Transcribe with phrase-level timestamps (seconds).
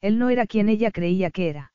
[0.00, 1.72] Él no era quien ella creía que era.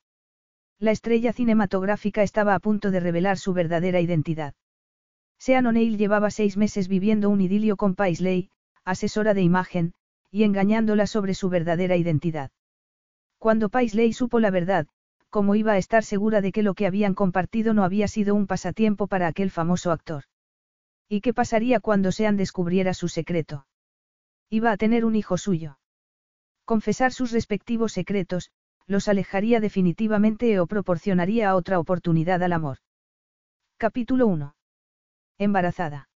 [0.79, 4.53] La estrella cinematográfica estaba a punto de revelar su verdadera identidad.
[5.37, 8.49] Sean O'Neill llevaba seis meses viviendo un idilio con Paisley,
[8.85, 9.93] asesora de imagen,
[10.31, 12.51] y engañándola sobre su verdadera identidad.
[13.37, 14.87] Cuando Paisley supo la verdad,
[15.29, 18.47] ¿cómo iba a estar segura de que lo que habían compartido no había sido un
[18.47, 20.25] pasatiempo para aquel famoso actor?
[21.07, 23.65] ¿Y qué pasaría cuando Sean descubriera su secreto?
[24.49, 25.78] Iba a tener un hijo suyo.
[26.69, 28.51] Confesar sus respectivos secretos,
[28.85, 32.77] los alejaría definitivamente o proporcionaría otra oportunidad al amor.
[33.77, 34.53] Capítulo 1.
[35.39, 36.09] Embarazada.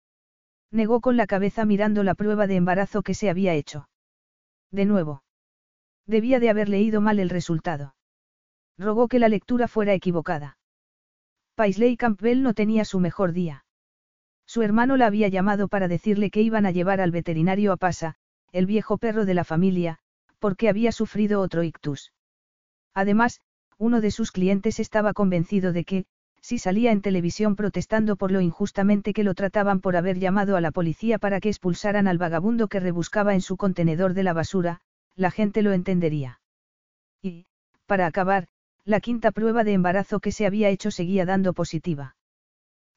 [0.69, 3.87] Negó con la cabeza mirando la prueba de embarazo que se había hecho.
[4.71, 5.23] De nuevo.
[6.05, 7.95] Debía de haber leído mal el resultado.
[8.77, 10.57] Rogó que la lectura fuera equivocada.
[11.55, 13.63] Paisley Campbell no tenía su mejor día.
[14.45, 18.15] Su hermano la había llamado para decirle que iban a llevar al veterinario a Pasa,
[18.51, 20.01] el viejo perro de la familia,
[20.41, 22.11] porque había sufrido otro ictus.
[22.93, 23.39] Además,
[23.77, 26.05] uno de sus clientes estaba convencido de que,
[26.41, 30.61] si salía en televisión protestando por lo injustamente que lo trataban por haber llamado a
[30.61, 34.81] la policía para que expulsaran al vagabundo que rebuscaba en su contenedor de la basura,
[35.15, 36.41] la gente lo entendería.
[37.21, 37.45] Y,
[37.85, 38.47] para acabar,
[38.83, 42.15] la quinta prueba de embarazo que se había hecho seguía dando positiva.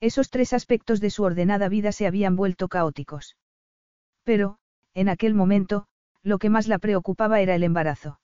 [0.01, 3.37] Esos tres aspectos de su ordenada vida se habían vuelto caóticos.
[4.23, 4.57] Pero,
[4.95, 5.87] en aquel momento,
[6.25, 8.19] lo que más la preocupaba era el embarazo.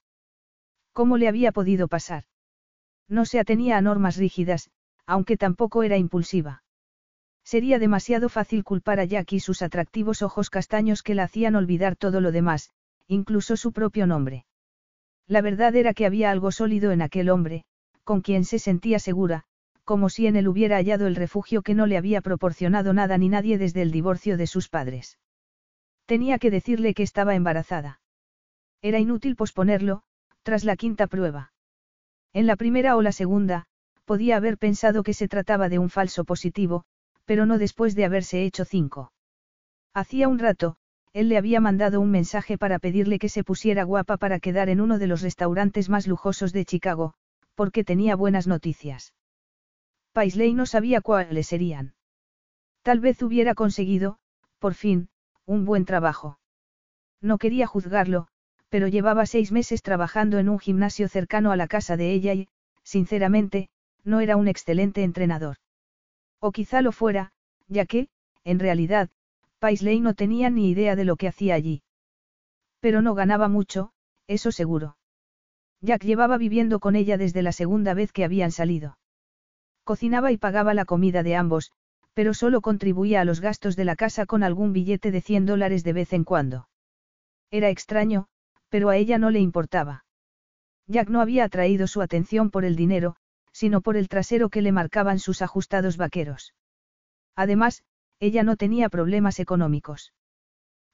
[0.92, 2.24] ¿Cómo le había podido pasar?
[3.08, 4.70] No se atenía a normas rígidas,
[5.06, 6.62] aunque tampoco era impulsiva.
[7.44, 11.96] Sería demasiado fácil culpar a Jack y sus atractivos ojos castaños que la hacían olvidar
[11.96, 12.70] todo lo demás,
[13.06, 14.46] incluso su propio nombre.
[15.26, 17.64] La verdad era que había algo sólido en aquel hombre,
[18.04, 19.44] con quien se sentía segura,
[19.84, 23.28] como si en él hubiera hallado el refugio que no le había proporcionado nada ni
[23.28, 25.18] nadie desde el divorcio de sus padres.
[26.10, 28.00] Tenía que decirle que estaba embarazada.
[28.82, 30.02] Era inútil posponerlo,
[30.42, 31.52] tras la quinta prueba.
[32.32, 33.66] En la primera o la segunda,
[34.06, 36.82] podía haber pensado que se trataba de un falso positivo,
[37.26, 39.12] pero no después de haberse hecho cinco.
[39.94, 40.78] Hacía un rato,
[41.12, 44.80] él le había mandado un mensaje para pedirle que se pusiera guapa para quedar en
[44.80, 47.14] uno de los restaurantes más lujosos de Chicago,
[47.54, 49.14] porque tenía buenas noticias.
[50.12, 51.94] Paisley no sabía cuáles serían.
[52.82, 54.18] Tal vez hubiera conseguido,
[54.58, 55.08] por fin,
[55.50, 56.38] un buen trabajo.
[57.20, 58.28] No quería juzgarlo,
[58.68, 62.46] pero llevaba seis meses trabajando en un gimnasio cercano a la casa de ella y,
[62.84, 63.68] sinceramente,
[64.04, 65.56] no era un excelente entrenador.
[66.38, 67.32] O quizá lo fuera,
[67.66, 68.08] ya que,
[68.44, 69.10] en realidad,
[69.58, 71.82] Paisley no tenía ni idea de lo que hacía allí.
[72.78, 73.90] Pero no ganaba mucho,
[74.28, 74.96] eso seguro.
[75.80, 78.98] Jack llevaba viviendo con ella desde la segunda vez que habían salido.
[79.82, 81.72] Cocinaba y pagaba la comida de ambos,
[82.14, 85.84] pero solo contribuía a los gastos de la casa con algún billete de 100 dólares
[85.84, 86.68] de vez en cuando.
[87.50, 88.26] Era extraño,
[88.68, 90.04] pero a ella no le importaba.
[90.86, 93.16] Jack no había atraído su atención por el dinero,
[93.52, 96.54] sino por el trasero que le marcaban sus ajustados vaqueros.
[97.36, 97.82] Además,
[98.18, 100.12] ella no tenía problemas económicos.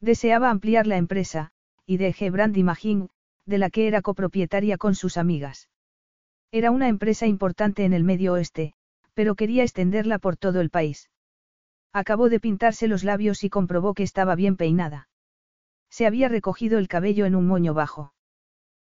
[0.01, 1.51] Deseaba ampliar la empresa,
[1.87, 3.09] y de Brand Imaging,
[3.47, 5.69] de la que era copropietaria con sus amigas.
[6.53, 8.75] Era una empresa importante en el medio oeste,
[9.17, 11.09] pero quería extenderla por todo el país.
[11.91, 15.09] Acabó de pintarse los labios y comprobó que estaba bien peinada.
[15.89, 18.13] Se había recogido el cabello en un moño bajo.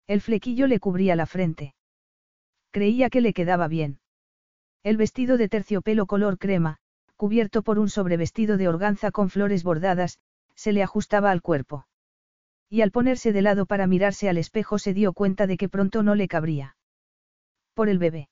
[0.05, 1.75] El flequillo le cubría la frente.
[2.71, 4.01] Creía que le quedaba bien.
[4.83, 6.79] El vestido de terciopelo color crema,
[7.15, 10.19] cubierto por un sobrevestido de organza con flores bordadas,
[10.55, 11.87] se le ajustaba al cuerpo.
[12.69, 16.03] Y al ponerse de lado para mirarse al espejo se dio cuenta de que pronto
[16.03, 16.75] no le cabría.
[17.73, 18.27] Por el bebé.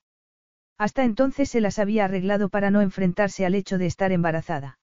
[0.78, 4.80] Hasta entonces se las había arreglado para no enfrentarse al hecho de estar embarazada.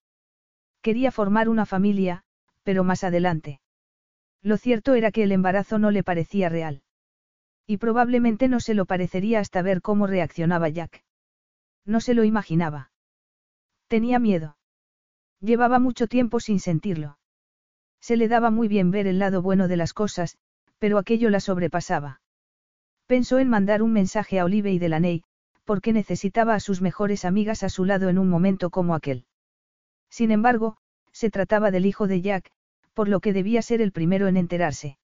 [0.81, 2.25] Quería formar una familia,
[2.63, 3.61] pero más adelante.
[4.43, 6.83] Lo cierto era que el embarazo no le parecía real.
[7.67, 11.05] Y probablemente no se lo parecería hasta ver cómo reaccionaba Jack.
[11.85, 12.91] No se lo imaginaba.
[13.87, 14.57] Tenía miedo.
[15.41, 17.19] Llevaba mucho tiempo sin sentirlo.
[18.01, 20.39] Se le daba muy bien ver el lado bueno de las cosas,
[20.79, 22.21] pero aquello la sobrepasaba.
[23.07, 25.23] Pensó en mandar un mensaje a Olive y Delaney,
[25.65, 29.27] porque necesitaba a sus mejores amigas a su lado en un momento como aquel.
[30.11, 30.77] Sin embargo,
[31.13, 32.51] se trataba del hijo de Jack,
[32.95, 34.99] por lo que debía ser el primero en enterarse.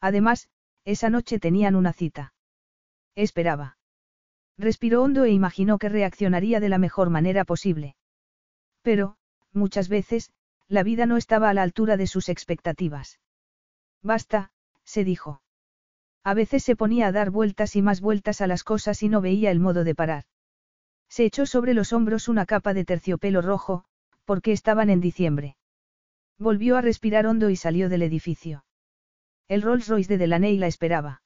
[0.00, 0.48] Además,
[0.84, 2.34] esa noche tenían una cita.
[3.14, 3.78] Esperaba.
[4.58, 7.96] Respiró hondo e imaginó que reaccionaría de la mejor manera posible.
[8.82, 9.16] Pero,
[9.52, 10.32] muchas veces,
[10.68, 13.20] la vida no estaba a la altura de sus expectativas.
[14.02, 14.52] Basta,
[14.84, 15.43] se dijo.
[16.24, 19.20] A veces se ponía a dar vueltas y más vueltas a las cosas y no
[19.20, 20.24] veía el modo de parar.
[21.08, 23.84] Se echó sobre los hombros una capa de terciopelo rojo,
[24.24, 25.56] porque estaban en diciembre.
[26.38, 28.64] Volvió a respirar hondo y salió del edificio.
[29.48, 31.22] El Rolls Royce de Delaney la esperaba.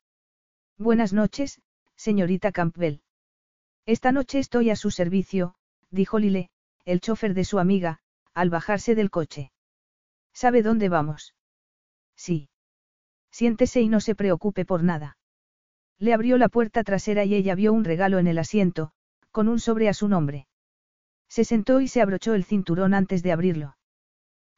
[0.77, 1.63] Buenas noches,
[1.95, 3.03] señorita Campbell.
[3.87, 5.55] Esta noche estoy a su servicio,
[5.91, 6.51] dijo Lile,
[6.85, 8.01] el chofer de su amiga,
[8.35, 9.53] al bajarse del coche.
[10.33, 11.35] ¿Sabe dónde vamos?
[12.17, 12.51] Sí.
[13.31, 15.17] Siéntese y no se preocupe por nada.
[15.99, 18.93] Le abrió la puerta trasera y ella vio un regalo en el asiento,
[19.31, 20.47] con un sobre a su nombre.
[21.29, 23.77] Se sentó y se abrochó el cinturón antes de abrirlo.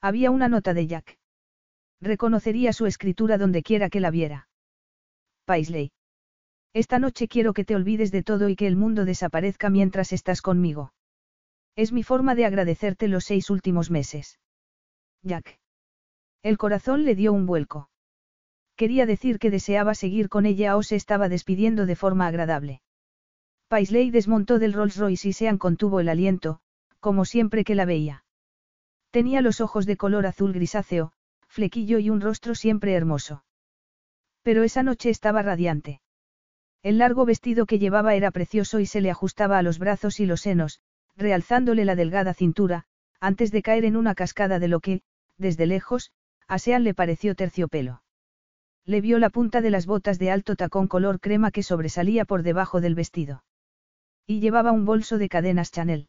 [0.00, 1.18] Había una nota de Jack.
[2.00, 4.48] Reconocería su escritura donde quiera que la viera.
[5.44, 5.92] Paisley.
[6.72, 10.40] Esta noche quiero que te olvides de todo y que el mundo desaparezca mientras estás
[10.40, 10.92] conmigo.
[11.76, 14.38] Es mi forma de agradecerte los seis últimos meses.
[15.22, 15.58] Jack.
[16.42, 17.89] El corazón le dio un vuelco.
[18.80, 22.80] Quería decir que deseaba seguir con ella o se estaba despidiendo de forma agradable.
[23.68, 26.60] Paisley desmontó del Rolls Royce y Sean contuvo el aliento,
[26.98, 28.24] como siempre que la veía.
[29.10, 31.12] Tenía los ojos de color azul grisáceo,
[31.46, 33.44] flequillo y un rostro siempre hermoso.
[34.40, 36.00] Pero esa noche estaba radiante.
[36.82, 40.24] El largo vestido que llevaba era precioso y se le ajustaba a los brazos y
[40.24, 40.80] los senos,
[41.18, 42.86] realzándole la delgada cintura,
[43.20, 45.02] antes de caer en una cascada de lo que,
[45.36, 46.12] desde lejos,
[46.48, 48.00] a Sean le pareció terciopelo.
[48.90, 52.42] Le vio la punta de las botas de alto tacón color crema que sobresalía por
[52.42, 53.44] debajo del vestido.
[54.26, 56.08] Y llevaba un bolso de cadenas Chanel.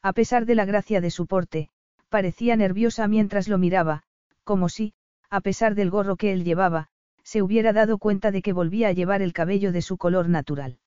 [0.00, 1.68] A pesar de la gracia de su porte,
[2.08, 4.04] parecía nerviosa mientras lo miraba,
[4.44, 4.94] como si,
[5.28, 6.88] a pesar del gorro que él llevaba,
[7.22, 10.78] se hubiera dado cuenta de que volvía a llevar el cabello de su color natural.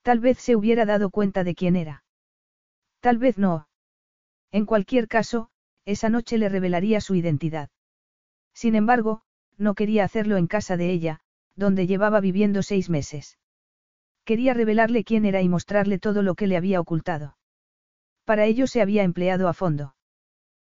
[0.00, 2.02] Tal vez se hubiera dado cuenta de quién era.
[3.00, 3.68] Tal vez no.
[4.52, 5.50] En cualquier caso,
[5.84, 7.68] esa noche le revelaría su identidad.
[8.54, 9.23] Sin embargo,
[9.58, 11.20] no quería hacerlo en casa de ella,
[11.56, 13.38] donde llevaba viviendo seis meses.
[14.24, 17.36] Quería revelarle quién era y mostrarle todo lo que le había ocultado.
[18.24, 19.94] Para ello se había empleado a fondo.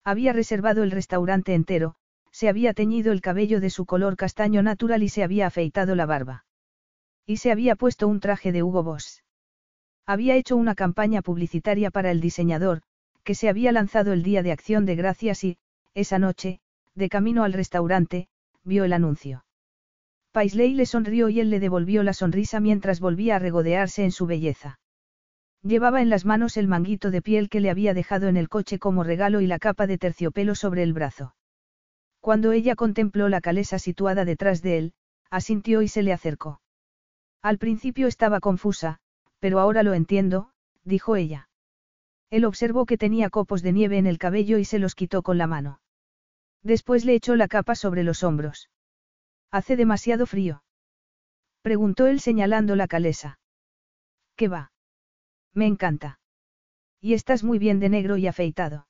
[0.03, 1.95] Había reservado el restaurante entero,
[2.31, 6.05] se había teñido el cabello de su color castaño natural y se había afeitado la
[6.05, 6.45] barba.
[7.25, 9.23] Y se había puesto un traje de Hugo Boss.
[10.05, 12.81] Había hecho una campaña publicitaria para el diseñador,
[13.23, 15.57] que se había lanzado el día de acción de gracias y,
[15.93, 16.59] esa noche,
[16.95, 18.27] de camino al restaurante,
[18.63, 19.45] vio el anuncio.
[20.31, 24.25] Paisley le sonrió y él le devolvió la sonrisa mientras volvía a regodearse en su
[24.25, 24.79] belleza.
[25.63, 28.79] Llevaba en las manos el manguito de piel que le había dejado en el coche
[28.79, 31.35] como regalo y la capa de terciopelo sobre el brazo.
[32.19, 34.93] Cuando ella contempló la calesa situada detrás de él,
[35.29, 36.61] asintió y se le acercó.
[37.41, 38.99] Al principio estaba confusa,
[39.39, 40.51] pero ahora lo entiendo,
[40.83, 41.49] dijo ella.
[42.29, 45.37] Él observó que tenía copos de nieve en el cabello y se los quitó con
[45.37, 45.79] la mano.
[46.63, 48.69] Después le echó la capa sobre los hombros.
[49.49, 50.63] ¿Hace demasiado frío?
[51.61, 53.39] Preguntó él señalando la calesa.
[54.35, 54.71] ¿Qué va?
[55.53, 56.19] Me encanta.
[56.99, 58.87] Y estás muy bien de negro y afeitado.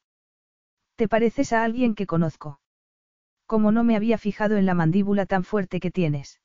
[0.95, 2.59] Te pareces a alguien que conozco.
[3.45, 6.39] Como no me había fijado en la mandíbula tan fuerte que tienes.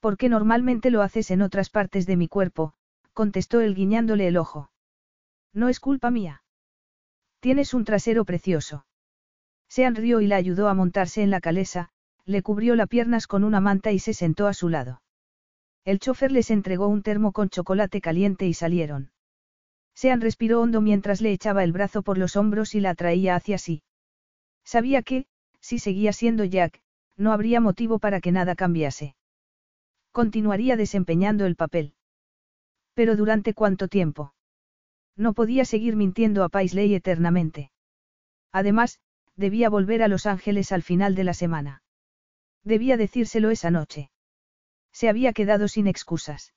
[0.00, 2.74] Porque normalmente lo haces en otras partes de mi cuerpo,
[3.14, 4.70] contestó él guiñándole el ojo.
[5.52, 6.42] No es culpa mía.
[7.40, 8.86] Tienes un trasero precioso.
[9.68, 11.90] Sean rió y la ayudó a montarse en la calesa,
[12.24, 15.02] le cubrió las piernas con una manta y se sentó a su lado.
[15.84, 19.10] El chofer les entregó un termo con chocolate caliente y salieron.
[19.94, 23.58] Sean respiró hondo mientras le echaba el brazo por los hombros y la atraía hacia
[23.58, 23.82] sí.
[24.64, 25.26] Sabía que,
[25.60, 26.80] si seguía siendo Jack,
[27.16, 29.14] no habría motivo para que nada cambiase.
[30.10, 31.94] Continuaría desempeñando el papel.
[32.94, 34.34] Pero ¿durante cuánto tiempo?
[35.16, 37.70] No podía seguir mintiendo a Paisley eternamente.
[38.52, 39.00] Además,
[39.36, 41.82] debía volver a Los Ángeles al final de la semana.
[42.62, 44.10] Debía decírselo esa noche.
[44.92, 46.54] Se había quedado sin excusas.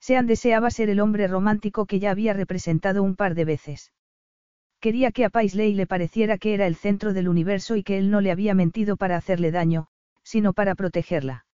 [0.00, 3.92] Sean deseaba ser el hombre romántico que ya había representado un par de veces.
[4.80, 8.10] Quería que a Paisley le pareciera que era el centro del universo y que él
[8.10, 9.88] no le había mentido para hacerle daño,
[10.22, 11.46] sino para protegerla.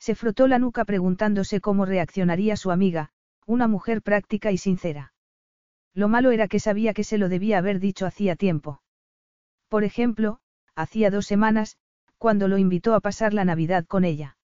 [0.00, 3.10] Se frotó la nuca preguntándose cómo reaccionaría su amiga,
[3.46, 5.12] una mujer práctica y sincera.
[5.94, 8.82] Lo malo era que sabía que se lo debía haber dicho hacía tiempo.
[9.70, 10.40] Por ejemplo,
[10.74, 11.78] hacía dos semanas,
[12.18, 14.36] cuando lo invitó a pasar la Navidad con ella.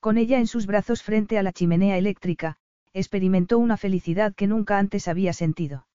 [0.00, 2.56] Con ella en sus brazos frente a la chimenea eléctrica,
[2.94, 5.86] experimentó una felicidad que nunca antes había sentido.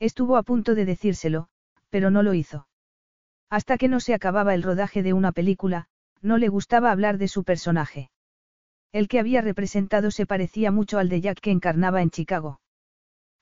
[0.00, 1.50] Estuvo a punto de decírselo,
[1.88, 2.66] pero no lo hizo.
[3.48, 5.86] Hasta que no se acababa el rodaje de una película,
[6.20, 8.10] no le gustaba hablar de su personaje.
[8.90, 12.60] El que había representado se parecía mucho al de Jack que encarnaba en Chicago.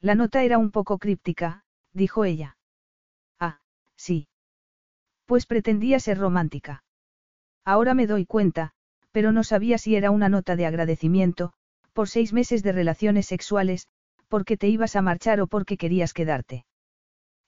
[0.02, 1.64] La nota era un poco críptica,
[1.94, 2.55] dijo ella.
[3.96, 4.28] Sí.
[5.24, 6.84] Pues pretendía ser romántica.
[7.64, 8.72] Ahora me doy cuenta,
[9.10, 11.52] pero no sabía si era una nota de agradecimiento,
[11.92, 13.88] por seis meses de relaciones sexuales,
[14.28, 16.66] porque te ibas a marchar o porque querías quedarte.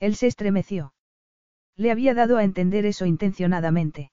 [0.00, 0.94] Él se estremeció.
[1.76, 4.10] Le había dado a entender eso intencionadamente.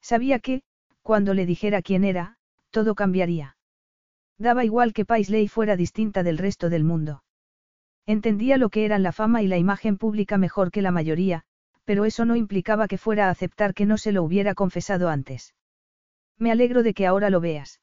[0.00, 0.62] Sabía que,
[1.02, 2.36] cuando le dijera quién era,
[2.70, 3.56] todo cambiaría.
[4.38, 7.22] Daba igual que Paisley fuera distinta del resto del mundo.
[8.06, 11.42] Entendía lo que eran la fama y la imagen pública mejor que la mayoría,
[11.84, 15.54] pero eso no implicaba que fuera a aceptar que no se lo hubiera confesado antes.
[16.38, 17.80] Me alegro de que ahora lo veas.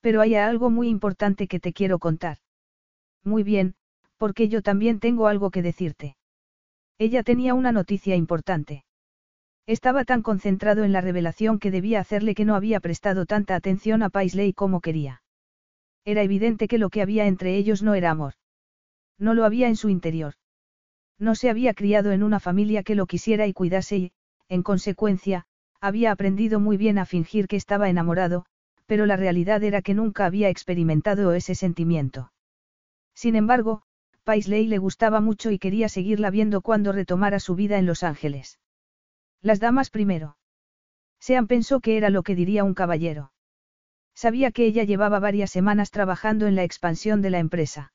[0.00, 2.38] Pero hay algo muy importante que te quiero contar.
[3.24, 3.74] Muy bien,
[4.16, 6.16] porque yo también tengo algo que decirte.
[6.98, 8.84] Ella tenía una noticia importante.
[9.66, 14.02] Estaba tan concentrado en la revelación que debía hacerle que no había prestado tanta atención
[14.02, 15.22] a Paisley como quería.
[16.04, 18.34] Era evidente que lo que había entre ellos no era amor.
[19.18, 20.34] No lo había en su interior.
[21.18, 24.12] No se había criado en una familia que lo quisiera y cuidase y,
[24.48, 25.46] en consecuencia,
[25.80, 28.46] había aprendido muy bien a fingir que estaba enamorado,
[28.86, 32.32] pero la realidad era que nunca había experimentado ese sentimiento.
[33.14, 33.82] Sin embargo,
[34.24, 38.58] Paisley le gustaba mucho y quería seguirla viendo cuando retomara su vida en Los Ángeles.
[39.40, 40.36] Las damas primero.
[41.18, 43.32] Sean pensó que era lo que diría un caballero.
[44.14, 47.92] Sabía que ella llevaba varias semanas trabajando en la expansión de la empresa.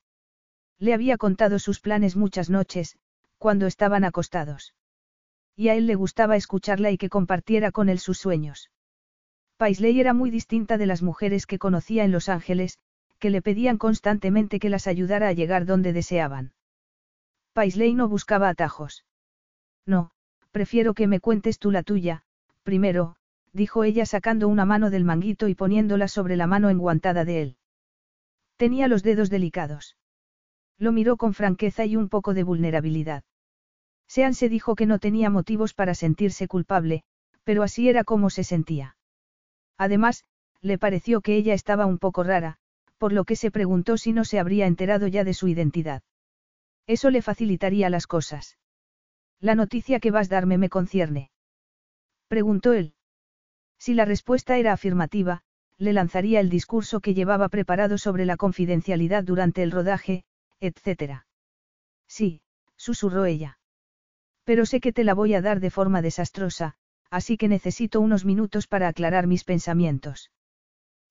[0.80, 2.98] Le había contado sus planes muchas noches,
[3.38, 4.74] cuando estaban acostados
[5.56, 8.72] y a él le gustaba escucharla y que compartiera con él sus sueños.
[9.58, 12.80] Paisley era muy distinta de las mujeres que conocía en Los Ángeles,
[13.20, 16.54] que le pedían constantemente que las ayudara a llegar donde deseaban.
[17.54, 19.06] Paisley no buscaba atajos.
[19.86, 20.12] No,
[20.52, 22.24] prefiero que me cuentes tú la tuya,
[22.64, 23.16] primero,
[23.54, 27.58] dijo ella sacando una mano del manguito y poniéndola sobre la mano enguantada de él.
[28.58, 29.96] Tenía los dedos delicados.
[30.84, 33.24] Lo miró con franqueza y un poco de vulnerabilidad.
[34.06, 37.04] Sean se dijo que no tenía motivos para sentirse culpable,
[37.46, 38.98] pero así era como se sentía.
[39.78, 40.26] Además,
[40.60, 42.58] le pareció que ella estaba un poco rara,
[42.98, 46.04] por lo que se preguntó si no se habría enterado ya de su identidad.
[46.86, 48.58] Eso le facilitaría las cosas.
[49.40, 51.32] La noticia que vas a darme me concierne.
[52.28, 52.94] Preguntó él.
[53.80, 55.44] Si la respuesta era afirmativa,
[55.78, 60.26] le lanzaría el discurso que llevaba preparado sobre la confidencialidad durante el rodaje,
[60.64, 61.26] etc.
[62.08, 62.42] Sí,
[62.78, 63.60] susurró ella.
[64.44, 66.76] Pero sé que te la voy a dar de forma desastrosa,
[67.10, 70.32] así que necesito unos minutos para aclarar mis pensamientos.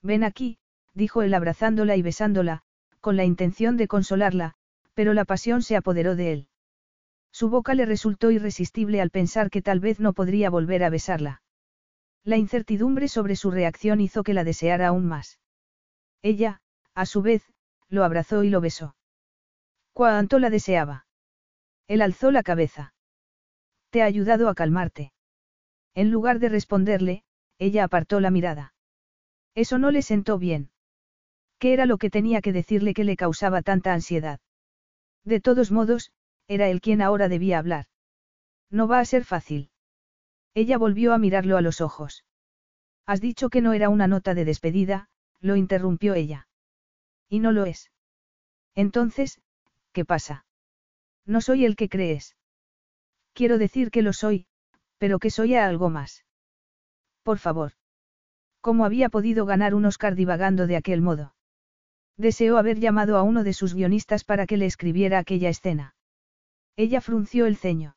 [0.02, 0.59] Ven aquí,
[0.94, 2.62] dijo él abrazándola y besándola,
[3.00, 4.54] con la intención de consolarla,
[4.94, 6.49] pero la pasión se apoderó de él.
[7.30, 11.42] Su boca le resultó irresistible al pensar que tal vez no podría volver a besarla.
[12.25, 15.40] La incertidumbre sobre su reacción hizo que la deseara aún más.
[16.23, 16.61] Ella,
[16.94, 17.42] a su vez,
[17.88, 18.94] lo abrazó y lo besó.
[19.92, 21.06] Cuánto la deseaba.
[21.87, 22.94] Él alzó la cabeza.
[23.90, 25.12] Te ha ayudado a calmarte.
[25.94, 27.25] En lugar de responderle,
[27.58, 28.75] ella apartó la mirada.
[29.54, 30.70] Eso no le sentó bien.
[31.58, 34.40] ¿Qué era lo que tenía que decirle que le causaba tanta ansiedad?
[35.25, 36.11] De todos modos,
[36.49, 37.87] era él quien ahora debía hablar.
[38.70, 39.70] No va a ser fácil.
[40.54, 42.25] Ella volvió a mirarlo a los ojos.
[43.06, 45.08] Has dicho que no era una nota de despedida,
[45.40, 46.49] lo interrumpió ella.
[47.28, 47.90] Y no lo es.
[48.75, 49.40] Entonces,
[49.92, 50.44] ¿qué pasa?
[51.25, 52.37] No soy el que crees.
[53.32, 54.46] Quiero decir que lo soy,
[54.99, 56.25] pero que soy algo más.
[57.22, 57.72] Por favor.
[58.61, 61.34] ¿Cómo había podido ganar un Oscar divagando de aquel modo?
[62.16, 65.94] Deseó haber llamado a uno de sus guionistas para que le escribiera aquella escena.
[66.76, 67.96] Ella frunció el ceño.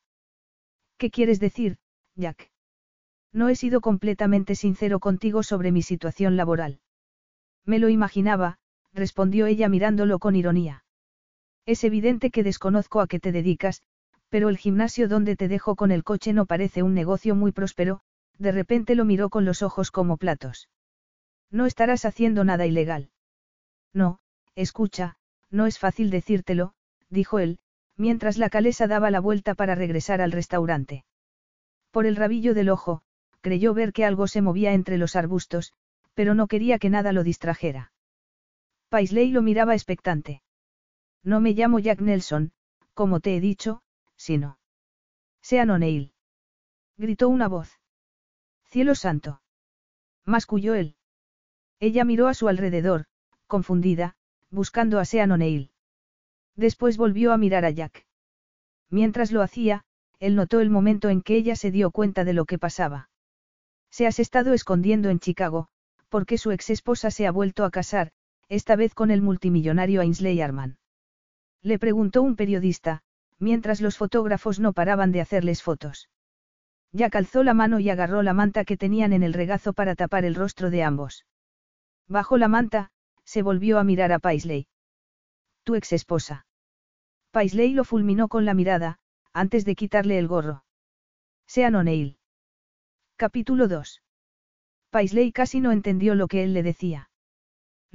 [0.98, 1.78] ¿Qué quieres decir,
[2.16, 2.50] Jack?
[3.34, 6.80] No he sido completamente sincero contigo sobre mi situación laboral.
[7.66, 8.58] Me lo imaginaba,
[8.94, 10.85] respondió ella mirándolo con ironía.
[11.66, 13.82] Es evidente que desconozco a qué te dedicas,
[14.30, 18.02] pero el gimnasio donde te dejo con el coche no parece un negocio muy próspero,
[18.38, 20.70] de repente lo miró con los ojos como platos.
[21.50, 23.10] No estarás haciendo nada ilegal.
[23.94, 24.20] No,
[24.56, 25.18] escucha,
[25.50, 26.74] no es fácil decírtelo,
[27.10, 27.60] dijo él,
[27.98, 31.06] mientras la calesa daba la vuelta para regresar al restaurante.
[31.92, 33.04] Por el rabillo del ojo,
[33.42, 35.74] creyó ver que algo se movía entre los arbustos,
[36.14, 37.94] pero no quería que nada lo distrajera.
[38.90, 40.42] Paisley lo miraba expectante.
[41.26, 42.52] No me llamo Jack Nelson,
[42.94, 43.82] como te he dicho,
[44.16, 44.60] sino.
[45.42, 46.14] Sean O'Neill.
[46.98, 47.80] Gritó una voz.
[48.66, 49.42] Cielo santo.
[50.24, 50.96] Masculló él.
[51.80, 53.06] Ella miró a su alrededor,
[53.48, 54.16] confundida,
[54.52, 55.72] buscando a Sean O'Neill.
[56.56, 58.06] Después volvió a mirar a Jack.
[58.92, 59.84] Mientras lo hacía,
[60.20, 63.10] él notó el momento en que ella se dio cuenta de lo que pasaba.
[63.90, 65.70] Se has estado escondiendo en Chicago,
[66.10, 68.12] porque su ex esposa se ha vuelto a casar,
[68.48, 70.78] esta vez con el multimillonario Ainsley Arman.
[71.66, 73.02] Le preguntó un periodista,
[73.40, 76.10] mientras los fotógrafos no paraban de hacerles fotos.
[76.92, 80.26] Jack alzó la mano y agarró la manta que tenían en el regazo para tapar
[80.26, 81.26] el rostro de ambos.
[82.08, 82.92] Bajo la manta,
[83.24, 84.68] se volvió a mirar a Paisley.
[85.64, 86.46] Tu ex esposa.
[87.32, 89.00] Paisley lo fulminó con la mirada,
[89.34, 90.66] antes de quitarle el gorro.
[91.48, 92.20] Sean O'Neill.
[93.16, 94.04] Capítulo 2.
[94.92, 97.10] Paisley casi no entendió lo que él le decía.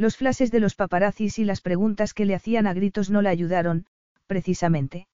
[0.00, 3.28] Los flashes de los paparazzis y las preguntas que le hacían a gritos no la
[3.28, 3.84] ayudaron,
[4.26, 5.08] precisamente.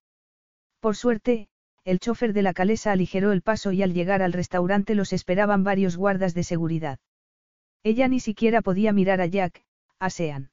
[0.79, 1.49] Por suerte,
[1.85, 5.65] el chofer de la calesa aligeró el paso y al llegar al restaurante los esperaban
[5.65, 7.01] varios guardas de seguridad.
[7.83, 9.65] Ella ni siquiera podía mirar a Jack,
[9.99, 10.53] a Sean.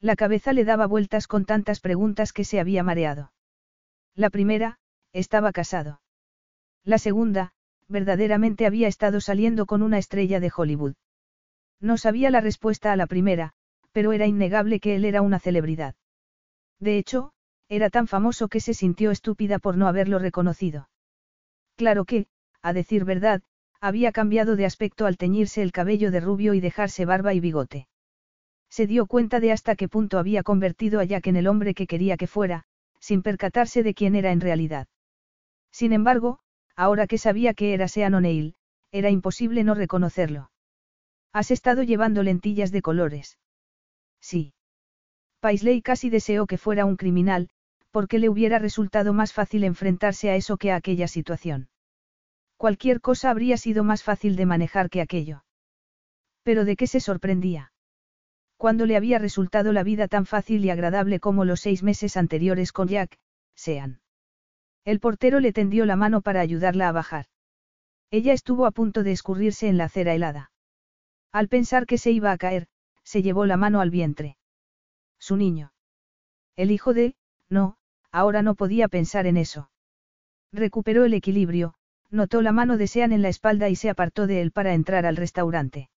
[0.00, 3.34] La cabeza le daba vueltas con tantas preguntas que se había mareado.
[4.14, 4.78] La primera,
[5.12, 6.00] estaba casado.
[6.84, 7.52] La segunda,
[7.86, 10.94] verdaderamente había estado saliendo con una estrella de Hollywood.
[11.82, 13.52] No sabía la respuesta a la primera,
[13.90, 15.96] pero era innegable que él era una celebridad.
[16.78, 17.32] De hecho,
[17.68, 20.88] era tan famoso que se sintió estúpida por no haberlo reconocido.
[21.76, 22.28] Claro que,
[22.62, 23.42] a decir verdad,
[23.80, 27.88] había cambiado de aspecto al teñirse el cabello de rubio y dejarse barba y bigote.
[28.70, 31.88] Se dio cuenta de hasta qué punto había convertido a Jack en el hombre que
[31.88, 32.62] quería que fuera,
[33.00, 34.86] sin percatarse de quién era en realidad.
[35.72, 36.38] Sin embargo,
[36.76, 38.54] ahora que sabía que era Sean O'Neill,
[38.92, 40.51] era imposible no reconocerlo.
[41.32, 43.38] Has estado llevando lentillas de colores.
[44.20, 44.52] Sí.
[45.40, 47.48] Paisley casi deseó que fuera un criminal,
[47.90, 51.68] porque le hubiera resultado más fácil enfrentarse a eso que a aquella situación.
[52.56, 55.44] Cualquier cosa habría sido más fácil de manejar que aquello.
[56.44, 57.72] Pero ¿de qué se sorprendía?
[58.56, 62.72] Cuando le había resultado la vida tan fácil y agradable como los seis meses anteriores
[62.72, 63.18] con Jack,
[63.56, 64.00] sean.
[64.84, 67.26] El portero le tendió la mano para ayudarla a bajar.
[68.12, 70.51] Ella estuvo a punto de escurrirse en la acera helada.
[71.32, 72.68] Al pensar que se iba a caer,
[73.02, 74.36] se llevó la mano al vientre.
[75.18, 75.72] Su niño.
[76.56, 77.16] El hijo de,
[77.48, 77.76] no,
[78.10, 79.70] ahora no podía pensar en eso.
[80.52, 81.74] Recuperó el equilibrio,
[82.10, 85.06] notó la mano de Sean en la espalda y se apartó de él para entrar
[85.06, 85.88] al restaurante.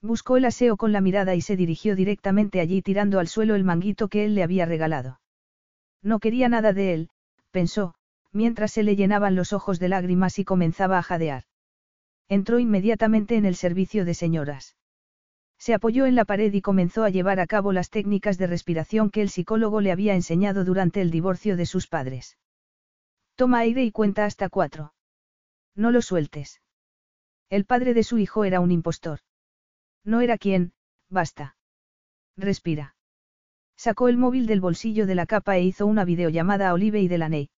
[0.00, 3.64] Buscó el aseo con la mirada y se dirigió directamente allí tirando al suelo el
[3.64, 5.20] manguito que él le había regalado.
[6.02, 7.10] No quería nada de él,
[7.50, 7.94] pensó,
[8.32, 11.44] mientras se le llenaban los ojos de lágrimas y comenzaba a jadear.
[12.32, 14.74] Entró inmediatamente en el servicio de señoras.
[15.58, 19.10] Se apoyó en la pared y comenzó a llevar a cabo las técnicas de respiración
[19.10, 22.38] que el psicólogo le había enseñado durante el divorcio de sus padres.
[23.34, 24.94] Toma aire y cuenta hasta cuatro.
[25.74, 26.62] No lo sueltes.
[27.50, 29.18] El padre de su hijo era un impostor.
[30.02, 30.72] No era quien,
[31.10, 31.58] basta.
[32.38, 32.96] Respira.
[33.76, 37.08] Sacó el móvil del bolsillo de la capa e hizo una videollamada a Olive y
[37.08, 37.50] Delaney.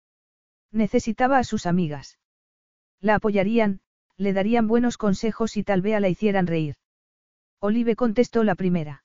[0.71, 2.17] Necesitaba a sus amigas.
[3.01, 3.82] La apoyarían,
[4.17, 6.75] le darían buenos consejos y tal vez la hicieran reír.
[7.59, 9.03] Olive contestó la primera.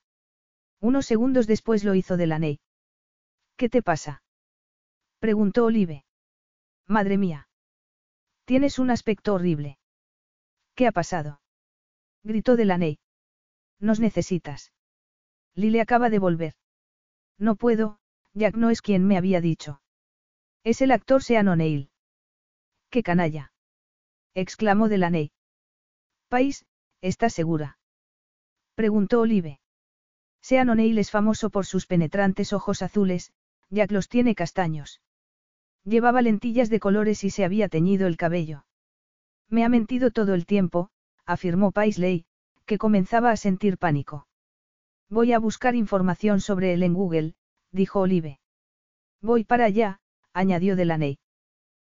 [0.81, 2.61] Unos segundos después lo hizo Delaney.
[3.57, 4.23] ¿Qué te pasa?
[5.19, 6.05] preguntó Olive.
[6.87, 7.49] Madre mía.
[8.45, 9.79] Tienes un aspecto horrible.
[10.75, 11.41] ¿Qué ha pasado?
[12.23, 12.99] gritó Delaney.
[13.81, 14.73] Nos necesitas.
[15.55, 16.55] Lile acaba de volver.
[17.39, 17.99] No puedo,
[18.35, 19.81] Jack no es quien me había dicho.
[20.65, 21.91] Es el actor Sean O'Neill.
[22.91, 23.53] ¡Qué canalla!
[24.35, 25.33] Exclamó Delaney.
[26.29, 26.67] País,
[27.01, 27.79] ¿estás segura?
[28.75, 29.61] preguntó Olive.
[30.41, 33.33] Sean O'Neill es famoso por sus penetrantes ojos azules,
[33.71, 35.01] Jack los tiene castaños.
[35.85, 38.65] Llevaba lentillas de colores y se había teñido el cabello.
[39.49, 40.91] Me ha mentido todo el tiempo,
[41.27, 42.25] afirmó Paisley,
[42.67, 44.27] que comenzaba a sentir pánico.
[45.11, 47.35] Voy a buscar información sobre él en Google,
[47.73, 48.41] dijo Olive.
[49.21, 50.01] Voy para allá,
[50.33, 51.19] añadió Delaney.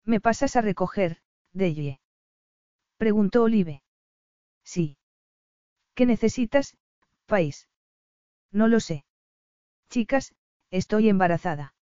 [0.04, 1.18] ¿Me pasas a recoger,
[1.52, 2.01] Deye?
[3.02, 3.82] Preguntó Olive.
[4.62, 4.96] Sí.
[5.96, 6.76] ¿Qué necesitas,
[7.26, 7.68] país?
[8.52, 9.04] No lo sé.
[9.90, 10.36] Chicas,
[10.70, 11.74] estoy embarazada.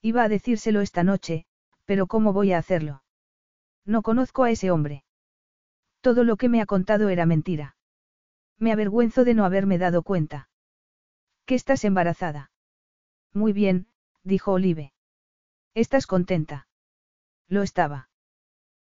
[0.00, 1.44] Iba a decírselo esta noche,
[1.84, 3.02] pero ¿cómo voy a hacerlo?
[3.84, 5.04] No conozco a ese hombre.
[6.00, 7.76] Todo lo que me ha contado era mentira.
[8.56, 10.48] Me avergüenzo de no haberme dado cuenta.
[11.44, 12.52] ¿Que estás embarazada?
[13.34, 13.86] Muy bien,
[14.22, 14.94] dijo Olive.
[15.74, 16.68] ¿Estás contenta?
[17.48, 18.08] Lo estaba.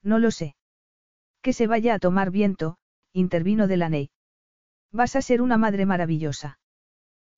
[0.01, 0.55] No lo sé.
[1.41, 2.77] Que se vaya a tomar viento,
[3.13, 4.11] intervino Delaney.
[4.91, 6.59] Vas a ser una madre maravillosa.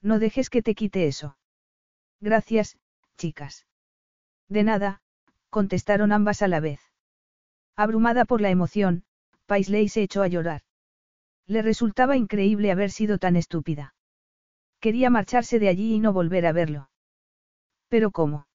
[0.01, 1.37] No dejes que te quite eso.
[2.19, 2.77] Gracias,
[3.17, 3.65] chicas.
[4.49, 5.01] De nada,
[5.49, 6.81] contestaron ambas a la vez.
[7.75, 9.03] Abrumada por la emoción,
[9.45, 10.61] Paisley se echó a llorar.
[11.45, 13.95] Le resultaba increíble haber sido tan estúpida.
[14.79, 16.89] Quería marcharse de allí y no volver a verlo.
[17.87, 18.47] Pero ¿cómo?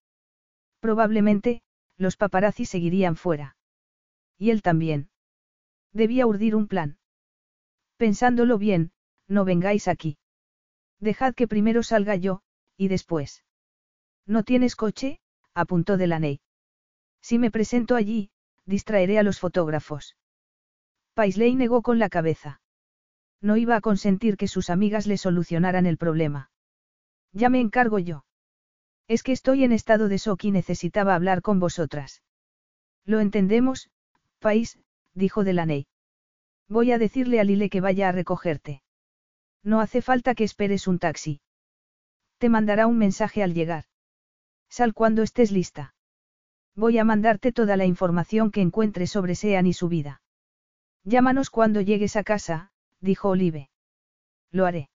[0.81, 1.63] Probablemente,
[1.97, 3.57] los paparazzi seguirían fuera.
[4.37, 5.11] Y él también.
[6.01, 6.97] Debía urdir un plan.
[7.97, 8.93] Pensándolo bien,
[9.27, 10.17] no vengáis aquí.
[11.01, 12.43] Dejad que primero salga yo,
[12.77, 13.43] y después.
[14.25, 15.21] ¿No tienes coche?
[15.55, 16.41] apuntó Delaney.
[17.21, 18.31] Si me presento allí,
[18.65, 20.17] distraeré a los fotógrafos.
[21.15, 22.61] Paisley negó con la cabeza.
[23.41, 26.53] No iba a consentir que sus amigas le solucionaran el problema.
[27.33, 28.25] Ya me encargo yo.
[29.09, 32.23] Es que estoy en estado de shock y necesitaba hablar con vosotras.
[33.05, 33.91] Lo entendemos,
[34.39, 34.79] Pais,
[35.19, 35.87] dijo Delaney.
[36.69, 38.83] Voy a decirle a Lile que vaya a recogerte.
[39.63, 41.41] No hace falta que esperes un taxi.
[42.39, 43.85] Te mandará un mensaje al llegar.
[44.69, 45.95] Sal cuando estés lista.
[46.77, 50.23] Voy a mandarte toda la información que encuentre sobre Sean y su vida.
[51.03, 53.71] Llámanos cuando llegues a casa, dijo Olive.
[54.53, 54.89] Lo haré.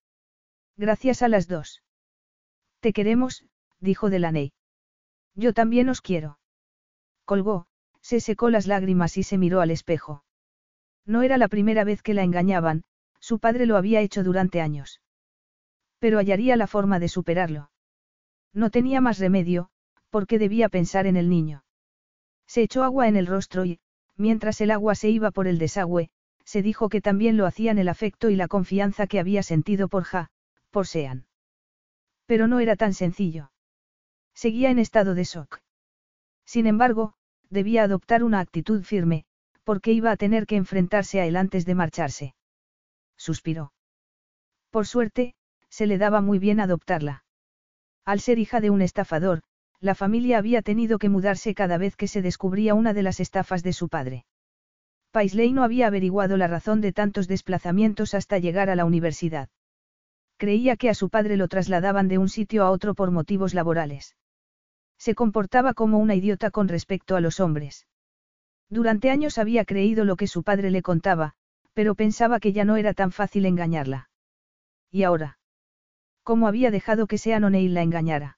[0.78, 1.84] Gracias a las dos.
[2.80, 3.46] Te queremos,
[3.80, 4.54] dijo Delaney.
[5.36, 6.40] Yo también os quiero.
[7.26, 7.68] Colgó,
[8.04, 10.24] se secó las lágrimas y se miró al espejo.
[11.06, 12.84] No era la primera vez que la engañaban,
[13.20, 15.02] su padre lo había hecho durante años.
[16.00, 17.72] Pero hallaría la forma de superarlo.
[18.54, 19.70] No tenía más remedio,
[20.10, 21.64] porque debía pensar en el niño.
[22.46, 23.80] Se echó agua en el rostro y,
[24.18, 26.10] mientras el agua se iba por el desagüe,
[26.44, 30.04] se dijo que también lo hacían el afecto y la confianza que había sentido por
[30.04, 30.30] Ja,
[30.72, 31.26] por Sean.
[32.26, 33.52] Pero no era tan sencillo.
[34.34, 35.62] Seguía en estado de shock.
[36.46, 37.16] Sin embargo,
[37.54, 39.26] debía adoptar una actitud firme,
[39.64, 42.36] porque iba a tener que enfrentarse a él antes de marcharse.
[43.18, 43.72] Suspiró.
[44.70, 45.36] Por suerte,
[45.70, 47.24] se le daba muy bien adoptarla.
[48.06, 49.42] Al ser hija de un estafador,
[49.80, 53.64] la familia había tenido que mudarse cada vez que se descubría una de las estafas
[53.64, 54.26] de su padre.
[55.12, 59.50] Paisley no había averiguado la razón de tantos desplazamientos hasta llegar a la universidad.
[60.38, 64.16] Creía que a su padre lo trasladaban de un sitio a otro por motivos laborales.
[65.04, 67.88] Se comportaba como una idiota con respecto a los hombres.
[68.70, 71.34] Durante años había creído lo que su padre le contaba,
[71.74, 74.10] pero pensaba que ya no era tan fácil engañarla.
[74.90, 75.40] ¿Y ahora?
[76.24, 78.38] ¿Cómo había dejado que Sean O'Neill la engañara?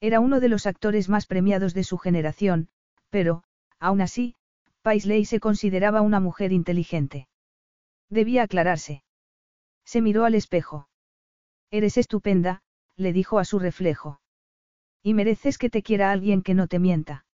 [0.00, 2.70] Era uno de los actores más premiados de su generación,
[3.10, 3.44] pero,
[3.78, 4.36] aún así,
[4.80, 7.28] Paisley se consideraba una mujer inteligente.
[8.08, 9.04] Debía aclararse.
[9.84, 10.88] Se miró al espejo.
[11.70, 12.62] Eres estupenda,
[12.96, 14.22] le dijo a su reflejo.
[15.06, 17.26] Y mereces que te quiera alguien que no te mienta.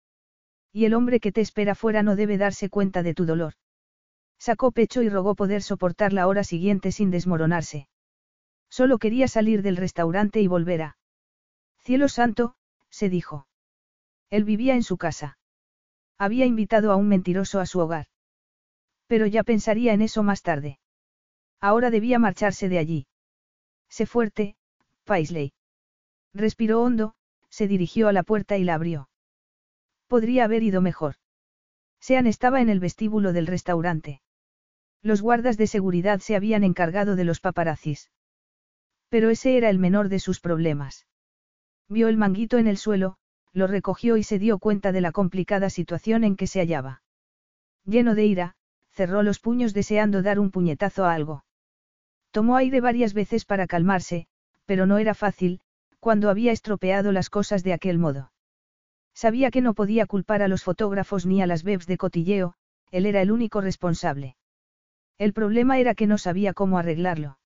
[0.72, 3.54] Y el hombre que te espera fuera no debe darse cuenta de tu dolor.
[4.38, 7.88] Sacó pecho y rogó poder soportar la hora siguiente sin desmoronarse.
[8.68, 10.96] Solo quería salir del restaurante y volver a.
[11.78, 12.56] Cielo santo,
[12.90, 13.46] se dijo.
[14.30, 15.38] Él vivía en su casa.
[16.18, 18.09] Había invitado a un mentiroso a su hogar.
[19.06, 20.80] Pero ya pensaría en eso más tarde.
[21.61, 23.06] Ahora debía marcharse de allí.
[23.88, 24.56] Sé fuerte,
[25.04, 25.52] Paisley.
[26.33, 27.14] Respiró hondo,
[27.50, 29.08] se dirigió a la puerta y la abrió.
[30.06, 31.16] Podría haber ido mejor.
[32.00, 34.22] Sean estaba en el vestíbulo del restaurante.
[35.02, 38.10] Los guardas de seguridad se habían encargado de los paparazzis.
[39.08, 41.06] Pero ese era el menor de sus problemas.
[41.88, 43.16] Vio el manguito en el suelo,
[43.52, 47.02] lo recogió y se dio cuenta de la complicada situación en que se hallaba.
[47.84, 48.54] Lleno de ira,
[48.92, 51.44] cerró los puños deseando dar un puñetazo a algo.
[52.30, 54.28] Tomó aire varias veces para calmarse,
[54.66, 55.60] pero no era fácil,
[56.00, 58.32] cuando había estropeado las cosas de aquel modo.
[59.14, 62.54] Sabía que no podía culpar a los fotógrafos ni a las webs de cotilleo,
[62.90, 64.36] él era el único responsable.
[65.18, 67.38] El problema era que no sabía cómo arreglarlo.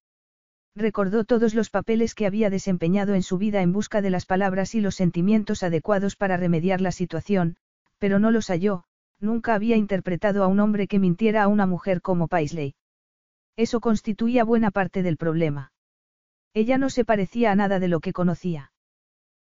[0.76, 4.74] Recordó todos los papeles que había desempeñado en su vida en busca de las palabras
[4.74, 7.56] y los sentimientos adecuados para remediar la situación,
[7.98, 8.84] pero no los halló,
[9.20, 12.74] nunca había interpretado a un hombre que mintiera a una mujer como Paisley.
[13.56, 15.73] Eso constituía buena parte del problema.
[16.54, 18.72] Ella no se parecía a nada de lo que conocía.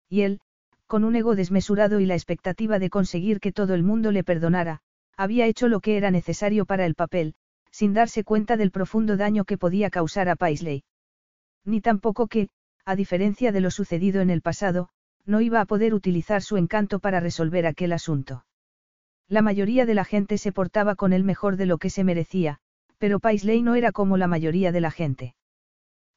[0.08, 0.41] Y él,
[0.86, 4.82] con un ego desmesurado y la expectativa de conseguir que todo el mundo le perdonara,
[5.17, 7.34] había hecho lo que era necesario para el papel,
[7.72, 10.84] sin darse cuenta del profundo daño que podía causar a Paisley.
[11.65, 12.50] Ni tampoco que,
[12.86, 14.89] a diferencia de lo sucedido en el pasado,
[15.26, 18.45] no iba a poder utilizar su encanto para resolver aquel asunto.
[19.28, 22.60] La mayoría de la gente se portaba con él mejor de lo que se merecía,
[22.98, 25.36] pero Paisley no era como la mayoría de la gente.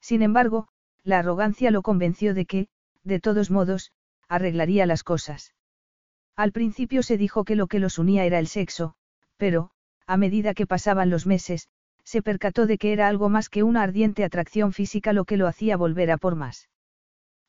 [0.01, 0.67] Sin embargo,
[1.03, 2.67] la arrogancia lo convenció de que,
[3.03, 3.91] de todos modos,
[4.27, 5.53] arreglaría las cosas.
[6.35, 8.95] Al principio se dijo que lo que los unía era el sexo,
[9.37, 9.69] pero,
[10.07, 11.67] a medida que pasaban los meses,
[12.03, 15.47] se percató de que era algo más que una ardiente atracción física lo que lo
[15.47, 16.69] hacía volver a por más.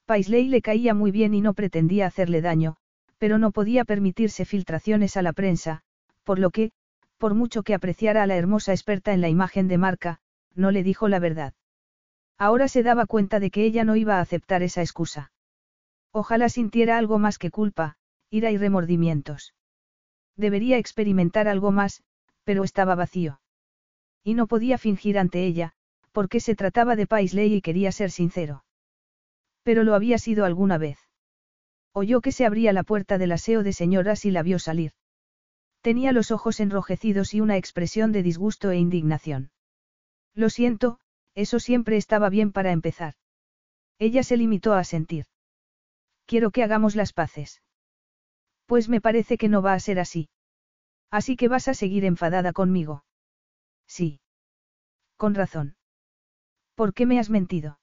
[0.07, 2.77] Paisley le caía muy bien y no pretendía hacerle daño,
[3.19, 5.81] pero no podía permitirse filtraciones a la prensa,
[6.25, 6.73] por lo que,
[7.17, 10.19] por mucho que apreciara a la hermosa experta en la imagen de marca,
[10.55, 11.55] no le dijo la verdad.
[12.39, 15.33] Ahora se daba cuenta de que ella no iba a aceptar esa excusa.
[16.13, 17.97] Ojalá sintiera algo más que culpa,
[18.31, 19.55] ira y remordimientos.
[20.37, 22.03] Debería experimentar algo más,
[22.45, 23.41] pero estaba vacío.
[24.23, 25.73] Y no podía fingir ante ella,
[26.13, 28.65] porque se trataba de Paisley y quería ser sincero.
[29.63, 30.99] Pero lo había sido alguna vez.
[31.93, 34.93] Oyó que se abría la puerta del aseo de señoras y la vio salir.
[35.81, 39.51] Tenía los ojos enrojecidos y una expresión de disgusto e indignación.
[40.35, 40.99] Lo siento,
[41.35, 43.15] eso siempre estaba bien para empezar.
[43.99, 45.27] Ella se limitó a sentir.
[46.27, 47.63] Quiero que hagamos las paces.
[48.67, 50.29] Pues me parece que no va a ser así.
[51.11, 53.05] Así que vas a seguir enfadada conmigo.
[53.87, 54.21] Sí.
[55.17, 55.77] Con razón.
[56.75, 57.79] ¿Por qué me has mentido?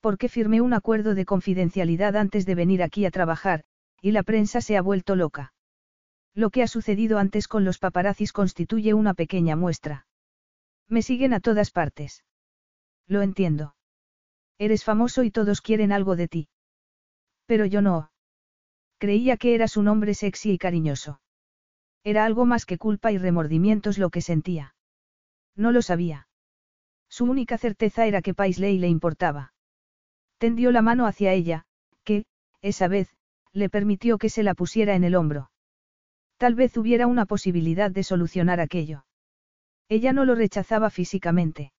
[0.00, 3.64] Porque firmé un acuerdo de confidencialidad antes de venir aquí a trabajar,
[4.00, 5.52] y la prensa se ha vuelto loca.
[6.34, 10.06] Lo que ha sucedido antes con los paparazzis constituye una pequeña muestra.
[10.88, 12.24] Me siguen a todas partes.
[13.08, 13.74] Lo entiendo.
[14.58, 16.48] Eres famoso y todos quieren algo de ti.
[17.46, 18.10] Pero yo no.
[18.98, 21.20] Creía que eras un hombre sexy y cariñoso.
[22.04, 24.74] Era algo más que culpa y remordimientos lo que sentía.
[25.56, 26.28] No lo sabía.
[27.08, 29.54] Su única certeza era que Paisley le importaba.
[30.38, 31.64] Tendió la mano hacia ella,
[32.04, 32.26] que,
[32.60, 33.16] esa vez,
[33.52, 35.50] le permitió que se la pusiera en el hombro.
[36.36, 39.04] Tal vez hubiera una posibilidad de solucionar aquello.
[39.88, 41.72] Ella no lo rechazaba físicamente.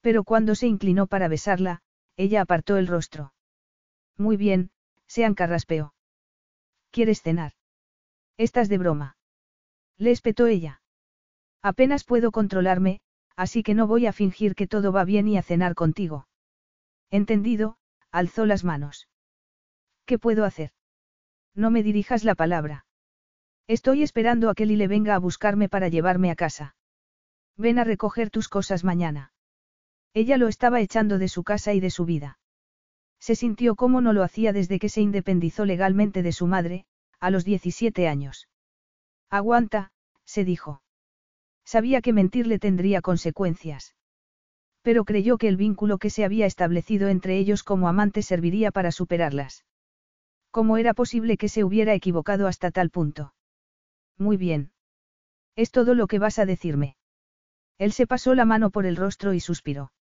[0.00, 1.82] Pero cuando se inclinó para besarla,
[2.16, 3.32] ella apartó el rostro.
[4.16, 4.70] Muy bien,
[5.06, 5.94] Sean carraspeó.
[6.90, 7.52] ¿Quieres cenar?
[8.36, 9.16] Estás de broma.
[9.98, 10.82] Le espetó ella.
[11.62, 13.00] Apenas puedo controlarme,
[13.36, 16.26] así que no voy a fingir que todo va bien y a cenar contigo.
[17.10, 17.76] Entendido,
[18.10, 19.08] alzó las manos.
[20.06, 20.72] ¿Qué puedo hacer?
[21.54, 22.86] No me dirijas la palabra.
[23.66, 26.74] Estoy esperando a que Lile venga a buscarme para llevarme a casa.
[27.56, 29.32] Ven a recoger tus cosas mañana.
[30.12, 32.38] Ella lo estaba echando de su casa y de su vida.
[33.20, 36.86] Se sintió como no lo hacía desde que se independizó legalmente de su madre,
[37.20, 38.48] a los 17 años.
[39.28, 39.92] Aguanta,
[40.24, 40.82] se dijo.
[41.64, 43.94] Sabía que mentirle tendría consecuencias.
[44.82, 48.90] Pero creyó que el vínculo que se había establecido entre ellos como amantes serviría para
[48.90, 49.64] superarlas.
[50.50, 53.34] ¿Cómo era posible que se hubiera equivocado hasta tal punto?
[54.18, 54.72] Muy bien.
[55.54, 56.96] Es todo lo que vas a decirme.
[57.78, 59.92] Él se pasó la mano por el rostro y suspiró.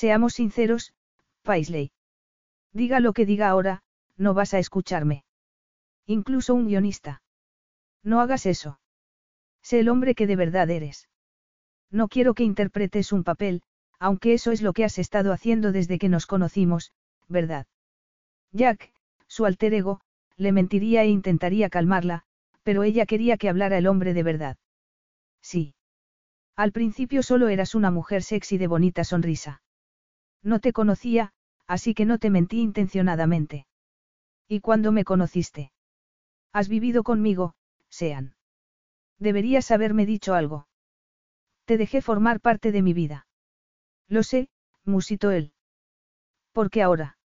[0.00, 0.94] Seamos sinceros,
[1.42, 1.90] Paisley.
[2.72, 3.82] Diga lo que diga ahora,
[4.16, 5.24] no vas a escucharme.
[6.06, 7.20] Incluso un guionista.
[8.04, 8.78] No hagas eso.
[9.60, 11.08] Sé el hombre que de verdad eres.
[11.90, 13.62] No quiero que interpretes un papel,
[13.98, 16.92] aunque eso es lo que has estado haciendo desde que nos conocimos,
[17.26, 17.66] ¿verdad?
[18.52, 18.92] Jack,
[19.26, 20.00] su alter ego,
[20.36, 22.22] le mentiría e intentaría calmarla,
[22.62, 24.58] pero ella quería que hablara el hombre de verdad.
[25.42, 25.74] Sí.
[26.54, 29.60] Al principio solo eras una mujer sexy de bonita sonrisa.
[30.42, 31.32] No te conocía,
[31.66, 33.66] así que no te mentí intencionadamente.
[34.48, 35.72] ¿Y cuándo me conociste?
[36.52, 37.54] Has vivido conmigo,
[37.88, 38.34] Sean.
[39.18, 40.68] Deberías haberme dicho algo.
[41.64, 43.26] Te dejé formar parte de mi vida.
[44.08, 44.48] Lo sé,
[44.84, 45.52] musitó él.
[46.52, 47.18] ¿Por qué ahora?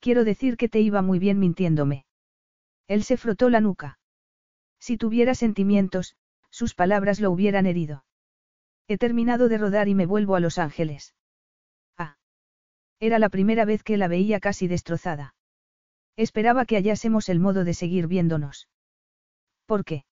[0.00, 2.04] Quiero decir que te iba muy bien mintiéndome.
[2.88, 3.98] Él se frotó la nuca.
[4.78, 6.16] Si tuviera sentimientos,
[6.50, 8.04] sus palabras lo hubieran herido.
[8.86, 11.14] He terminado de rodar y me vuelvo a Los Ángeles.
[13.06, 15.34] Era la primera vez que la veía casi destrozada.
[16.16, 18.66] Esperaba que hallásemos el modo de seguir viéndonos.
[19.66, 20.06] ¿Por qué?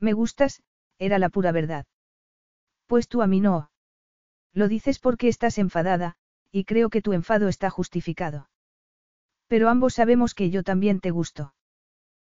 [0.00, 0.62] Me gustas,
[0.98, 1.84] era la pura verdad.
[2.86, 3.70] Pues tú a mí no.
[4.54, 6.16] Lo dices porque estás enfadada,
[6.50, 8.48] y creo que tu enfado está justificado.
[9.46, 11.52] Pero ambos sabemos que yo también te gusto.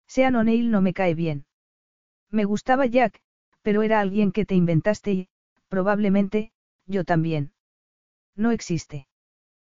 [0.08, 1.46] Sean O'Neill no me cae bien.
[2.28, 3.20] Me gustaba Jack,
[3.62, 5.28] pero era alguien que te inventaste y,
[5.68, 6.50] probablemente,
[6.86, 7.52] yo también.
[8.34, 9.06] No existe.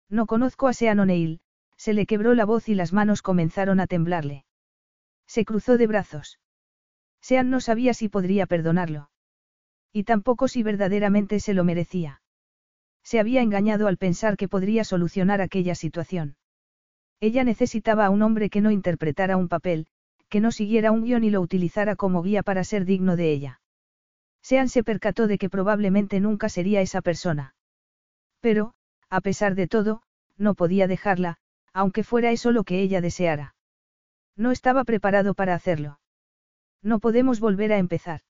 [0.10, 1.42] No conozco a Sean O'Neill,
[1.76, 4.46] se le quebró la voz y las manos comenzaron a temblarle.
[5.28, 6.40] Se cruzó de brazos.
[7.22, 9.10] Sean no sabía si podría perdonarlo.
[9.92, 12.22] Y tampoco si verdaderamente se lo merecía.
[13.04, 16.38] Se había engañado al pensar que podría solucionar aquella situación.
[17.20, 19.88] Ella necesitaba a un hombre que no interpretara un papel,
[20.30, 23.62] que no siguiera un guion y lo utilizara como guía para ser digno de ella.
[24.42, 27.56] Sean se percató de que probablemente nunca sería esa persona.
[28.40, 28.74] Pero,
[29.10, 30.02] a pesar de todo,
[30.38, 31.38] no podía dejarla,
[31.74, 33.56] aunque fuera eso lo que ella deseara.
[34.36, 36.00] No estaba preparado para hacerlo.
[36.82, 38.22] No podemos volver a empezar.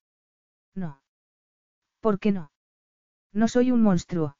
[0.73, 1.01] No.
[1.99, 2.51] ¿Por qué no?
[3.33, 4.37] No soy un monstruo.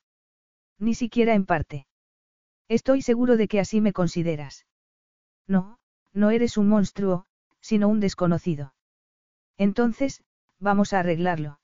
[0.80, 1.88] Ni siquiera en parte.
[2.67, 4.65] Estoy seguro de que así me consideras.
[5.47, 5.80] No,
[6.13, 7.26] no eres un monstruo,
[7.62, 8.73] sino un desconocido.
[9.58, 10.23] Entonces,
[10.60, 11.60] vamos a arreglarlo.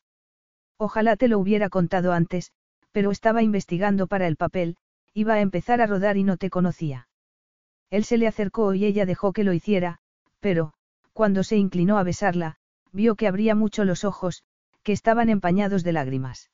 [0.78, 2.52] Ojalá te lo hubiera contado antes,
[2.94, 4.78] pero estaba investigando para el papel,
[5.14, 7.10] iba a empezar a rodar y no te conocía.
[7.90, 10.00] Él se le acercó y ella dejó que lo hiciera,
[10.40, 10.74] pero,
[11.12, 12.56] cuando se inclinó a besarla,
[12.92, 14.44] vio que abría mucho los ojos,
[14.84, 16.50] que estaban empañados de lágrimas.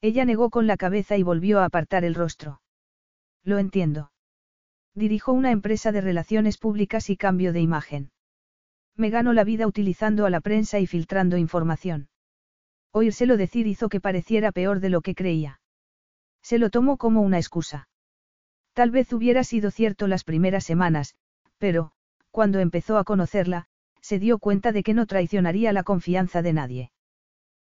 [0.00, 2.60] Ella negó con la cabeza y volvió a apartar el rostro.
[3.44, 4.12] Lo entiendo.
[4.94, 8.10] Dirijo una empresa de relaciones públicas y cambio de imagen.
[8.96, 12.08] Me gano la vida utilizando a la prensa y filtrando información.
[12.92, 15.60] Oírselo decir hizo que pareciera peor de lo que creía.
[16.42, 17.88] Se lo tomó como una excusa.
[18.74, 21.14] Tal vez hubiera sido cierto las primeras semanas,
[21.58, 21.92] pero,
[22.30, 23.66] cuando empezó a conocerla,
[24.00, 26.92] se dio cuenta de que no traicionaría la confianza de nadie.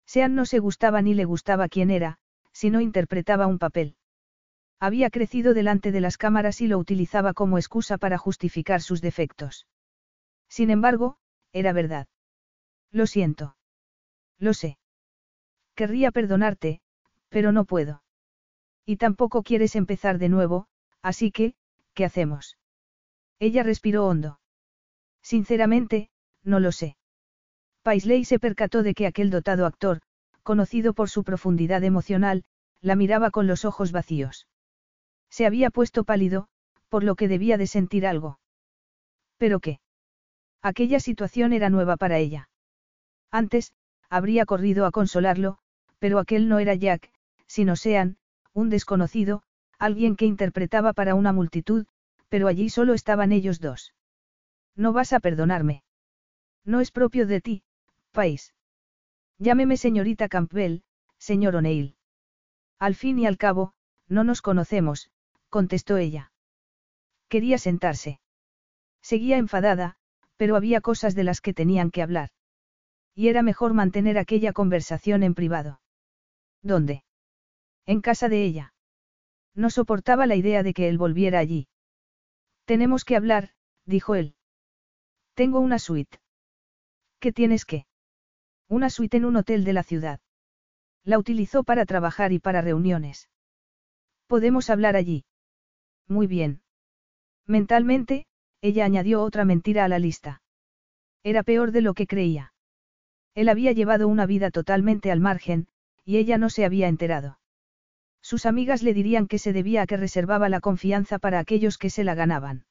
[0.05, 2.17] Sean no se gustaba ni le gustaba quién era,
[2.51, 3.95] si no interpretaba un papel.
[4.79, 9.67] Había crecido delante de las cámaras y lo utilizaba como excusa para justificar sus defectos.
[10.49, 11.17] Sin embargo,
[11.53, 12.07] era verdad.
[12.91, 13.55] Lo siento.
[14.37, 14.77] Lo sé.
[15.75, 16.81] Querría perdonarte,
[17.29, 18.01] pero no puedo.
[18.85, 20.67] Y tampoco quieres empezar de nuevo,
[21.01, 21.55] así que,
[21.93, 22.57] ¿qué hacemos?
[23.39, 24.39] Ella respiró hondo.
[25.21, 26.09] Sinceramente,
[26.43, 26.95] no lo sé.
[27.83, 30.01] Paisley se percató de que aquel dotado actor,
[30.43, 32.43] conocido por su profundidad emocional,
[32.81, 34.47] la miraba con los ojos vacíos.
[35.29, 36.47] Se había puesto pálido,
[36.87, 38.39] por lo que debía de sentir algo.
[39.37, 39.79] ¿Pero qué?
[40.61, 42.49] Aquella situación era nueva para ella.
[43.31, 43.73] Antes,
[44.09, 45.57] habría corrido a consolarlo,
[45.99, 47.11] pero aquel no era Jack,
[47.47, 48.17] sino Sean,
[48.53, 49.43] un desconocido,
[49.79, 51.85] alguien que interpretaba para una multitud,
[52.29, 53.93] pero allí solo estaban ellos dos.
[54.75, 55.83] No vas a perdonarme.
[56.63, 57.63] No es propio de ti,
[58.11, 58.53] país.
[59.37, 60.83] Llámeme señorita Campbell,
[61.17, 61.95] señor O'Neill.
[62.79, 63.73] Al fin y al cabo,
[64.07, 65.09] no nos conocemos,
[65.49, 66.31] contestó ella.
[67.29, 68.19] Quería sentarse.
[69.01, 69.97] Seguía enfadada,
[70.37, 72.29] pero había cosas de las que tenían que hablar.
[73.13, 75.79] Y era mejor mantener aquella conversación en privado.
[76.65, 77.03] ¿Dónde?
[77.85, 78.73] En casa de ella.
[79.53, 81.67] No soportaba la idea de que él volviera allí.
[82.65, 83.51] Tenemos que hablar,
[83.85, 84.35] dijo él.
[85.35, 86.17] Tengo una suite.
[87.19, 87.85] ¿Qué tienes que?
[88.67, 90.19] Una suite en un hotel de la ciudad.
[91.03, 93.29] La utilizó para trabajar y para reuniones.
[94.25, 95.23] Podemos hablar allí.
[96.07, 96.63] Muy bien.
[97.45, 98.25] Mentalmente,
[98.61, 100.41] ella añadió otra mentira a la lista.
[101.21, 102.53] Era peor de lo que creía.
[103.35, 105.67] Él había llevado una vida totalmente al margen,
[106.05, 107.39] y ella no se había enterado.
[108.21, 111.89] Sus amigas le dirían que se debía a que reservaba la confianza para aquellos que
[111.89, 112.65] se la ganaban.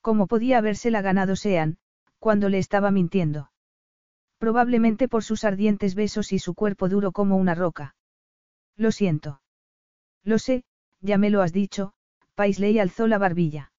[0.00, 1.78] ¿Cómo podía habérsela ganado Sean,
[2.18, 3.50] cuando le estaba mintiendo?
[4.38, 7.94] Probablemente por sus ardientes besos y su cuerpo duro como una roca.
[8.76, 9.40] Lo siento.
[10.24, 10.64] Lo sé,
[11.00, 11.92] ya me lo has dicho,
[12.34, 13.72] Paisley alzó la barbilla.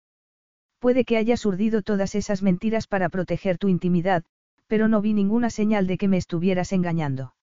[0.80, 4.24] Puede que hayas urdido todas esas mentiras para proteger tu intimidad,
[4.68, 7.34] pero no vi ninguna señal de que me estuvieras engañando.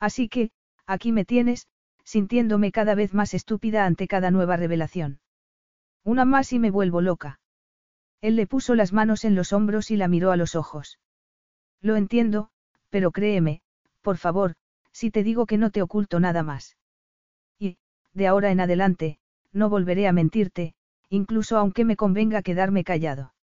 [0.00, 0.50] Así que,
[0.86, 1.66] aquí me tienes,
[2.04, 5.20] sintiéndome cada vez más estúpida ante cada nueva revelación.
[6.04, 7.40] Una más y me vuelvo loca.
[8.20, 10.98] Él le puso las manos en los hombros y la miró a los ojos.
[11.80, 12.50] Lo entiendo,
[12.88, 13.60] pero créeme,
[14.02, 14.54] por favor,
[14.92, 16.76] si te digo que no te oculto nada más.
[17.58, 17.76] Y,
[18.14, 19.18] de ahora en adelante,
[19.52, 20.74] no volveré a mentirte,
[21.08, 23.34] incluso aunque me convenga quedarme callado.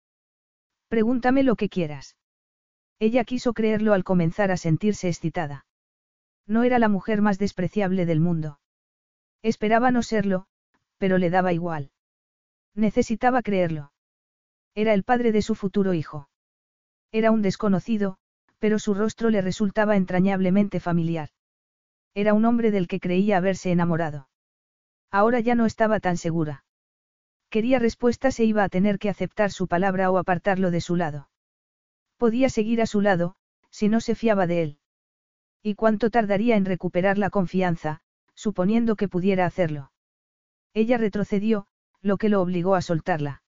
[0.88, 2.16] Pregúntame lo que quieras.
[3.00, 5.66] Ella quiso creerlo al comenzar a sentirse excitada.
[6.48, 8.60] No era la mujer más despreciable del mundo.
[9.42, 10.48] Esperaba no serlo,
[10.98, 11.92] pero le daba igual.
[12.74, 13.92] Necesitaba creerlo.
[14.76, 16.30] Era el padre de su futuro hijo.
[17.12, 18.18] Era un desconocido,
[18.60, 21.30] pero su rostro le resultaba entrañablemente familiar.
[22.14, 24.30] Era un hombre del que creía haberse enamorado.
[25.12, 26.66] Ahora ya no estaba tan segura.
[27.50, 31.30] Quería respuestas e iba a tener que aceptar su palabra o apartarlo de su lado.
[32.18, 33.36] Podía seguir a su lado,
[33.70, 34.80] si no se fiaba de él.
[35.68, 38.00] ¿Y cuánto tardaría en recuperar la confianza,
[38.36, 39.92] suponiendo que pudiera hacerlo?
[40.76, 41.66] Ella retrocedió,
[42.04, 43.42] lo que lo obligó a soltarla.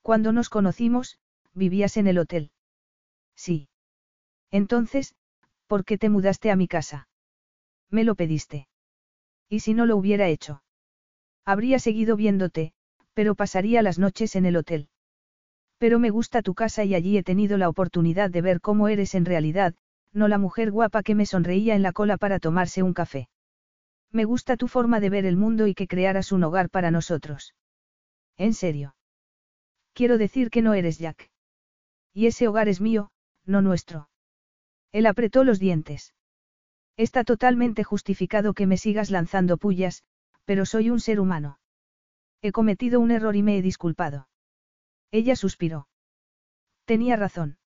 [0.00, 1.18] Cuando nos conocimos,
[1.52, 2.50] vivías en el hotel.
[3.36, 3.68] Sí.
[4.50, 5.14] Entonces,
[5.66, 7.10] ¿por qué te mudaste a mi casa?
[7.90, 8.66] Me lo pediste.
[9.50, 10.62] ¿Y si no lo hubiera hecho?
[11.44, 12.72] Habría seguido viéndote,
[13.12, 14.88] pero pasaría las noches en el hotel.
[15.76, 19.14] Pero me gusta tu casa y allí he tenido la oportunidad de ver cómo eres
[19.14, 19.74] en realidad,
[20.12, 23.28] no la mujer guapa que me sonreía en la cola para tomarse un café.
[24.10, 27.54] Me gusta tu forma de ver el mundo y que crearas un hogar para nosotros.
[28.36, 28.94] En serio.
[29.92, 31.30] Quiero decir que no eres Jack.
[32.14, 33.10] Y ese hogar es mío,
[33.44, 34.08] no nuestro.
[34.92, 36.14] Él apretó los dientes.
[36.96, 40.04] Está totalmente justificado que me sigas lanzando pullas,
[40.44, 41.58] pero soy un ser humano.
[42.40, 44.28] He cometido un error y me he disculpado.
[45.10, 45.88] Ella suspiró.
[46.84, 47.58] Tenía razón.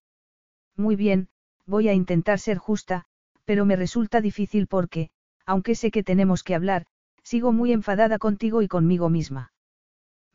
[0.77, 1.29] Muy bien,
[1.67, 3.05] voy a intentar ser justa,
[3.45, 5.11] pero me resulta difícil porque,
[5.47, 6.87] aunque sé que tenemos que hablar,
[7.23, 9.53] sigo muy enfadada contigo y conmigo misma.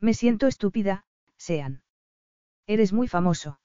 [0.00, 1.04] Me siento estúpida,
[1.36, 1.82] Sean.
[2.66, 3.60] Eres muy famoso.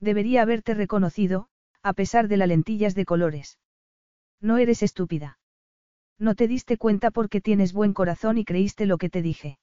[0.00, 1.48] Debería haberte reconocido,
[1.82, 3.58] a pesar de las lentillas de colores.
[4.40, 5.38] No eres estúpida.
[6.18, 9.58] No te diste cuenta porque tienes buen corazón y creíste lo que te dije.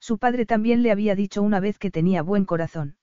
[0.00, 2.96] Su padre también le había dicho una vez que tenía buen corazón.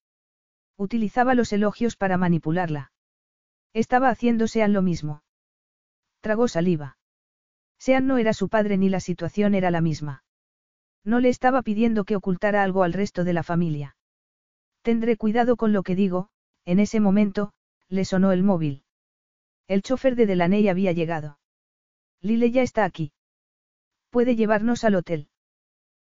[0.77, 2.92] Utilizaba los elogios para manipularla.
[3.73, 5.23] Estaba haciendo Sean lo mismo.
[6.21, 6.97] Tragó saliva.
[7.79, 10.23] Sean no era su padre ni la situación era la misma.
[11.03, 13.97] No le estaba pidiendo que ocultara algo al resto de la familia.
[14.83, 16.29] Tendré cuidado con lo que digo,
[16.65, 17.51] en ese momento,
[17.89, 18.83] le sonó el móvil.
[19.67, 21.39] El chofer de Delaney había llegado.
[22.21, 23.11] Lile ya está aquí.
[24.09, 25.27] Puede llevarnos al hotel.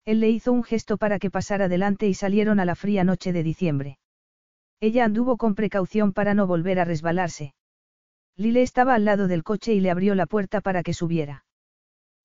[0.06, 3.34] Él le hizo un gesto para que pasara adelante y salieron a la fría noche
[3.34, 3.98] de diciembre.
[4.88, 7.56] Ella anduvo con precaución para no volver a resbalarse.
[8.38, 11.44] Lile estaba al lado del coche y le abrió la puerta para que subiera.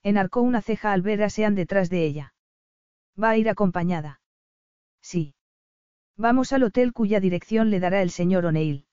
[0.03, 2.35] Enarcó una ceja al ver a Sean detrás de ella.
[3.19, 4.21] ¿Va a ir acompañada?
[5.01, 5.33] Sí.
[6.17, 8.85] Vamos al hotel cuya dirección le dará el señor O'Neill.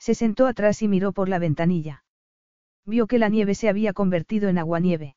[0.00, 2.02] Se sentó atrás y miró por la ventanilla.
[2.84, 5.14] Vio que la nieve se había convertido en aguanieve.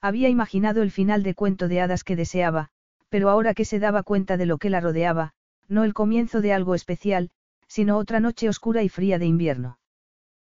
[0.00, 2.68] Había imaginado el final de cuento de hadas que deseaba,
[3.08, 5.34] pero ahora que se daba cuenta de lo que la rodeaba,
[5.68, 7.30] no el comienzo de algo especial,
[7.66, 9.78] sino otra noche oscura y fría de invierno.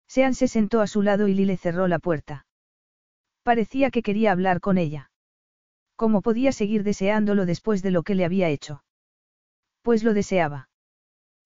[0.06, 2.46] Sean se sentó a su lado y Lile cerró la puerta.
[3.42, 5.10] Parecía que quería hablar con ella.
[5.96, 8.82] ¿Cómo podía seguir deseándolo después de lo que le había hecho?
[9.82, 10.68] Pues lo deseaba.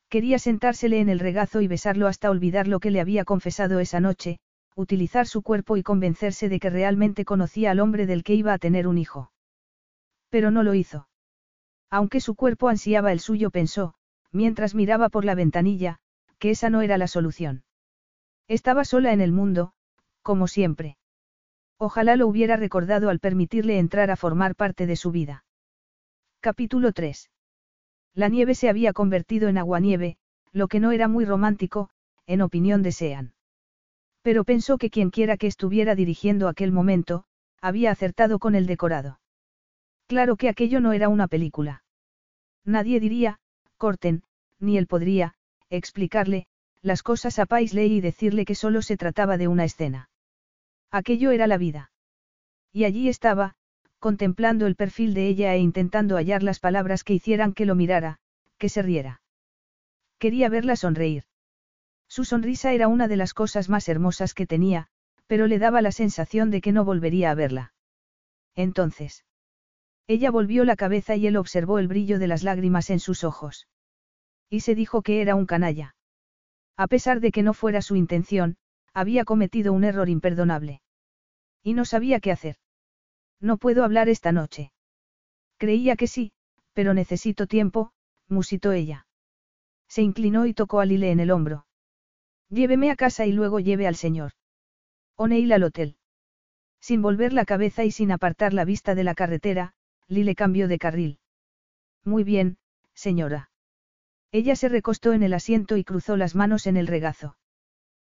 [0.08, 4.00] Quería sentársele en el regazo y besarlo hasta olvidar lo que le había confesado esa
[4.00, 4.38] noche,
[4.76, 8.58] utilizar su cuerpo y convencerse de que realmente conocía al hombre del que iba a
[8.58, 9.32] tener un hijo.
[10.30, 11.08] Pero no lo hizo.
[11.94, 13.94] Aunque su cuerpo ansiaba el suyo, pensó,
[14.32, 16.00] mientras miraba por la ventanilla,
[16.40, 17.62] que esa no era la solución.
[18.48, 19.74] Estaba sola en el mundo,
[20.20, 20.96] como siempre.
[21.78, 25.44] Ojalá lo hubiera recordado al permitirle entrar a formar parte de su vida.
[26.40, 27.30] Capítulo 3.
[28.12, 30.16] La nieve se había convertido en aguanieve,
[30.50, 31.90] lo que no era muy romántico,
[32.26, 33.34] en opinión de Sean.
[34.20, 37.22] Pero pensó que quienquiera que estuviera dirigiendo aquel momento,
[37.60, 39.20] había acertado con el decorado.
[40.08, 41.83] Claro que aquello no era una película.
[42.64, 43.38] Nadie diría,
[43.76, 44.22] corten,
[44.58, 45.34] ni él podría,
[45.70, 46.46] explicarle,
[46.82, 50.10] las cosas a Paisley y decirle que solo se trataba de una escena.
[50.90, 51.90] Aquello era la vida.
[52.72, 53.54] Y allí estaba,
[53.98, 58.18] contemplando el perfil de ella e intentando hallar las palabras que hicieran que lo mirara,
[58.58, 59.22] que se riera.
[60.18, 61.24] Quería verla sonreír.
[62.08, 64.88] Su sonrisa era una de las cosas más hermosas que tenía,
[65.26, 67.72] pero le daba la sensación de que no volvería a verla.
[68.54, 69.24] Entonces.
[70.06, 73.68] Ella volvió la cabeza y él observó el brillo de las lágrimas en sus ojos.
[74.50, 75.96] Y se dijo que era un canalla.
[76.76, 78.56] A pesar de que no fuera su intención,
[78.92, 80.82] había cometido un error imperdonable.
[81.62, 82.56] Y no sabía qué hacer.
[83.40, 84.72] No puedo hablar esta noche.
[85.56, 86.32] Creía que sí,
[86.74, 87.92] pero necesito tiempo,
[88.28, 89.06] musitó ella.
[89.88, 91.66] Se inclinó y tocó a Lile en el hombro.
[92.50, 94.32] Lléveme a casa y luego lleve al señor.
[95.16, 95.96] O'Neill al hotel.
[96.80, 99.74] Sin volver la cabeza y sin apartar la vista de la carretera,
[100.08, 101.18] Lile cambió de carril.
[102.04, 102.58] Muy bien,
[102.94, 103.50] señora.
[104.32, 107.36] Ella se recostó en el asiento y cruzó las manos en el regazo.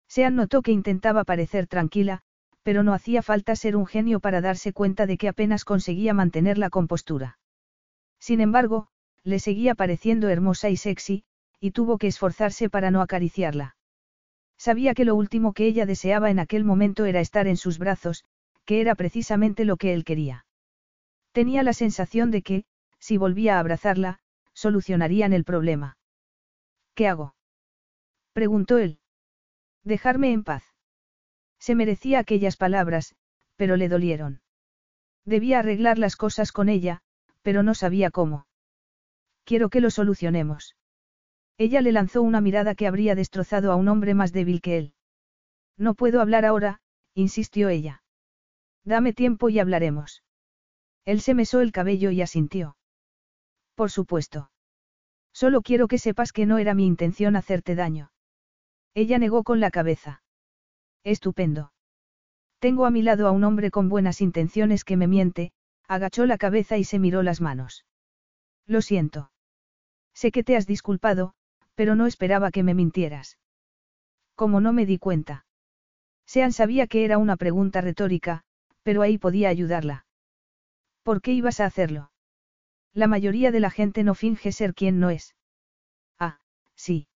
[0.08, 2.22] Sean notó que intentaba parecer tranquila,
[2.62, 6.58] pero no hacía falta ser un genio para darse cuenta de que apenas conseguía mantener
[6.58, 7.38] la compostura.
[8.18, 8.88] Sin embargo,
[9.24, 11.24] le seguía pareciendo hermosa y sexy,
[11.60, 13.76] y tuvo que esforzarse para no acariciarla.
[14.56, 18.24] Sabía que lo último que ella deseaba en aquel momento era estar en sus brazos,
[18.64, 20.44] que era precisamente lo que él quería.
[21.32, 22.64] Tenía la sensación de que,
[22.98, 24.20] si volvía a abrazarla,
[24.52, 25.96] solucionarían el problema.
[26.94, 27.34] ¿Qué hago?
[28.32, 29.00] preguntó él.
[29.82, 30.64] Dejarme en paz.
[31.58, 33.14] Se merecía aquellas palabras,
[33.56, 34.42] pero le dolieron.
[35.24, 37.02] Debía arreglar las cosas con ella,
[37.42, 38.46] pero no sabía cómo.
[39.44, 40.76] Quiero que lo solucionemos.
[41.58, 44.94] Ella le lanzó una mirada que habría destrozado a un hombre más débil que él.
[45.76, 46.80] No puedo hablar ahora,
[47.14, 48.02] insistió ella.
[48.84, 50.22] Dame tiempo y hablaremos.
[51.04, 52.76] Él se mesó el cabello y asintió.
[53.74, 54.50] Por supuesto.
[55.32, 58.12] Solo quiero que sepas que no era mi intención hacerte daño.
[58.94, 60.22] Ella negó con la cabeza.
[61.04, 61.72] Estupendo.
[62.58, 65.52] Tengo a mi lado a un hombre con buenas intenciones que me miente,
[65.88, 67.84] agachó la cabeza y se miró las manos.
[68.66, 69.32] Lo siento.
[70.14, 71.34] Sé que te has disculpado,
[71.74, 73.38] pero no esperaba que me mintieras.
[74.36, 75.46] Como no me di cuenta.
[76.26, 78.44] Sean sabía que era una pregunta retórica,
[78.82, 80.06] pero ahí podía ayudarla.
[81.02, 82.10] ¿Por qué ibas a hacerlo?
[82.94, 85.34] La mayoría de la gente no finge ser quien no es.
[86.18, 86.38] Ah,
[86.74, 87.08] sí.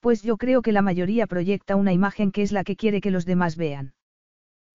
[0.00, 3.10] Pues yo creo que la mayoría proyecta una imagen que es la que quiere que
[3.10, 3.94] los demás vean.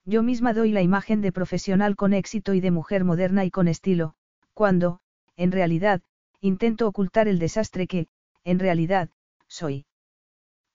[0.05, 3.67] Yo misma doy la imagen de profesional con éxito y de mujer moderna y con
[3.67, 4.15] estilo,
[4.53, 4.99] cuando,
[5.37, 6.01] en realidad,
[6.41, 8.07] intento ocultar el desastre que,
[8.43, 9.09] en realidad,
[9.47, 9.85] soy.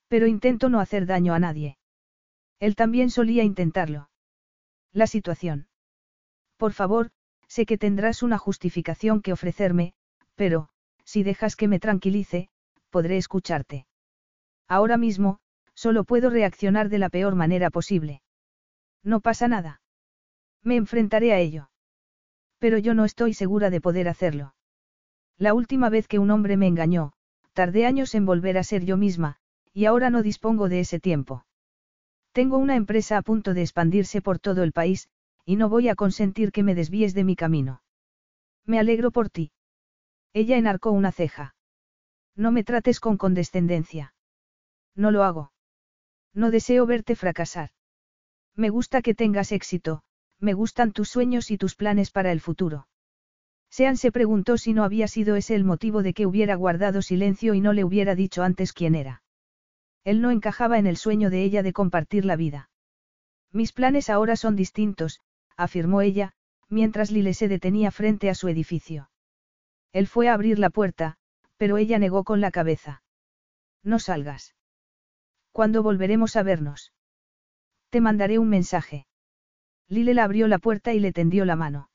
[0.09, 1.77] Pero intento no hacer daño a nadie.
[2.59, 4.09] Él también solía intentarlo.
[4.93, 5.69] La situación.
[6.57, 7.11] Por favor,
[7.49, 9.94] sé que tendrás una justificación que ofrecerme,
[10.36, 10.68] pero,
[11.05, 12.49] si dejas que me tranquilice,
[12.90, 13.86] podré escucharte.
[14.68, 15.40] Ahora mismo,
[15.74, 18.22] solo puedo reaccionar de la peor manera posible.
[19.03, 19.80] No pasa nada.
[20.62, 21.70] Me enfrentaré a ello.
[22.59, 24.55] Pero yo no estoy segura de poder hacerlo.
[25.38, 27.12] La última vez que un hombre me engañó,
[27.53, 29.36] tardé años en volver a ser yo misma,
[29.72, 31.44] y ahora no dispongo de ese tiempo.
[32.32, 35.09] Tengo una empresa a punto de expandirse por todo el país,
[35.49, 37.80] y no voy a consentir que me desvíes de mi camino.
[38.66, 39.51] Me alegro por ti.
[40.34, 41.55] Ella enarcó una ceja.
[42.36, 44.12] No me trates con condescendencia.
[44.94, 45.53] No lo hago.
[46.34, 47.70] No deseo verte fracasar.
[48.57, 50.03] Me gusta que tengas éxito,
[50.38, 52.86] me gustan tus sueños y tus planes para el futuro.
[53.70, 57.55] Sean se preguntó si no había sido ese el motivo de que hubiera guardado silencio
[57.55, 59.22] y no le hubiera dicho antes quién era.
[60.05, 62.68] Él no encajaba en el sueño de ella de compartir la vida.
[63.51, 65.22] Mis planes ahora son distintos,
[65.59, 66.33] afirmó ella,
[66.71, 69.11] mientras Lile se detenía frente a su edificio.
[69.93, 71.17] Él fue a abrir la puerta,
[71.59, 73.03] pero ella negó con la cabeza.
[73.83, 74.55] No salgas.
[75.53, 76.93] ¿Cuándo volveremos a vernos?
[77.91, 79.07] Te mandaré un mensaje.
[79.89, 81.91] Lile la abrió la puerta y le tendió la mano.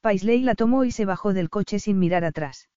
[0.00, 2.68] Paisley la tomó y se bajó del coche sin mirar atrás.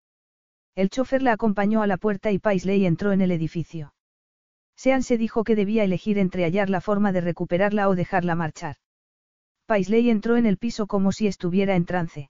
[0.75, 3.93] El chofer la acompañó a la puerta y Paisley entró en el edificio.
[4.75, 8.75] Sean se dijo que debía elegir entre hallar la forma de recuperarla o dejarla marchar.
[9.65, 12.29] Paisley entró en el piso como si estuviera en trance.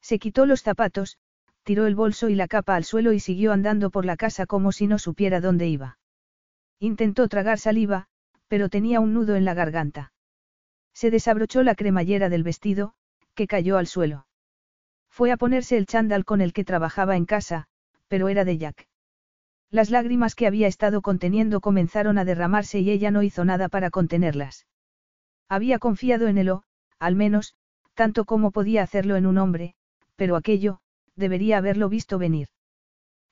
[0.00, 1.18] Se quitó los zapatos,
[1.64, 4.70] tiró el bolso y la capa al suelo y siguió andando por la casa como
[4.70, 5.98] si no supiera dónde iba.
[6.78, 8.06] Intentó tragar saliva,
[8.48, 10.12] pero tenía un nudo en la garganta.
[10.92, 12.94] Se desabrochó la cremallera del vestido,
[13.34, 14.26] que cayó al suelo.
[15.08, 17.66] Fue a ponerse el chándal con el que trabajaba en casa,
[18.08, 18.86] pero era de Jack.
[19.70, 23.90] Las lágrimas que había estado conteniendo comenzaron a derramarse y ella no hizo nada para
[23.90, 24.66] contenerlas.
[25.48, 26.62] Había confiado en él o,
[26.98, 27.54] al menos,
[27.94, 29.74] tanto como podía hacerlo en un hombre,
[30.16, 30.80] pero aquello,
[31.16, 32.48] debería haberlo visto venir.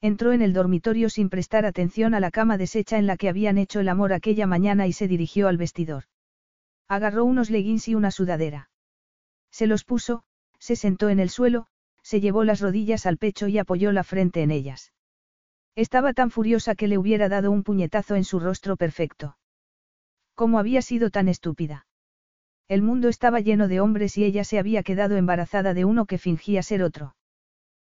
[0.00, 3.56] Entró en el dormitorio sin prestar atención a la cama deshecha en la que habían
[3.56, 6.04] hecho el amor aquella mañana y se dirigió al vestidor.
[6.88, 8.68] Agarró unos leggings y una sudadera.
[9.50, 10.24] Se los puso,
[10.58, 11.66] se sentó en el suelo,
[12.02, 14.92] se llevó las rodillas al pecho y apoyó la frente en ellas.
[15.76, 19.36] Estaba tan furiosa que le hubiera dado un puñetazo en su rostro perfecto.
[20.34, 21.86] ¿Cómo había sido tan estúpida?
[22.68, 26.18] El mundo estaba lleno de hombres y ella se había quedado embarazada de uno que
[26.18, 27.16] fingía ser otro.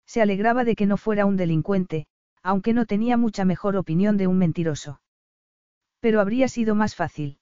[0.07, 2.07] Se alegraba de que no fuera un delincuente,
[2.43, 5.01] aunque no tenía mucha mejor opinión de un mentiroso.
[6.01, 7.39] Pero habría sido más fácil.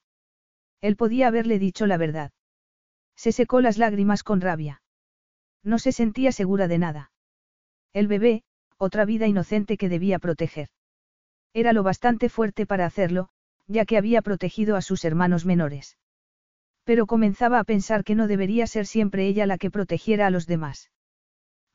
[0.80, 2.32] Él podía haberle dicho la verdad.
[3.16, 4.82] Se secó las lágrimas con rabia.
[5.62, 7.10] No se sentía segura de nada.
[7.92, 8.42] El bebé,
[8.76, 10.68] otra vida inocente que debía proteger.
[11.52, 13.28] Era lo bastante fuerte para hacerlo,
[13.66, 15.97] ya que había protegido a sus hermanos menores.
[16.88, 20.46] Pero comenzaba a pensar que no debería ser siempre ella la que protegiera a los
[20.46, 20.90] demás.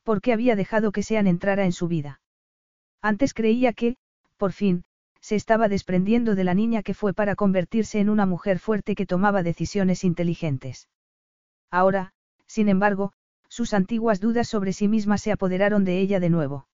[0.02, 2.20] ¿Por qué había dejado que Sean entrara en su vida?
[3.00, 3.94] Antes creía que,
[4.38, 4.82] por fin,
[5.20, 9.06] se estaba desprendiendo de la niña que fue para convertirse en una mujer fuerte que
[9.06, 10.88] tomaba decisiones inteligentes.
[11.70, 12.12] Ahora,
[12.48, 13.12] sin embargo,
[13.48, 16.66] sus antiguas dudas sobre sí misma se apoderaron de ella de nuevo.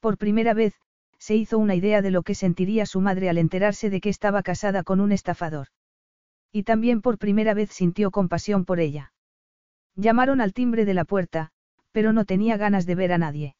[0.00, 0.72] Por primera vez,
[1.18, 4.42] se hizo una idea de lo que sentiría su madre al enterarse de que estaba
[4.42, 5.68] casada con un estafador.
[6.52, 9.12] Y también por primera vez sintió compasión por ella.
[9.94, 11.52] Llamaron al timbre de la puerta,
[11.92, 13.56] pero no tenía ganas de ver a nadie.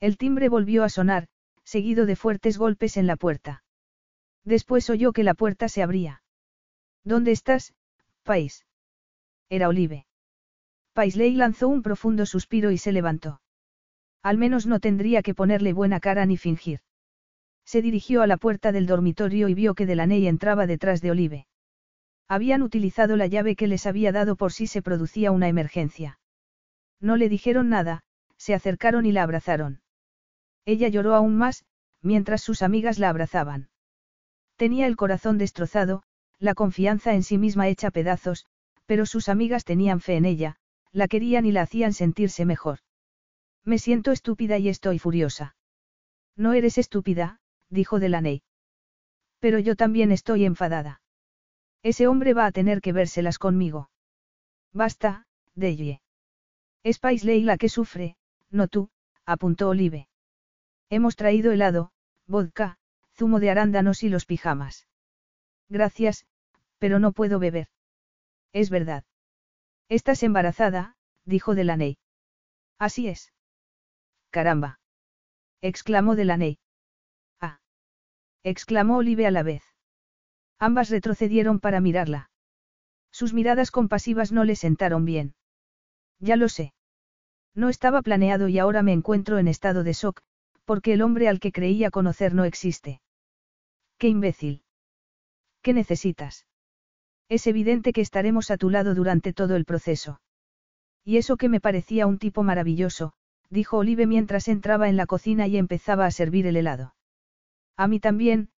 [0.00, 1.28] El timbre volvió a sonar,
[1.64, 3.62] seguido de fuertes golpes en la puerta.
[4.44, 6.22] Después oyó que la puerta se abría.
[7.04, 7.74] ¿Dónde estás,
[8.22, 8.66] país?
[9.48, 10.06] Era Olive.
[10.92, 13.40] Paisley lanzó un profundo suspiro y se levantó.
[14.22, 16.80] Al menos no tendría que ponerle buena cara ni fingir.
[17.64, 21.46] Se dirigió a la puerta del dormitorio y vio que Delaney entraba detrás de Olive.
[22.32, 26.18] Habían utilizado la llave que les había dado por si se producía una emergencia.
[26.98, 28.04] No le dijeron nada,
[28.38, 29.82] se acercaron y la abrazaron.
[30.64, 31.66] Ella lloró aún más,
[32.00, 33.68] mientras sus amigas la abrazaban.
[34.56, 36.04] Tenía el corazón destrozado,
[36.38, 38.46] la confianza en sí misma hecha pedazos,
[38.86, 40.56] pero sus amigas tenían fe en ella,
[40.90, 42.78] la querían y la hacían sentirse mejor.
[43.62, 45.54] Me siento estúpida y estoy furiosa.
[46.34, 48.42] No eres estúpida, dijo Delaney.
[49.38, 51.01] Pero yo también estoy enfadada.
[51.82, 53.90] Ese hombre va a tener que vérselas conmigo.
[54.72, 56.00] Basta, Deye.
[56.82, 58.16] Es Paisley la que sufre,
[58.50, 58.90] no tú,
[59.24, 60.08] apuntó Olive.
[60.90, 61.92] Hemos traído helado,
[62.26, 62.78] vodka,
[63.14, 64.86] zumo de arándanos y los pijamas.
[65.68, 66.26] Gracias,
[66.78, 67.68] pero no puedo beber.
[68.52, 69.04] Es verdad.
[69.88, 71.98] Estás embarazada, dijo Delaney.
[72.78, 73.32] Así es.
[74.30, 74.80] Caramba.
[75.60, 76.58] exclamó Delaney.
[77.40, 77.60] Ah.
[78.42, 79.71] exclamó Olive a la vez.
[80.62, 82.30] Ambas retrocedieron para mirarla.
[83.10, 85.34] Sus miradas compasivas no le sentaron bien.
[86.20, 86.72] Ya lo sé.
[87.52, 90.20] No estaba planeado y ahora me encuentro en estado de shock,
[90.64, 93.00] porque el hombre al que creía conocer no existe.
[93.98, 94.62] ¡Qué imbécil!
[95.62, 96.46] ¿Qué necesitas?
[97.28, 100.20] Es evidente que estaremos a tu lado durante todo el proceso.
[101.04, 103.14] Y eso que me parecía un tipo maravilloso,
[103.50, 106.94] dijo Olive mientras entraba en la cocina y empezaba a servir el helado.
[107.76, 108.50] A mí también,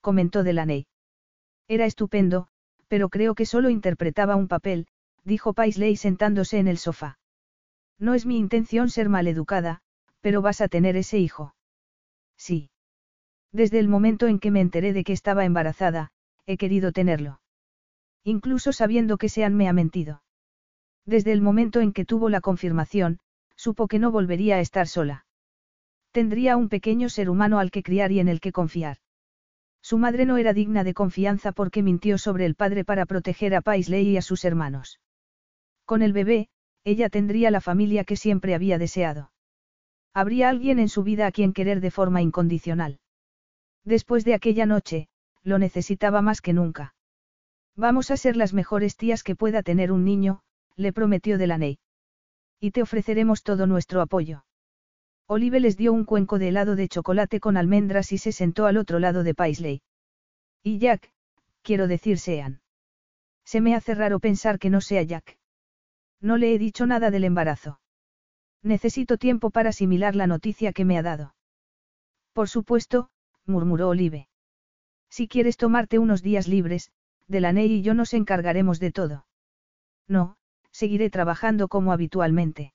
[0.00, 0.88] comentó Delaney.
[1.68, 2.48] Era estupendo,
[2.88, 4.86] pero creo que solo interpretaba un papel,
[5.24, 7.18] dijo Paisley sentándose en el sofá.
[7.98, 9.80] No es mi intención ser maleducada,
[10.20, 11.54] pero vas a tener ese hijo.
[12.36, 12.70] Sí.
[13.52, 16.10] Desde el momento en que me enteré de que estaba embarazada,
[16.46, 17.40] he querido tenerlo.
[18.24, 20.22] Incluso sabiendo que Sean me ha mentido.
[21.04, 23.18] Desde el momento en que tuvo la confirmación,
[23.56, 25.26] supo que no volvería a estar sola.
[26.12, 28.98] Tendría un pequeño ser humano al que criar y en el que confiar.
[29.82, 33.60] Su madre no era digna de confianza porque mintió sobre el padre para proteger a
[33.60, 35.00] Paisley y a sus hermanos.
[35.84, 36.48] Con el bebé,
[36.84, 39.32] ella tendría la familia que siempre había deseado.
[40.14, 43.00] Habría alguien en su vida a quien querer de forma incondicional.
[43.84, 45.08] Después de aquella noche,
[45.42, 46.94] lo necesitaba más que nunca.
[47.74, 50.42] Vamos a ser las mejores tías que pueda tener un niño,
[50.76, 51.78] le prometió Delaney.
[52.60, 54.44] Y te ofreceremos todo nuestro apoyo.
[55.26, 58.76] Olive les dio un cuenco de helado de chocolate con almendras y se sentó al
[58.76, 59.82] otro lado de Paisley.
[60.62, 61.12] Y Jack,
[61.62, 62.60] quiero decir Sean.
[63.44, 65.38] Se me hace raro pensar que no sea Jack.
[66.20, 67.80] No le he dicho nada del embarazo.
[68.62, 71.34] Necesito tiempo para asimilar la noticia que me ha dado.
[72.32, 73.10] Por supuesto,
[73.44, 74.28] murmuró Olive.
[75.10, 76.92] Si quieres tomarte unos días libres,
[77.26, 79.26] Delaney y yo nos encargaremos de todo.
[80.06, 80.36] No,
[80.70, 82.72] seguiré trabajando como habitualmente.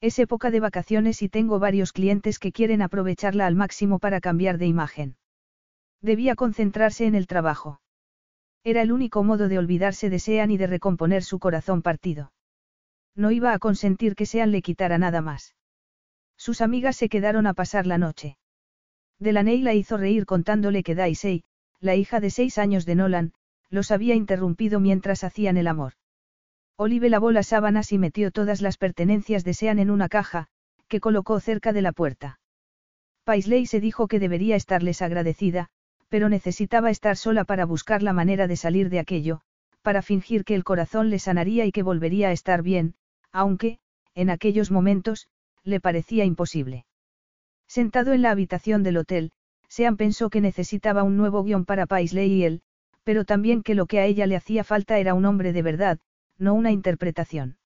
[0.00, 4.56] Es época de vacaciones y tengo varios clientes que quieren aprovecharla al máximo para cambiar
[4.58, 5.16] de imagen.
[6.00, 7.80] Debía concentrarse en el trabajo.
[8.62, 12.32] Era el único modo de olvidarse de Sean y de recomponer su corazón partido.
[13.16, 15.56] No iba a consentir que Sean le quitara nada más.
[16.36, 18.38] Sus amigas se quedaron a pasar la noche.
[19.18, 21.42] Delaney la hizo reír contándole que Daisy,
[21.80, 23.32] la hija de seis años de Nolan,
[23.68, 25.94] los había interrumpido mientras hacían el amor.
[26.80, 30.46] Olive lavó las sábanas y metió todas las pertenencias de Sean en una caja,
[30.86, 32.38] que colocó cerca de la puerta.
[33.24, 35.70] Paisley se dijo que debería estarles agradecida,
[36.08, 39.40] pero necesitaba estar sola para buscar la manera de salir de aquello,
[39.82, 42.94] para fingir que el corazón le sanaría y que volvería a estar bien,
[43.32, 43.80] aunque,
[44.14, 45.26] en aquellos momentos,
[45.64, 46.86] le parecía imposible.
[47.66, 49.32] Sentado en la habitación del hotel,
[49.68, 52.62] Sean pensó que necesitaba un nuevo guion para Paisley y él,
[53.02, 55.98] pero también que lo que a ella le hacía falta era un hombre de verdad,
[56.38, 57.58] no una interpretación.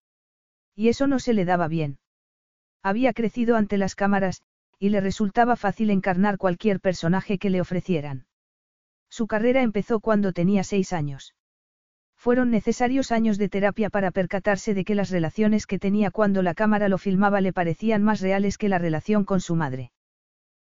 [0.74, 1.98] Y eso no se le daba bien.
[2.82, 4.42] Había crecido ante las cámaras,
[4.78, 8.26] y le resultaba fácil encarnar cualquier personaje que le ofrecieran.
[9.08, 11.34] Su carrera empezó cuando tenía seis años.
[12.16, 16.54] Fueron necesarios años de terapia para percatarse de que las relaciones que tenía cuando la
[16.54, 19.92] cámara lo filmaba le parecían más reales que la relación con su madre.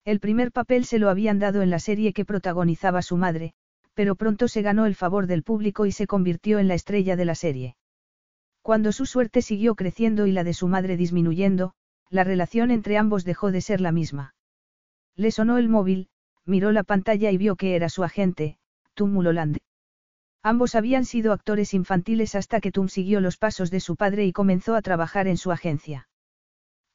[0.04, 3.54] El primer papel se lo habían dado en la serie que protagonizaba su madre,
[3.94, 7.26] pero pronto se ganó el favor del público y se convirtió en la estrella de
[7.26, 7.76] la serie.
[8.64, 11.74] Cuando su suerte siguió creciendo y la de su madre disminuyendo,
[12.10, 14.36] la relación entre ambos dejó de ser la misma.
[15.18, 16.08] Le sonó el móvil,
[16.46, 18.58] miró la pantalla y vio que era su agente,
[18.94, 19.58] Tom Muloland.
[20.42, 24.32] Ambos habían sido actores infantiles hasta que Tom siguió los pasos de su padre y
[24.32, 26.08] comenzó a trabajar en su agencia.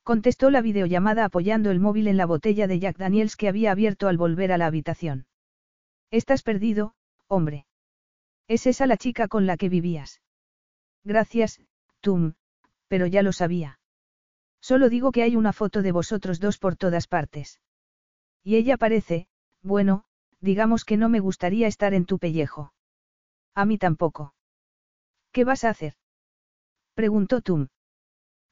[0.02, 4.08] Contestó la videollamada apoyando el móvil en la botella de Jack Daniels que había abierto
[4.08, 5.26] al volver a la habitación.
[6.10, 6.94] Estás perdido,
[7.26, 7.66] hombre.
[8.48, 10.22] ¿Es esa la chica con la que vivías?
[11.05, 11.61] Gracias,
[12.01, 12.34] Tum,
[12.88, 13.78] pero ya lo sabía.
[14.61, 17.61] Solo digo que hay una foto de vosotros dos por todas partes.
[18.42, 19.28] Y ella parece,
[19.62, 20.05] bueno,
[20.40, 22.72] digamos que no me gustaría estar en tu pellejo.
[23.55, 24.34] A mí tampoco.
[25.32, 25.94] ¿Qué vas a hacer?
[26.94, 27.68] Preguntó Tum.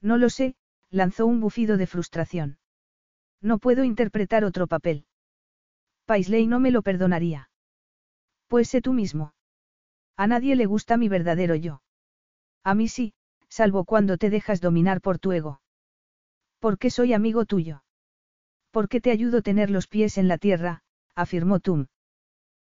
[0.01, 0.55] No lo sé,
[0.89, 2.59] lanzó un bufido de frustración.
[3.41, 5.05] No puedo interpretar otro papel.
[6.05, 7.49] Paisley no me lo perdonaría.
[8.47, 9.33] Pues sé tú mismo.
[10.15, 11.81] A nadie le gusta mi verdadero yo.
[12.67, 13.13] A mí sí,
[13.47, 15.61] salvo cuando te dejas dominar por tu ego.
[16.59, 17.81] Porque soy amigo tuyo.
[18.71, 20.81] Porque te ayudo a tener los pies en la tierra,
[21.15, 21.85] afirmó Tum.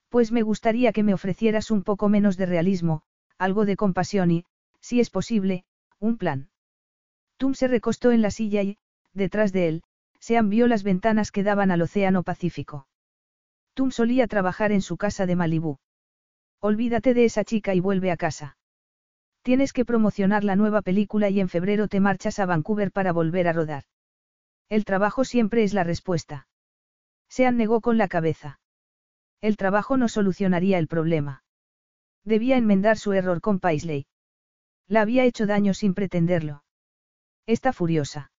[0.09, 3.03] Pues me gustaría que me ofrecieras un poco menos de realismo,
[3.37, 4.45] algo de compasión y,
[4.79, 5.65] si es posible,
[5.99, 6.49] un plan.
[7.37, 8.79] Tum se recostó en la silla y,
[9.13, 9.83] detrás de él,
[10.19, 12.87] se vio las ventanas que daban al Océano Pacífico.
[13.75, 15.77] Tum solía trabajar en su casa de Malibú.
[16.59, 18.57] Olvídate de esa chica y vuelve a casa.
[19.43, 23.47] Tienes que promocionar la nueva película y en febrero te marchas a Vancouver para volver
[23.47, 23.83] a rodar.
[24.69, 26.47] El trabajo siempre es la respuesta.
[27.27, 28.59] Sean negó con la cabeza.
[29.41, 31.43] El trabajo no solucionaría el problema.
[32.23, 34.05] Debía enmendar su error con Paisley.
[34.87, 36.63] La había hecho daño sin pretenderlo.
[37.47, 38.31] Está furiosa.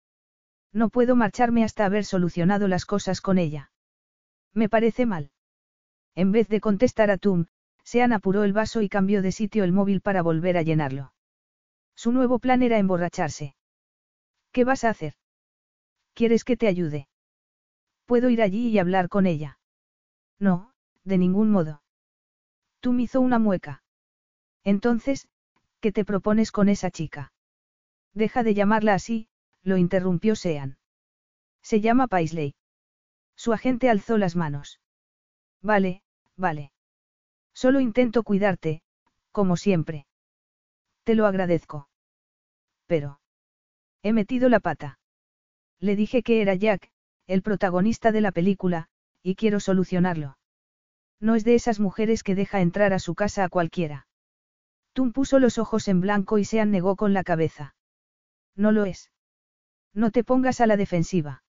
[0.73, 3.73] No puedo marcharme hasta haber solucionado las cosas con ella.
[4.55, 5.33] Me parece mal.
[6.15, 7.47] En vez de contestar a Tum,
[7.93, 11.13] Sean apuró el vaso y cambió de sitio el móvil para volver a llenarlo.
[11.95, 13.55] Su nuevo plan era emborracharse.
[14.51, 15.13] ¿Qué vas a hacer?
[16.15, 17.07] ¿Quieres que te ayude?
[18.07, 19.59] Puedo ir allí y hablar con ella.
[20.39, 20.73] No,
[21.05, 21.83] de ningún modo.
[22.81, 23.83] Tú me hizo una mueca.
[24.65, 25.29] Entonces,
[25.81, 27.35] ¿qué te propones con esa chica?
[28.15, 29.29] Deja de llamarla así,
[29.63, 30.79] lo interrumpió Sean.
[31.61, 32.55] Se llama Paisley.
[33.37, 34.81] Su agente alzó las manos.
[35.61, 36.03] Vale,
[36.39, 36.72] vale.
[37.55, 38.83] Solo intento cuidarte,
[39.31, 40.07] como siempre.
[41.05, 41.89] Te lo agradezco.
[42.87, 43.21] Pero.
[44.03, 44.99] He metido la pata.
[45.81, 46.91] Le dije que era Jack,
[47.27, 48.89] el protagonista de la película,
[49.23, 50.39] y quiero solucionarlo.
[51.21, 54.07] No es de esas mujeres que deja entrar a su casa a cualquiera.
[54.93, 57.75] Tum puso los ojos en blanco y se negó con la cabeza.
[58.57, 59.11] No lo es.
[59.95, 61.45] No te pongas a la defensiva.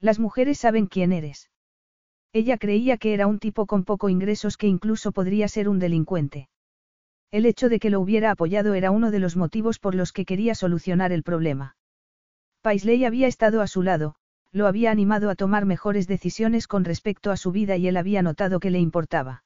[0.00, 1.50] Las mujeres saben quién eres.
[2.38, 6.48] Ella creía que era un tipo con poco ingresos que incluso podría ser un delincuente.
[7.32, 10.24] El hecho de que lo hubiera apoyado era uno de los motivos por los que
[10.24, 11.76] quería solucionar el problema.
[12.62, 14.14] Paisley había estado a su lado,
[14.52, 18.22] lo había animado a tomar mejores decisiones con respecto a su vida y él había
[18.22, 19.42] notado que le importaba.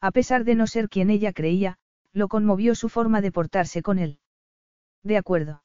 [0.00, 1.78] A pesar de no ser quien ella creía,
[2.12, 4.20] lo conmovió su forma de portarse con él.
[5.02, 5.64] De acuerdo.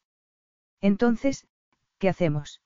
[0.81, 1.45] Entonces,
[1.99, 2.59] ¿qué hacemos?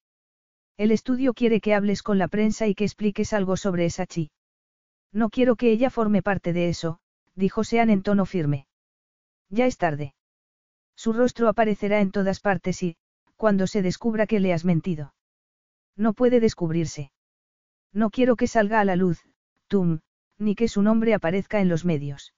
[0.77, 4.31] El estudio quiere que hables con la prensa y que expliques algo sobre esa chi.
[5.11, 6.99] No quiero que ella forme parte de eso,
[7.35, 8.67] dijo Sean en tono firme.
[9.49, 10.15] Ya es tarde.
[10.95, 12.97] Su rostro aparecerá en todas partes y,
[13.35, 15.13] cuando se descubra que le has mentido.
[15.95, 17.11] No puede descubrirse.
[17.91, 19.21] No quiero que salga a la luz,
[19.67, 19.99] Tum,
[20.39, 22.33] ni que su nombre aparezca en los medios.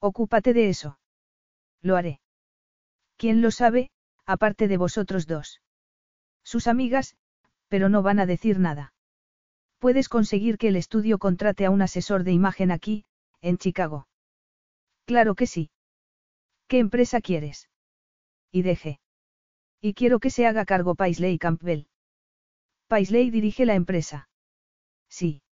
[0.00, 0.98] Ocúpate de eso.
[1.82, 2.20] Lo haré.
[3.16, 3.90] ¿Quién lo sabe,
[4.24, 5.60] aparte de vosotros dos?
[6.44, 7.16] Sus amigas,
[7.68, 8.92] pero no van a decir nada.
[9.78, 13.04] Puedes conseguir que el estudio contrate a un asesor de imagen aquí,
[13.40, 14.08] en Chicago.
[15.04, 15.70] Claro que sí.
[16.66, 17.68] ¿Qué empresa quieres?
[18.50, 19.00] Y deje.
[19.80, 21.86] Y quiero que se haga cargo Paisley Campbell.
[22.88, 24.28] Paisley dirige la empresa.
[25.08, 25.42] Sí.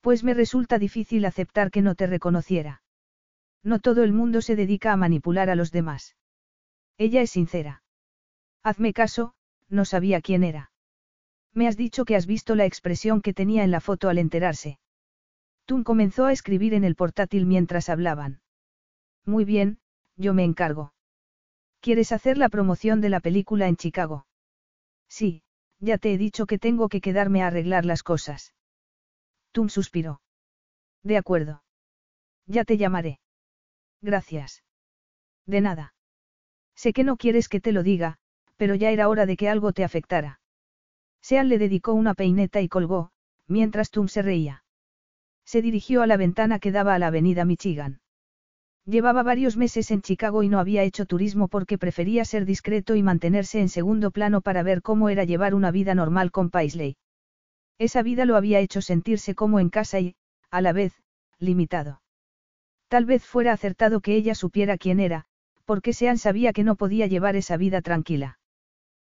[0.00, 2.82] Pues me resulta difícil aceptar que no te reconociera.
[3.62, 6.16] No todo el mundo se dedica a manipular a los demás.
[6.96, 7.82] Ella es sincera.
[8.62, 9.34] Hazme caso,
[9.68, 10.69] no sabía quién era.
[11.54, 14.78] Me has dicho que has visto la expresión que tenía en la foto al enterarse.
[15.64, 18.40] Tum comenzó a escribir en el portátil mientras hablaban.
[19.24, 19.78] Muy bien,
[20.16, 20.92] yo me encargo.
[21.80, 24.26] ¿Quieres hacer la promoción de la película en Chicago?
[25.08, 25.42] Sí,
[25.78, 28.54] ya te he dicho que tengo que quedarme a arreglar las cosas.
[29.52, 30.20] Tum suspiró.
[31.02, 31.62] De acuerdo.
[32.46, 33.20] Ya te llamaré.
[34.02, 34.62] Gracias.
[35.46, 35.94] De nada.
[36.74, 38.18] Sé que no quieres que te lo diga,
[38.56, 40.39] pero ya era hora de que algo te afectara.
[41.22, 43.10] Sean le dedicó una peineta y colgó,
[43.46, 44.64] mientras Tum se reía.
[45.44, 48.00] Se dirigió a la ventana que daba a la avenida Michigan.
[48.86, 53.02] Llevaba varios meses en Chicago y no había hecho turismo porque prefería ser discreto y
[53.02, 56.96] mantenerse en segundo plano para ver cómo era llevar una vida normal con Paisley.
[57.78, 60.16] Esa vida lo había hecho sentirse como en casa y,
[60.50, 60.92] a la vez,
[61.38, 62.02] limitado.
[62.88, 65.26] Tal vez fuera acertado que ella supiera quién era,
[65.64, 68.39] porque Sean sabía que no podía llevar esa vida tranquila.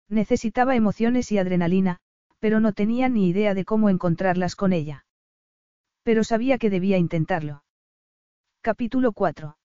[0.09, 1.99] Necesitaba emociones y adrenalina,
[2.39, 5.05] pero no tenía ni idea de cómo encontrarlas con ella.
[6.03, 7.63] Pero sabía que debía intentarlo.
[8.61, 9.57] Capítulo 4.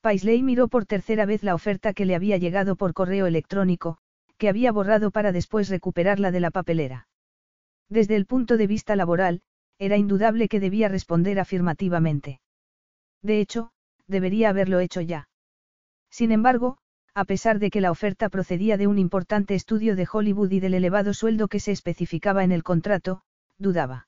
[0.00, 3.98] Paisley miró por tercera vez la oferta que le había llegado por correo electrónico,
[4.38, 7.08] que había borrado para después recuperarla de la papelera.
[7.88, 9.42] Desde el punto de vista laboral,
[9.78, 12.40] era indudable que debía responder afirmativamente.
[13.22, 13.72] De hecho,
[14.06, 15.28] debería haberlo hecho ya.
[16.10, 16.78] Sin embargo,
[17.16, 20.74] a pesar de que la oferta procedía de un importante estudio de Hollywood y del
[20.74, 23.22] elevado sueldo que se especificaba en el contrato,
[23.56, 24.06] dudaba.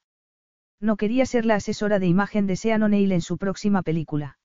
[0.78, 4.38] No quería ser la asesora de imagen de Sean O'Neill en su próxima película.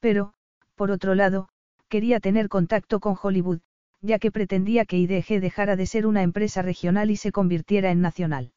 [0.00, 0.32] Pero,
[0.76, 1.50] por otro lado,
[1.88, 3.60] quería tener contacto con Hollywood,
[4.00, 8.00] ya que pretendía que IDG dejara de ser una empresa regional y se convirtiera en
[8.00, 8.52] nacional.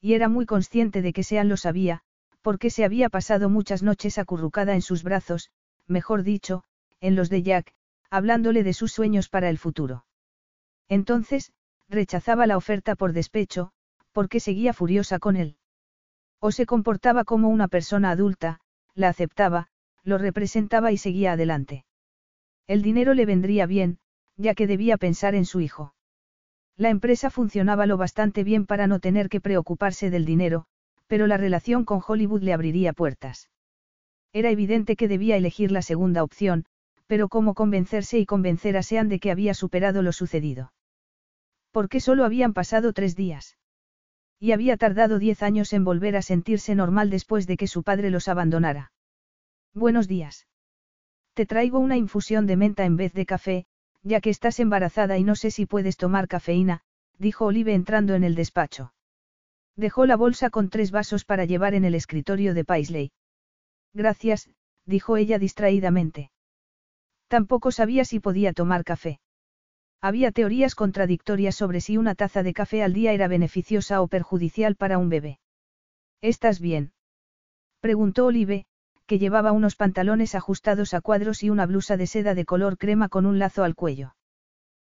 [0.00, 2.00] Y era muy consciente de que Sean lo sabía,
[2.40, 5.50] porque se había pasado muchas noches acurrucada en sus brazos,
[5.86, 6.64] mejor dicho,
[7.02, 7.74] en los de Jack,
[8.10, 10.04] hablándole de sus sueños para el futuro.
[10.88, 11.52] Entonces,
[11.88, 13.72] rechazaba la oferta por despecho,
[14.12, 15.56] porque seguía furiosa con él.
[16.40, 18.60] O se comportaba como una persona adulta,
[18.94, 19.68] la aceptaba,
[20.02, 21.84] lo representaba y seguía adelante.
[22.66, 23.98] El dinero le vendría bien,
[24.36, 25.94] ya que debía pensar en su hijo.
[26.76, 30.66] La empresa funcionaba lo bastante bien para no tener que preocuparse del dinero,
[31.08, 33.50] pero la relación con Hollywood le abriría puertas.
[34.32, 36.66] Era evidente que debía elegir la segunda opción,
[37.08, 40.72] pero cómo convencerse y convencer a Sean de que había superado lo sucedido.
[41.72, 43.56] Porque solo habían pasado tres días.
[44.38, 48.10] Y había tardado diez años en volver a sentirse normal después de que su padre
[48.10, 48.92] los abandonara.
[49.74, 50.46] Buenos días.
[51.32, 53.66] Te traigo una infusión de menta en vez de café,
[54.02, 56.82] ya que estás embarazada y no sé si puedes tomar cafeína,
[57.18, 58.92] dijo Olive entrando en el despacho.
[59.76, 63.12] Dejó la bolsa con tres vasos para llevar en el escritorio de Paisley.
[63.94, 64.50] Gracias,
[64.84, 66.30] dijo ella distraídamente.
[67.28, 69.20] Tampoco sabía si podía tomar café.
[70.00, 74.76] Había teorías contradictorias sobre si una taza de café al día era beneficiosa o perjudicial
[74.76, 75.38] para un bebé.
[76.20, 76.92] ¿Estás bien?
[77.80, 78.66] preguntó Olive,
[79.06, 83.08] que llevaba unos pantalones ajustados a cuadros y una blusa de seda de color crema
[83.08, 84.14] con un lazo al cuello.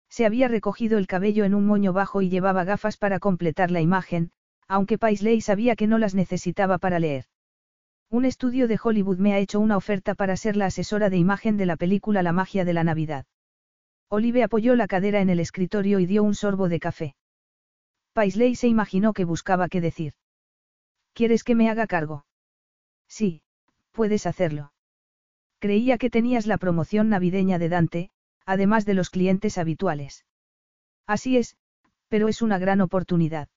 [0.09, 3.81] Se había recogido el cabello en un moño bajo y llevaba gafas para completar la
[3.81, 4.31] imagen,
[4.67, 7.25] aunque Paisley sabía que no las necesitaba para leer.
[8.11, 11.57] Un estudio de Hollywood me ha hecho una oferta para ser la asesora de imagen
[11.57, 13.27] de la película La magia de la Navidad.
[14.09, 17.15] Olive apoyó la cadera en el escritorio y dio un sorbo de café.
[18.13, 20.13] Paisley se imaginó que buscaba qué decir.
[21.13, 22.25] ¿Quieres que me haga cargo?
[23.07, 23.43] Sí,
[23.91, 24.73] puedes hacerlo.
[25.59, 28.09] Creía que tenías la promoción navideña de Dante,
[28.43, 30.25] además de los clientes habituales.
[31.05, 31.57] Así es,
[32.07, 33.49] pero es una gran oportunidad.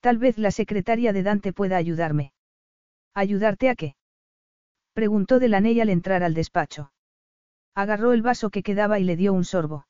[0.00, 2.34] Tal vez la secretaria de Dante pueda ayudarme.
[3.14, 3.94] ¿Ayudarte a qué?
[4.94, 6.92] Preguntó Delaney al entrar al despacho.
[7.74, 9.86] Agarró el vaso que quedaba y le dio un sorbo.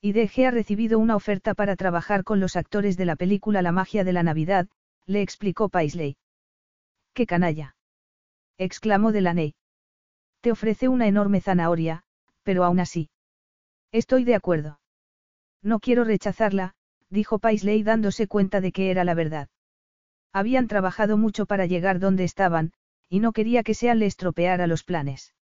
[0.00, 4.04] Y ha recibido una oferta para trabajar con los actores de la película La magia
[4.04, 4.68] de la Navidad,
[5.06, 6.16] le explicó Paisley.
[7.14, 7.76] ¡Qué canalla!
[8.58, 9.54] exclamó Delaney.
[10.42, 12.04] Te ofrece una enorme zanahoria,
[12.42, 13.08] pero aún así.
[13.92, 14.80] Estoy de acuerdo.
[15.62, 16.74] No quiero rechazarla,
[17.08, 19.48] dijo Paisley dándose cuenta de que era la verdad.
[20.34, 22.72] Habían trabajado mucho para llegar donde estaban,
[23.08, 25.32] y no quería que Sean le estropeara los planes.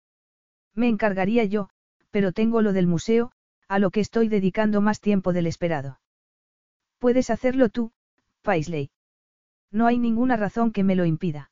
[0.75, 1.71] Me encargaría yo,
[2.11, 3.33] pero tengo lo del museo,
[3.69, 5.99] a lo que estoy dedicando más tiempo del esperado.
[6.99, 7.93] Puedes hacerlo tú,
[8.43, 8.91] Paisley.
[9.71, 11.51] No hay ninguna razón que me lo impida.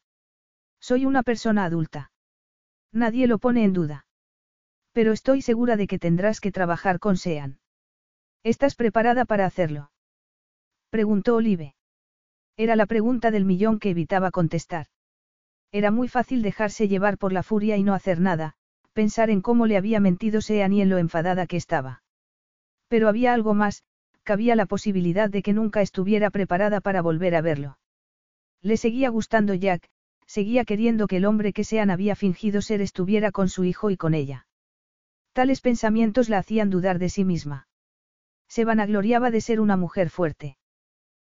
[0.79, 2.13] Soy una persona adulta.
[2.93, 4.05] Nadie lo pone en duda.
[4.93, 7.59] Pero estoy segura de que tendrás que trabajar con Sean.
[8.43, 9.93] ¿Estás preparada para hacerlo?
[10.91, 11.75] Preguntó Olive.
[12.61, 14.89] Era la pregunta del millón que evitaba contestar.
[15.73, 18.53] Era muy fácil dejarse llevar por la furia y no hacer nada,
[18.93, 22.03] pensar en cómo le había mentido Sean y en lo enfadada que estaba.
[22.87, 23.83] Pero había algo más,
[24.25, 27.79] cabía la posibilidad de que nunca estuviera preparada para volver a verlo.
[28.61, 29.89] Le seguía gustando Jack,
[30.27, 33.97] seguía queriendo que el hombre que Sean había fingido ser estuviera con su hijo y
[33.97, 34.47] con ella.
[35.33, 37.69] Tales pensamientos la hacían dudar de sí misma.
[38.49, 40.59] Se vanagloriaba de ser una mujer fuerte.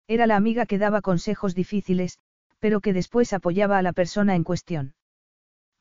[0.09, 2.17] Era la amiga que daba consejos difíciles,
[2.57, 4.95] pero que después apoyaba a la persona en cuestión.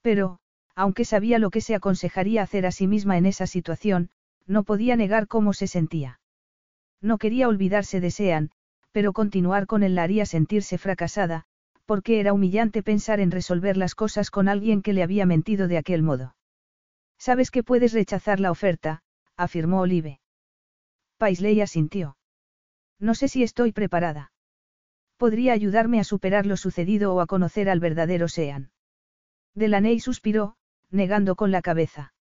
[0.03, 0.39] Pero,
[0.75, 4.11] aunque sabía lo que se aconsejaría hacer a sí misma en esa situación,
[4.47, 6.21] no podía negar cómo se sentía.
[7.01, 8.51] No quería olvidarse de Sean,
[8.93, 11.47] pero continuar con él la haría sentirse fracasada,
[11.87, 15.79] porque era humillante pensar en resolver las cosas con alguien que le había mentido de
[15.79, 16.37] aquel modo.
[17.17, 19.01] Sabes que puedes rechazar la oferta,
[19.39, 20.21] afirmó Olive.
[21.17, 22.18] Paisley asintió.
[23.01, 24.33] No sé si estoy preparada.
[25.17, 28.71] Podría ayudarme a superar lo sucedido o a conocer al verdadero Sean.
[29.55, 30.57] Delaney suspiró,
[30.91, 32.13] negando con la cabeza.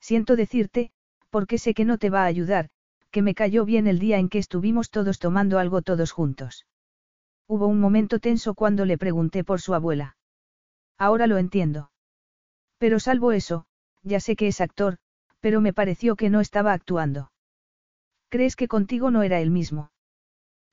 [0.00, 0.90] Siento decirte,
[1.30, 2.68] porque sé que no te va a ayudar,
[3.10, 6.66] que me cayó bien el día en que estuvimos todos tomando algo todos juntos.
[7.46, 10.16] Hubo un momento tenso cuando le pregunté por su abuela.
[10.98, 11.90] Ahora lo entiendo.
[12.78, 13.66] Pero salvo eso,
[14.02, 14.98] ya sé que es actor,
[15.40, 17.32] pero me pareció que no estaba actuando.
[18.28, 19.90] ¿Crees que contigo no era el mismo?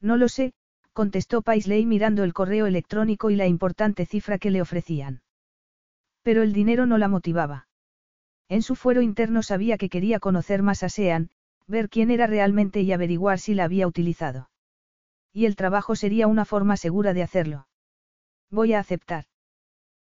[0.01, 0.53] No lo sé,
[0.93, 5.21] contestó Paisley mirando el correo electrónico y la importante cifra que le ofrecían.
[6.23, 7.67] Pero el dinero no la motivaba.
[8.49, 11.29] En su fuero interno sabía que quería conocer más a Sean,
[11.67, 14.49] ver quién era realmente y averiguar si la había utilizado.
[15.31, 17.67] Y el trabajo sería una forma segura de hacerlo.
[18.49, 19.25] Voy a aceptar.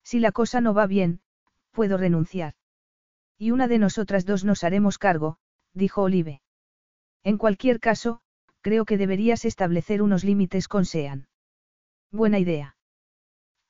[0.03, 1.21] Si la cosa no va bien,
[1.71, 2.53] puedo renunciar.
[3.37, 5.37] Y una de nosotras dos nos haremos cargo,
[5.73, 6.41] dijo Olive.
[7.23, 8.21] En cualquier caso,
[8.65, 11.27] creo que deberías establecer unos límites con Sean.
[12.11, 12.77] Buena idea.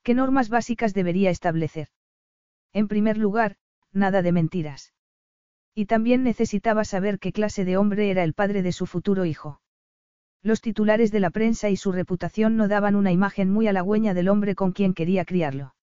[0.03, 1.89] ¿Qué normas básicas debería establecer?
[2.71, 3.57] En primer lugar,
[3.91, 4.93] nada de mentiras.
[5.73, 9.59] Y también necesitaba saber qué clase de hombre era el padre de su futuro hijo.
[10.41, 14.29] Los titulares de la prensa y su reputación no daban una imagen muy halagüeña del
[14.29, 15.75] hombre con quien quería criarlo.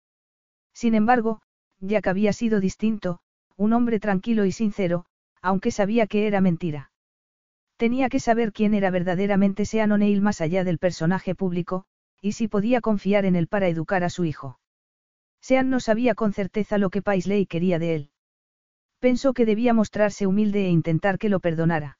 [0.73, 1.41] Sin embargo,
[1.81, 3.19] ya que había sido distinto,
[3.57, 5.03] un hombre tranquilo y sincero,
[5.41, 6.90] aunque sabía que era mentira.
[7.81, 11.85] Tenía que saber quién era verdaderamente Sean O'Neill más allá del personaje público,
[12.21, 14.59] y si podía confiar en él para educar a su hijo.
[15.41, 18.09] Sean no sabía con certeza lo que Paisley quería de él.
[18.99, 21.97] Pensó que debía mostrarse humilde e intentar que lo perdonara.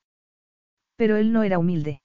[0.97, 2.03] Pero él no era humilde.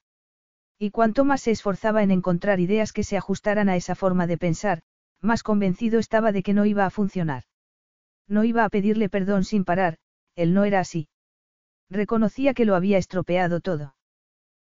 [0.79, 4.39] Y cuanto más se esforzaba en encontrar ideas que se ajustaran a esa forma de
[4.39, 4.81] pensar,
[5.21, 7.43] más convencido estaba de que no iba a funcionar.
[8.27, 9.99] No iba a pedirle perdón sin parar,
[10.35, 11.11] él no era así.
[11.91, 13.95] Reconocía que lo había estropeado todo.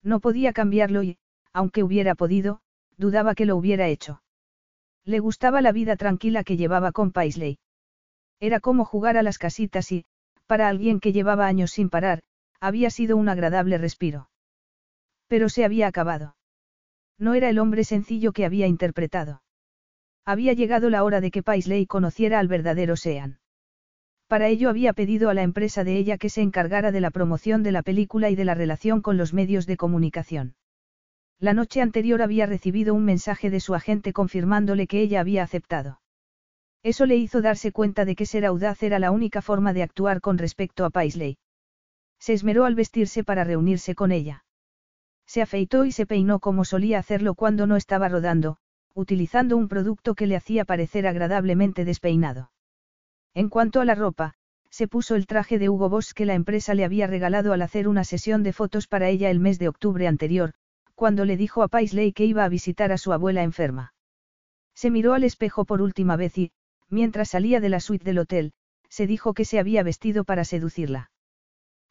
[0.04, 1.18] No podía cambiarlo y,
[1.54, 2.62] aunque hubiera podido,
[2.98, 4.22] dudaba que lo hubiera hecho.
[5.04, 7.60] Le gustaba la vida tranquila que llevaba con Paisley.
[8.40, 10.06] Era como jugar a las casitas y,
[10.48, 12.22] para alguien que llevaba años sin parar,
[12.60, 14.30] había sido un agradable respiro.
[15.28, 16.36] Pero se había acabado.
[17.18, 19.42] No era el hombre sencillo que había interpretado.
[20.26, 23.41] Había llegado la hora de que Paisley conociera al verdadero Sean.
[24.32, 27.64] Para ello había pedido a la empresa de ella que se encargara de la promoción
[27.64, 30.56] de la película y de la relación con los medios de comunicación.
[31.38, 36.00] La noche anterior había recibido un mensaje de su agente confirmándole que ella había aceptado.
[36.82, 40.22] Eso le hizo darse cuenta de que ser audaz era la única forma de actuar
[40.22, 41.38] con respecto a Paisley.
[42.18, 44.46] Se esmeró al vestirse para reunirse con ella.
[45.26, 48.60] Se afeitó y se peinó como solía hacerlo cuando no estaba rodando,
[48.94, 52.51] utilizando un producto que le hacía parecer agradablemente despeinado.
[53.34, 54.34] En cuanto a la ropa,
[54.70, 57.88] se puso el traje de Hugo Boss que la empresa le había regalado al hacer
[57.88, 60.54] una sesión de fotos para ella el mes de octubre anterior,
[60.96, 63.94] cuando le dijo a Paisley que iba a visitar a su abuela enferma.
[64.74, 66.52] Se miró al espejo por última vez y,
[66.90, 68.54] mientras salía de la suite del hotel,
[68.90, 71.12] se dijo que se había vestido para seducirla.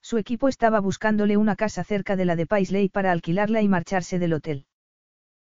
[0.02, 4.18] Su equipo estaba buscándole una casa cerca de la de Paisley para alquilarla y marcharse
[4.18, 4.66] del hotel.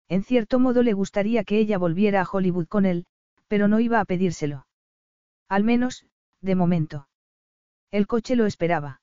[0.09, 3.07] En cierto modo le gustaría que ella volviera a Hollywood con él,
[3.49, 4.68] pero no iba a pedírselo.
[5.49, 6.07] Al menos,
[6.41, 7.09] de momento.
[7.91, 9.01] El coche lo esperaba.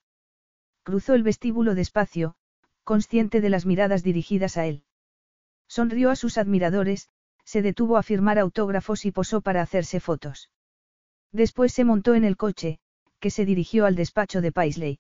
[0.84, 2.36] Cruzó el vestíbulo despacio,
[2.84, 4.84] consciente de las miradas dirigidas a él.
[5.68, 7.10] Sonrió a sus admiradores,
[7.44, 10.52] se detuvo a firmar autógrafos y posó para hacerse fotos.
[11.32, 12.80] Después se montó en el coche,
[13.20, 15.00] que se dirigió al despacho de Paisley.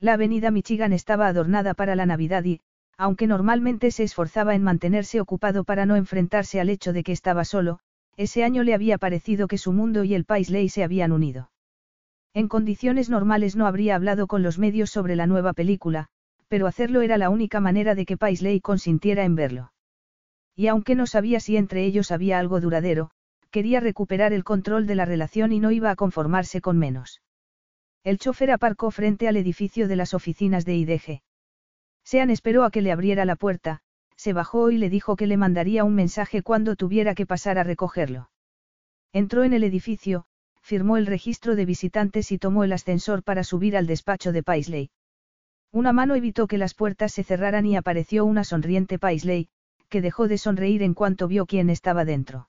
[0.00, 2.60] La avenida Michigan estaba adornada para la Navidad y,
[2.96, 7.44] aunque normalmente se esforzaba en mantenerse ocupado para no enfrentarse al hecho de que estaba
[7.44, 7.80] solo,
[8.16, 11.50] ese año le había parecido que su mundo y el Paisley se habían unido.
[12.32, 16.08] En condiciones normales no habría hablado con los medios sobre la nueva película,
[16.48, 19.72] pero hacerlo era la única manera de que Paisley consintiera en verlo.
[20.56, 23.10] Y aunque no sabía si entre ellos había algo duradero,
[23.50, 27.22] quería recuperar el control de la relación y no iba a conformarse con menos.
[28.02, 31.22] El chofer aparcó frente al edificio de las oficinas de IDG.
[32.04, 33.80] Sean esperó a que le abriera la puerta,
[34.24, 37.62] se bajó y le dijo que le mandaría un mensaje cuando tuviera que pasar a
[37.62, 38.30] recogerlo.
[39.12, 40.24] Entró en el edificio,
[40.62, 44.90] firmó el registro de visitantes y tomó el ascensor para subir al despacho de Paisley.
[45.72, 49.48] Una mano evitó que las puertas se cerraran y apareció una sonriente Paisley,
[49.90, 52.48] que dejó de sonreír en cuanto vio quién estaba dentro.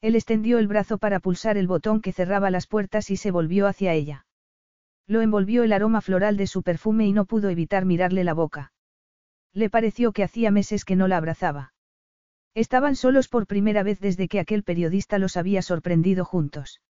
[0.00, 3.66] Él extendió el brazo para pulsar el botón que cerraba las puertas y se volvió
[3.66, 4.26] hacia ella.
[5.08, 8.73] Lo envolvió el aroma floral de su perfume y no pudo evitar mirarle la boca.
[9.54, 11.72] Le pareció que hacía meses que no la abrazaba.
[12.54, 16.80] Estaban solos por primera vez desde que aquel periodista los había sorprendido juntos.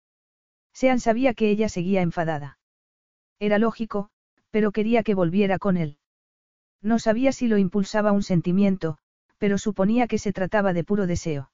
[0.72, 2.58] Sean sabía que ella seguía enfadada.
[3.38, 4.08] Era lógico,
[4.50, 5.98] pero quería que volviera con él.
[6.80, 8.98] No sabía si lo impulsaba un sentimiento,
[9.38, 11.50] pero suponía que se trataba de puro deseo.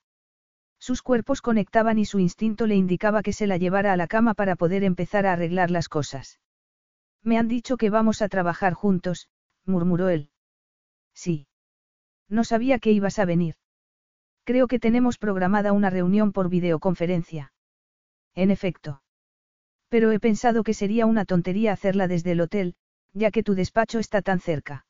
[0.79, 4.35] Sus cuerpos conectaban y su instinto le indicaba que se la llevara a la cama
[4.35, 6.41] para poder empezar a arreglar las cosas.
[7.23, 9.29] Me han dicho que vamos a trabajar juntos,
[9.67, 10.31] murmuró él.
[11.15, 11.47] Sí.
[12.29, 13.57] No sabía que ibas a venir.
[14.45, 17.53] Creo que tenemos programada una reunión por videoconferencia.
[18.35, 19.03] En efecto.
[19.89, 22.75] Pero he pensado que sería una tontería hacerla desde el hotel,
[23.13, 24.87] ya que tu despacho está tan cerca.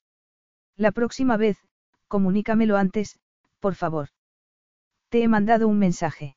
[0.77, 1.59] La próxima vez,
[2.09, 3.19] comunícamelo antes,
[3.61, 4.09] por favor.
[5.09, 6.37] Te he mandado un mensaje.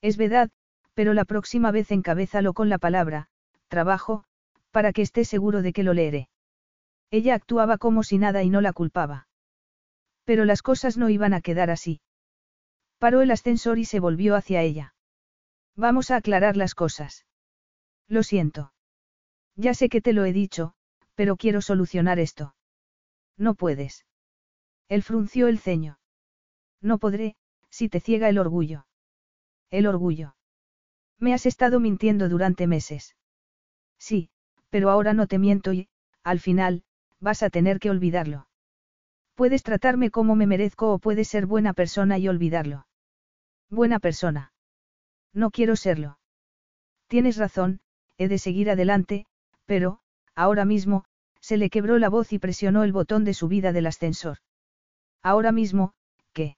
[0.00, 0.50] Es verdad,
[0.94, 3.28] pero la próxima vez encabézalo con la palabra,
[3.68, 4.24] trabajo,
[4.70, 6.28] para que esté seguro de que lo leeré.
[7.10, 9.28] Ella actuaba como si nada y no la culpaba.
[10.24, 12.00] Pero las cosas no iban a quedar así.
[12.98, 14.94] Paró el ascensor y se volvió hacia ella.
[15.76, 17.26] Vamos a aclarar las cosas.
[18.08, 18.72] Lo siento.
[19.56, 20.74] Ya sé que te lo he dicho,
[21.14, 22.54] pero quiero solucionar esto.
[23.36, 24.06] No puedes.
[24.88, 25.98] Él frunció el ceño.
[26.80, 27.36] No podré,
[27.70, 28.86] si te ciega el orgullo.
[29.70, 30.36] El orgullo.
[31.18, 33.16] Me has estado mintiendo durante meses.
[33.98, 34.30] Sí,
[34.70, 35.88] pero ahora no te miento y,
[36.22, 36.84] al final,
[37.24, 38.46] vas a tener que olvidarlo.
[39.34, 42.86] Puedes tratarme como me merezco o puedes ser buena persona y olvidarlo.
[43.70, 44.52] Buena persona.
[45.32, 46.18] No quiero serlo.
[47.08, 47.80] Tienes razón,
[48.18, 49.24] he de seguir adelante,
[49.64, 50.00] pero,
[50.34, 51.04] ahora mismo,
[51.40, 54.38] se le quebró la voz y presionó el botón de subida del ascensor.
[55.22, 55.94] Ahora mismo,
[56.34, 56.56] ¿qué?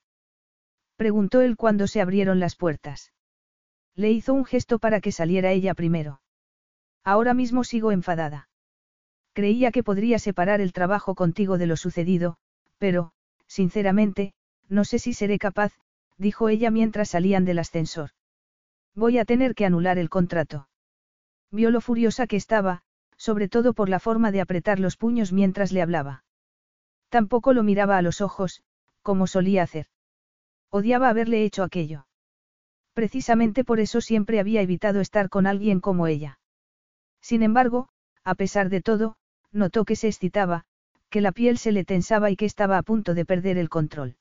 [0.97, 3.13] Preguntó él cuando se abrieron las puertas.
[3.95, 6.21] Le hizo un gesto para que saliera ella primero.
[7.05, 8.49] Ahora mismo sigo enfadada.
[9.37, 12.39] Creía que podría separar el trabajo contigo de lo sucedido,
[12.79, 13.13] pero,
[13.47, 14.33] sinceramente,
[14.71, 15.75] no sé si seré capaz,
[16.17, 18.13] dijo ella mientras salían del ascensor.
[18.95, 20.71] Voy a tener que anular el contrato.
[21.51, 22.81] Vio lo furiosa que estaba,
[23.19, 26.25] sobre todo por la forma de apretar los puños mientras le hablaba.
[27.11, 28.63] Tampoco lo miraba a los ojos,
[29.03, 29.89] como solía hacer.
[30.71, 32.07] Odiaba haberle hecho aquello.
[32.95, 36.39] Precisamente por eso siempre había evitado estar con alguien como ella.
[37.21, 37.91] Sin embargo,
[38.25, 39.19] a pesar de todo,
[39.57, 40.65] notó que se excitaba,
[41.11, 44.17] que la piel se le tensaba y que estaba a punto de perder el control.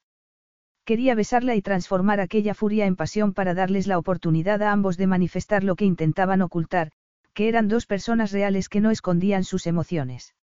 [0.86, 5.08] Quería besarla y transformar aquella furia en pasión para darles la oportunidad a ambos de
[5.08, 6.92] manifestar lo que intentaban ocultar,
[7.34, 10.36] que eran dos personas reales que no escondían sus emociones.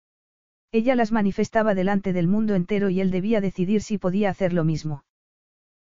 [0.72, 4.64] Ella las manifestaba delante del mundo entero y él debía decidir si podía hacer lo
[4.64, 5.04] mismo.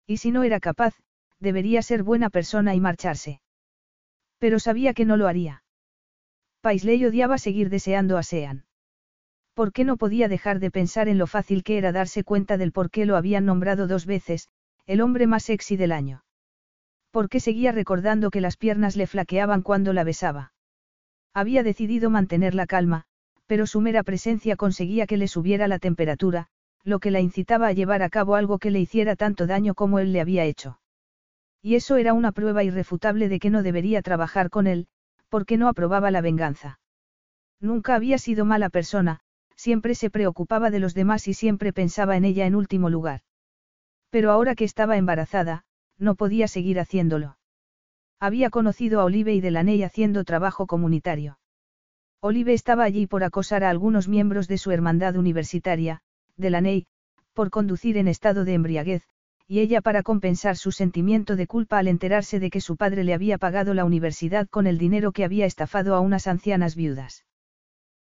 [0.05, 0.95] Y si no era capaz,
[1.39, 3.41] debería ser buena persona y marcharse.
[4.39, 5.63] Pero sabía que no lo haría.
[6.61, 8.65] Paisley odiaba seguir deseando a Sean.
[9.59, 12.71] ¿Por qué no podía dejar de pensar en lo fácil que era darse cuenta del
[12.71, 14.47] por qué lo habían nombrado dos veces,
[14.85, 16.23] el hombre más sexy del año?
[17.11, 20.53] ¿Por qué seguía recordando que las piernas le flaqueaban cuando la besaba?
[21.33, 23.03] Había decidido mantener la calma,
[23.47, 26.47] pero su mera presencia conseguía que le subiera la temperatura,
[26.85, 29.99] lo que la incitaba a llevar a cabo algo que le hiciera tanto daño como
[29.99, 30.79] él le había hecho.
[31.61, 34.87] Y eso era una prueba irrefutable de que no debería trabajar con él,
[35.27, 36.79] porque no aprobaba la venganza.
[37.59, 39.19] Nunca había sido mala persona,
[39.59, 43.23] siempre se preocupaba de los demás y siempre pensaba en ella en último lugar.
[44.09, 45.65] Pero ahora que estaba embarazada,
[45.97, 47.37] no podía seguir haciéndolo.
[48.21, 51.39] Había conocido a Olive y Delaney haciendo trabajo comunitario.
[52.21, 56.03] Olive estaba allí por acosar a algunos miembros de su hermandad universitaria,
[56.37, 56.87] Delaney,
[57.33, 59.03] por conducir en estado de embriaguez,
[59.45, 63.13] y ella para compensar su sentimiento de culpa al enterarse de que su padre le
[63.13, 67.25] había pagado la universidad con el dinero que había estafado a unas ancianas viudas.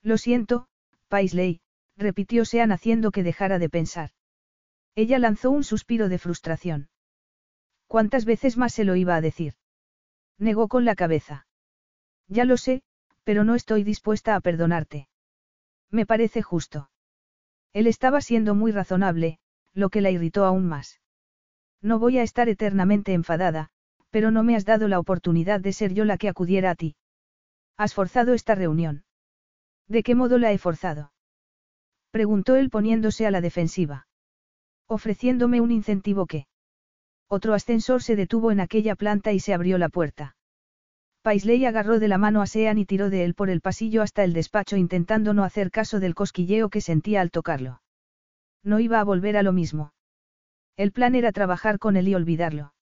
[0.02, 0.66] Lo siento,
[1.08, 1.60] Paisley,
[1.96, 4.10] repitió Sean haciendo que dejara de pensar.
[4.94, 6.88] Ella lanzó un suspiro de frustración.
[7.86, 9.54] ¿Cuántas veces más se lo iba a decir?
[10.38, 11.46] Negó con la cabeza.
[12.28, 12.82] Ya lo sé,
[13.22, 15.08] pero no estoy dispuesta a perdonarte.
[15.90, 16.90] Me parece justo.
[17.72, 19.38] Él estaba siendo muy razonable,
[19.72, 21.00] lo que la irritó aún más.
[21.80, 23.70] No voy a estar eternamente enfadada,
[24.10, 26.96] pero no me has dado la oportunidad de ser yo la que acudiera a ti.
[27.76, 29.03] Has forzado esta reunión.
[29.88, 31.12] ¿De qué modo la he forzado?
[32.10, 34.06] Preguntó él poniéndose a la defensiva.
[34.86, 36.46] Ofreciéndome un incentivo que.
[37.28, 40.36] Otro ascensor se detuvo en aquella planta y se abrió la puerta.
[41.22, 44.24] Paisley agarró de la mano a Sean y tiró de él por el pasillo hasta
[44.24, 47.80] el despacho intentando no hacer caso del cosquilleo que sentía al tocarlo.
[48.62, 49.94] No iba a volver a lo mismo.
[50.76, 52.74] El plan era trabajar con él y olvidarlo.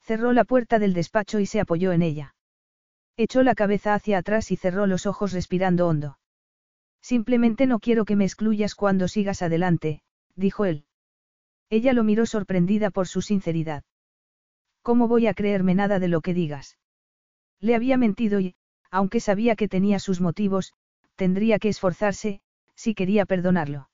[0.00, 2.34] Cerró la puerta del despacho y se apoyó en ella.
[3.20, 6.20] Echó la cabeza hacia atrás y cerró los ojos respirando hondo.
[7.02, 10.02] Simplemente no quiero que me excluyas cuando sigas adelante,
[10.36, 10.84] dijo él.
[11.68, 13.82] Ella lo miró sorprendida por su sinceridad.
[14.82, 16.78] ¿Cómo voy a creerme nada de lo que digas?
[17.58, 18.54] Le había mentido y,
[18.88, 20.72] aunque sabía que tenía sus motivos,
[21.16, 22.40] tendría que esforzarse,
[22.76, 23.90] si quería perdonarlo.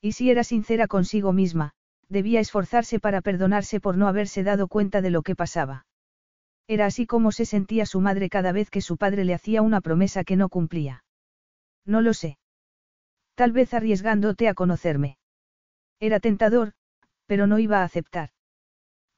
[0.00, 1.74] Y si era sincera consigo misma,
[2.08, 5.84] debía esforzarse para perdonarse por no haberse dado cuenta de lo que pasaba.
[6.68, 9.80] Era así como se sentía su madre cada vez que su padre le hacía una
[9.80, 11.02] promesa que no cumplía.
[11.86, 12.38] No lo sé.
[13.34, 15.16] Tal vez arriesgándote a conocerme.
[15.98, 16.74] Era tentador,
[17.26, 18.30] pero no iba a aceptar.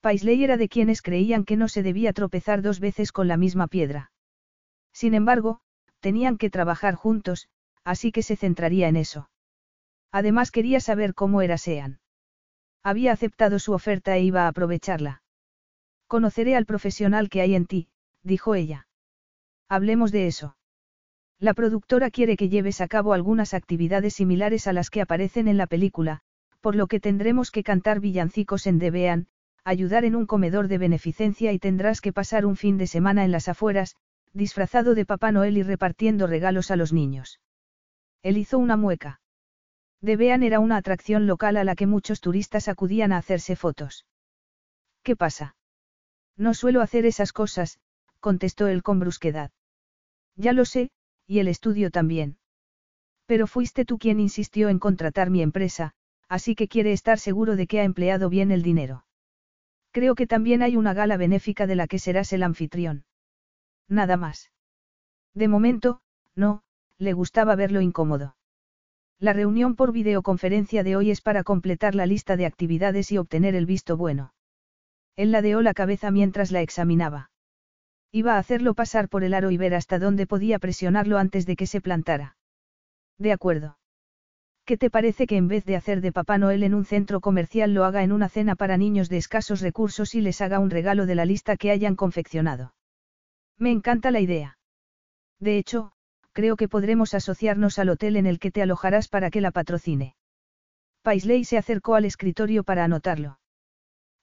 [0.00, 3.66] Paisley era de quienes creían que no se debía tropezar dos veces con la misma
[3.66, 4.12] piedra.
[4.92, 5.60] Sin embargo,
[5.98, 7.48] tenían que trabajar juntos,
[7.84, 9.28] así que se centraría en eso.
[10.12, 12.00] Además quería saber cómo era Sean.
[12.82, 15.22] Había aceptado su oferta e iba a aprovecharla.
[16.10, 17.86] Conoceré al profesional que hay en ti,
[18.24, 18.88] dijo ella.
[19.68, 20.56] Hablemos de eso.
[21.38, 25.56] La productora quiere que lleves a cabo algunas actividades similares a las que aparecen en
[25.56, 26.22] la película,
[26.60, 29.28] por lo que tendremos que cantar villancicos en Debean,
[29.62, 33.30] ayudar en un comedor de beneficencia y tendrás que pasar un fin de semana en
[33.30, 33.94] las afueras,
[34.32, 37.38] disfrazado de Papá Noel y repartiendo regalos a los niños.
[38.24, 39.20] Él hizo una mueca.
[40.00, 44.06] Debean era una atracción local a la que muchos turistas acudían a hacerse fotos.
[45.04, 45.54] ¿Qué pasa?
[46.40, 47.78] No suelo hacer esas cosas,
[48.18, 49.50] contestó él con brusquedad.
[50.36, 50.90] Ya lo sé,
[51.26, 52.38] y el estudio también.
[53.26, 55.92] Pero fuiste tú quien insistió en contratar mi empresa,
[56.30, 59.04] así que quiere estar seguro de que ha empleado bien el dinero.
[59.90, 63.04] Creo que también hay una gala benéfica de la que serás el anfitrión.
[63.86, 64.50] Nada más.
[65.34, 66.00] De momento,
[66.34, 66.62] no,
[66.96, 68.34] le gustaba verlo incómodo.
[69.18, 73.54] La reunión por videoconferencia de hoy es para completar la lista de actividades y obtener
[73.54, 74.32] el visto bueno.
[75.20, 77.30] Él ladeó la cabeza mientras la examinaba.
[78.10, 81.56] Iba a hacerlo pasar por el aro y ver hasta dónde podía presionarlo antes de
[81.56, 82.38] que se plantara.
[83.18, 83.76] De acuerdo.
[84.64, 87.74] ¿Qué te parece que en vez de hacer de Papá Noel en un centro comercial
[87.74, 91.04] lo haga en una cena para niños de escasos recursos y les haga un regalo
[91.04, 92.72] de la lista que hayan confeccionado?
[93.58, 94.56] Me encanta la idea.
[95.38, 95.92] De hecho,
[96.32, 100.14] creo que podremos asociarnos al hotel en el que te alojarás para que la patrocine.
[101.02, 103.36] Paisley se acercó al escritorio para anotarlo.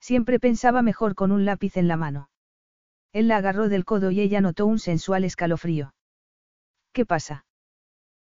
[0.00, 2.30] Siempre pensaba mejor con un lápiz en la mano.
[3.12, 5.94] Él la agarró del codo y ella notó un sensual escalofrío.
[6.92, 7.46] ¿Qué pasa?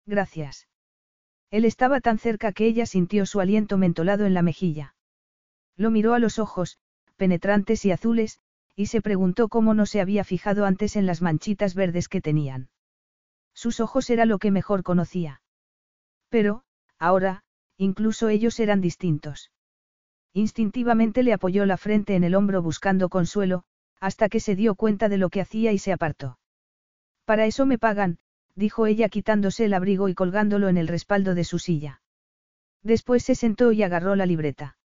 [0.05, 0.67] Gracias.
[1.49, 4.95] Él estaba tan cerca que ella sintió su aliento mentolado en la mejilla.
[5.75, 6.77] Lo miró a los ojos,
[7.15, 8.39] penetrantes y azules,
[8.75, 12.69] y se preguntó cómo no se había fijado antes en las manchitas verdes que tenían.
[13.53, 15.41] Sus ojos era lo que mejor conocía.
[16.29, 16.63] Pero,
[16.99, 17.43] ahora,
[17.77, 19.51] incluso ellos eran distintos.
[20.37, 23.63] Instintivamente le apoyó la frente en el hombro buscando consuelo,
[23.99, 26.37] hasta que se dio cuenta de lo que hacía y se apartó.
[27.25, 28.19] Para eso me pagan,
[28.53, 32.03] dijo ella quitándose el abrigo y colgándolo en el respaldo de su silla.
[32.83, 34.77] Después se sentó y agarró la libreta.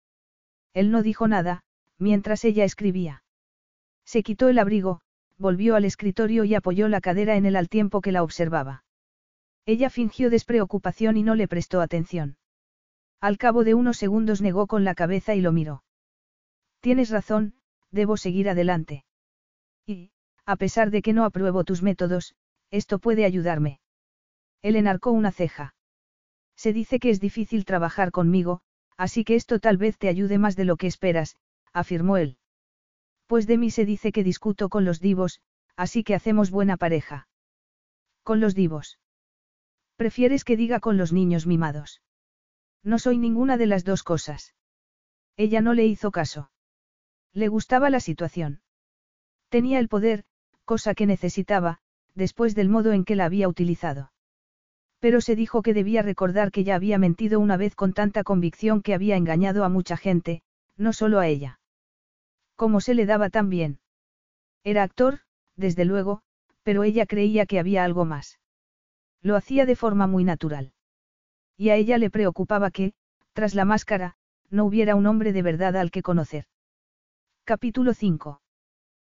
[0.72, 1.64] Él no dijo nada,
[1.98, 3.22] mientras ella escribía.
[4.06, 5.02] Se quitó el abrigo,
[5.36, 8.84] volvió al escritorio y apoyó la cadera en él al tiempo que la observaba.
[9.66, 12.38] Ella fingió despreocupación y no le prestó atención.
[13.22, 15.84] Al cabo de unos segundos negó con la cabeza y lo miró.
[16.80, 17.54] Tienes razón,
[17.92, 19.04] debo seguir adelante.
[19.86, 20.10] Y,
[20.44, 22.34] a pesar de que no apruebo tus métodos,
[22.72, 23.78] esto puede ayudarme.
[24.60, 25.76] Él enarcó una ceja.
[26.56, 28.60] Se dice que es difícil trabajar conmigo,
[28.96, 31.36] así que esto tal vez te ayude más de lo que esperas,
[31.72, 32.38] afirmó él.
[33.28, 35.40] Pues de mí se dice que discuto con los divos,
[35.76, 37.28] así que hacemos buena pareja.
[38.24, 38.98] Con los divos.
[39.94, 42.02] ¿Prefieres que diga con los niños mimados?
[42.84, 44.54] No soy ninguna de las dos cosas.
[45.36, 46.50] Ella no le hizo caso.
[47.32, 48.60] Le gustaba la situación.
[49.48, 50.24] Tenía el poder,
[50.64, 51.78] cosa que necesitaba,
[52.14, 54.12] después del modo en que la había utilizado.
[54.98, 58.82] Pero se dijo que debía recordar que ya había mentido una vez con tanta convicción
[58.82, 60.42] que había engañado a mucha gente,
[60.76, 61.60] no solo a ella.
[62.56, 63.80] ¿Cómo se le daba tan bien?
[64.64, 65.20] Era actor,
[65.56, 66.22] desde luego,
[66.62, 68.38] pero ella creía que había algo más.
[69.20, 70.72] Lo hacía de forma muy natural.
[71.56, 72.94] Y a ella le preocupaba que,
[73.32, 74.16] tras la máscara,
[74.50, 76.46] no hubiera un hombre de verdad al que conocer.
[77.44, 78.40] Capítulo 5.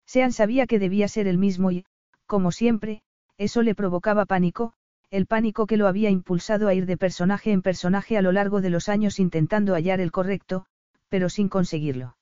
[0.06, 1.86] Sean sabía que debía ser el mismo y,
[2.26, 3.02] como siempre,
[3.38, 4.74] eso le provocaba pánico,
[5.12, 8.62] el pánico que lo había impulsado a ir de personaje en personaje a lo largo
[8.62, 10.66] de los años intentando hallar el correcto,
[11.10, 12.18] pero sin conseguirlo.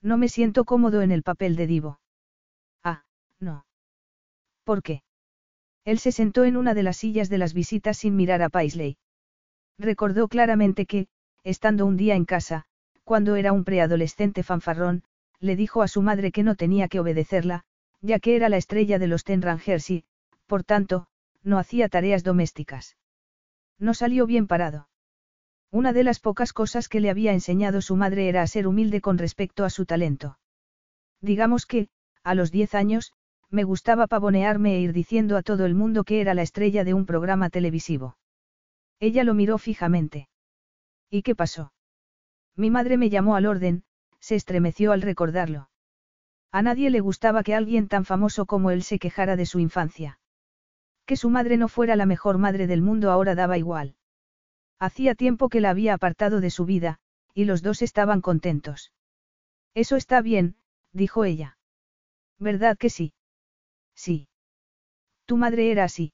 [0.00, 2.00] No me siento cómodo en el papel de divo.
[2.84, 3.04] Ah,
[3.40, 3.66] no.
[4.64, 5.02] ¿Por qué?
[5.84, 8.96] Él se sentó en una de las sillas de las visitas sin mirar a Paisley.
[9.78, 11.06] Recordó claramente que,
[11.44, 12.64] estando un día en casa,
[13.04, 15.04] cuando era un preadolescente fanfarrón,
[15.40, 17.64] le dijo a su madre que no tenía que obedecerla,
[18.00, 20.04] ya que era la estrella de los Ten Rangers y,
[20.46, 21.06] por tanto,
[21.42, 22.96] no hacía tareas domésticas.
[23.78, 24.88] No salió bien parado.
[25.70, 29.00] Una de las pocas cosas que le había enseñado su madre era a ser humilde
[29.00, 30.38] con respecto a su talento.
[31.20, 31.88] Digamos que,
[32.24, 33.12] a los diez años,
[33.50, 36.94] me gustaba pavonearme e ir diciendo a todo el mundo que era la estrella de
[36.94, 38.16] un programa televisivo.
[39.00, 40.28] Ella lo miró fijamente.
[41.10, 41.72] ¿Y qué pasó?
[42.56, 43.84] Mi madre me llamó al orden,
[44.18, 45.70] se estremeció al recordarlo.
[46.50, 50.18] A nadie le gustaba que alguien tan famoso como él se quejara de su infancia.
[51.06, 53.94] Que su madre no fuera la mejor madre del mundo ahora daba igual.
[54.78, 56.98] Hacía tiempo que la había apartado de su vida,
[57.34, 58.92] y los dos estaban contentos.
[59.74, 60.56] Eso está bien,
[60.92, 61.58] dijo ella.
[62.38, 63.12] ¿Verdad que sí?
[63.94, 64.28] Sí.
[65.26, 66.12] Tu madre era así.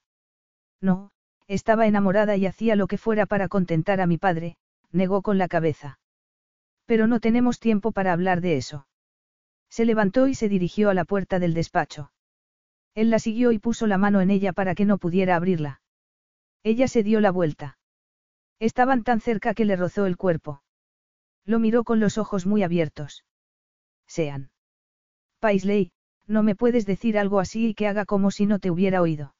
[0.81, 1.11] No,
[1.47, 4.57] estaba enamorada y hacía lo que fuera para contentar a mi padre,
[4.91, 5.99] negó con la cabeza.
[6.85, 8.87] Pero no tenemos tiempo para hablar de eso.
[9.69, 12.11] Se levantó y se dirigió a la puerta del despacho.
[12.93, 15.81] Él la siguió y puso la mano en ella para que no pudiera abrirla.
[16.63, 17.77] Ella se dio la vuelta.
[18.59, 20.63] Estaban tan cerca que le rozó el cuerpo.
[21.45, 23.25] Lo miró con los ojos muy abiertos.
[24.07, 24.49] Sean.
[25.39, 25.91] Paisley,
[26.25, 29.34] no me puedes decir algo así y que haga como si no te hubiera oído.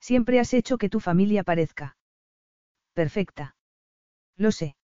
[0.00, 1.96] Siempre has hecho que tu familia parezca.
[2.94, 3.56] Perfecta.
[4.36, 4.76] Lo sé.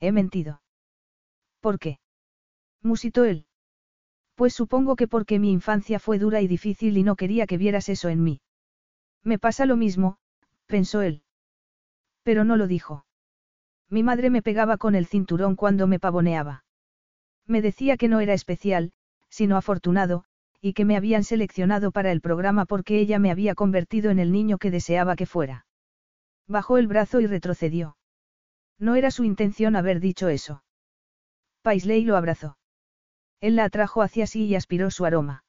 [0.00, 0.62] He mentido.
[1.60, 2.00] ¿Por qué?
[2.82, 3.46] Musitó él.
[4.34, 7.88] Pues supongo que porque mi infancia fue dura y difícil y no quería que vieras
[7.90, 8.40] eso en mí.
[9.22, 10.16] Me pasa lo mismo,
[10.66, 11.22] pensó él.
[12.22, 13.04] Pero no lo dijo.
[13.90, 16.64] Mi madre me pegaba con el cinturón cuando me pavoneaba.
[17.46, 18.92] Me decía que no era especial,
[19.28, 20.24] sino afortunado,
[20.60, 24.32] y que me habían seleccionado para el programa porque ella me había convertido en el
[24.32, 25.66] niño que deseaba que fuera.
[26.46, 27.96] Bajó el brazo y retrocedió.
[28.78, 30.62] No era su intención haber dicho eso.
[31.62, 32.58] Paisley lo abrazó.
[33.40, 35.44] Él la atrajo hacia sí y aspiró su aroma.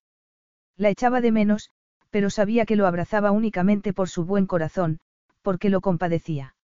[0.78, 1.72] La echaba de menos,
[2.10, 5.00] pero sabía que lo abrazaba únicamente por su buen corazón,
[5.42, 6.56] porque lo compadecía.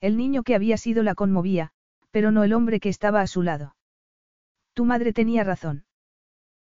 [0.00, 1.72] El niño que había sido la conmovía,
[2.10, 3.76] pero no el hombre que estaba a su lado.
[4.74, 5.84] Tu madre tenía razón.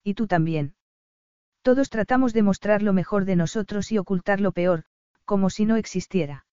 [0.03, 0.75] Y tú también.
[1.61, 4.85] Todos tratamos de mostrar lo mejor de nosotros y ocultar lo peor,
[5.25, 6.45] como si no existiera.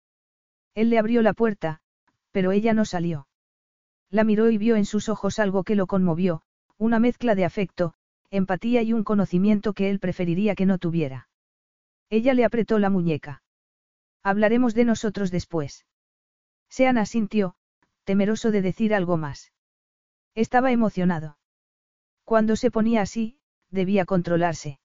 [0.74, 1.80] Él le abrió la puerta,
[2.32, 3.28] pero ella no salió.
[4.10, 6.42] La miró y vio en sus ojos algo que lo conmovió,
[6.76, 7.94] una mezcla de afecto,
[8.30, 11.28] empatía y un conocimiento que él preferiría que no tuviera.
[12.10, 13.42] Ella le apretó la muñeca.
[14.22, 15.86] Hablaremos de nosotros después.
[16.68, 17.54] Sean asintió,
[18.04, 19.52] temeroso de decir algo más.
[20.34, 21.38] Estaba emocionado.
[22.24, 23.38] Cuando se ponía así,
[23.70, 24.78] debía controlarse.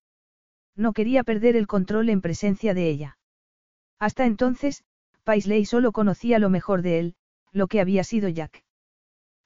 [0.75, 3.17] No quería perder el control en presencia de ella.
[3.99, 4.83] Hasta entonces,
[5.23, 7.15] Paisley solo conocía lo mejor de él,
[7.51, 8.63] lo que había sido Jack.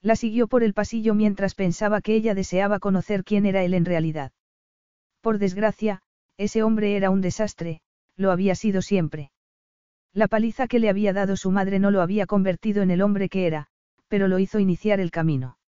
[0.00, 3.84] La siguió por el pasillo mientras pensaba que ella deseaba conocer quién era él en
[3.84, 4.32] realidad.
[5.20, 6.02] Por desgracia,
[6.36, 7.80] ese hombre era un desastre,
[8.16, 9.30] lo había sido siempre.
[10.12, 13.28] La paliza que le había dado su madre no lo había convertido en el hombre
[13.28, 13.66] que era,
[14.08, 15.58] pero lo hizo iniciar el camino.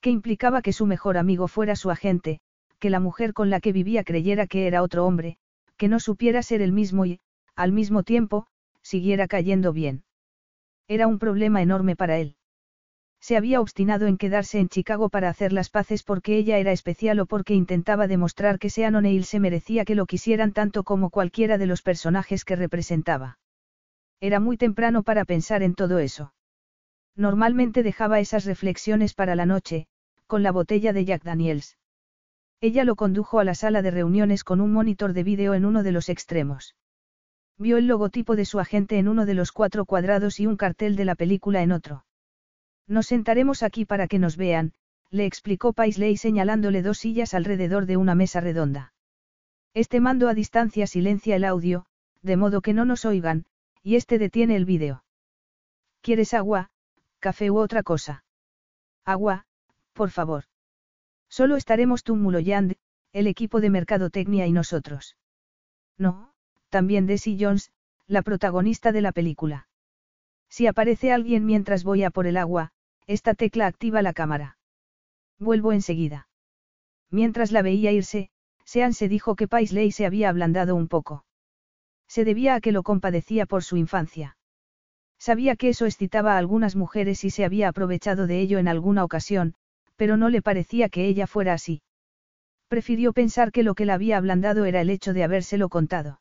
[0.00, 2.40] Que implicaba que su mejor amigo fuera su agente,
[2.78, 5.38] que la mujer con la que vivía creyera que era otro hombre,
[5.76, 7.20] que no supiera ser el mismo y,
[7.56, 8.46] al mismo tiempo,
[8.82, 10.04] siguiera cayendo bien.
[10.88, 12.36] Era un problema enorme para él.
[13.20, 17.20] Se había obstinado en quedarse en Chicago para hacer las paces porque ella era especial
[17.20, 21.56] o porque intentaba demostrar que Sean O'Neill se merecía que lo quisieran tanto como cualquiera
[21.56, 23.38] de los personajes que representaba.
[24.20, 26.34] Era muy temprano para pensar en todo eso.
[27.16, 29.86] Normalmente dejaba esas reflexiones para la noche,
[30.26, 31.78] con la botella de Jack Daniels.
[32.64, 35.82] Ella lo condujo a la sala de reuniones con un monitor de vídeo en uno
[35.82, 36.74] de los extremos.
[37.58, 40.96] Vio el logotipo de su agente en uno de los cuatro cuadrados y un cartel
[40.96, 42.06] de la película en otro.
[42.86, 44.72] Nos sentaremos aquí para que nos vean,
[45.10, 48.94] le explicó Paisley señalándole dos sillas alrededor de una mesa redonda.
[49.74, 51.84] Este mando a distancia silencia el audio,
[52.22, 53.44] de modo que no nos oigan,
[53.82, 55.04] y este detiene el vídeo.
[56.00, 56.70] ¿Quieres agua,
[57.18, 58.24] café u otra cosa?
[59.04, 59.44] Agua,
[59.92, 60.44] por favor.
[61.38, 62.76] Solo estaremos tú Muloyand,
[63.12, 65.16] el equipo de mercadotecnia y nosotros.
[65.98, 66.32] No,
[66.68, 67.72] también Desi Jones,
[68.06, 69.66] la protagonista de la película.
[70.48, 72.70] Si aparece alguien mientras voy a por el agua,
[73.08, 74.58] esta tecla activa la cámara.
[75.40, 76.28] Vuelvo enseguida.
[77.10, 78.30] Mientras la veía irse,
[78.64, 81.24] Sean se dijo que Paisley se había ablandado un poco.
[82.06, 84.36] Se debía a que lo compadecía por su infancia.
[85.18, 89.02] Sabía que eso excitaba a algunas mujeres y se había aprovechado de ello en alguna
[89.02, 89.56] ocasión,
[89.96, 91.82] pero no le parecía que ella fuera así.
[92.68, 96.20] Prefirió pensar que lo que la había ablandado era el hecho de habérselo contado.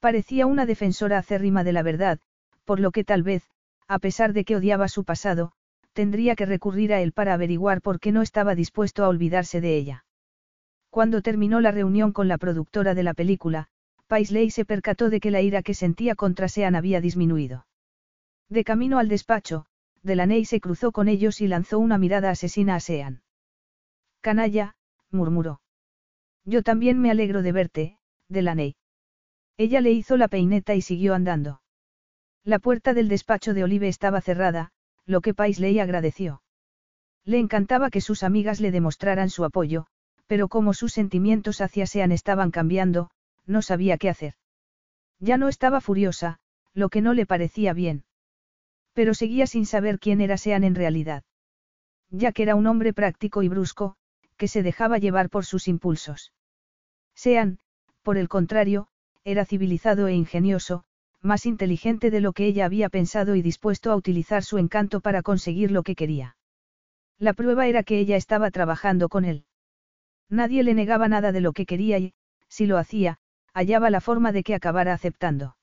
[0.00, 2.20] Parecía una defensora acérrima de la verdad,
[2.64, 3.42] por lo que tal vez,
[3.88, 5.52] a pesar de que odiaba su pasado,
[5.92, 9.76] tendría que recurrir a él para averiguar por qué no estaba dispuesto a olvidarse de
[9.76, 10.04] ella.
[10.90, 13.68] Cuando terminó la reunión con la productora de la película,
[14.06, 17.66] Paisley se percató de que la ira que sentía contra Sean había disminuido.
[18.48, 19.66] De camino al despacho,
[20.02, 23.22] Delaney se cruzó con ellos y lanzó una mirada asesina a Sean.
[24.20, 24.76] Canalla,
[25.10, 25.60] murmuró.
[26.44, 27.98] Yo también me alegro de verte,
[28.28, 28.76] Delaney.
[29.56, 31.60] Ella le hizo la peineta y siguió andando.
[32.44, 34.70] La puerta del despacho de Olive estaba cerrada,
[35.04, 36.42] lo que Paisley agradeció.
[37.24, 39.86] Le encantaba que sus amigas le demostraran su apoyo,
[40.26, 43.10] pero como sus sentimientos hacia Sean estaban cambiando,
[43.46, 44.34] no sabía qué hacer.
[45.18, 46.38] Ya no estaba furiosa,
[46.72, 48.04] lo que no le parecía bien.
[48.96, 51.22] Pero seguía sin saber quién era Sean en realidad.
[52.08, 53.96] Ya que era un hombre práctico y brusco,
[54.38, 56.32] que se dejaba llevar por sus impulsos.
[57.14, 57.58] Sean,
[58.02, 58.88] por el contrario,
[59.22, 60.84] era civilizado e ingenioso,
[61.20, 65.20] más inteligente de lo que ella había pensado y dispuesto a utilizar su encanto para
[65.20, 66.38] conseguir lo que quería.
[67.18, 69.44] La prueba era que ella estaba trabajando con él.
[70.30, 72.14] Nadie le negaba nada de lo que quería y,
[72.48, 73.18] si lo hacía,
[73.52, 75.56] hallaba la forma de que acabara aceptando.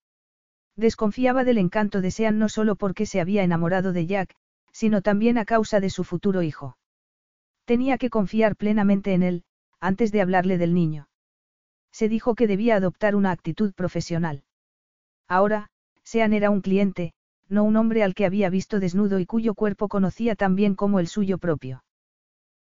[0.76, 4.36] Desconfiaba del encanto de Sean no solo porque se había enamorado de Jack,
[4.72, 6.78] sino también a causa de su futuro hijo.
[7.66, 9.44] Tenía que confiar plenamente en él,
[9.80, 11.08] antes de hablarle del niño.
[11.92, 14.44] Se dijo que debía adoptar una actitud profesional.
[15.28, 15.70] Ahora,
[16.04, 17.14] Sean era un cliente,
[17.50, 21.00] no un hombre al que había visto desnudo y cuyo cuerpo conocía tan bien como
[21.00, 21.84] el suyo propio.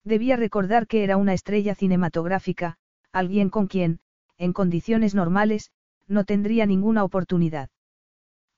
[0.04, 2.78] Debía recordar que era una estrella cinematográfica,
[3.12, 4.00] alguien con quien,
[4.38, 5.72] en condiciones normales,
[6.08, 7.70] no tendría ninguna oportunidad.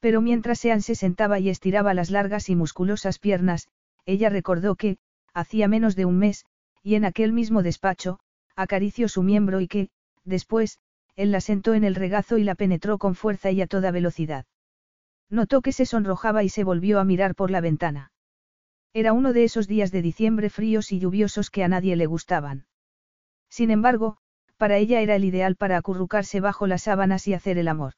[0.04, 3.70] Pero mientras Sean se sentaba y estiraba las largas y musculosas piernas,
[4.06, 4.98] ella recordó que,
[5.34, 6.44] hacía menos de un mes,
[6.82, 8.20] y en aquel mismo despacho,
[8.58, 9.88] acarició su miembro y que,
[10.26, 10.78] después,
[11.16, 14.46] él la sentó en el regazo y la penetró con fuerza y a toda velocidad.
[15.30, 18.12] Notó que se sonrojaba y se volvió a mirar por la ventana.
[18.92, 22.66] Era uno de esos días de diciembre fríos y lluviosos que a nadie le gustaban.
[23.48, 24.18] Sin embargo,
[24.58, 27.94] para ella era el ideal para acurrucarse bajo las sábanas y hacer el amor.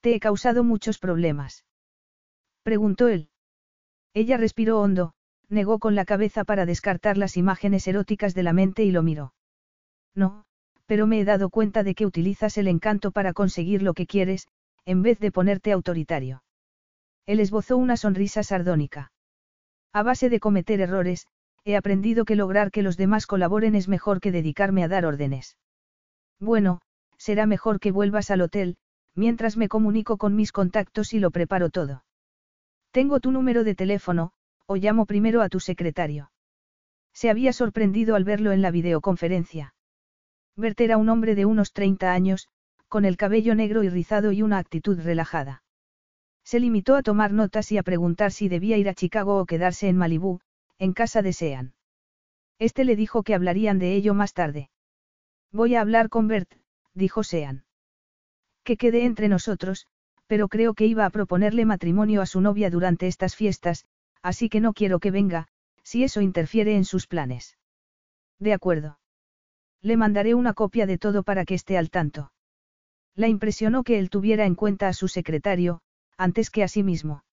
[0.00, 1.64] ¿Te he causado muchos problemas?
[2.62, 3.28] Preguntó él.
[4.14, 5.12] Ella respiró hondo,
[5.48, 9.34] negó con la cabeza para descartar las imágenes eróticas de la mente y lo miró.
[10.14, 10.44] No,
[10.86, 14.48] pero me he dado cuenta de que utilizas el encanto para conseguir lo que quieres,
[14.86, 16.42] en vez de ponerte autoritario.
[17.26, 19.12] Él esbozó una sonrisa sardónica.
[19.92, 21.26] A base de cometer errores,
[21.64, 25.58] he aprendido que lograr que los demás colaboren es mejor que dedicarme a dar órdenes.
[26.38, 26.80] Bueno,
[27.18, 28.76] será mejor que vuelvas al hotel,
[29.14, 32.04] mientras me comunico con mis contactos y lo preparo todo.
[32.90, 34.32] Tengo tu número de teléfono,
[34.66, 36.30] o llamo primero a tu secretario.
[37.12, 39.74] Se había sorprendido al verlo en la videoconferencia.
[40.56, 42.48] Bert era un hombre de unos 30 años,
[42.88, 45.62] con el cabello negro y rizado y una actitud relajada.
[46.44, 49.88] Se limitó a tomar notas y a preguntar si debía ir a Chicago o quedarse
[49.88, 50.40] en Malibú,
[50.78, 51.74] en casa de Sean.
[52.58, 54.70] Este le dijo que hablarían de ello más tarde.
[55.52, 56.52] Voy a hablar con Bert,
[56.94, 57.64] dijo Sean.
[58.64, 59.86] Que quede entre nosotros,
[60.26, 63.86] pero creo que iba a proponerle matrimonio a su novia durante estas fiestas,
[64.22, 65.48] así que no quiero que venga,
[65.82, 67.56] si eso interfiere en sus planes.
[68.38, 68.98] De acuerdo.
[69.82, 72.32] Le mandaré una copia de todo para que esté al tanto.
[73.16, 75.80] La impresionó que él tuviera en cuenta a su secretario,
[76.16, 77.24] antes que a sí mismo.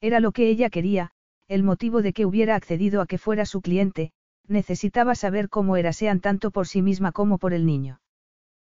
[0.00, 1.10] Era lo que ella quería,
[1.48, 4.12] el motivo de que hubiera accedido a que fuera su cliente,
[4.46, 8.00] necesitaba saber cómo era Sean tanto por sí misma como por el niño.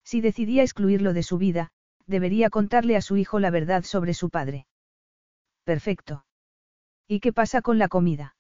[0.06, 1.72] Si decidía excluirlo de su vida,
[2.06, 4.68] debería contarle a su hijo la verdad sobre su padre.
[5.64, 6.26] Perfecto.
[7.07, 8.36] ¿Y qué pasa con la comida?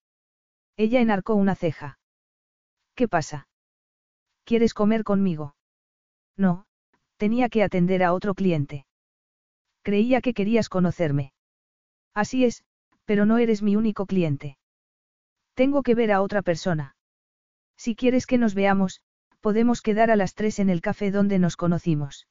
[0.77, 1.99] Ella enarcó una ceja.
[2.93, 3.47] ¿Qué pasa?
[4.43, 5.55] ¿Quieres comer conmigo?
[6.37, 6.65] No,
[7.17, 8.85] tenía que atender a otro cliente.
[9.81, 11.33] Creía que querías conocerme.
[12.13, 12.63] Así es,
[13.05, 14.57] pero no eres mi único cliente.
[15.55, 16.95] Tengo que ver a otra persona.
[17.75, 19.01] Si quieres que nos veamos,
[19.45, 22.27] podemos quedar a las tres en el café donde nos conocimos.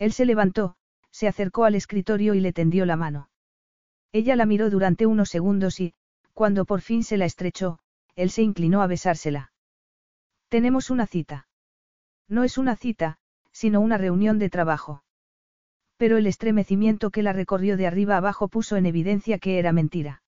[0.00, 0.74] Él se levantó,
[1.12, 3.28] se acercó al escritorio y le tendió la mano.
[4.10, 5.94] Ella la miró durante unos segundos y,
[6.32, 7.78] cuando por fin se la estrechó,
[8.16, 9.52] él se inclinó a besársela.
[10.48, 11.46] Tenemos una cita.
[12.26, 13.18] No es una cita,
[13.52, 15.04] sino una reunión de trabajo.
[15.98, 20.24] Pero el estremecimiento que la recorrió de arriba abajo puso en evidencia que era mentira.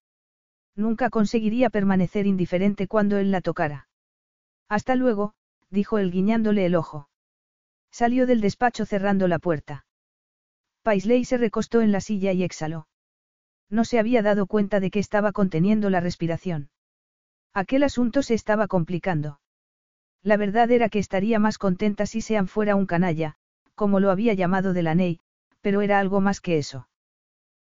[0.77, 3.89] Nunca conseguiría permanecer indiferente cuando él la tocara.
[4.69, 5.35] Hasta luego,
[5.71, 7.09] dijo él guiñándole el ojo.
[7.91, 9.87] Salió del despacho cerrando la puerta.
[10.83, 12.87] Paisley se recostó en la silla y exhaló.
[13.69, 16.71] No se había dado cuenta de que estaba conteniendo la respiración.
[17.53, 19.41] Aquel asunto se estaba complicando.
[20.23, 23.35] La verdad era que estaría más contenta si Sean fuera un canalla,
[23.75, 25.21] como lo había llamado Delaney,
[25.61, 26.89] pero era algo más que eso.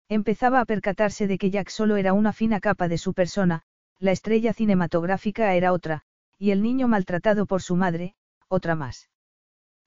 [0.08, 3.62] Empezaba a percatarse de que Jack solo era una fina capa de su persona,
[3.98, 6.02] la estrella cinematográfica era otra,
[6.38, 8.14] y el niño maltratado por su madre,
[8.48, 9.10] otra más.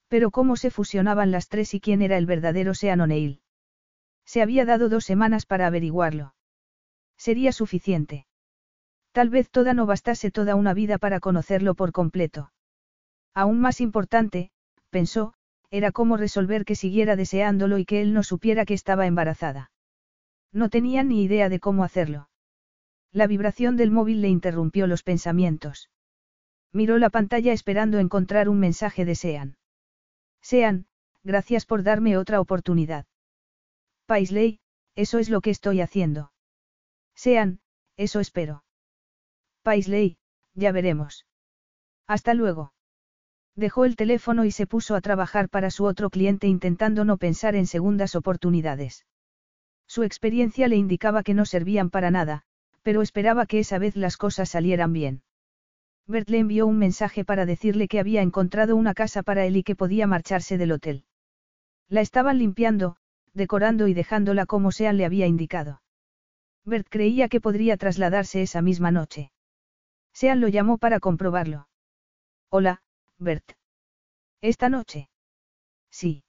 [0.08, 3.42] Pero cómo se fusionaban las tres y quién era el verdadero Sean O'Neill.
[4.26, 6.36] Se había dado dos semanas para averiguarlo.
[7.18, 8.28] Sería suficiente.
[9.12, 12.52] Tal vez toda no bastase toda una vida para conocerlo por completo.
[13.34, 14.52] Aún más importante,
[14.90, 15.34] pensó,
[15.70, 19.72] era cómo resolver que siguiera deseándolo y que él no supiera que estaba embarazada.
[20.52, 22.30] No tenía ni idea de cómo hacerlo.
[23.12, 25.90] La vibración del móvil le interrumpió los pensamientos.
[26.74, 29.58] Miró la pantalla esperando encontrar un mensaje de Sean.
[30.42, 30.88] Sean,
[31.24, 33.06] gracias por darme otra oportunidad.
[34.06, 34.60] Paisley,
[34.96, 36.32] eso es lo que estoy haciendo.
[37.16, 37.60] Sean,
[37.98, 38.64] eso espero.
[39.64, 40.18] Paisley,
[40.54, 41.26] ya veremos.
[42.08, 42.74] Hasta luego.
[43.56, 47.56] Dejó el teléfono y se puso a trabajar para su otro cliente intentando no pensar
[47.56, 49.06] en segundas oportunidades.
[49.88, 52.44] Su experiencia le indicaba que no servían para nada,
[52.84, 55.24] pero esperaba que esa vez las cosas salieran bien.
[56.08, 59.64] Bert le envió un mensaje para decirle que había encontrado una casa para él y
[59.64, 61.04] que podía marcharse del hotel.
[61.90, 62.96] La estaban limpiando,
[63.34, 65.82] decorando y dejándola como Sean le había indicado.
[66.64, 69.32] Bert creía que podría trasladarse esa misma noche.
[70.14, 71.68] Sean lo llamó para comprobarlo.
[72.50, 72.82] Hola,
[73.20, 73.52] Bert.
[74.42, 75.10] ¿Esta noche?
[75.92, 76.24] Sí.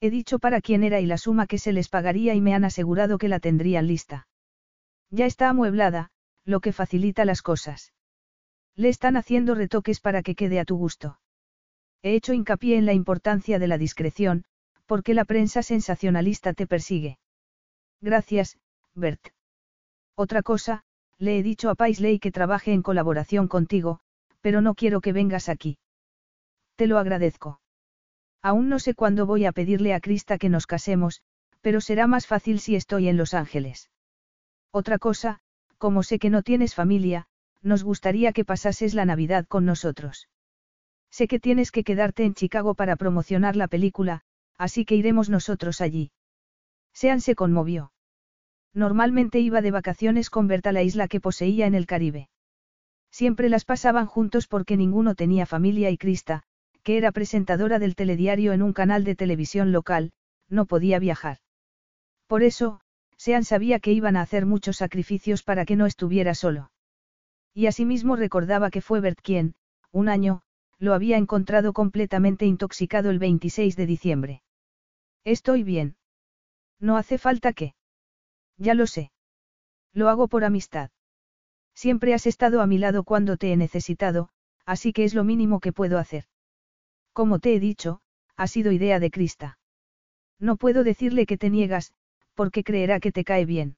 [0.00, 2.64] He dicho para quién era y la suma que se les pagaría y me han
[2.64, 4.26] asegurado que la tendrían lista.
[5.10, 6.10] Ya está amueblada,
[6.44, 7.92] lo que facilita las cosas.
[8.76, 11.18] Le están haciendo retoques para que quede a tu gusto.
[12.02, 14.44] He hecho hincapié en la importancia de la discreción,
[14.86, 17.18] porque la prensa sensacionalista te persigue.
[18.00, 18.58] Gracias,
[18.94, 19.28] Bert.
[20.16, 20.82] Otra cosa,
[21.18, 24.00] le he dicho a Paisley que trabaje en colaboración contigo,
[24.40, 25.78] pero no quiero que vengas aquí.
[26.76, 27.60] Te lo agradezco.
[28.42, 31.22] Aún no sé cuándo voy a pedirle a Krista que nos casemos,
[31.60, 33.90] pero será más fácil si estoy en Los Ángeles.
[34.72, 35.40] Otra cosa,
[35.78, 37.28] como sé que no tienes familia,
[37.62, 40.28] nos gustaría que pasases la Navidad con nosotros.
[41.10, 44.22] Sé que tienes que quedarte en Chicago para promocionar la película,
[44.56, 46.10] así que iremos nosotros allí.
[46.92, 47.92] Sean se conmovió.
[48.74, 52.28] Normalmente iba de vacaciones con Berta la isla que poseía en el Caribe.
[53.10, 56.44] Siempre las pasaban juntos porque ninguno tenía familia y Krista,
[56.82, 60.12] que era presentadora del telediario en un canal de televisión local,
[60.48, 61.38] no podía viajar.
[62.26, 62.80] Por eso,
[63.18, 66.70] Sean sabía que iban a hacer muchos sacrificios para que no estuviera solo.
[67.54, 69.54] Y asimismo recordaba que fue Bert quien,
[69.90, 70.42] un año,
[70.78, 74.42] lo había encontrado completamente intoxicado el 26 de diciembre.
[75.24, 75.96] Estoy bien.
[76.80, 77.74] No hace falta que.
[78.56, 79.12] Ya lo sé.
[79.92, 80.90] Lo hago por amistad.
[81.74, 84.28] Siempre has estado a mi lado cuando te he necesitado,
[84.66, 86.24] así que es lo mínimo que puedo hacer.
[87.12, 88.00] Como te he dicho,
[88.36, 89.58] ha sido idea de Krista.
[90.38, 91.92] No puedo decirle que te niegas,
[92.34, 93.76] porque creerá que te cae bien.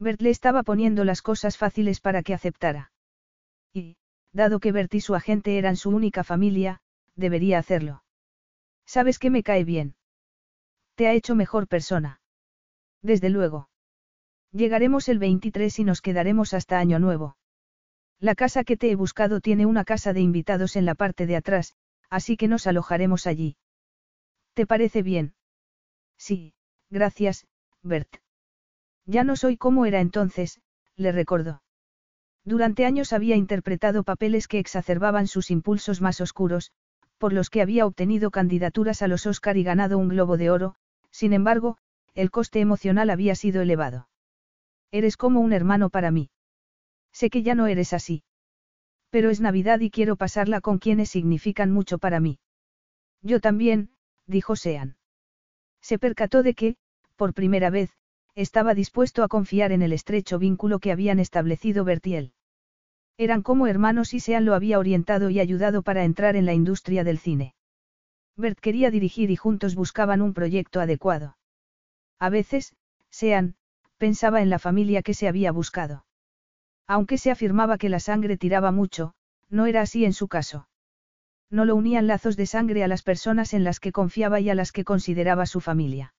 [0.00, 2.90] Bert le estaba poniendo las cosas fáciles para que aceptara.
[3.74, 3.98] Y,
[4.32, 6.80] dado que Bert y su agente eran su única familia,
[7.16, 8.02] debería hacerlo.
[8.86, 9.94] ¿Sabes que me cae bien?
[10.94, 12.22] Te ha hecho mejor persona.
[13.02, 13.68] Desde luego.
[14.52, 17.36] Llegaremos el 23 y nos quedaremos hasta Año Nuevo.
[18.18, 21.36] La casa que te he buscado tiene una casa de invitados en la parte de
[21.36, 21.74] atrás,
[22.08, 23.56] así que nos alojaremos allí.
[24.54, 25.34] ¿Te parece bien?
[26.16, 26.54] Sí,
[26.90, 27.46] gracias,
[27.82, 28.16] Bert.
[29.10, 30.60] Ya no soy como era entonces,
[30.94, 31.64] le recordó.
[32.44, 36.70] Durante años había interpretado papeles que exacerbaban sus impulsos más oscuros,
[37.18, 40.76] por los que había obtenido candidaturas a los Oscar y ganado un Globo de Oro,
[41.10, 41.76] sin embargo,
[42.14, 44.08] el coste emocional había sido elevado.
[44.92, 46.30] Eres como un hermano para mí.
[47.12, 48.22] Sé que ya no eres así.
[49.10, 52.38] Pero es Navidad y quiero pasarla con quienes significan mucho para mí.
[53.22, 53.90] Yo también,
[54.28, 54.96] dijo Sean.
[55.80, 56.76] Se percató de que,
[57.16, 57.90] por primera vez,
[58.34, 62.32] estaba dispuesto a confiar en el estrecho vínculo que habían establecido Bertiel.
[63.18, 67.04] Eran como hermanos y Sean lo había orientado y ayudado para entrar en la industria
[67.04, 67.54] del cine.
[68.36, 71.36] Bert quería dirigir y juntos buscaban un proyecto adecuado.
[72.18, 72.74] A veces,
[73.10, 73.56] Sean,
[73.98, 76.06] pensaba en la familia que se había buscado.
[76.86, 79.12] Aunque se afirmaba que la sangre tiraba mucho,
[79.50, 80.68] no era así en su caso.
[81.50, 84.54] No lo unían lazos de sangre a las personas en las que confiaba y a
[84.54, 86.14] las que consideraba su familia.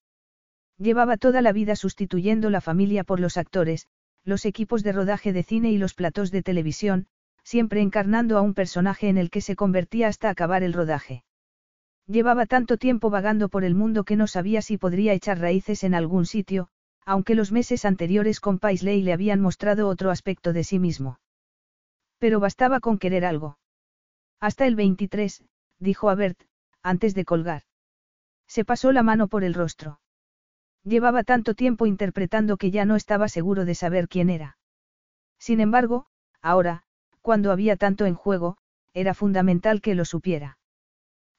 [0.77, 3.87] Llevaba toda la vida sustituyendo la familia por los actores,
[4.23, 7.07] los equipos de rodaje de cine y los platós de televisión,
[7.43, 11.23] siempre encarnando a un personaje en el que se convertía hasta acabar el rodaje.
[12.07, 15.93] Llevaba tanto tiempo vagando por el mundo que no sabía si podría echar raíces en
[15.93, 16.67] algún sitio,
[17.05, 21.19] aunque los meses anteriores con Paisley le habían mostrado otro aspecto de sí mismo.
[22.19, 23.57] Pero bastaba con querer algo.
[24.39, 25.43] Hasta el 23,
[25.79, 26.39] dijo a Bert,
[26.83, 27.63] antes de colgar.
[28.47, 29.99] Se pasó la mano por el rostro.
[30.83, 34.57] Llevaba tanto tiempo interpretando que ya no estaba seguro de saber quién era.
[35.37, 36.07] Sin embargo,
[36.41, 36.83] ahora,
[37.21, 38.57] cuando había tanto en juego,
[38.93, 40.57] era fundamental que lo supiera.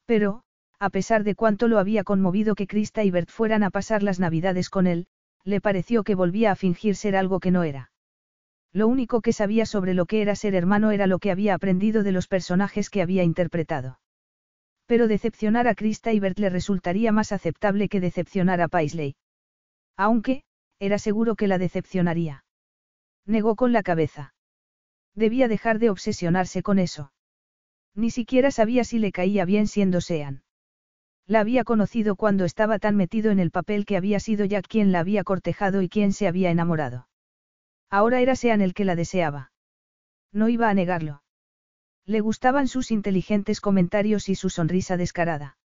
[0.07, 0.43] Pero,
[0.79, 4.21] a pesar de cuánto lo había conmovido que Krista y Bert fueran a pasar las
[4.21, 5.07] navidades con él,
[5.45, 7.91] le pareció que volvía a fingir ser algo que no era.
[8.73, 12.03] Lo único que sabía sobre lo que era ser hermano era lo que había aprendido
[12.03, 13.99] de los personajes que había interpretado.
[14.87, 19.15] Pero decepcionar a Krista y Bert le resultaría más aceptable que decepcionar a Paisley.
[19.97, 20.43] Aunque,
[20.79, 22.45] era seguro que la decepcionaría.
[23.27, 24.35] Negó con la cabeza.
[25.15, 27.13] Debía dejar de obsesionarse con eso.
[27.95, 30.43] Ni siquiera sabía si le caía bien siendo Sean.
[31.27, 34.93] La había conocido cuando estaba tan metido en el papel que había sido Jack quien
[34.93, 37.09] la había cortejado y quien se había enamorado.
[37.91, 39.53] Ahora era Sean el que la deseaba.
[40.33, 41.23] No iba a negarlo.
[42.07, 45.59] Le gustaban sus inteligentes comentarios y su sonrisa descarada.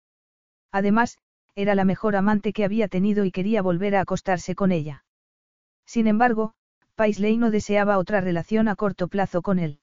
[0.72, 1.18] Además,
[1.56, 5.04] era la mejor amante que había tenido y quería volver a acostarse con ella.
[5.86, 6.52] Sin embargo,
[6.94, 9.80] Paisley no deseaba otra relación a corto plazo con él.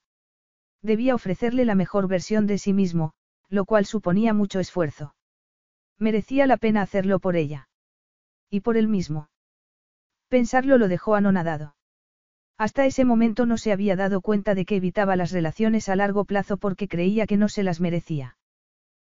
[0.82, 3.12] Debía ofrecerle la mejor versión de sí mismo,
[3.48, 5.14] lo cual suponía mucho esfuerzo.
[5.98, 7.68] Merecía la pena hacerlo por ella.
[8.50, 9.28] Y por él mismo.
[10.28, 11.74] Pensarlo lo dejó anonadado.
[12.56, 16.24] Hasta ese momento no se había dado cuenta de que evitaba las relaciones a largo
[16.24, 18.36] plazo porque creía que no se las merecía.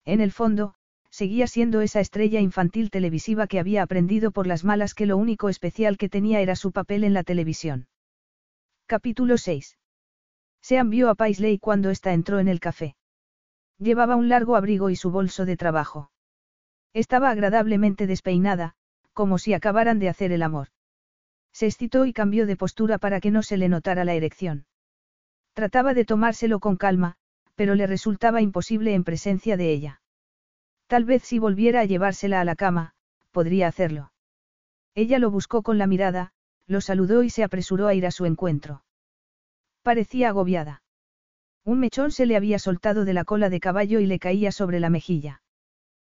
[0.04, 0.74] En el fondo,
[1.10, 5.48] seguía siendo esa estrella infantil televisiva que había aprendido por las malas que lo único
[5.48, 7.88] especial que tenía era su papel en la televisión.
[8.86, 9.78] Capítulo 6.
[10.62, 12.96] Sean vio a Paisley cuando ésta entró en el café.
[13.78, 16.10] Llevaba un largo abrigo y su bolso de trabajo.
[16.92, 18.74] Estaba agradablemente despeinada,
[19.12, 20.68] como si acabaran de hacer el amor.
[21.52, 24.66] Se excitó y cambió de postura para que no se le notara la erección.
[25.54, 27.16] Trataba de tomárselo con calma,
[27.54, 30.00] pero le resultaba imposible en presencia de ella.
[30.90, 32.94] Tal vez si volviera a llevársela a la cama,
[33.30, 34.10] podría hacerlo.
[34.96, 36.32] Ella lo buscó con la mirada,
[36.66, 38.82] lo saludó y se apresuró a ir a su encuentro.
[39.82, 40.82] Parecía agobiada.
[41.64, 44.80] Un mechón se le había soltado de la cola de caballo y le caía sobre
[44.80, 45.42] la mejilla.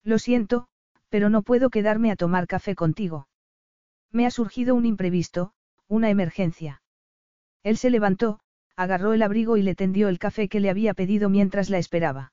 [0.05, 0.69] Lo siento,
[1.09, 3.27] pero no puedo quedarme a tomar café contigo.
[4.13, 5.53] Me ha surgido un imprevisto,
[5.89, 6.81] una emergencia.
[7.65, 8.39] Él se levantó,
[8.77, 12.33] agarró el abrigo y le tendió el café que le había pedido mientras la esperaba.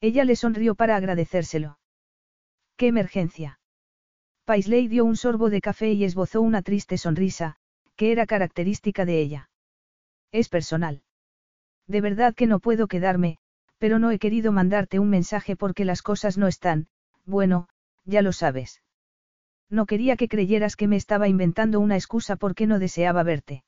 [0.00, 1.78] Ella le sonrió para agradecérselo.
[2.76, 3.58] ¿Qué emergencia?
[4.44, 7.56] Paisley dio un sorbo de café y esbozó una triste sonrisa,
[7.96, 9.50] que era característica de ella.
[10.30, 11.02] Es personal.
[11.86, 13.38] De verdad que no puedo quedarme,
[13.78, 16.88] pero no he querido mandarte un mensaje porque las cosas no están,
[17.24, 17.68] bueno,
[18.04, 18.82] ya lo sabes.
[19.68, 23.64] No quería que creyeras que me estaba inventando una excusa porque no deseaba verte.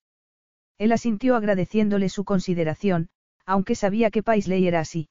[0.78, 3.08] Él asintió agradeciéndole su consideración,
[3.44, 5.08] aunque sabía que Paisley era así.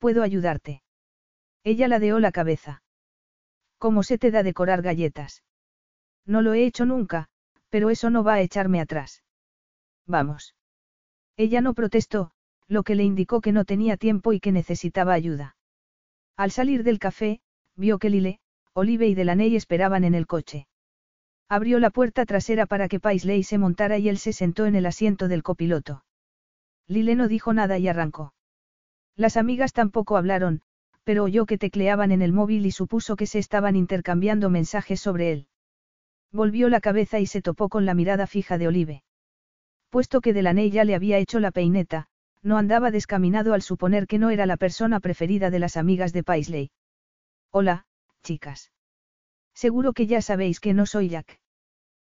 [0.00, 0.82] ¿Puedo ayudarte?
[1.62, 2.82] Ella ladeó la cabeza.
[3.78, 5.44] ¿Cómo se te da decorar galletas?
[6.24, 7.28] No lo he hecho nunca,
[7.68, 9.22] pero eso no va a echarme atrás.
[10.06, 10.54] Vamos.
[11.36, 12.32] Ella no protestó,
[12.66, 15.56] lo que le indicó que no tenía tiempo y que necesitaba ayuda.
[16.34, 17.42] Al salir del café,
[17.76, 18.40] vio que Lile,
[18.72, 20.66] Olive y Delaney esperaban en el coche.
[21.46, 24.86] Abrió la puerta trasera para que Paisley se montara y él se sentó en el
[24.86, 26.04] asiento del copiloto.
[26.86, 28.32] Lile no dijo nada y arrancó.
[29.16, 30.62] Las amigas tampoco hablaron,
[31.04, 35.32] pero oyó que tecleaban en el móvil y supuso que se estaban intercambiando mensajes sobre
[35.32, 35.46] él.
[36.32, 39.02] Volvió la cabeza y se topó con la mirada fija de Olive.
[39.88, 42.06] Puesto que Delaney ya le había hecho la peineta,
[42.42, 46.22] no andaba descaminado al suponer que no era la persona preferida de las amigas de
[46.22, 46.70] Paisley.
[47.50, 47.86] Hola,
[48.22, 48.72] chicas.
[49.52, 51.40] Seguro que ya sabéis que no soy Jack.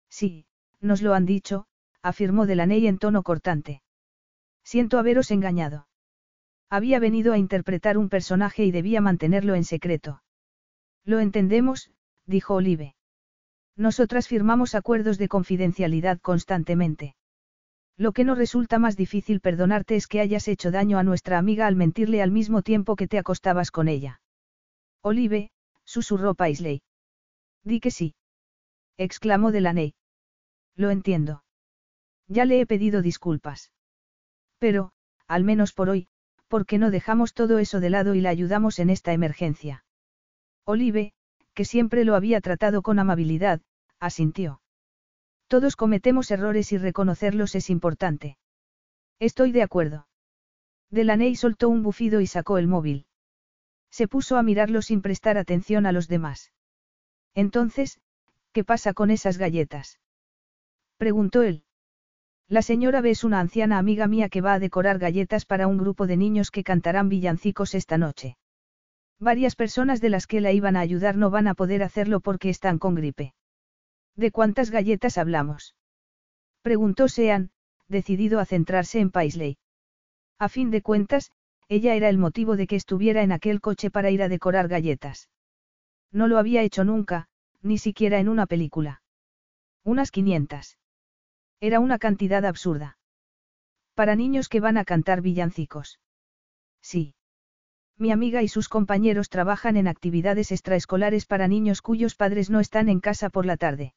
[0.09, 0.45] Sí,
[0.81, 1.67] nos lo han dicho,
[2.01, 3.81] afirmó Delaney en tono cortante.
[4.63, 5.86] Siento haberos engañado.
[6.69, 10.21] Había venido a interpretar un personaje y debía mantenerlo en secreto.
[11.05, 11.91] Lo entendemos,
[12.25, 12.95] dijo Olive.
[13.77, 17.15] Nosotras firmamos acuerdos de confidencialidad constantemente.
[17.95, 21.67] Lo que no resulta más difícil perdonarte es que hayas hecho daño a nuestra amiga
[21.67, 24.21] al mentirle al mismo tiempo que te acostabas con ella.
[25.01, 25.51] Olive,
[25.83, 26.81] susurró Paisley.
[27.63, 28.15] Di que sí.
[28.97, 29.95] exclamó Delaney.
[30.75, 31.43] Lo entiendo.
[32.27, 33.71] Ya le he pedido disculpas.
[34.59, 34.91] Pero,
[35.27, 36.09] al menos por hoy,
[36.47, 39.85] ¿por qué no dejamos todo eso de lado y la ayudamos en esta emergencia?
[40.65, 41.13] Olive,
[41.53, 43.61] que siempre lo había tratado con amabilidad,
[43.99, 44.61] asintió.
[45.47, 48.37] Todos cometemos errores y reconocerlos es importante.
[49.19, 50.07] Estoy de acuerdo.
[50.89, 53.05] Delaney soltó un bufido y sacó el móvil.
[53.89, 56.51] Se puso a mirarlo sin prestar atención a los demás.
[57.33, 57.99] Entonces,
[58.51, 59.99] ¿qué pasa con esas galletas?
[60.97, 61.63] Preguntó él.
[62.49, 65.77] La señora B es una anciana amiga mía que va a decorar galletas para un
[65.77, 68.37] grupo de niños que cantarán villancicos esta noche.
[69.19, 72.49] Varias personas de las que la iban a ayudar no van a poder hacerlo porque
[72.49, 73.33] están con gripe.
[74.15, 75.75] ¿De cuántas galletas hablamos?
[76.61, 77.51] Preguntó Sean,
[77.89, 79.57] decidido a centrarse en Paisley.
[80.39, 81.31] A fin de cuentas,
[81.67, 85.29] ella era el motivo de que estuviera en aquel coche para ir a decorar galletas.
[86.13, 87.27] No lo había hecho nunca,
[87.61, 89.01] ni siquiera en una película.
[89.83, 90.77] Unas 500.
[91.59, 92.97] Era una cantidad absurda.
[93.95, 95.99] Para niños que van a cantar villancicos.
[96.81, 97.15] Sí.
[97.97, 102.89] Mi amiga y sus compañeros trabajan en actividades extraescolares para niños cuyos padres no están
[102.89, 103.95] en casa por la tarde.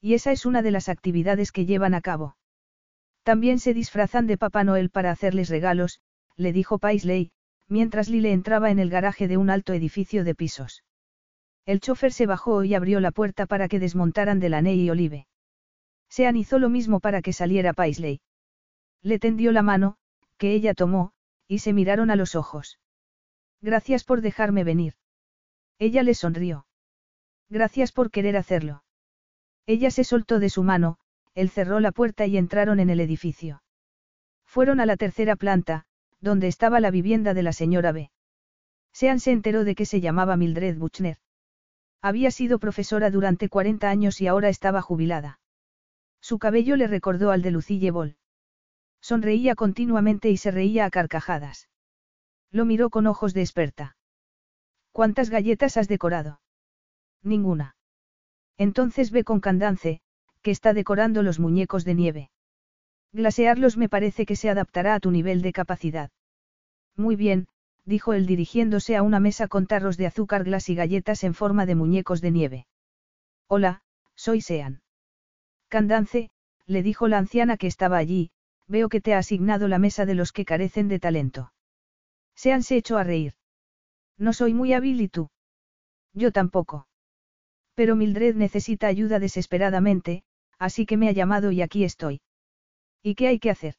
[0.00, 2.36] Y esa es una de las actividades que llevan a cabo.
[3.22, 6.00] También se disfrazan de Papá Noel para hacerles regalos,
[6.36, 7.30] le dijo Paisley,
[7.68, 10.82] mientras Lile entraba en el garaje de un alto edificio de pisos.
[11.64, 15.26] El chofer se bajó y abrió la puerta para que desmontaran Delaney y Olive.
[16.12, 18.20] Sean hizo lo mismo para que saliera Paisley.
[19.00, 19.96] Le tendió la mano,
[20.36, 21.12] que ella tomó,
[21.48, 22.78] y se miraron a los ojos.
[23.62, 24.92] Gracias por dejarme venir.
[25.78, 26.66] Ella le sonrió.
[27.48, 28.84] Gracias por querer hacerlo.
[29.64, 30.98] Ella se soltó de su mano,
[31.34, 33.62] él cerró la puerta y entraron en el edificio.
[34.44, 35.86] Fueron a la tercera planta,
[36.20, 38.10] donde estaba la vivienda de la señora B.
[38.92, 41.16] Sean se enteró de que se llamaba Mildred Buchner.
[42.02, 45.38] Había sido profesora durante 40 años y ahora estaba jubilada.
[46.22, 48.16] Su cabello le recordó al de Lucille Ball.
[49.00, 51.68] Sonreía continuamente y se reía a carcajadas.
[52.52, 53.96] Lo miró con ojos de experta.
[54.92, 56.40] ¿Cuántas galletas has decorado?
[57.22, 57.76] Ninguna.
[58.56, 60.00] Entonces ve con Candance,
[60.42, 62.30] que está decorando los muñecos de nieve.
[63.12, 66.10] Glasearlos me parece que se adaptará a tu nivel de capacidad.
[66.96, 67.48] Muy bien,
[67.84, 71.66] dijo él dirigiéndose a una mesa con tarros de azúcar glas y galletas en forma
[71.66, 72.66] de muñecos de nieve.
[73.48, 73.82] Hola,
[74.14, 74.81] soy Sean.
[75.72, 76.28] Candance,
[76.66, 78.30] le dijo la anciana que estaba allí,
[78.68, 81.54] veo que te ha asignado la mesa de los que carecen de talento.
[82.34, 83.32] Se echó a reír.
[84.18, 85.30] No soy muy hábil y tú.
[86.12, 86.88] Yo tampoco.
[87.74, 90.24] Pero Mildred necesita ayuda desesperadamente,
[90.58, 92.20] así que me ha llamado y aquí estoy.
[93.02, 93.76] ¿Y qué hay que hacer?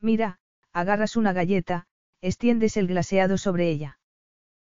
[0.00, 0.38] Mira,
[0.72, 1.84] agarras una galleta,
[2.22, 3.98] extiendes el glaseado sobre ella.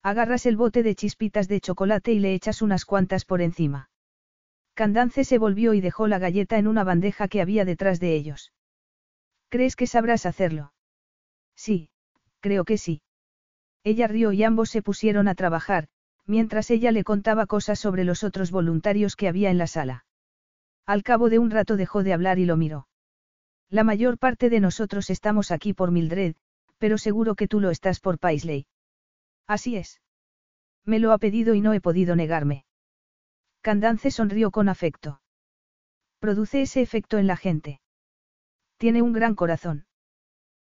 [0.03, 3.90] Agarras el bote de chispitas de chocolate y le echas unas cuantas por encima.
[4.76, 8.52] Candance se volvió y dejó la galleta en una bandeja que había detrás de ellos.
[9.50, 10.74] ¿Crees que sabrás hacerlo?
[11.56, 11.90] Sí,
[12.42, 13.02] creo que sí.
[13.86, 15.88] Ella rió y ambos se pusieron a trabajar,
[16.26, 20.06] mientras ella le contaba cosas sobre los otros voluntarios que había en la sala.
[20.86, 22.88] Al cabo de un rato dejó de hablar y lo miró.
[23.70, 26.36] La mayor parte de nosotros estamos aquí por Mildred,
[26.80, 28.68] pero seguro que tú lo estás por Paisley.
[29.48, 30.02] Así es.
[30.84, 32.66] Me lo ha pedido y no he podido negarme.
[33.66, 35.22] Candance sonrió con afecto.
[36.20, 37.82] Produce ese efecto en la gente.
[38.78, 39.88] Tiene un gran corazón.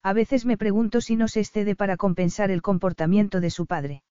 [0.03, 4.03] A veces me pregunto si no se excede para compensar el comportamiento de su padre.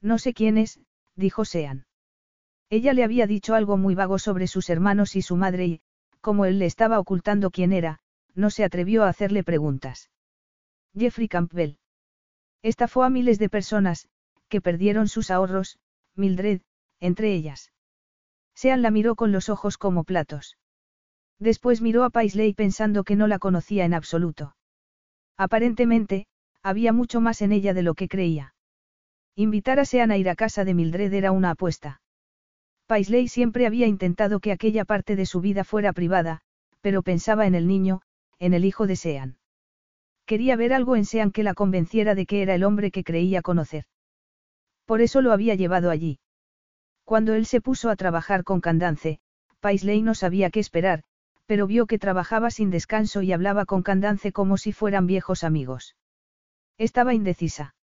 [0.00, 0.80] No sé quién es,
[1.14, 1.84] dijo Sean.
[2.70, 5.80] Ella le había dicho algo muy vago sobre sus hermanos y su madre y,
[6.22, 8.00] como él le estaba ocultando quién era,
[8.34, 10.08] no se atrevió a hacerle preguntas.
[10.94, 11.76] Jeffrey Campbell.
[12.62, 14.08] Estafó a miles de personas,
[14.48, 15.78] que perdieron sus ahorros,
[16.14, 16.62] Mildred,
[16.98, 17.72] entre ellas.
[18.56, 20.56] Sean la miró con los ojos como platos.
[21.38, 24.56] Después miró a Paisley pensando que no la conocía en absoluto.
[25.36, 26.26] Aparentemente,
[26.62, 28.54] había mucho más en ella de lo que creía.
[29.36, 32.00] Invitar a Sean a ir a casa de Mildred era una apuesta.
[32.86, 36.40] Paisley siempre había intentado que aquella parte de su vida fuera privada,
[36.80, 38.00] pero pensaba en el niño,
[38.38, 39.38] en el hijo de Sean.
[40.24, 43.42] Quería ver algo en Sean que la convenciera de que era el hombre que creía
[43.42, 43.84] conocer.
[44.86, 46.20] Por eso lo había llevado allí.
[47.06, 49.20] Cuando él se puso a trabajar con Candance,
[49.60, 51.04] Paisley no sabía qué esperar,
[51.46, 55.94] pero vio que trabajaba sin descanso y hablaba con Candance como si fueran viejos amigos.
[56.78, 57.76] Estaba indecisa.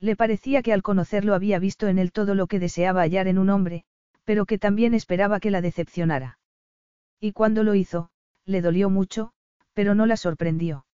[0.00, 3.38] Le parecía que al conocerlo había visto en él todo lo que deseaba hallar en
[3.38, 3.84] un hombre,
[4.24, 6.40] pero que también esperaba que la decepcionara.
[7.20, 8.10] Y cuando lo hizo,
[8.46, 9.30] le dolió mucho,
[9.74, 10.86] pero no la sorprendió.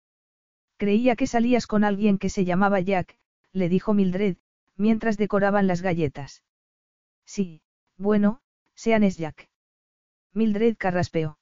[0.77, 3.17] Creía que salías con alguien que se llamaba Jack,
[3.53, 4.37] le dijo Mildred,
[4.77, 6.43] mientras decoraban las galletas.
[7.27, 7.61] Sí,
[7.99, 8.41] bueno,
[8.75, 9.49] sean es Jack.
[10.33, 11.39] Mildred carraspeó.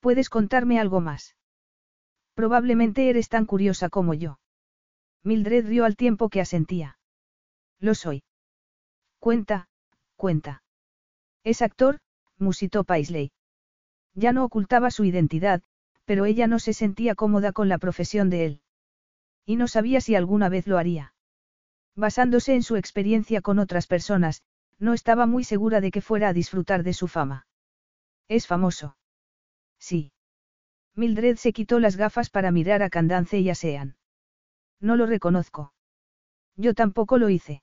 [0.00, 1.36] ¿Puedes contarme algo más?
[2.34, 4.40] Probablemente eres tan curiosa como yo.
[5.22, 6.98] Mildred rió al tiempo que asentía.
[7.78, 8.22] Lo soy.
[9.18, 9.68] Cuenta,
[10.16, 10.62] cuenta.
[11.44, 12.00] Es actor,
[12.38, 13.32] musitó Paisley.
[14.14, 15.62] Ya no ocultaba su identidad,
[16.04, 18.62] pero ella no se sentía cómoda con la profesión de él.
[19.44, 21.14] Y no sabía si alguna vez lo haría.
[21.94, 24.42] Basándose en su experiencia con otras personas,
[24.80, 27.46] no estaba muy segura de que fuera a disfrutar de su fama.
[28.28, 28.96] Es famoso.
[29.78, 30.12] Sí.
[30.96, 33.96] Mildred se quitó las gafas para mirar a Candance y a Sean.
[34.80, 35.72] No lo reconozco.
[36.56, 37.62] Yo tampoco lo hice.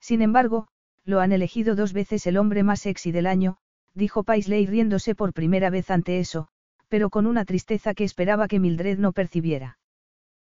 [0.00, 0.68] Sin embargo,
[1.04, 3.56] lo han elegido dos veces el hombre más sexy del año,
[3.94, 6.48] dijo Paisley riéndose por primera vez ante eso,
[6.88, 9.78] pero con una tristeza que esperaba que Mildred no percibiera.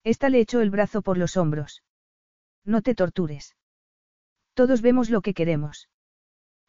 [0.05, 1.83] Esta le echó el brazo por los hombros.
[2.65, 3.57] No te tortures.
[4.55, 5.89] Todos vemos lo que queremos.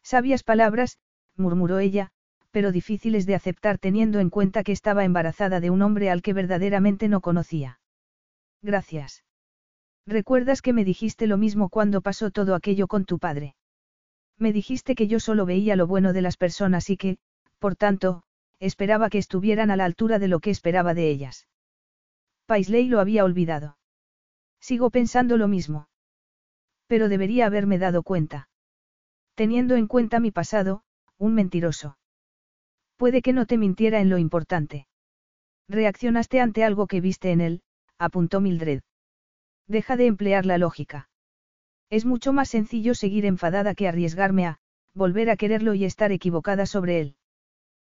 [0.02, 0.98] Sabias palabras,
[1.36, 2.10] murmuró ella,
[2.50, 6.32] pero difíciles de aceptar teniendo en cuenta que estaba embarazada de un hombre al que
[6.32, 7.80] verdaderamente no conocía.
[8.60, 9.24] Gracias.
[10.06, 13.54] ¿Recuerdas que me dijiste lo mismo cuando pasó todo aquello con tu padre?
[14.38, 17.18] Me dijiste que yo solo veía lo bueno de las personas y que,
[17.58, 18.24] por tanto,
[18.58, 21.46] esperaba que estuvieran a la altura de lo que esperaba de ellas.
[22.46, 23.76] Paisley lo había olvidado.
[24.60, 25.88] Sigo pensando lo mismo.
[26.92, 28.50] Pero debería haberme dado cuenta.
[29.34, 30.82] Teniendo en cuenta mi pasado,
[31.16, 31.96] un mentiroso.
[32.98, 34.86] Puede que no te mintiera en lo importante.
[35.70, 37.62] Reaccionaste ante algo que viste en él,
[37.96, 38.82] apuntó Mildred.
[39.66, 41.08] Deja de emplear la lógica.
[41.88, 44.58] Es mucho más sencillo seguir enfadada que arriesgarme a,
[44.92, 47.16] volver a quererlo y estar equivocada sobre él.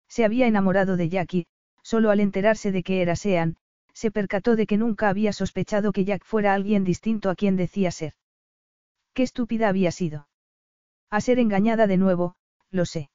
[0.09, 1.47] Se había enamorado de Jackie,
[1.83, 3.57] solo al enterarse de que era Sean,
[3.95, 7.93] se percató de que nunca había sospechado que Jack fuera alguien distinto a quien decía
[7.93, 8.13] ser.
[9.15, 10.29] Qué estúpida había sido.
[11.11, 12.37] A ser engañada de nuevo,
[12.71, 13.11] lo sé.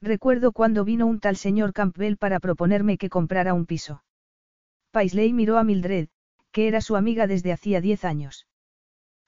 [0.00, 4.02] Recuerdo cuando vino un tal señor Campbell para proponerme que comprara un piso.
[4.90, 6.08] Paisley miró a Mildred,
[6.52, 8.46] que era su amiga desde hacía diez años.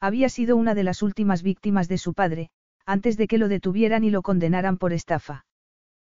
[0.01, 2.51] Había sido una de las últimas víctimas de su padre,
[2.86, 5.44] antes de que lo detuvieran y lo condenaran por estafa.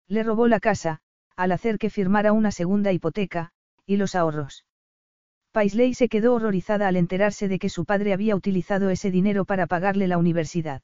[0.07, 1.01] Le robó la casa,
[1.35, 3.51] al hacer que firmara una segunda hipoteca,
[3.85, 4.65] y los ahorros.
[5.53, 9.67] Paisley se quedó horrorizada al enterarse de que su padre había utilizado ese dinero para
[9.67, 10.81] pagarle la universidad.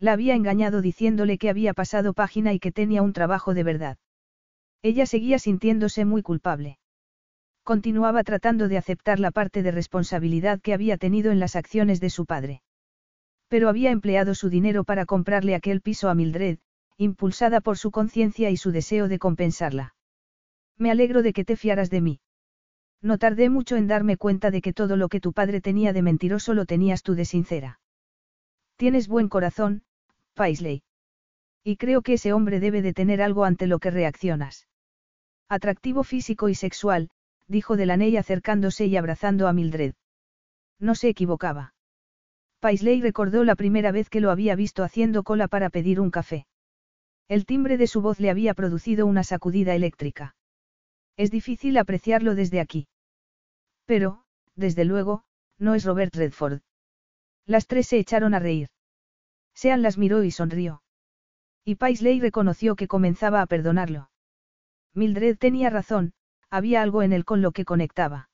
[0.00, 3.96] La había engañado diciéndole que había pasado página y que tenía un trabajo de verdad.
[4.82, 6.78] Ella seguía sintiéndose muy culpable.
[7.62, 12.10] Continuaba tratando de aceptar la parte de responsabilidad que había tenido en las acciones de
[12.10, 12.62] su padre.
[13.46, 16.58] Pero había empleado su dinero para comprarle aquel piso a Mildred,
[16.96, 19.94] impulsada por su conciencia y su deseo de compensarla.
[20.76, 22.20] Me alegro de que te fiaras de mí.
[23.02, 26.02] No tardé mucho en darme cuenta de que todo lo que tu padre tenía de
[26.02, 27.80] mentiroso lo tenías tú de sincera.
[28.76, 29.82] Tienes buen corazón,
[30.34, 30.82] Paisley.
[31.64, 34.68] Y creo que ese hombre debe de tener algo ante lo que reaccionas.
[35.48, 37.10] Atractivo físico y sexual,
[37.48, 39.94] dijo Delaney acercándose y abrazando a Mildred.
[40.78, 41.74] No se equivocaba.
[42.60, 46.46] Paisley recordó la primera vez que lo había visto haciendo cola para pedir un café.
[47.28, 50.34] El timbre de su voz le había producido una sacudida eléctrica.
[51.16, 52.88] Es difícil apreciarlo desde aquí.
[53.86, 54.24] Pero,
[54.54, 55.24] desde luego,
[55.58, 56.60] no es Robert Redford.
[57.46, 58.68] Las tres se echaron a reír.
[59.54, 60.82] Sean las miró y sonrió.
[61.64, 64.10] Y Paisley reconoció que comenzaba a perdonarlo.
[64.92, 66.12] Mildred tenía razón,
[66.50, 68.28] había algo en él con lo que conectaba.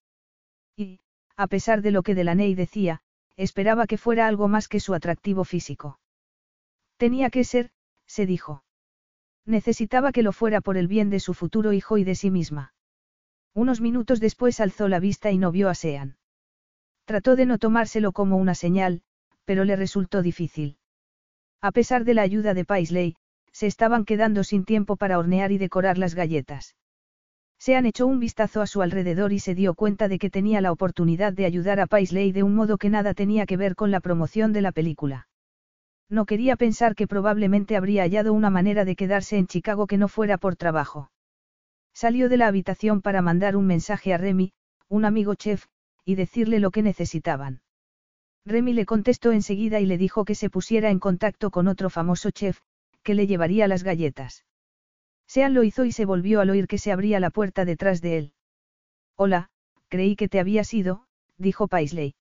[0.76, 1.00] Y,
[1.36, 3.02] a pesar de lo que Delaney decía,
[3.36, 5.98] esperaba que fuera algo más que su atractivo físico.
[6.96, 7.70] Tenía que ser,
[8.06, 8.64] se dijo.
[9.47, 12.74] Necesitaba que lo fuera por el bien de su futuro hijo y de sí misma.
[13.55, 16.16] Unos minutos después alzó la vista y no vio a Sean.
[17.05, 19.02] Trató de no tomárselo como una señal,
[19.44, 20.78] pero le resultó difícil.
[21.60, 23.16] A pesar de la ayuda de Paisley,
[23.52, 26.77] se estaban quedando sin tiempo para hornear y decorar las galletas.
[27.59, 30.73] Sean echó un vistazo a su alrededor y se dio cuenta de que tenía la
[30.73, 34.01] oportunidad de ayudar a Paisley de un modo que nada tenía que ver con la
[34.01, 35.28] promoción de la película.
[36.12, 40.09] No quería pensar que probablemente habría hallado una manera de quedarse en Chicago que no
[40.09, 41.10] fuera por trabajo.
[41.94, 44.52] Salió de la habitación para mandar un mensaje a Remy,
[44.90, 45.64] un amigo chef,
[46.05, 47.62] y decirle lo que necesitaban.
[48.44, 52.30] Remy le contestó enseguida y le dijo que se pusiera en contacto con otro famoso
[52.30, 52.60] chef,
[53.02, 54.44] que le llevaría las galletas.
[55.26, 58.18] Sean lo hizo y se volvió al oír que se abría la puerta detrás de
[58.18, 58.32] él.
[59.16, 59.48] Hola,
[59.89, 61.06] creí que te habías ido,
[61.39, 62.16] dijo Paisley.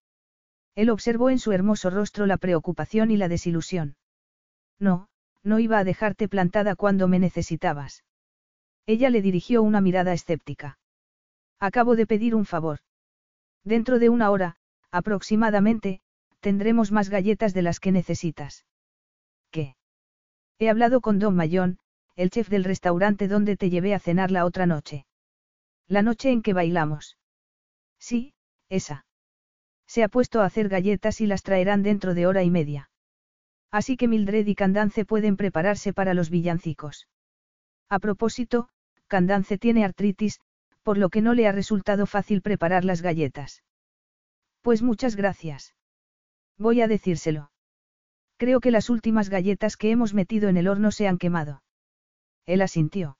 [0.75, 3.95] Él observó en su hermoso rostro la preocupación y la desilusión.
[4.79, 5.07] No,
[5.43, 8.03] no iba a dejarte plantada cuando me necesitabas.
[8.85, 10.79] Ella le dirigió una mirada escéptica.
[11.59, 12.79] Acabo de pedir un favor.
[13.63, 14.55] Dentro de una hora,
[14.91, 16.01] aproximadamente,
[16.39, 18.65] tendremos más galletas de las que necesitas.
[19.51, 19.75] ¿Qué?
[20.57, 21.79] He hablado con Don Mayón,
[22.15, 25.05] el chef del restaurante donde te llevé a cenar la otra noche.
[25.87, 27.17] La noche en que bailamos.
[27.99, 28.33] Sí,
[28.69, 29.05] esa.
[29.91, 32.89] Se ha puesto a hacer galletas y las traerán dentro de hora y media.
[33.71, 37.09] Así que Mildred y Candance pueden prepararse para los villancicos.
[37.89, 38.69] A propósito,
[39.07, 40.39] Candance tiene artritis,
[40.81, 43.63] por lo que no le ha resultado fácil preparar las galletas.
[44.61, 45.75] Pues muchas gracias.
[46.57, 47.51] Voy a decírselo.
[48.37, 51.63] Creo que las últimas galletas que hemos metido en el horno se han quemado.
[52.45, 53.17] Él asintió.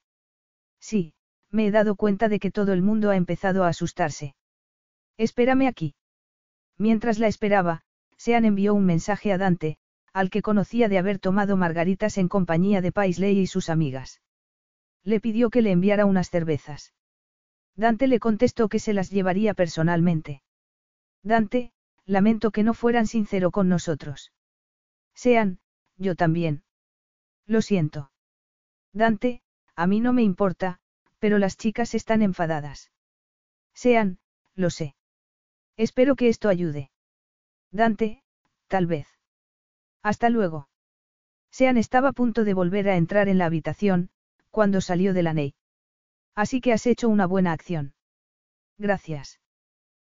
[0.79, 1.15] Sí,
[1.49, 4.35] me he dado cuenta de que todo el mundo ha empezado a asustarse.
[5.17, 5.95] Espérame aquí.
[6.81, 7.83] Mientras la esperaba,
[8.17, 9.77] Sean envió un mensaje a Dante,
[10.13, 14.19] al que conocía de haber tomado margaritas en compañía de Paisley y sus amigas.
[15.03, 16.95] Le pidió que le enviara unas cervezas.
[17.75, 20.41] Dante le contestó que se las llevaría personalmente.
[21.21, 21.71] Dante,
[22.07, 24.33] lamento que no fueran sincero con nosotros.
[25.13, 25.59] Sean,
[25.97, 26.63] yo también.
[27.45, 28.11] Lo siento.
[28.91, 29.43] Dante,
[29.75, 30.79] a mí no me importa,
[31.19, 32.89] pero las chicas están enfadadas.
[33.71, 34.17] Sean,
[34.55, 34.95] lo sé.
[35.77, 36.91] Espero que esto ayude.
[37.71, 38.23] Dante,
[38.67, 39.07] tal vez.
[40.03, 40.67] Hasta luego.
[41.51, 44.09] Sean estaba a punto de volver a entrar en la habitación,
[44.49, 45.53] cuando salió de la Ney.
[46.35, 47.93] Así que has hecho una buena acción.
[48.77, 49.39] Gracias.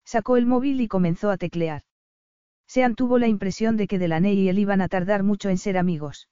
[0.05, 1.83] Sacó el móvil y comenzó a teclear.
[2.67, 5.77] Sean tuvo la impresión de que Delaney y él iban a tardar mucho en ser
[5.77, 6.29] amigos.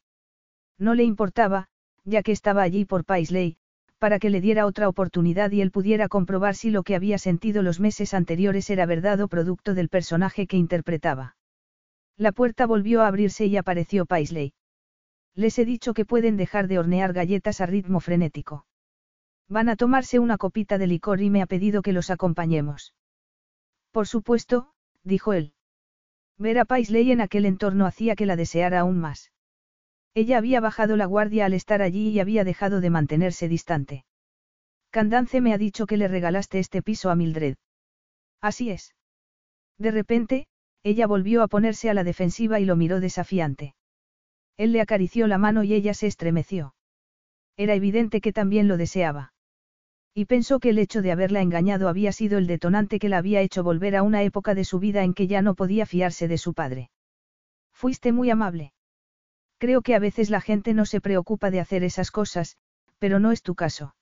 [0.78, 1.68] No le importaba,
[2.04, 3.58] ya que estaba allí por Paisley,
[4.02, 7.62] para que le diera otra oportunidad y él pudiera comprobar si lo que había sentido
[7.62, 11.36] los meses anteriores era verdad o producto del personaje que interpretaba.
[12.18, 14.54] La puerta volvió a abrirse y apareció Paisley.
[15.36, 18.66] Les he dicho que pueden dejar de hornear galletas a ritmo frenético.
[19.48, 22.96] Van a tomarse una copita de licor y me ha pedido que los acompañemos.
[23.92, 24.74] Por supuesto,
[25.04, 25.54] dijo él.
[26.40, 29.32] Ver a Paisley en aquel entorno hacía que la deseara aún más.
[30.14, 34.06] Ella había bajado la guardia al estar allí y había dejado de mantenerse distante.
[34.90, 37.56] Candance me ha dicho que le regalaste este piso a Mildred.
[38.42, 38.94] Así es.
[39.78, 40.48] De repente,
[40.84, 43.74] ella volvió a ponerse a la defensiva y lo miró desafiante.
[44.58, 46.76] Él le acarició la mano y ella se estremeció.
[47.56, 49.34] Era evidente que también lo deseaba.
[50.14, 53.42] Y pensó que el hecho de haberla engañado había sido el detonante que la había
[53.42, 56.38] hecho volver a una época de su vida en que ya no podía fiarse de
[56.38, 56.92] su padre.
[57.72, 58.74] Fuiste muy amable.
[59.62, 62.58] Creo que a veces la gente no se preocupa de hacer esas cosas,
[62.98, 63.94] pero no es tu caso.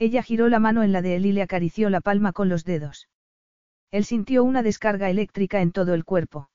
[0.00, 2.64] Ella giró la mano en la de él y le acarició la palma con los
[2.64, 3.08] dedos.
[3.92, 6.50] Él sintió una descarga eléctrica en todo el cuerpo.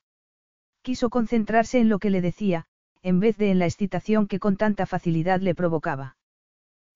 [0.82, 2.66] Quiso concentrarse en lo que le decía,
[3.00, 6.18] en vez de en la excitación que con tanta facilidad le provocaba.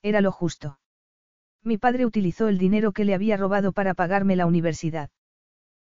[0.03, 0.81] Era lo justo.
[1.63, 5.09] Mi padre utilizó el dinero que le había robado para pagarme la universidad.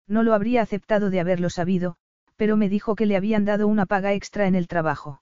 [0.07, 1.97] No lo habría aceptado de haberlo sabido,
[2.35, 5.21] pero me dijo que le habían dado una paga extra en el trabajo.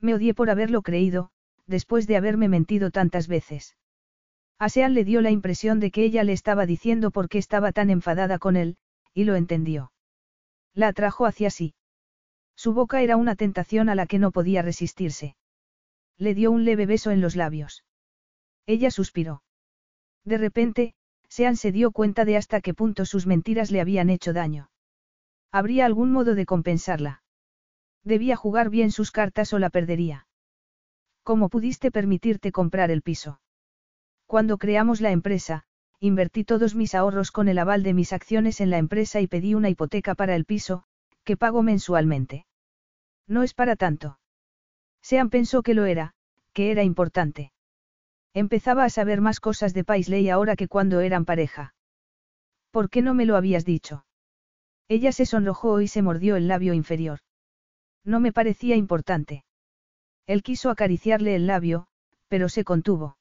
[0.00, 1.30] Me odié por haberlo creído,
[1.66, 3.76] después de haberme mentido tantas veces.
[4.58, 7.72] A Sean le dio la impresión de que ella le estaba diciendo por qué estaba
[7.72, 8.76] tan enfadada con él,
[9.14, 9.92] y lo entendió.
[10.74, 11.74] La atrajo hacia sí.
[12.56, 15.36] Su boca era una tentación a la que no podía resistirse.
[16.18, 17.84] Le dio un leve beso en los labios.
[18.66, 19.42] Ella suspiró.
[20.24, 20.94] De repente,
[21.28, 24.70] Sean se dio cuenta de hasta qué punto sus mentiras le habían hecho daño.
[25.50, 27.19] ¿Habría algún modo de compensarla?
[28.04, 30.26] Debía jugar bien sus cartas o la perdería.
[31.22, 33.40] ¿Cómo pudiste permitirte comprar el piso?
[34.26, 35.64] Cuando creamos la empresa,
[35.98, 39.54] invertí todos mis ahorros con el aval de mis acciones en la empresa y pedí
[39.54, 40.84] una hipoteca para el piso,
[41.24, 42.46] que pago mensualmente.
[43.26, 44.18] No es para tanto.
[45.02, 46.14] Sean pensó que lo era,
[46.52, 47.52] que era importante.
[48.32, 51.74] Empezaba a saber más cosas de Paisley ahora que cuando eran pareja.
[52.70, 54.04] ¿Por qué no me lo habías dicho?
[54.88, 57.20] Ella se sonrojó y se mordió el labio inferior.
[58.04, 59.44] No me parecía importante.
[60.26, 61.86] Él quiso acariciarle el labio,
[62.28, 63.18] pero se contuvo.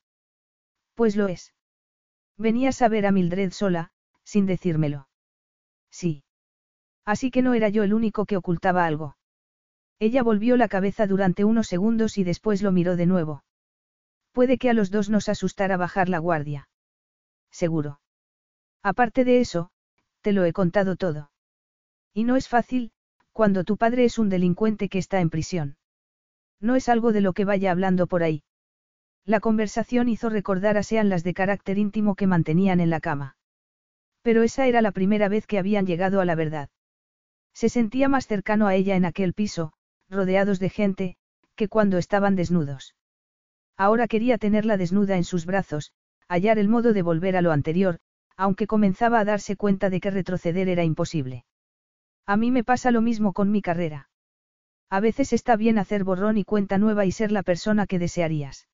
[0.95, 1.53] Pues lo es.
[2.37, 3.91] Venías a ver a Mildred sola,
[4.23, 5.07] sin decírmelo.
[5.89, 6.23] Sí.
[7.05, 9.17] Así que no era yo el único que ocultaba algo.
[9.97, 13.43] Ella volvió la cabeza durante unos segundos y después lo miró de nuevo.
[14.31, 16.69] Puede que a los dos nos asustara bajar la guardia.
[17.51, 17.99] Seguro.
[18.83, 19.71] Aparte de eso,
[20.21, 21.31] te lo he contado todo.
[22.13, 22.91] Y no es fácil,
[23.31, 25.77] cuando tu padre es un delincuente que está en prisión.
[26.59, 28.43] No es algo de lo que vaya hablando por ahí.
[29.25, 33.37] La conversación hizo recordar a Sean las de carácter íntimo que mantenían en la cama.
[34.21, 36.69] Pero esa era la primera vez que habían llegado a la verdad.
[37.53, 39.73] Se sentía más cercano a ella en aquel piso,
[40.09, 41.17] rodeados de gente,
[41.55, 42.95] que cuando estaban desnudos.
[43.77, 45.93] Ahora quería tenerla desnuda en sus brazos,
[46.27, 47.99] hallar el modo de volver a lo anterior,
[48.35, 51.45] aunque comenzaba a darse cuenta de que retroceder era imposible.
[52.29, 54.07] A mí me pasa lo mismo con mi carrera.
[54.91, 58.67] A veces está bien hacer borrón y cuenta nueva y ser la persona que desearías.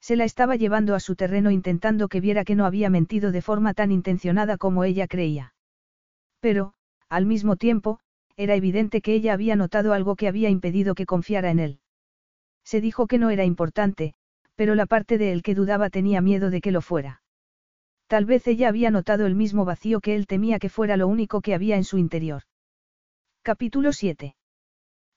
[0.00, 3.42] Se la estaba llevando a su terreno intentando que viera que no había mentido de
[3.42, 5.52] forma tan intencionada como ella creía.
[6.40, 6.72] Pero,
[7.10, 8.00] al mismo tiempo,
[8.38, 11.80] era evidente que ella había notado algo que había impedido que confiara en él.
[12.64, 14.14] Se dijo que no era importante,
[14.54, 17.20] pero la parte de él que dudaba tenía miedo de que lo fuera.
[18.06, 21.42] Tal vez ella había notado el mismo vacío que él temía que fuera lo único
[21.42, 22.44] que había en su interior.
[23.42, 24.36] Capítulo 7.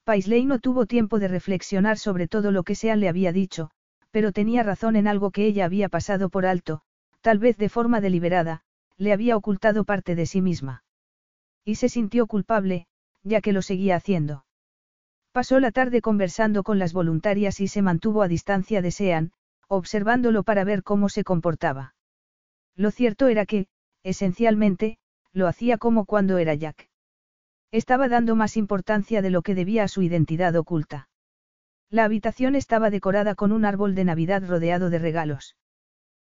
[0.06, 3.70] Paisley no tuvo tiempo de reflexionar sobre todo lo que Sean le había dicho,
[4.12, 6.84] pero tenía razón en algo que ella había pasado por alto,
[7.20, 8.62] tal vez de forma deliberada,
[8.96, 10.86] le había ocultado parte de sí misma.
[11.66, 12.88] Y se sintió culpable,
[13.24, 14.46] ya que lo seguía haciendo.
[15.34, 19.34] Pasó la tarde conversando con las voluntarias y se mantuvo a distancia de Sean,
[19.68, 21.94] observándolo para ver cómo se comportaba.
[22.78, 23.68] Lo cierto era que,
[24.02, 24.98] esencialmente,
[25.34, 26.88] lo hacía como cuando era Jack.
[27.74, 31.10] Estaba dando más importancia de lo que debía a su identidad oculta.
[31.90, 35.56] La habitación estaba decorada con un árbol de Navidad rodeado de regalos.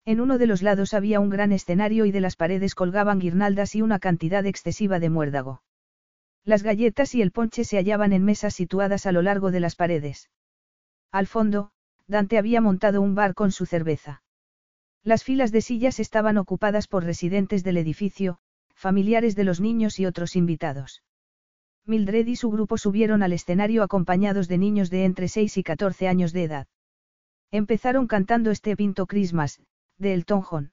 [0.05, 3.75] En uno de los lados había un gran escenario y de las paredes colgaban guirnaldas
[3.75, 5.63] y una cantidad excesiva de muérdago.
[6.45, 9.77] Las galletas y el ponche se hallaban en mesas situadas a lo largo de las
[9.77, 10.29] paredes.
[11.11, 11.71] Al fondo,
[12.07, 14.23] Dante había montado un bar con su cerveza.
[15.03, 18.41] Las filas de sillas estaban ocupadas por residentes del edificio,
[18.75, 21.03] familiares de los niños y otros invitados.
[21.87, 26.09] Mildred y su grupo subieron al escenario acompañados de niños de entre 6 y 14
[26.09, 26.67] años de edad.
[27.51, 29.61] Empezaron cantando este Pinto Christmas,
[29.99, 30.73] de Elton John.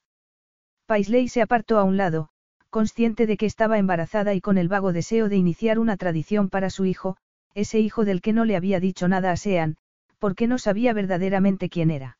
[0.85, 2.29] Paisley se apartó a un lado,
[2.69, 6.69] consciente de que estaba embarazada y con el vago deseo de iniciar una tradición para
[6.69, 7.17] su hijo,
[7.53, 9.77] ese hijo del que no le había dicho nada a Sean,
[10.19, 12.17] porque no sabía verdaderamente quién era.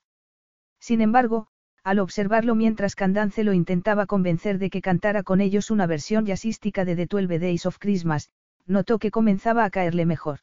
[0.80, 1.48] Sin embargo,
[1.84, 6.84] al observarlo mientras Candance lo intentaba convencer de que cantara con ellos una versión jazzística
[6.86, 8.30] de The Twelve Days of Christmas,
[8.68, 10.40] notó que comenzaba a caerle mejor.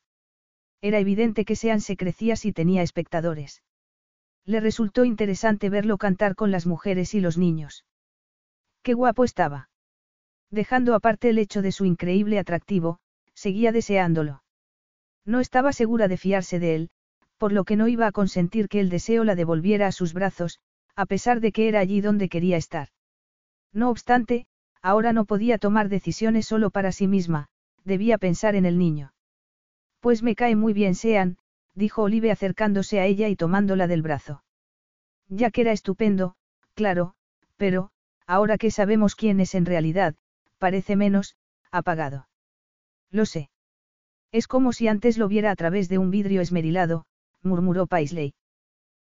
[0.80, 3.62] Era evidente que Sean se crecía si tenía espectadores.
[4.44, 7.84] Le resultó interesante verlo cantar con las mujeres y los niños.
[8.82, 9.70] Qué guapo estaba.
[10.50, 12.98] Dejando aparte el hecho de su increíble atractivo,
[13.34, 14.42] seguía deseándolo.
[15.24, 16.90] No estaba segura de fiarse de él,
[17.38, 20.60] por lo que no iba a consentir que el deseo la devolviera a sus brazos,
[20.94, 22.88] a pesar de que era allí donde quería estar.
[23.72, 24.46] No obstante,
[24.82, 27.48] ahora no podía tomar decisiones solo para sí misma,
[27.84, 29.12] debía pensar en el niño.
[30.00, 31.38] Pues me cae muy bien Sean,
[31.74, 34.44] dijo Olive acercándose a ella y tomándola del brazo.
[35.28, 36.36] Ya que era estupendo,
[36.74, 37.14] claro,
[37.56, 37.90] pero,
[38.26, 40.14] ahora que sabemos quién es en realidad,
[40.58, 41.36] parece menos,
[41.70, 42.28] apagado.
[43.10, 43.50] Lo sé.
[44.32, 47.06] Es como si antes lo viera a través de un vidrio esmerilado,
[47.42, 48.34] murmuró Paisley.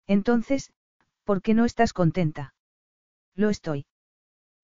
[0.07, 0.71] Entonces,
[1.23, 2.53] ¿por qué no estás contenta?
[3.35, 3.85] Lo estoy.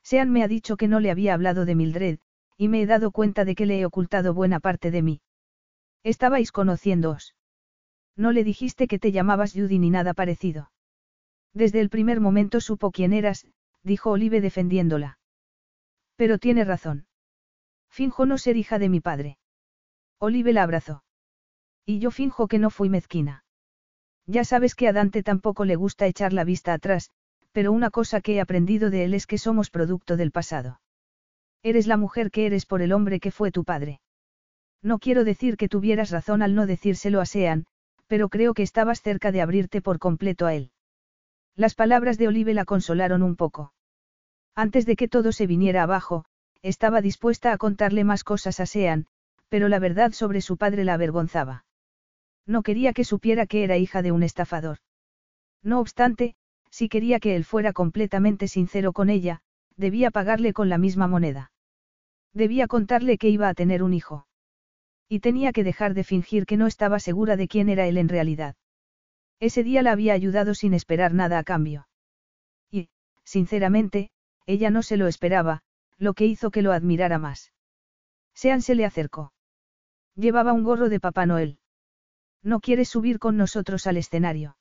[0.03, 2.19] Sean me ha dicho que no le había hablado de Mildred,
[2.61, 5.21] y me he dado cuenta de que le he ocultado buena parte de mí.
[6.03, 7.33] Estabais conociéndoos.
[8.15, 10.71] No le dijiste que te llamabas Judy ni nada parecido.
[11.55, 13.47] Desde el primer momento supo quién eras,
[13.81, 15.17] dijo Olive defendiéndola.
[16.15, 17.07] Pero tiene razón.
[17.89, 19.39] Finjo no ser hija de mi padre.
[20.19, 21.03] Olive la abrazó.
[21.83, 23.43] Y yo finjo que no fui mezquina.
[24.27, 27.09] Ya sabes que a Dante tampoco le gusta echar la vista atrás,
[27.53, 30.79] pero una cosa que he aprendido de él es que somos producto del pasado.
[31.63, 34.01] Eres la mujer que eres por el hombre que fue tu padre.
[34.81, 37.65] No quiero decir que tuvieras razón al no decírselo a Sean,
[38.07, 40.71] pero creo que estabas cerca de abrirte por completo a él.
[41.55, 43.73] Las palabras de Olive la consolaron un poco.
[44.55, 46.25] Antes de que todo se viniera abajo,
[46.61, 49.05] estaba dispuesta a contarle más cosas a Sean,
[49.49, 51.65] pero la verdad sobre su padre la avergonzaba.
[52.45, 54.79] No quería que supiera que era hija de un estafador.
[55.61, 56.35] No obstante,
[56.69, 59.41] si quería que él fuera completamente sincero con ella,
[59.77, 61.50] debía pagarle con la misma moneda.
[62.33, 64.27] Debía contarle que iba a tener un hijo.
[65.09, 68.07] Y tenía que dejar de fingir que no estaba segura de quién era él en
[68.07, 68.55] realidad.
[69.39, 71.87] Ese día la había ayudado sin esperar nada a cambio.
[72.69, 72.89] Y,
[73.23, 74.11] sinceramente,
[74.45, 75.63] ella no se lo esperaba,
[75.97, 77.51] lo que hizo que lo admirara más.
[78.33, 79.33] Sean se le acercó.
[80.15, 81.59] Llevaba un gorro de Papá Noel.
[82.43, 84.57] ¿No quieres subir con nosotros al escenario?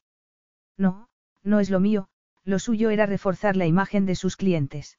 [0.76, 1.08] No,
[1.42, 2.08] no es lo mío,
[2.44, 4.98] lo suyo era reforzar la imagen de sus clientes.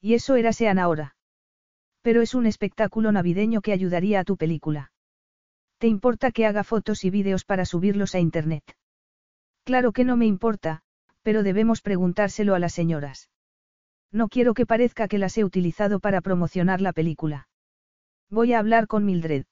[0.00, 1.16] Y eso era Sean ahora.
[2.02, 4.92] Pero es un espectáculo navideño que ayudaría a tu película.
[5.78, 8.64] ¿Te importa que haga fotos y vídeos para subirlos a Internet?
[9.64, 10.82] Claro que no me importa,
[11.22, 13.30] pero debemos preguntárselo a las señoras.
[14.12, 17.48] No quiero que parezca que las he utilizado para promocionar la película.
[18.28, 19.44] Voy a hablar con Mildred.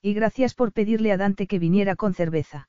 [0.00, 2.68] Y gracias por pedirle a Dante que viniera con cerveza.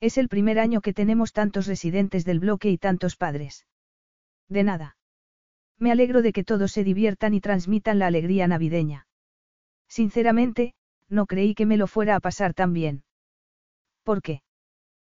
[0.00, 3.66] Es el primer año que tenemos tantos residentes del bloque y tantos padres.
[4.48, 4.96] De nada.
[5.82, 9.08] Me alegro de que todos se diviertan y transmitan la alegría navideña.
[9.88, 10.74] Sinceramente,
[11.08, 13.02] no creí que me lo fuera a pasar tan bien.
[14.04, 14.42] ¿Por qué?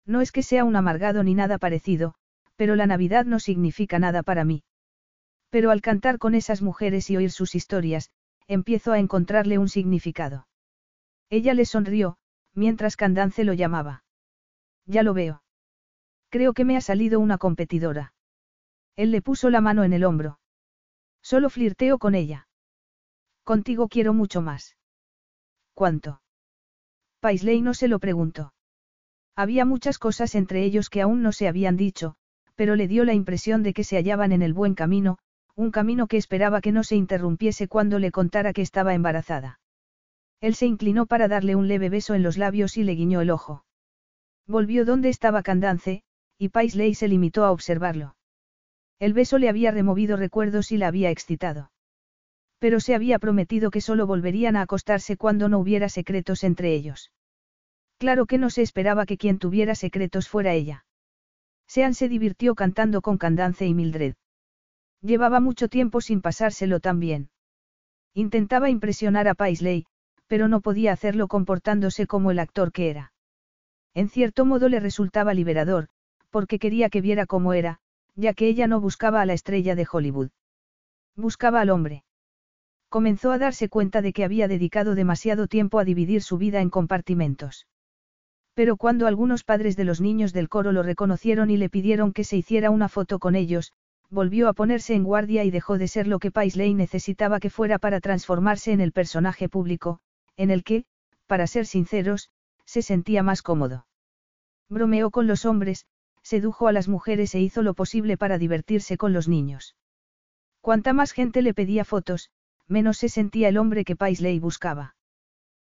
[0.07, 2.15] No es que sea un amargado ni nada parecido,
[2.57, 4.62] pero la Navidad no significa nada para mí.
[5.51, 8.11] Pero al cantar con esas mujeres y oír sus historias,
[8.49, 10.49] empiezo a encontrarle un significado.
[11.28, 12.16] Ella le sonrió,
[12.55, 14.03] mientras Candance lo llamaba.
[14.86, 15.43] Ya lo veo.
[16.31, 18.15] Creo que me ha salido una competidora.
[18.97, 20.39] Él le puso la mano en el hombro.
[21.24, 22.48] Solo flirteo con ella.
[23.44, 24.76] Contigo quiero mucho más.
[25.72, 26.20] ¿Cuánto?
[27.20, 28.52] Paisley no se lo preguntó.
[29.34, 32.16] Había muchas cosas entre ellos que aún no se habían dicho,
[32.56, 35.16] pero le dio la impresión de que se hallaban en el buen camino,
[35.56, 39.60] un camino que esperaba que no se interrumpiese cuando le contara que estaba embarazada.
[40.42, 43.30] Él se inclinó para darle un leve beso en los labios y le guiñó el
[43.30, 43.64] ojo.
[44.46, 46.02] Volvió donde estaba Candance,
[46.36, 48.14] y Paisley se limitó a observarlo.
[48.98, 51.70] El beso le había removido recuerdos y la había excitado.
[52.58, 57.12] Pero se había prometido que solo volverían a acostarse cuando no hubiera secretos entre ellos.
[57.98, 60.84] Claro que no se esperaba que quien tuviera secretos fuera ella.
[61.66, 64.14] Sean se divirtió cantando con Candance y Mildred.
[65.00, 67.30] Llevaba mucho tiempo sin pasárselo tan bien.
[68.14, 69.86] Intentaba impresionar a Paisley,
[70.26, 73.12] pero no podía hacerlo comportándose como el actor que era.
[73.94, 75.88] En cierto modo le resultaba liberador,
[76.30, 77.80] porque quería que viera cómo era,
[78.16, 80.31] ya que ella no buscaba a la estrella de Hollywood.
[81.16, 82.05] Buscaba al hombre.
[82.89, 86.70] Comenzó a darse cuenta de que había dedicado demasiado tiempo a dividir su vida en
[86.70, 87.66] compartimentos.
[88.55, 92.23] Pero cuando algunos padres de los niños del coro lo reconocieron y le pidieron que
[92.23, 93.73] se hiciera una foto con ellos,
[94.11, 97.81] volvió a ponerse en guardia y dejó de ser lo que Paisley necesitaba que fuera
[97.81, 99.99] para transformarse en el personaje público,
[100.36, 100.85] en el que,
[101.27, 102.31] para ser sinceros,
[102.65, 103.86] se sentía más cómodo.
[104.69, 105.86] Bromeó con los hombres,
[106.24, 109.76] sedujo a las mujeres e hizo lo posible para divertirse con los niños.
[110.60, 112.30] Cuanta más gente le pedía fotos,
[112.66, 114.96] menos se sentía el hombre que Paisley buscaba.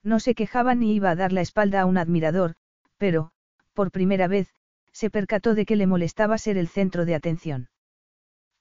[0.04, 2.56] No se quejaba ni iba a dar la espalda a un admirador,
[2.98, 3.32] pero,
[3.74, 4.54] por primera vez,
[4.92, 7.70] se percató de que le molestaba ser el centro de atención.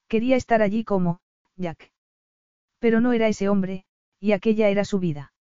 [0.06, 1.20] Quería estar allí como,
[1.56, 1.90] Jack.
[2.78, 3.84] Pero no era ese hombre,
[4.20, 5.32] y aquella era su vida.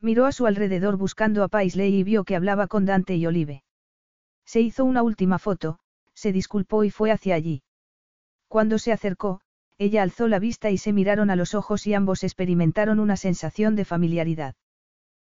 [0.00, 3.62] Miró a su alrededor buscando a Paisley y vio que hablaba con Dante y Olive.
[4.46, 5.78] Se hizo una última foto,
[6.14, 7.62] se disculpó y fue hacia allí.
[8.48, 9.40] Cuando se acercó,
[9.76, 13.76] ella alzó la vista y se miraron a los ojos y ambos experimentaron una sensación
[13.76, 14.54] de familiaridad.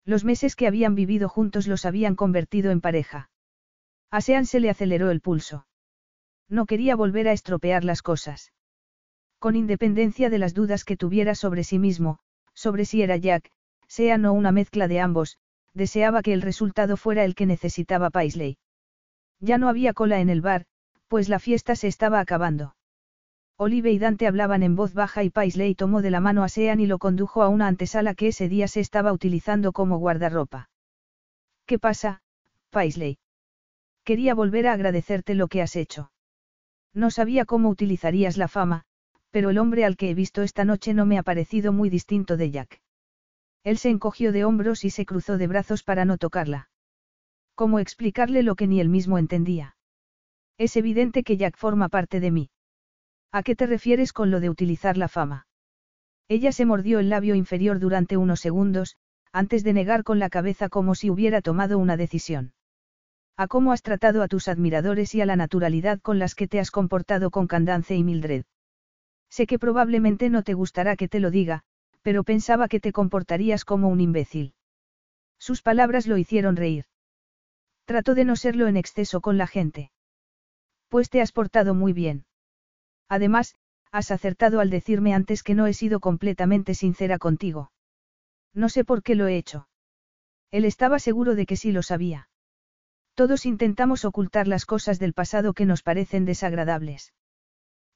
[0.04, 3.30] Los meses que habían vivido juntos los habían convertido en pareja.
[4.10, 5.66] A Sean se le aceleró el pulso.
[6.48, 8.52] No quería volver a estropear las cosas.
[9.38, 12.18] Con independencia de las dudas que tuviera sobre sí mismo,
[12.54, 13.50] sobre si era Jack,
[13.86, 15.38] Sean o una mezcla de ambos,
[15.74, 18.58] deseaba que el resultado fuera el que necesitaba Paisley.
[19.42, 20.66] Ya no había cola en el bar,
[21.08, 22.76] pues la fiesta se estaba acabando.
[23.58, 26.78] Olive y Dante hablaban en voz baja y Paisley tomó de la mano a Sean
[26.78, 30.70] y lo condujo a una antesala que ese día se estaba utilizando como guardarropa.
[31.66, 32.22] ¿Qué pasa,
[32.70, 33.18] Paisley?
[34.04, 36.12] Quería volver a agradecerte lo que has hecho.
[36.94, 38.84] No sabía cómo utilizarías la fama,
[39.30, 42.36] pero el hombre al que he visto esta noche no me ha parecido muy distinto
[42.36, 42.80] de Jack.
[43.64, 46.68] Él se encogió de hombros y se cruzó de brazos para no tocarla.
[47.54, 49.76] ¿Cómo explicarle lo que ni él mismo entendía?
[50.58, 52.50] Es evidente que Jack forma parte de mí.
[53.30, 55.46] ¿A qué te refieres con lo de utilizar la fama?
[56.28, 58.96] Ella se mordió el labio inferior durante unos segundos,
[59.32, 62.52] antes de negar con la cabeza como si hubiera tomado una decisión.
[63.36, 66.60] A cómo has tratado a tus admiradores y a la naturalidad con las que te
[66.60, 68.44] has comportado con Candance y Mildred.
[69.30, 71.62] Sé que probablemente no te gustará que te lo diga,
[72.02, 74.54] pero pensaba que te comportarías como un imbécil.
[75.38, 76.84] Sus palabras lo hicieron reír.
[77.84, 79.90] Trato de no serlo en exceso con la gente.
[80.88, 82.26] Pues te has portado muy bien.
[83.08, 83.54] Además,
[83.90, 87.72] has acertado al decirme antes que no he sido completamente sincera contigo.
[88.54, 89.68] No sé por qué lo he hecho.
[90.50, 92.28] Él estaba seguro de que sí lo sabía.
[93.14, 97.12] Todos intentamos ocultar las cosas del pasado que nos parecen desagradables.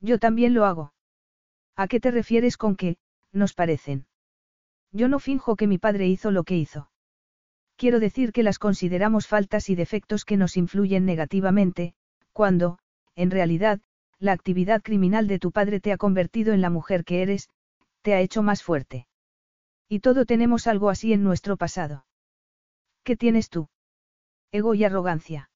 [0.01, 0.93] Yo también lo hago.
[1.75, 2.99] ¿A qué te refieres con que,
[3.33, 4.07] nos parecen?
[4.93, 6.91] Yo no finjo que mi padre hizo lo que hizo.
[7.77, 11.95] Quiero decir que las consideramos faltas y defectos que nos influyen negativamente,
[12.33, 12.79] cuando,
[13.15, 13.81] en realidad,
[14.19, 17.51] la actividad criminal de tu padre te ha convertido en la mujer que eres,
[18.01, 19.07] te ha hecho más fuerte.
[19.89, 22.07] Y todo tenemos algo así en nuestro pasado.
[23.05, 23.69] ¿Qué tienes tú?
[24.53, 25.51] Ego y arrogancia.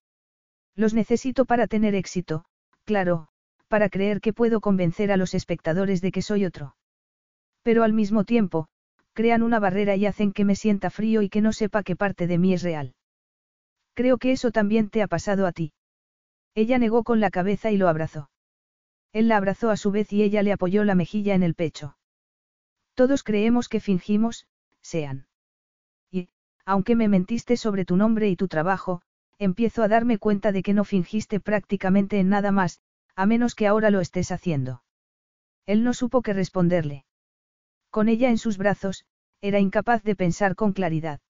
[0.76, 2.44] Los necesito para tener éxito,
[2.84, 3.28] claro,
[3.68, 6.76] para creer que puedo convencer a los espectadores de que soy otro.
[7.62, 8.68] Pero al mismo tiempo,
[9.20, 12.26] crean una barrera y hacen que me sienta frío y que no sepa qué parte
[12.26, 12.94] de mí es real.
[13.92, 15.74] Creo que eso también te ha pasado a ti.
[16.55, 18.30] Ella negó con la cabeza y lo abrazó.
[19.12, 21.98] Él la abrazó a su vez y ella le apoyó la mejilla en el pecho.
[22.94, 24.47] Todos creemos que fingimos,
[24.80, 25.26] sean.
[26.10, 26.30] Y,
[26.64, 29.02] aunque me mentiste sobre tu nombre y tu trabajo,
[29.38, 32.80] empiezo a darme cuenta de que no fingiste prácticamente en nada más,
[33.16, 34.82] a menos que ahora lo estés haciendo.
[35.66, 37.05] Él no supo qué responderle.
[37.90, 39.05] Con ella en sus brazos,
[39.40, 41.20] era incapaz de pensar con claridad.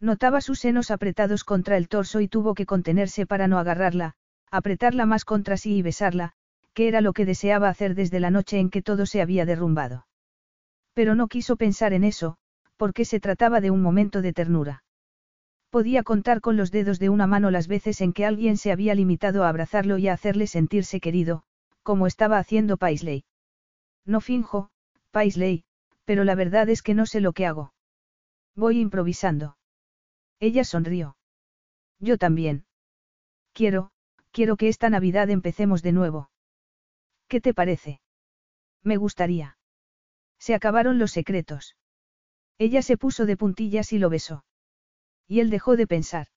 [0.00, 4.14] Notaba sus senos apretados contra el torso y tuvo que contenerse para no agarrarla,
[4.50, 6.32] apretarla más contra sí y besarla,
[6.74, 10.06] que era lo que deseaba hacer desde la noche en que todo se había derrumbado.
[10.92, 12.36] Pero no quiso pensar en eso,
[12.76, 14.84] porque se trataba de un momento de ternura.
[15.70, 18.94] Podía contar con los dedos de una mano las veces en que alguien se había
[18.94, 21.42] limitado a abrazarlo y a hacerle sentirse querido,
[21.82, 23.24] como estaba haciendo Paisley.
[24.04, 24.70] No finjo,
[25.10, 25.64] Paisley,
[26.06, 27.74] pero la verdad es que no sé lo que hago.
[28.54, 29.58] Voy improvisando.
[30.40, 31.16] Ella sonrió.
[31.98, 32.64] Yo también.
[33.52, 33.90] Quiero,
[34.30, 36.30] quiero que esta Navidad empecemos de nuevo.
[37.28, 38.00] ¿Qué te parece?
[38.82, 39.58] Me gustaría.
[40.38, 41.76] Se acabaron los secretos.
[42.56, 44.44] Ella se puso de puntillas y lo besó.
[45.26, 46.28] Y él dejó de pensar.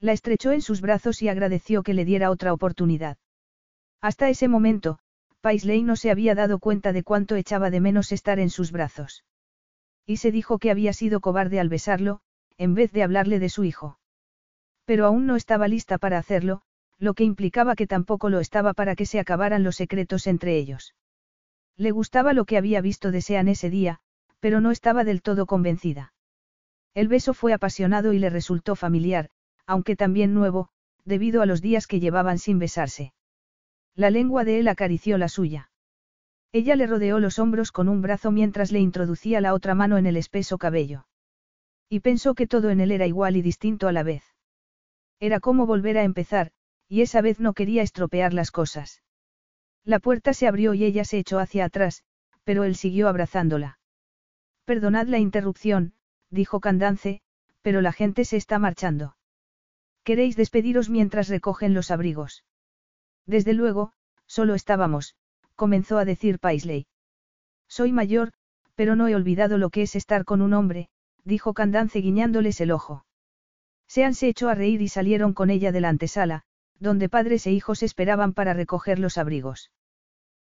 [0.00, 3.18] La estrechó en sus brazos y agradeció que le diera otra oportunidad.
[4.00, 4.98] Hasta ese momento,
[5.44, 9.24] Paisley no se había dado cuenta de cuánto echaba de menos estar en sus brazos.
[10.06, 12.22] Y se dijo que había sido cobarde al besarlo,
[12.56, 13.98] en vez de hablarle de su hijo.
[14.86, 16.62] Pero aún no estaba lista para hacerlo,
[16.98, 20.94] lo que implicaba que tampoco lo estaba para que se acabaran los secretos entre ellos.
[21.76, 24.00] Le gustaba lo que había visto de Sean ese día,
[24.40, 26.14] pero no estaba del todo convencida.
[26.94, 29.28] El beso fue apasionado y le resultó familiar,
[29.66, 30.70] aunque también nuevo,
[31.04, 33.12] debido a los días que llevaban sin besarse.
[33.96, 35.70] La lengua de él acarició la suya.
[36.52, 40.06] Ella le rodeó los hombros con un brazo mientras le introducía la otra mano en
[40.06, 41.06] el espeso cabello.
[41.88, 44.24] Y pensó que todo en él era igual y distinto a la vez.
[45.20, 46.50] Era como volver a empezar,
[46.88, 49.02] y esa vez no quería estropear las cosas.
[49.84, 52.04] La puerta se abrió y ella se echó hacia atrás,
[52.42, 53.78] pero él siguió abrazándola.
[54.64, 55.94] Perdonad la interrupción,
[56.30, 57.20] dijo Candance,
[57.62, 59.16] pero la gente se está marchando.
[60.02, 62.44] ¿Queréis despediros mientras recogen los abrigos?
[63.26, 63.92] Desde luego,
[64.26, 65.16] solo estábamos,
[65.54, 66.86] comenzó a decir Paisley.
[67.68, 68.32] Soy mayor,
[68.74, 70.88] pero no he olvidado lo que es estar con un hombre,
[71.24, 73.06] dijo Candance guiñándoles el ojo.
[73.86, 76.42] Sean se echó a reír y salieron con ella de la antesala,
[76.78, 79.70] donde padres e hijos esperaban para recoger los abrigos.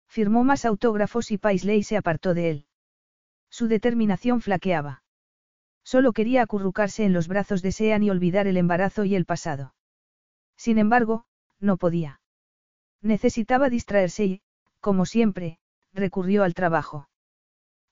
[0.07, 2.65] Firmó más autógrafos y Paisley se apartó de él.
[3.49, 5.03] Su determinación flaqueaba.
[5.84, 9.73] Solo quería acurrucarse en los brazos de Sean y olvidar el embarazo y el pasado.
[10.56, 11.26] Sin embargo,
[11.60, 12.22] no podía.
[13.01, 14.41] Necesitaba distraerse y,
[14.80, 15.59] como siempre,
[15.93, 17.09] recurrió al trabajo.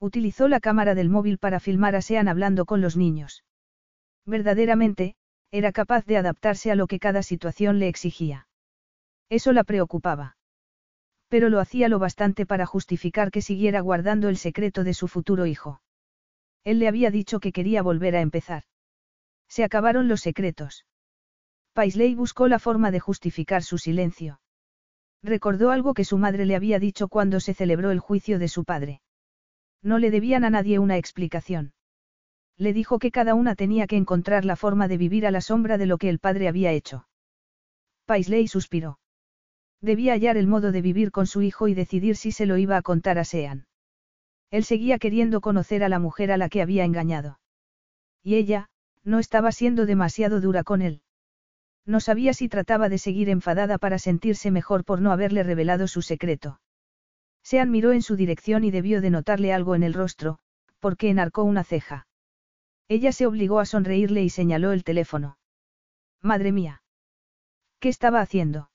[0.00, 3.44] Utilizó la cámara del móvil para filmar a Sean hablando con los niños.
[4.26, 5.16] Verdaderamente,
[5.50, 8.48] era capaz de adaptarse a lo que cada situación le exigía.
[9.28, 10.36] Eso la preocupaba.
[11.28, 15.46] Pero lo hacía lo bastante para justificar que siguiera guardando el secreto de su futuro
[15.46, 15.80] hijo.
[16.64, 18.64] Él le había dicho que quería volver a empezar.
[19.48, 20.86] Se acabaron los secretos.
[21.72, 24.40] Paisley buscó la forma de justificar su silencio.
[25.22, 28.64] Recordó algo que su madre le había dicho cuando se celebró el juicio de su
[28.64, 29.00] padre.
[29.82, 31.72] No le debían a nadie una explicación.
[32.56, 35.78] Le dijo que cada una tenía que encontrar la forma de vivir a la sombra
[35.78, 37.08] de lo que el padre había hecho.
[38.04, 38.98] Paisley suspiró.
[39.80, 42.76] Debía hallar el modo de vivir con su hijo y decidir si se lo iba
[42.76, 43.66] a contar a Sean.
[44.50, 47.38] Él seguía queriendo conocer a la mujer a la que había engañado.
[48.22, 48.70] Y ella,
[49.04, 51.02] no estaba siendo demasiado dura con él.
[51.88, 56.02] No sabía si trataba de seguir enfadada para sentirse mejor por no haberle revelado su
[56.02, 56.60] secreto.
[57.42, 60.38] Sean miró en su dirección y debió de notarle algo en el rostro,
[60.80, 62.06] porque enarcó una ceja.
[62.88, 65.38] Ella se obligó a sonreírle y señaló el teléfono.
[66.20, 66.82] Madre mía.
[67.80, 68.70] ¿Qué estaba haciendo?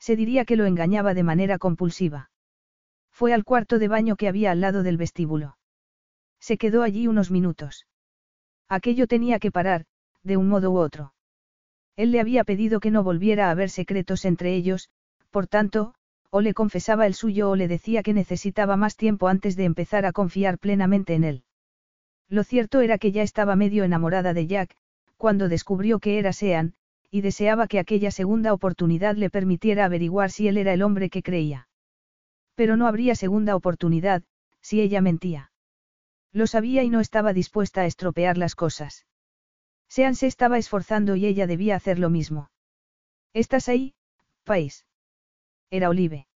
[0.00, 2.30] Se diría que lo engañaba de manera compulsiva.
[3.12, 5.56] Fue al cuarto de baño que había al lado del vestíbulo.
[6.40, 7.86] Se quedó allí unos minutos.
[8.68, 9.86] Aquello tenía que parar,
[10.24, 11.14] de un modo u otro.
[11.96, 14.90] Él le había pedido que no volviera a haber secretos entre ellos,
[15.30, 15.94] por tanto,
[16.30, 20.04] o le confesaba el suyo o le decía que necesitaba más tiempo antes de empezar
[20.04, 21.44] a confiar plenamente en él.
[22.28, 24.76] Lo cierto era que ya estaba medio enamorada de Jack,
[25.16, 26.74] cuando descubrió que era Sean,
[27.10, 31.22] y deseaba que aquella segunda oportunidad le permitiera averiguar si él era el hombre que
[31.22, 31.68] creía.
[32.56, 34.24] Pero no habría segunda oportunidad,
[34.60, 35.52] si ella mentía.
[36.32, 39.06] Lo sabía y no estaba dispuesta a estropear las cosas.
[39.94, 42.50] Sean se estaba esforzando y ella debía hacer lo mismo.
[43.32, 43.94] ¿Estás ahí,
[44.42, 44.86] país?
[45.70, 46.26] Era Olive.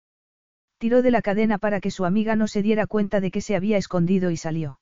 [0.77, 3.57] Tiró de la cadena para que su amiga no se diera cuenta de que se
[3.57, 4.79] había escondido y salió.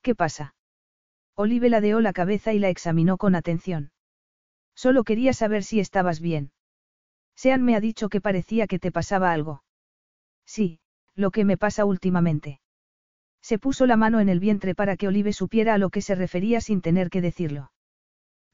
[0.00, 0.54] ¿Qué pasa?
[1.34, 3.92] Olive ladeó la cabeza y la examinó con atención.
[4.74, 6.52] Solo quería saber si estabas bien.
[7.36, 9.62] Sean me ha dicho que parecía que te pasaba algo.
[10.46, 10.80] Sí,
[11.14, 12.62] lo que me pasa últimamente.
[13.42, 16.14] Se puso la mano en el vientre para que Olive supiera a lo que se
[16.14, 17.72] refería sin tener que decirlo.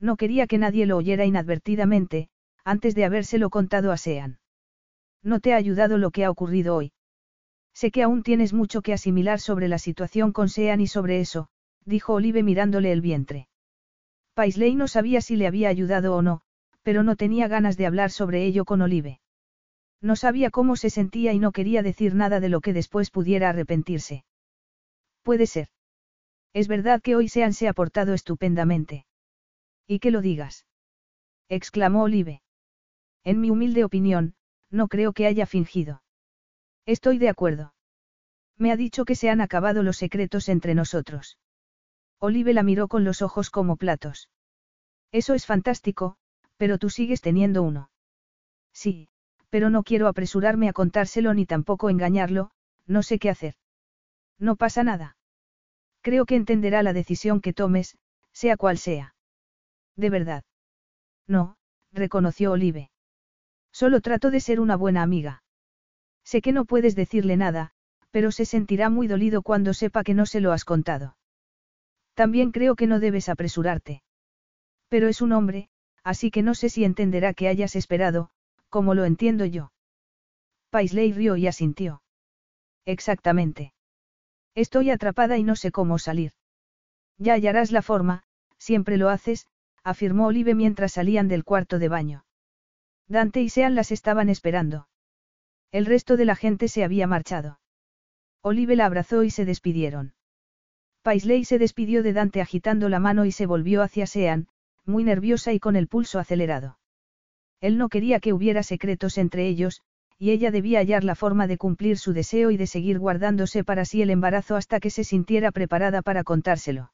[0.00, 2.28] No quería que nadie lo oyera inadvertidamente,
[2.64, 4.38] antes de habérselo contado a Sean.
[5.22, 6.92] No te ha ayudado lo que ha ocurrido hoy.
[7.74, 11.48] Sé que aún tienes mucho que asimilar sobre la situación con Sean y sobre eso,
[11.84, 13.48] dijo Olive mirándole el vientre.
[14.34, 16.40] Paisley no sabía si le había ayudado o no,
[16.82, 19.20] pero no tenía ganas de hablar sobre ello con Olive.
[20.00, 23.50] No sabía cómo se sentía y no quería decir nada de lo que después pudiera
[23.50, 24.24] arrepentirse.
[25.22, 25.68] Puede ser.
[26.54, 29.04] Es verdad que hoy Sean se ha portado estupendamente.
[29.90, 30.66] Y que lo digas.
[31.48, 32.42] exclamó Olive.
[33.24, 34.36] En mi humilde opinión,
[34.70, 36.04] no creo que haya fingido.
[36.86, 37.74] Estoy de acuerdo.
[38.56, 41.38] Me ha dicho que se han acabado los secretos entre nosotros.
[42.20, 44.30] Olive la miró con los ojos como platos.
[45.10, 46.18] Eso es fantástico,
[46.56, 47.90] pero tú sigues teniendo uno.
[48.72, 49.08] Sí,
[49.48, 52.52] pero no quiero apresurarme a contárselo ni tampoco engañarlo,
[52.86, 53.56] no sé qué hacer.
[54.38, 55.16] No pasa nada.
[56.00, 57.98] Creo que entenderá la decisión que tomes,
[58.32, 59.16] sea cual sea.
[59.96, 60.44] De verdad.
[61.26, 61.56] No,
[61.92, 62.90] reconoció Olive.
[63.72, 65.42] Solo trato de ser una buena amiga.
[66.24, 67.72] Sé que no puedes decirle nada,
[68.10, 71.16] pero se sentirá muy dolido cuando sepa que no se lo has contado.
[72.14, 74.02] También creo que no debes apresurarte.
[74.88, 75.68] Pero es un hombre,
[76.02, 78.30] así que no sé si entenderá que hayas esperado,
[78.68, 79.72] como lo entiendo yo.
[80.70, 82.02] Paisley rió y asintió.
[82.84, 83.72] Exactamente.
[84.54, 86.32] Estoy atrapada y no sé cómo salir.
[87.18, 88.24] Ya hallarás la forma,
[88.58, 89.46] siempre lo haces,
[89.84, 92.24] afirmó Olive mientras salían del cuarto de baño.
[93.08, 94.88] Dante y Sean las estaban esperando.
[95.72, 97.60] El resto de la gente se había marchado.
[98.42, 100.14] Olive la abrazó y se despidieron.
[101.02, 104.48] Paisley se despidió de Dante agitando la mano y se volvió hacia Sean,
[104.84, 106.78] muy nerviosa y con el pulso acelerado.
[107.60, 109.82] Él no quería que hubiera secretos entre ellos,
[110.18, 113.84] y ella debía hallar la forma de cumplir su deseo y de seguir guardándose para
[113.84, 116.92] sí el embarazo hasta que se sintiera preparada para contárselo.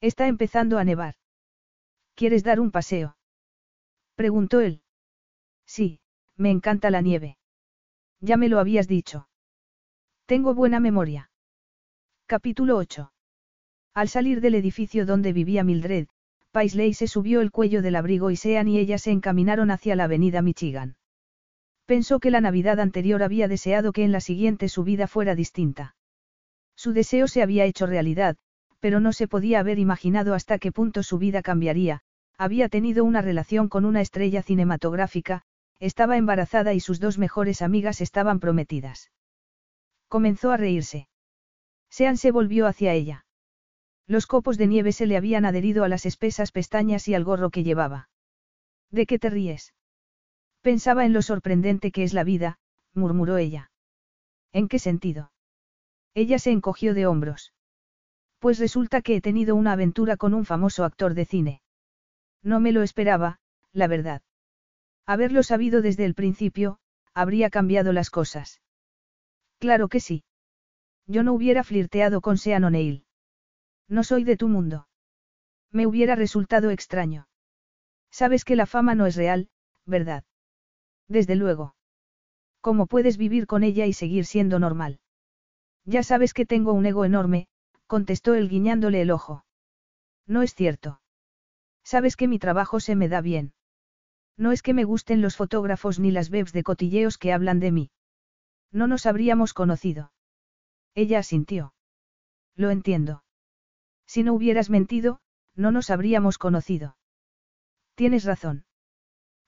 [0.00, 1.16] Está empezando a nevar.
[2.16, 3.18] ¿Quieres dar un paseo?
[4.14, 4.80] Preguntó él.
[5.66, 6.00] Sí,
[6.34, 7.36] me encanta la nieve.
[8.20, 9.28] Ya me lo habías dicho.
[10.24, 11.30] Tengo buena memoria.
[12.24, 13.12] Capítulo 8.
[13.92, 16.08] Al salir del edificio donde vivía Mildred,
[16.52, 20.04] Paisley se subió el cuello del abrigo y Sean y ella se encaminaron hacia la
[20.04, 20.96] avenida Michigan.
[21.84, 25.96] Pensó que la Navidad anterior había deseado que en la siguiente su vida fuera distinta.
[26.76, 28.38] Su deseo se había hecho realidad,
[28.80, 32.02] pero no se podía haber imaginado hasta qué punto su vida cambiaría,
[32.38, 35.42] había tenido una relación con una estrella cinematográfica,
[35.78, 39.10] estaba embarazada y sus dos mejores amigas estaban prometidas.
[40.08, 41.08] Comenzó a reírse.
[41.90, 43.24] Sean se volvió hacia ella.
[44.06, 47.50] Los copos de nieve se le habían adherido a las espesas pestañas y al gorro
[47.50, 48.08] que llevaba.
[48.90, 49.74] ¿De qué te ríes?
[50.60, 52.58] Pensaba en lo sorprendente que es la vida,
[52.94, 53.70] murmuró ella.
[54.52, 55.32] ¿En qué sentido?
[56.14, 57.52] Ella se encogió de hombros.
[58.38, 61.60] Pues resulta que he tenido una aventura con un famoso actor de cine.
[62.42, 63.38] No me lo esperaba,
[63.72, 64.22] la verdad.
[65.06, 66.78] Haberlo sabido desde el principio,
[67.14, 68.60] habría cambiado las cosas.
[69.58, 70.24] Claro que sí.
[71.06, 73.04] Yo no hubiera flirteado con Sean O'Neill.
[73.88, 74.88] No soy de tu mundo.
[75.70, 77.28] Me hubiera resultado extraño.
[78.10, 79.48] Sabes que la fama no es real,
[79.84, 80.24] ¿verdad?
[81.08, 81.74] Desde luego.
[82.60, 84.98] ¿Cómo puedes vivir con ella y seguir siendo normal?
[85.84, 87.46] Ya sabes que tengo un ego enorme,
[87.86, 89.44] contestó él guiñándole el ojo.
[90.26, 91.00] No es cierto.
[91.86, 93.52] Sabes que mi trabajo se me da bien.
[94.36, 97.70] No es que me gusten los fotógrafos ni las webs de cotilleos que hablan de
[97.70, 97.90] mí.
[98.72, 100.10] No nos habríamos conocido.
[100.96, 101.74] Ella asintió.
[102.56, 103.22] Lo entiendo.
[104.04, 105.20] Si no hubieras mentido,
[105.54, 106.96] no nos habríamos conocido.
[107.94, 108.64] Tienes razón.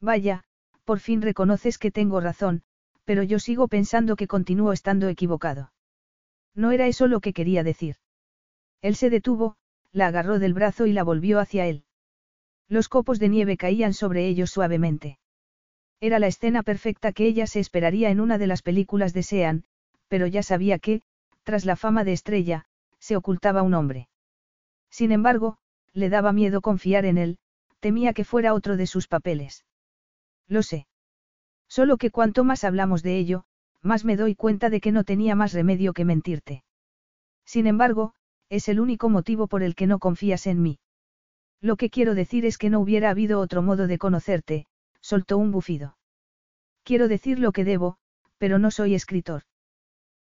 [0.01, 0.45] Vaya,
[0.85, 2.63] por fin reconoces que tengo razón,
[3.05, 5.73] pero yo sigo pensando que continúo estando equivocado.
[6.55, 7.97] No era eso lo que quería decir.
[8.81, 9.57] Él se detuvo,
[9.91, 11.85] la agarró del brazo y la volvió hacia él.
[12.69, 15.19] Los copos de nieve caían sobre ellos suavemente.
[16.01, 19.65] Era la escena perfecta que ella se esperaría en una de las películas de Sean,
[20.09, 21.03] pero ya sabía que,
[21.43, 22.67] tras la fama de estrella,
[22.99, 24.09] se ocultaba un hombre.
[24.91, 25.59] Sin embargo,
[25.93, 27.39] le daba miedo confiar en él,
[27.81, 29.65] temía que fuera otro de sus papeles.
[30.47, 30.87] Lo sé.
[31.69, 33.45] Solo que cuanto más hablamos de ello,
[33.83, 36.65] más me doy cuenta de que no tenía más remedio que mentirte.
[37.45, 38.15] Sin embargo,
[38.49, 40.79] es el único motivo por el que no confías en mí.
[41.61, 44.67] Lo que quiero decir es que no hubiera habido otro modo de conocerte,
[45.01, 45.97] soltó un bufido.
[46.85, 47.99] Quiero decir lo que debo,
[48.39, 49.43] pero no soy escritor.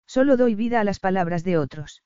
[0.07, 2.03] Solo doy vida a las palabras de otros.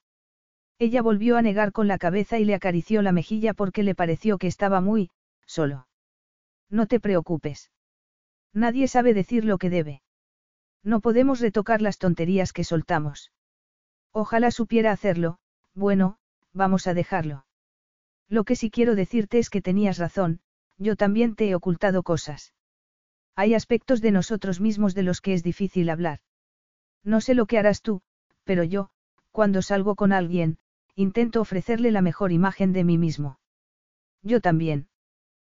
[0.80, 4.38] Ella volvió a negar con la cabeza y le acarició la mejilla porque le pareció
[4.38, 5.12] que estaba muy,
[5.46, 5.88] solo.
[6.70, 7.72] No te preocupes.
[8.54, 10.02] Nadie sabe decir lo que debe.
[10.84, 13.32] No podemos retocar las tonterías que soltamos.
[14.12, 15.38] Ojalá supiera hacerlo,
[15.74, 16.18] bueno,
[16.54, 17.46] vamos a dejarlo.
[18.32, 20.40] Lo que sí quiero decirte es que tenías razón,
[20.78, 22.54] yo también te he ocultado cosas.
[23.36, 26.20] Hay aspectos de nosotros mismos de los que es difícil hablar.
[27.04, 28.02] No sé lo que harás tú,
[28.46, 28.90] pero yo,
[29.32, 30.60] cuando salgo con alguien,
[30.96, 33.38] intento ofrecerle la mejor imagen de mí mismo.
[34.24, 34.88] Yo también.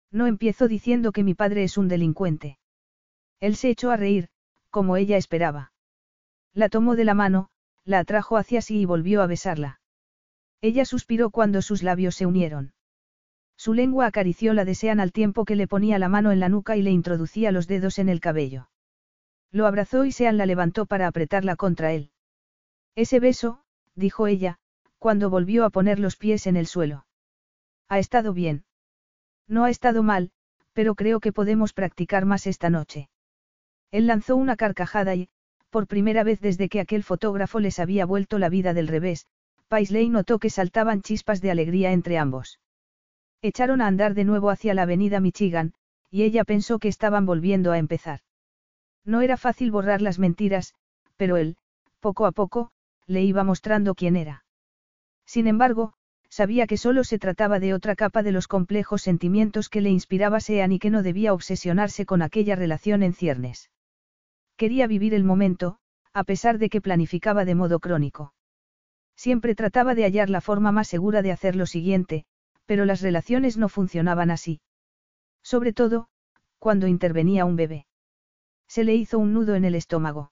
[0.10, 2.58] No empiezo diciendo que mi padre es un delincuente.
[3.42, 4.30] Él se echó a reír,
[4.70, 5.74] como ella esperaba.
[6.54, 7.50] La tomó de la mano,
[7.84, 9.81] la atrajo hacia sí y volvió a besarla.
[10.62, 12.74] Ella suspiró cuando sus labios se unieron.
[13.58, 16.50] Su lengua acarició la de Sean al tiempo que le ponía la mano en la
[16.50, 18.70] nuca y le introducía los dedos en el cabello.
[19.52, 22.12] Lo abrazó y Sean la levantó para apretarla contra él.
[22.96, 23.64] Ese beso,
[23.96, 24.60] dijo ella,
[24.98, 27.06] cuando volvió a poner los pies en el suelo.
[27.88, 28.64] Ha estado bien.
[29.48, 30.32] No ha estado mal,
[30.74, 33.10] pero creo que podemos practicar más esta noche.
[33.92, 35.30] Él lanzó una carcajada y,
[35.70, 39.26] por primera vez desde que aquel fotógrafo les había vuelto la vida del revés,
[39.72, 42.60] Paisley notó que saltaban chispas de alegría entre ambos.
[43.42, 45.74] Echaron a andar de nuevo hacia la avenida Michigan,
[46.10, 48.20] y ella pensó que estaban volviendo a empezar.
[49.06, 50.76] No era fácil borrar las mentiras,
[51.16, 51.56] pero él,
[52.02, 52.72] poco a poco,
[53.08, 54.44] le iba mostrando quién era.
[55.26, 55.94] Sin embargo,
[56.28, 60.42] sabía que solo se trataba de otra capa de los complejos sentimientos que le inspiraba
[60.42, 63.72] Sean y que no debía obsesionarse con aquella relación en ciernes.
[64.58, 65.78] Quería vivir el momento,
[66.12, 68.34] a pesar de que planificaba de modo crónico.
[69.24, 72.26] Siempre trataba de hallar la forma más segura de hacer lo siguiente,
[72.66, 74.62] pero las relaciones no funcionaban así.
[75.44, 76.08] Sobre todo,
[76.58, 77.86] cuando intervenía un bebé.
[78.68, 80.32] Se le hizo un nudo en el estómago.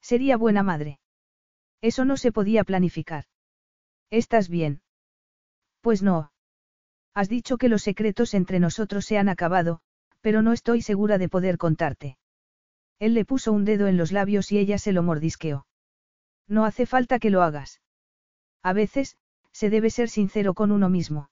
[0.00, 1.00] Sería buena madre.
[1.82, 3.26] Eso no se podía planificar.
[4.08, 4.80] ¿Estás bien?
[5.82, 6.32] Pues no.
[7.12, 9.82] Has dicho que los secretos entre nosotros se han acabado,
[10.22, 12.16] pero no estoy segura de poder contarte.
[12.98, 15.66] Él le puso un dedo en los labios y ella se lo mordisqueó.
[16.46, 17.82] No hace falta que lo hagas.
[18.62, 19.16] A veces,
[19.52, 21.30] se debe ser sincero con uno mismo.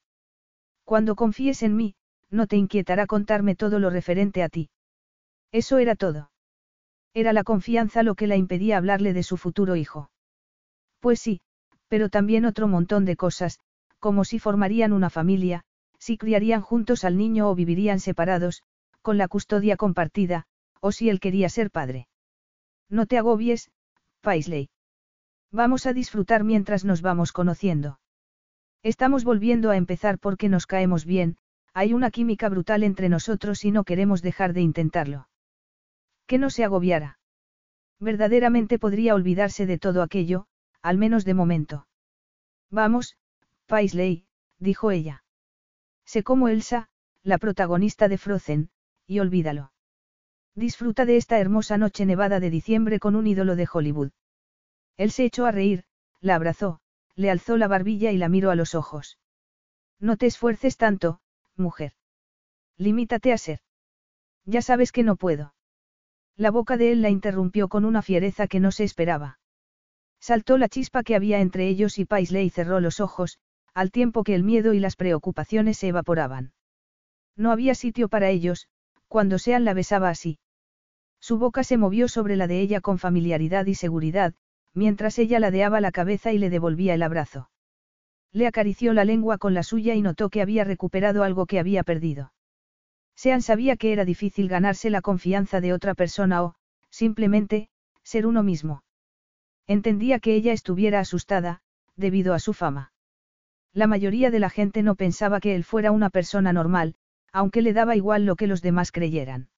[0.85, 1.95] Cuando confíes en mí,
[2.31, 4.71] no te inquietará contarme todo lo referente a ti.
[5.53, 6.31] Eso era todo.
[7.15, 10.11] Era la confianza lo que la impedía hablarle de su futuro hijo.
[11.01, 11.41] Pues sí,
[11.89, 13.59] pero también otro montón de cosas,
[13.99, 15.63] como si formarían una familia,
[15.99, 18.63] si criarían juntos al niño o vivirían separados,
[19.03, 20.47] con la custodia compartida,
[20.81, 22.09] o si él quería ser padre.
[22.89, 23.71] No te agobies,
[24.21, 24.69] Paisley.
[25.57, 27.99] Vamos a disfrutar mientras nos vamos conociendo.
[28.83, 31.39] Estamos volviendo a empezar porque nos caemos bien,
[31.73, 35.29] hay una química brutal entre nosotros y no queremos dejar de intentarlo.
[36.27, 37.19] Que no se agobiara.
[37.99, 40.47] Verdaderamente podría olvidarse de todo aquello,
[40.83, 41.89] al menos de momento.
[42.71, 43.17] Vamos,
[43.65, 44.27] Paisley,
[44.59, 45.25] dijo ella.
[46.05, 46.91] Sé como Elsa,
[47.23, 48.69] la protagonista de Frozen,
[49.07, 49.73] y olvídalo.
[50.55, 54.11] Disfruta de esta hermosa noche nevada de diciembre con un ídolo de Hollywood.
[54.97, 55.85] Él se echó a reír,
[56.21, 56.81] la abrazó,
[57.15, 59.19] le alzó la barbilla y la miró a los ojos.
[59.99, 61.21] No te esfuerces tanto,
[61.57, 61.93] mujer.
[62.77, 63.61] Limítate a ser.
[64.45, 65.55] Ya sabes que no puedo.
[66.37, 69.39] La boca de él la interrumpió con una fiereza que no se esperaba.
[70.21, 73.39] Saltó la chispa que había entre ellos y Paisley cerró los ojos,
[73.75, 76.53] al tiempo que el miedo y las preocupaciones se evaporaban.
[77.37, 78.69] No había sitio para ellos,
[79.09, 80.39] cuando Sean la besaba así.
[81.21, 84.35] Su boca se movió sobre la de ella con familiaridad y seguridad,
[84.77, 87.49] mientras ella ladeaba la cabeza y le devolvía el abrazo.
[88.31, 91.83] Le acarició la lengua con la suya y notó que había recuperado algo que había
[91.83, 92.35] perdido.
[93.15, 96.55] Sean sabía que era difícil ganarse la confianza de otra persona o,
[96.91, 97.71] simplemente,
[98.03, 98.85] ser uno mismo.
[99.67, 101.63] Entendía que ella estuviera asustada,
[101.97, 102.93] debido a su fama.
[103.73, 106.97] La mayoría de la gente no pensaba que él fuera una persona normal,
[107.33, 109.49] aunque le daba igual lo que los demás creyeran.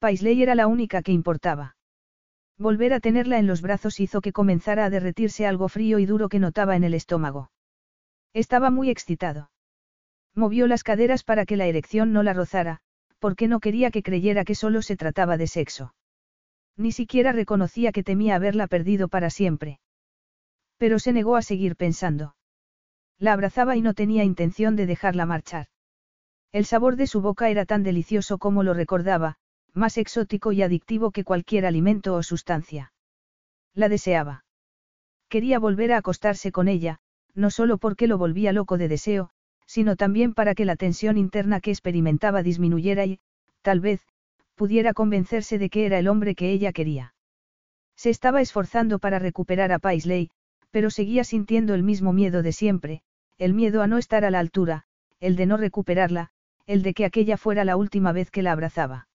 [0.00, 1.75] Paisley era la única que importaba.
[2.58, 6.28] Volver a tenerla en los brazos hizo que comenzara a derretirse algo frío y duro
[6.28, 7.50] que notaba en el estómago.
[8.32, 9.50] Estaba muy excitado.
[10.34, 12.80] Movió las caderas para que la erección no la rozara,
[13.18, 15.94] porque no quería que creyera que solo se trataba de sexo.
[16.76, 19.80] Ni siquiera reconocía que temía haberla perdido para siempre.
[20.76, 22.36] Pero se negó a seguir pensando.
[23.18, 25.68] La abrazaba y no tenía intención de dejarla marchar.
[26.52, 29.36] El sabor de su boca era tan delicioso como lo recordaba,
[29.76, 32.92] más exótico y adictivo que cualquier alimento o sustancia.
[33.74, 34.44] La deseaba.
[35.28, 36.98] Quería volver a acostarse con ella,
[37.34, 39.30] no solo porque lo volvía loco de deseo,
[39.66, 43.18] sino también para que la tensión interna que experimentaba disminuyera y,
[43.62, 44.00] tal vez,
[44.54, 47.14] pudiera convencerse de que era el hombre que ella quería.
[47.96, 50.30] Se estaba esforzando para recuperar a Paisley,
[50.70, 53.02] pero seguía sintiendo el mismo miedo de siempre,
[53.36, 54.84] el miedo a no estar a la altura,
[55.20, 56.30] el de no recuperarla,
[56.66, 59.08] el de que aquella fuera la última vez que la abrazaba.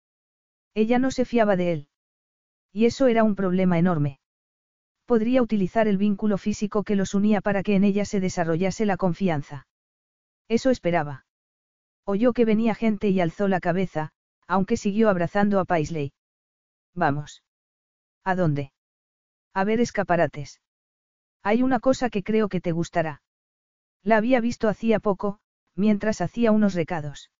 [0.74, 1.88] Ella no se fiaba de él.
[2.72, 4.20] Y eso era un problema enorme.
[5.06, 8.98] Podría utilizar el vínculo físico que los unía para que en ella se desarrollase la
[8.98, 9.68] confianza.
[10.48, 11.26] Eso esperaba.
[12.06, 14.12] Oyó que venía gente y alzó la cabeza,
[14.48, 16.14] aunque siguió abrazando a Paisley.
[16.96, 17.44] Vamos.
[18.24, 18.72] ¿A dónde?
[19.54, 20.62] A ver escaparates.
[21.44, 23.22] Hay una cosa que creo que te gustará.
[24.04, 25.40] La había visto hacía poco,
[25.76, 27.32] mientras hacía unos recados.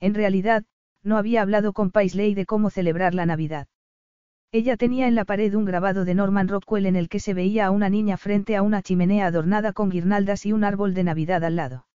[0.00, 0.64] En realidad,
[1.02, 3.68] no había hablado con Paisley de cómo celebrar la Navidad.
[4.50, 7.66] Ella tenía en la pared un grabado de Norman Rockwell en el que se veía
[7.66, 11.44] a una niña frente a una chimenea adornada con guirnaldas y un árbol de Navidad
[11.44, 11.86] al lado.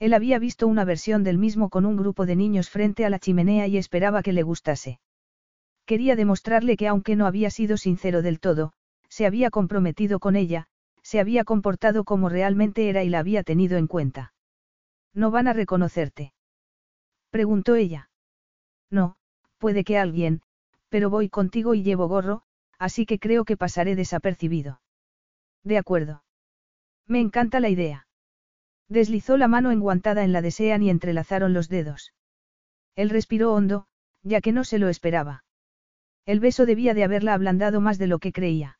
[0.00, 3.18] Él había visto una versión del mismo con un grupo de niños frente a la
[3.18, 5.00] chimenea y esperaba que le gustase.
[5.86, 8.72] Quería demostrarle que aunque no había sido sincero del todo,
[9.08, 10.66] se había comprometido con ella,
[11.02, 14.34] se había comportado como realmente era y la había tenido en cuenta.
[15.14, 16.34] ¿No van a reconocerte?
[17.30, 18.10] Preguntó ella.
[18.90, 19.16] No,
[19.58, 20.42] puede que alguien,
[20.88, 22.42] pero voy contigo y llevo gorro,
[22.78, 24.80] así que creo que pasaré desapercibido.
[25.64, 26.24] De acuerdo.
[27.06, 28.06] Me encanta la idea.
[28.88, 32.14] Deslizó la mano enguantada en la de Sean y entrelazaron los dedos.
[32.96, 33.86] Él respiró hondo,
[34.22, 35.44] ya que no se lo esperaba.
[36.24, 38.78] El beso debía de haberla ablandado más de lo que creía.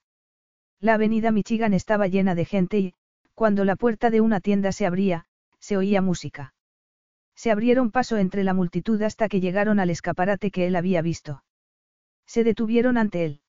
[0.81, 2.95] La avenida Michigan estaba llena de gente y,
[3.35, 5.27] cuando la puerta de una tienda se abría,
[5.59, 6.55] se oía música.
[7.39, 11.45] Se abrieron paso entre la multitud hasta que llegaron al escaparate que él había visto.
[12.27, 13.43] Se detuvieron ante él.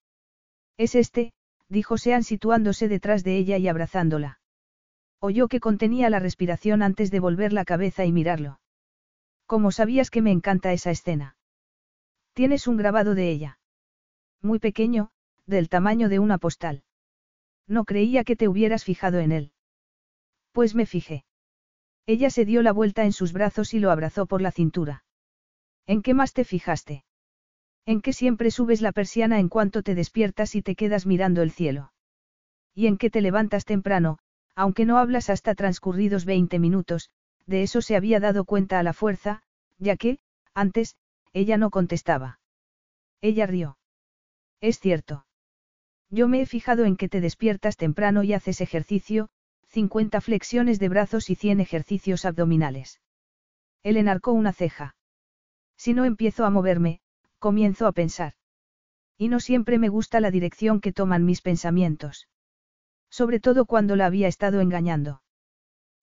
[0.76, 1.32] Es este,
[1.68, 4.38] dijo Sean situándose detrás de ella y abrazándola.
[5.18, 8.60] Oyó que contenía la respiración antes de volver la cabeza y mirarlo.
[9.46, 11.36] ¿Cómo sabías que me encanta esa escena?
[12.32, 13.58] Tienes un grabado de ella.
[14.40, 15.10] Muy pequeño,
[15.46, 16.84] del tamaño de una postal.
[17.66, 19.52] No creía que te hubieras fijado en él.
[20.52, 21.24] Pues me fijé.
[22.12, 25.04] Ella se dio la vuelta en sus brazos y lo abrazó por la cintura.
[25.86, 27.04] ¿En qué más te fijaste?
[27.86, 31.52] En que siempre subes la persiana en cuanto te despiertas y te quedas mirando el
[31.52, 31.92] cielo.
[32.74, 34.18] Y en que te levantas temprano,
[34.56, 37.10] aunque no hablas hasta transcurridos 20 minutos,
[37.46, 39.44] de eso se había dado cuenta a la fuerza,
[39.78, 40.18] ya que,
[40.52, 40.96] antes,
[41.32, 42.40] ella no contestaba.
[43.20, 43.78] Ella rió.
[44.60, 45.26] Es cierto.
[46.08, 49.28] Yo me he fijado en que te despiertas temprano y haces ejercicio,
[49.70, 53.00] 50 flexiones de brazos y 100 ejercicios abdominales.
[53.84, 54.96] Él enarcó una ceja.
[55.76, 57.00] Si no empiezo a moverme,
[57.38, 58.34] comienzo a pensar.
[59.16, 62.28] Y no siempre me gusta la dirección que toman mis pensamientos.
[63.10, 65.22] Sobre todo cuando la había estado engañando.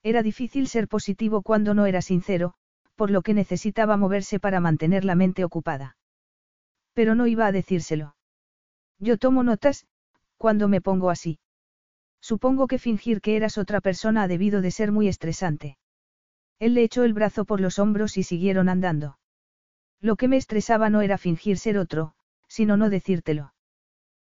[0.02, 2.54] Era difícil ser positivo cuando no era sincero,
[2.96, 5.96] por lo que necesitaba moverse para mantener la mente ocupada.
[6.94, 8.16] Pero no iba a decírselo.
[8.98, 9.86] Yo tomo notas,
[10.38, 11.38] cuando me pongo así.
[12.20, 15.78] Supongo que fingir que eras otra persona ha debido de ser muy estresante.
[16.58, 19.18] Él le echó el brazo por los hombros y siguieron andando.
[20.00, 22.14] Lo que me estresaba no era fingir ser otro,
[22.48, 23.54] sino no decírtelo.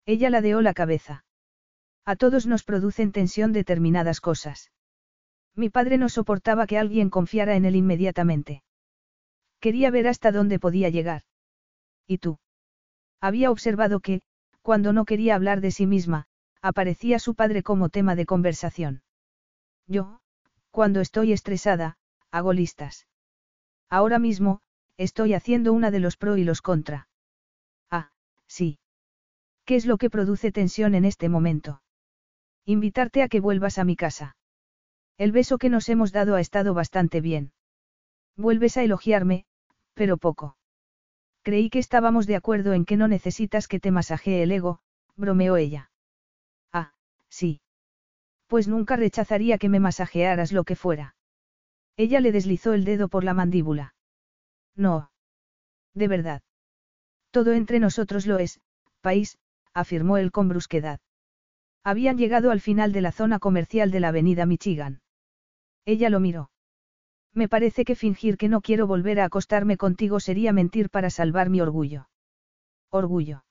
[0.07, 1.25] Ella ladeó la cabeza.
[2.05, 4.73] A todos nos producen tensión determinadas cosas.
[5.55, 8.63] Mi padre no soportaba que alguien confiara en él inmediatamente.
[9.61, 11.23] Quería ver hasta dónde podía llegar.
[12.07, 12.39] ¿Y tú?
[13.21, 14.23] Había observado que,
[14.63, 16.27] cuando no quería hablar de sí misma,
[16.63, 19.03] aparecía su padre como tema de conversación.
[19.87, 20.21] Yo,
[20.71, 21.97] cuando estoy estresada,
[22.31, 23.07] hago listas.
[23.89, 24.61] Ahora mismo,
[24.97, 27.09] estoy haciendo una de los pro y los contra.
[27.91, 28.11] Ah,
[28.47, 28.79] sí.
[29.65, 31.83] ¿Qué es lo que produce tensión en este momento?
[32.65, 34.37] Invitarte a que vuelvas a mi casa.
[35.17, 37.53] El beso que nos hemos dado ha estado bastante bien.
[38.37, 39.47] Vuelves a elogiarme,
[39.95, 40.57] pero poco.
[41.43, 44.81] Creí que estábamos de acuerdo en que no necesitas que te masajee el ego,
[45.17, 45.91] bromeó ella.
[47.39, 47.61] Sí.
[48.49, 51.15] Pues nunca rechazaría que me masajearas lo que fuera.
[51.97, 53.95] Ella le deslizó el dedo por la mandíbula.
[54.75, 55.13] No.
[55.95, 56.43] De verdad.
[57.31, 58.61] Todo entre nosotros lo es,
[59.03, 59.39] país,
[59.73, 60.99] afirmó él con brusquedad.
[61.85, 65.01] Habían llegado al final de la zona comercial de la avenida Michigan.
[65.85, 66.51] Ella lo miró.
[67.33, 71.51] Me parece que fingir que no quiero volver a acostarme contigo sería mentir para salvar
[71.51, 72.09] mi orgullo.
[72.91, 73.45] Orgullo.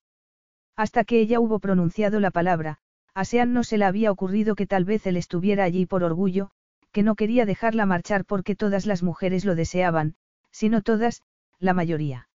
[0.76, 2.80] Hasta que ella hubo pronunciado la palabra,
[3.18, 6.52] a Sean no se le había ocurrido que tal vez él estuviera allí por orgullo,
[6.92, 10.14] que no quería dejarla marchar porque todas las mujeres lo deseaban,
[10.52, 11.24] sino todas,
[11.58, 12.30] la mayoría.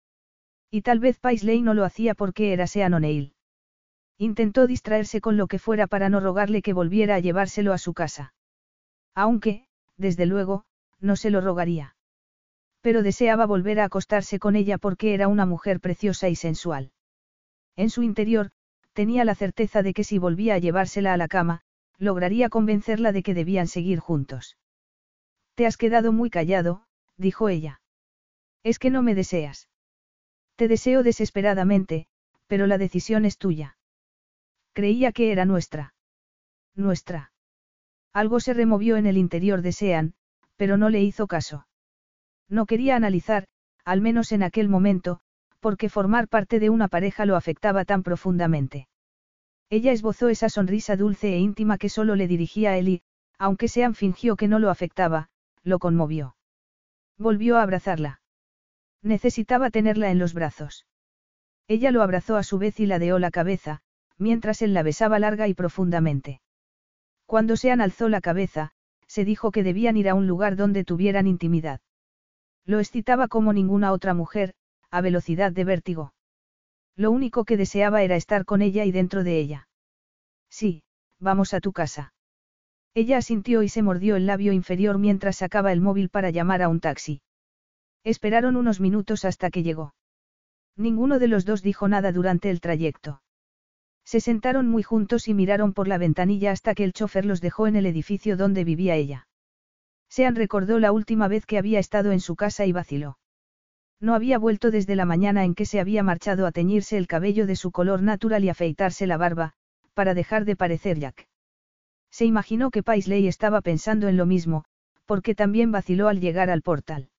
[0.71, 3.35] Y tal vez Paisley no lo hacía porque era Sean O'Neill.
[4.19, 7.93] Intentó distraerse con lo que fuera para no rogarle que volviera a llevárselo a su
[7.93, 8.33] casa.
[9.17, 9.67] Aunque,
[9.97, 10.65] desde luego,
[11.01, 11.97] no se lo rogaría.
[12.83, 16.93] Pero deseaba volver a acostarse con ella porque era una mujer preciosa y sensual.
[17.75, 18.53] En su interior,
[18.99, 21.61] tenía la certeza de que si volvía a llevársela a la cama,
[21.99, 24.59] lograría convencerla de que debían seguir juntos.
[25.55, 26.83] Te has quedado muy callado,
[27.17, 27.81] dijo ella.
[28.65, 29.69] Es que no me deseas.
[30.57, 32.09] Te deseo desesperadamente,
[32.49, 33.79] pero la decisión es tuya.
[34.73, 35.95] Creía que era nuestra.
[36.75, 37.31] Nuestra.
[38.13, 40.15] Algo se removió en el interior de Sean,
[40.57, 41.69] pero no le hizo caso.
[42.49, 43.47] No quería analizar,
[43.85, 45.21] al menos en aquel momento,
[45.61, 48.89] porque formar parte de una pareja lo afectaba tan profundamente.
[49.71, 53.03] Ella esbozó esa sonrisa dulce e íntima que solo le dirigía a él y,
[53.39, 55.29] aunque Sean fingió que no lo afectaba,
[55.63, 56.37] lo conmovió.
[57.19, 58.21] Volvió a abrazarla.
[59.03, 60.87] Necesitaba tenerla en los brazos.
[61.69, 63.83] Ella lo abrazó a su vez y ladeó la cabeza,
[64.17, 66.41] mientras él la besaba larga y profundamente.
[67.27, 68.73] Cuando Sean alzó la cabeza,
[69.07, 71.81] se dijo que debían ir a un lugar donde tuvieran intimidad.
[72.65, 74.55] Lo excitaba como ninguna otra mujer,
[74.91, 76.13] a velocidad de vértigo.
[76.97, 79.69] Lo único que deseaba era estar con ella y dentro de ella.
[80.51, 80.83] Sí,
[81.21, 82.13] vamos a tu casa.
[82.95, 86.69] Ella asintió y se mordió el labio inferior mientras sacaba el móvil para llamar a
[86.69, 87.23] un taxi.
[88.03, 89.95] Esperaron unos minutos hasta que llegó.
[90.77, 93.23] Ninguno de los dos dijo nada durante el trayecto.
[94.05, 97.67] Se sentaron muy juntos y miraron por la ventanilla hasta que el chofer los dejó
[97.67, 99.29] en el edificio donde vivía ella.
[100.09, 103.19] Sean recordó la última vez que había estado en su casa y vaciló.
[104.01, 107.47] No había vuelto desde la mañana en que se había marchado a teñirse el cabello
[107.47, 109.55] de su color natural y afeitarse la barba,
[109.95, 111.29] para dejar de parecer Jack.
[112.11, 114.65] Se imaginó que Paisley estaba pensando en lo mismo,
[115.05, 117.11] porque también vaciló al llegar al portal.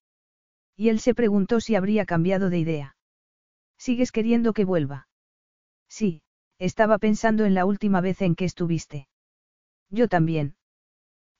[0.76, 2.96] Y él se preguntó si habría cambiado de idea.
[3.76, 5.08] ¿Sigues queriendo que vuelva?
[5.88, 6.22] Sí,
[6.58, 9.08] estaba pensando en la última vez en que estuviste.
[9.90, 10.54] Yo también.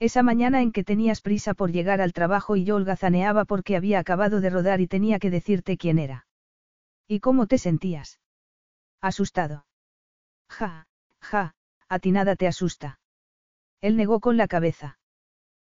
[0.01, 3.99] Esa mañana en que tenías prisa por llegar al trabajo y yo holgazaneaba porque había
[3.99, 6.27] acabado de rodar y tenía que decirte quién era.
[7.07, 8.19] ¿Y cómo te sentías?
[9.03, 9.67] Asustado.
[10.49, 10.87] Ja,
[11.21, 11.55] ja,
[11.89, 12.99] a ti nada te asusta.
[13.83, 14.99] Él negó con la cabeza.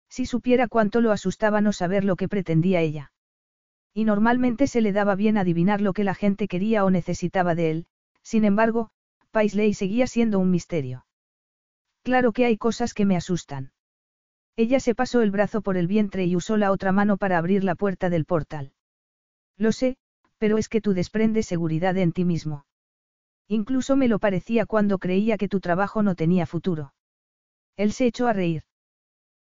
[0.08, 3.12] Si supiera cuánto lo asustaba no saber lo que pretendía ella.
[3.92, 7.70] Y normalmente se le daba bien adivinar lo que la gente quería o necesitaba de
[7.72, 7.86] él,
[8.22, 8.90] sin embargo,
[9.32, 11.04] Paisley seguía siendo un misterio.
[12.04, 13.72] Claro que hay cosas que me asustan.
[14.56, 17.64] Ella se pasó el brazo por el vientre y usó la otra mano para abrir
[17.64, 18.72] la puerta del portal.
[19.56, 19.96] Lo sé,
[20.38, 22.64] pero es que tú desprendes seguridad en ti mismo.
[23.48, 26.94] Incluso me lo parecía cuando creía que tu trabajo no tenía futuro.
[27.76, 28.62] Él se echó a reír.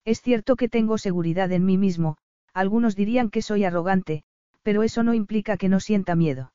[0.06, 2.18] Es cierto que tengo seguridad en mí mismo,
[2.54, 4.24] algunos dirían que soy arrogante,
[4.64, 6.54] pero eso no implica que no sienta miedo.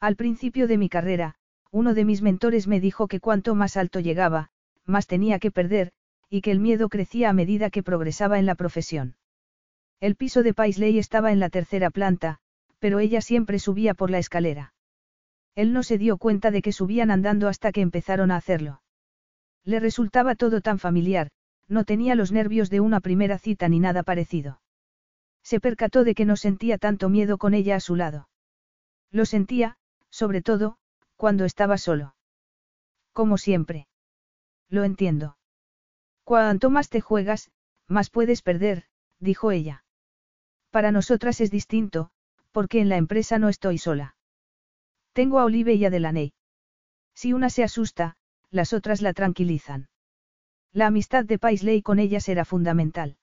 [0.00, 1.34] Al principio de mi carrera,
[1.70, 4.50] uno de mis mentores me dijo que cuanto más alto llegaba,
[4.84, 5.92] más tenía que perder,
[6.32, 9.16] y que el miedo crecía a medida que progresaba en la profesión.
[10.00, 12.38] El piso de Paisley estaba en la tercera planta,
[12.78, 14.72] pero ella siempre subía por la escalera.
[15.54, 18.80] Él no se dio cuenta de que subían andando hasta que empezaron a hacerlo.
[19.62, 21.28] Le resultaba todo tan familiar,
[21.68, 24.62] no tenía los nervios de una primera cita ni nada parecido.
[25.42, 28.30] Se percató de que no sentía tanto miedo con ella a su lado.
[29.10, 29.76] Lo sentía,
[30.08, 30.78] sobre todo,
[31.16, 32.14] cuando estaba solo.
[33.12, 33.86] Como siempre.
[34.70, 35.36] Lo entiendo.
[36.24, 37.50] Cuanto más te juegas,
[37.88, 38.84] más puedes perder,
[39.18, 39.84] dijo ella.
[40.70, 42.10] Para nosotras es distinto,
[42.52, 44.16] porque en la empresa no estoy sola.
[45.12, 46.32] Tengo a Olive y a Delaney.
[47.14, 48.16] Si una se asusta,
[48.50, 49.88] las otras la tranquilizan.
[50.72, 53.16] La amistad de Paisley con ellas era fundamental.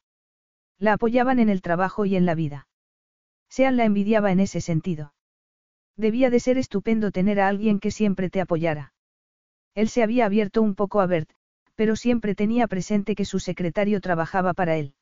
[0.78, 2.68] La apoyaban en el trabajo y en la vida.
[3.50, 5.14] Sean la envidiaba en ese sentido.
[5.98, 8.94] Debía de ser estupendo tener a alguien que siempre te apoyara.
[9.74, 11.32] Él se había abierto un poco a Bert,
[11.80, 14.96] pero siempre tenía presente que su secretario trabajaba para él.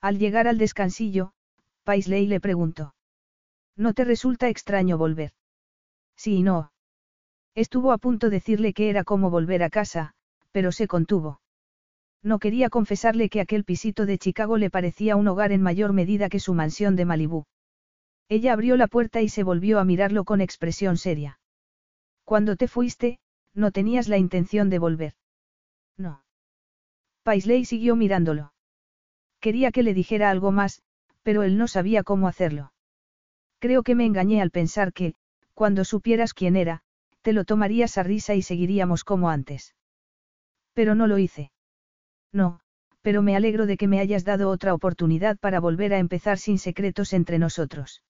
[0.00, 1.30] Al llegar al descansillo,
[1.84, 2.96] Paisley le preguntó.
[3.76, 5.30] ¿No te resulta extraño volver?
[6.16, 6.72] Sí y no.
[7.54, 10.14] Estuvo a punto de decirle que era como volver a casa,
[10.50, 11.40] pero se contuvo.
[12.20, 16.28] No quería confesarle que aquel pisito de Chicago le parecía un hogar en mayor medida
[16.28, 17.44] que su mansión de Malibú.
[18.28, 21.38] Ella abrió la puerta y se volvió a mirarlo con expresión seria.
[22.24, 23.20] Cuando te fuiste,
[23.54, 25.14] no tenías la intención de volver.
[25.96, 26.24] No.
[27.22, 28.52] Paisley siguió mirándolo.
[29.40, 30.82] Quería que le dijera algo más,
[31.22, 32.72] pero él no sabía cómo hacerlo.
[33.58, 35.14] Creo que me engañé al pensar que,
[35.54, 36.82] cuando supieras quién era,
[37.22, 39.74] te lo tomarías a risa y seguiríamos como antes.
[40.74, 41.52] Pero no lo hice.
[42.32, 42.60] No,
[43.02, 46.58] pero me alegro de que me hayas dado otra oportunidad para volver a empezar sin
[46.58, 48.02] secretos entre nosotros.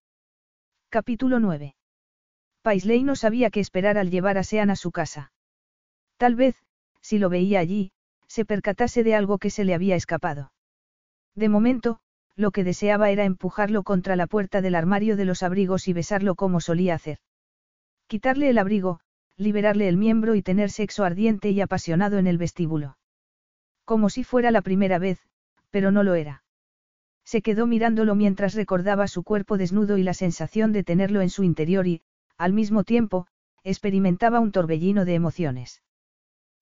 [0.89, 1.75] Capítulo 9.
[2.63, 5.33] Paisley no sabía qué esperar al llevar a Sean a su casa.
[6.17, 6.57] Tal vez,
[7.03, 7.93] si lo veía allí,
[8.29, 10.53] se percatase de algo que se le había escapado.
[11.35, 12.01] De momento,
[12.35, 16.35] lo que deseaba era empujarlo contra la puerta del armario de los abrigos y besarlo
[16.35, 17.19] como solía hacer.
[18.07, 19.01] Quitarle el abrigo,
[19.37, 22.97] liberarle el miembro y tener sexo ardiente y apasionado en el vestíbulo.
[23.85, 25.21] Como si fuera la primera vez,
[25.71, 26.45] pero no lo era.
[27.25, 31.45] Se quedó mirándolo mientras recordaba su cuerpo desnudo y la sensación de tenerlo en su
[31.45, 32.03] interior y,
[32.37, 33.27] al mismo tiempo,
[33.65, 35.83] experimentaba un torbellino de emociones.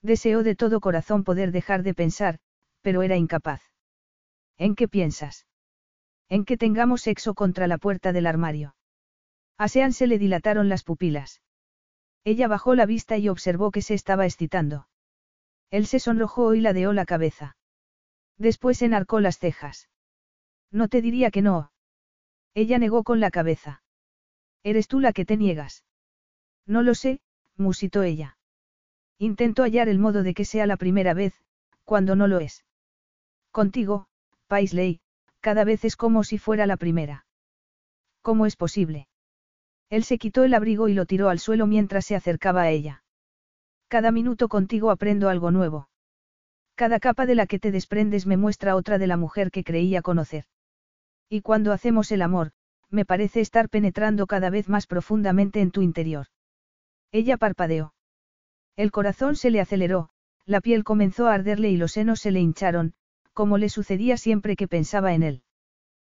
[0.03, 2.39] Deseó de todo corazón poder dejar de pensar,
[2.81, 3.63] pero era incapaz.
[4.57, 5.47] ¿En qué piensas?
[6.29, 8.77] En que tengamos sexo contra la puerta del armario.
[9.59, 11.43] A Sean se le dilataron las pupilas.
[12.25, 14.89] Ella bajó la vista y observó que se estaba excitando.
[15.71, 17.57] Él se sonrojó y ladeó la cabeza.
[18.39, 19.89] Después enarcó las cejas.
[20.71, 21.73] No te diría que no.
[22.55, 23.83] Ella negó con la cabeza.
[24.63, 25.85] Eres tú la que te niegas.
[26.67, 27.21] No lo sé,
[27.57, 28.39] musitó ella.
[29.23, 31.35] Intento hallar el modo de que sea la primera vez,
[31.85, 32.65] cuando no lo es.
[33.51, 34.07] Contigo,
[34.47, 35.01] Paisley,
[35.41, 37.27] cada vez es como si fuera la primera.
[38.23, 39.09] ¿Cómo es posible?
[39.91, 43.05] Él se quitó el abrigo y lo tiró al suelo mientras se acercaba a ella.
[43.89, 45.91] Cada minuto contigo aprendo algo nuevo.
[46.75, 50.01] Cada capa de la que te desprendes me muestra otra de la mujer que creía
[50.01, 50.47] conocer.
[51.29, 52.53] Y cuando hacemos el amor,
[52.89, 56.29] me parece estar penetrando cada vez más profundamente en tu interior.
[57.13, 57.93] Ella parpadeó.
[58.81, 60.09] El corazón se le aceleró,
[60.47, 62.95] la piel comenzó a arderle y los senos se le hincharon,
[63.35, 65.43] como le sucedía siempre que pensaba en él.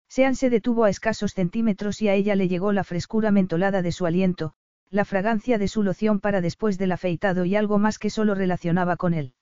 [0.08, 3.92] Sean se detuvo a escasos centímetros y a ella le llegó la frescura mentolada de
[3.92, 4.54] su aliento,
[4.92, 8.96] la fragancia de su loción para después del afeitado y algo más que solo relacionaba
[8.96, 9.34] con él.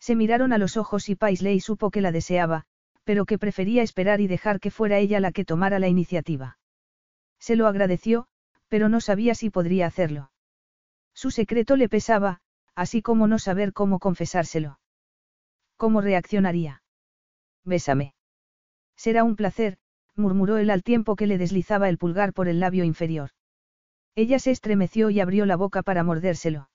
[0.00, 2.64] Se miraron a los ojos y Paisley supo que la deseaba,
[3.04, 6.58] pero que prefería esperar y dejar que fuera ella la que tomara la iniciativa.
[7.38, 8.26] Se lo agradeció,
[8.66, 10.31] pero no sabía si podría hacerlo.
[11.14, 12.40] Su secreto le pesaba,
[12.74, 14.78] así como no saber cómo confesárselo.
[15.76, 16.82] ¿Cómo reaccionaría?
[17.64, 18.14] Bésame.
[18.96, 19.78] Será un placer,
[20.16, 23.30] murmuró él al tiempo que le deslizaba el pulgar por el labio inferior.
[24.14, 26.68] Ella se estremeció y abrió la boca para mordérselo.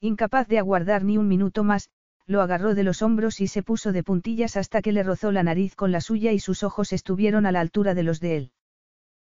[0.00, 1.90] Incapaz de aguardar ni un minuto más,
[2.26, 5.42] lo agarró de los hombros y se puso de puntillas hasta que le rozó la
[5.42, 8.52] nariz con la suya y sus ojos estuvieron a la altura de los de él.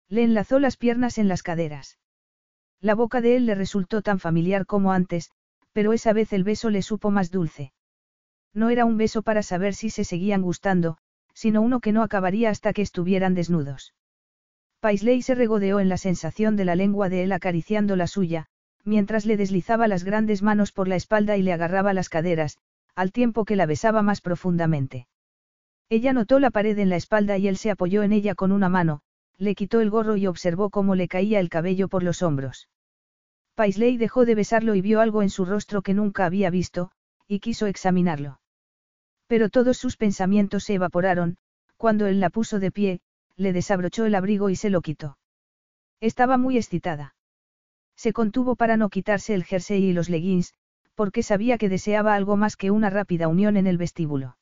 [0.08, 1.98] Le enlazó las piernas en las caderas.
[2.82, 5.30] La boca de él le resultó tan familiar como antes,
[5.72, 7.72] pero esa vez el beso le supo más dulce.
[8.52, 10.98] No era un beso para saber si se seguían gustando,
[11.32, 13.94] sino uno que no acabaría hasta que estuvieran desnudos.
[14.80, 18.46] Paisley se regodeó en la sensación de la lengua de él acariciando la suya,
[18.84, 22.58] mientras le deslizaba las grandes manos por la espalda y le agarraba las caderas,
[22.96, 25.06] al tiempo que la besaba más profundamente.
[25.88, 28.68] Ella notó la pared en la espalda y él se apoyó en ella con una
[28.68, 29.02] mano,
[29.38, 32.68] le quitó el gorro y observó cómo le caía el cabello por los hombros.
[33.54, 36.90] Paisley dejó de besarlo y vio algo en su rostro que nunca había visto,
[37.26, 38.40] y quiso examinarlo.
[39.26, 41.36] Pero todos sus pensamientos se evaporaron,
[41.76, 43.00] cuando él la puso de pie,
[43.36, 45.18] le desabrochó el abrigo y se lo quitó.
[46.00, 47.14] Estaba muy excitada.
[47.96, 50.54] Se contuvo para no quitarse el jersey y los leggings,
[50.94, 54.36] porque sabía que deseaba algo más que una rápida unión en el vestíbulo.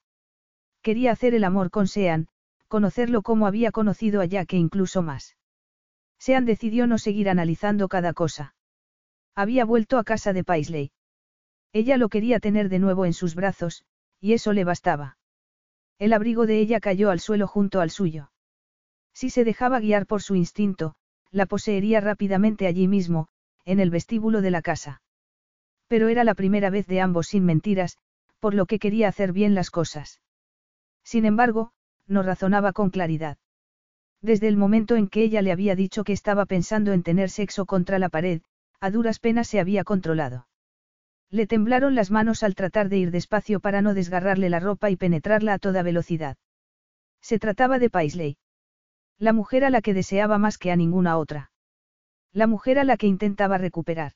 [0.82, 2.28] Quería hacer el amor con Sean,
[2.70, 5.36] conocerlo como había conocido a Jack e incluso más.
[6.18, 8.54] Sean decidió no seguir analizando cada cosa.
[9.34, 10.92] Había vuelto a casa de Paisley.
[11.72, 13.84] Ella lo quería tener de nuevo en sus brazos,
[14.20, 15.18] y eso le bastaba.
[15.98, 18.30] El abrigo de ella cayó al suelo junto al suyo.
[19.12, 20.94] Si se dejaba guiar por su instinto,
[21.32, 23.26] la poseería rápidamente allí mismo,
[23.64, 25.02] en el vestíbulo de la casa.
[25.88, 27.98] Pero era la primera vez de ambos sin mentiras,
[28.38, 30.20] por lo que quería hacer bien las cosas.
[31.02, 31.72] Sin embargo,
[32.10, 33.38] no razonaba con claridad.
[34.20, 37.64] Desde el momento en que ella le había dicho que estaba pensando en tener sexo
[37.64, 38.42] contra la pared,
[38.80, 40.46] a duras penas se había controlado.
[41.30, 44.96] Le temblaron las manos al tratar de ir despacio para no desgarrarle la ropa y
[44.96, 46.36] penetrarla a toda velocidad.
[47.22, 48.36] Se trataba de Paisley.
[49.18, 51.52] La mujer a la que deseaba más que a ninguna otra.
[52.32, 54.12] La mujer a la que intentaba recuperar.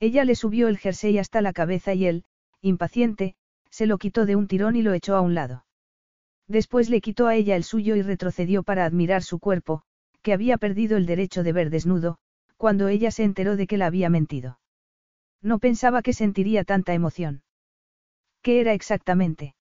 [0.00, 2.24] Ella le subió el jersey hasta la cabeza y él,
[2.60, 3.34] impaciente,
[3.70, 5.64] se lo quitó de un tirón y lo echó a un lado.
[6.52, 9.84] Después le quitó a ella el suyo y retrocedió para admirar su cuerpo,
[10.20, 12.18] que había perdido el derecho de ver desnudo,
[12.58, 14.60] cuando ella se enteró de que la había mentido.
[15.40, 17.42] No pensaba que sentiría tanta emoción.
[18.42, 19.54] ¿Qué era exactamente?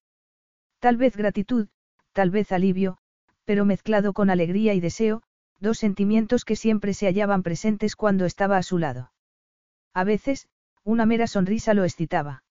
[0.79, 1.69] Tal vez gratitud,
[2.11, 2.97] tal vez alivio,
[3.45, 5.23] pero mezclado con alegría y deseo,
[5.61, 9.13] dos sentimientos que siempre se hallaban presentes cuando estaba a su lado.
[9.93, 10.49] A veces,
[10.83, 12.43] una mera sonrisa lo excitaba.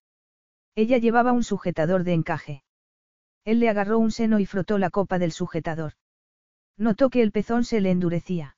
[0.73, 2.63] Ella llevaba un sujetador de encaje.
[3.43, 5.93] Él le agarró un seno y frotó la copa del sujetador.
[6.77, 8.55] Notó que el pezón se le endurecía.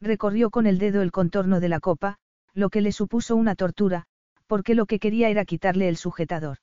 [0.00, 2.18] Recorrió con el dedo el contorno de la copa,
[2.52, 4.04] lo que le supuso una tortura,
[4.46, 6.58] porque lo que quería era quitarle el sujetador.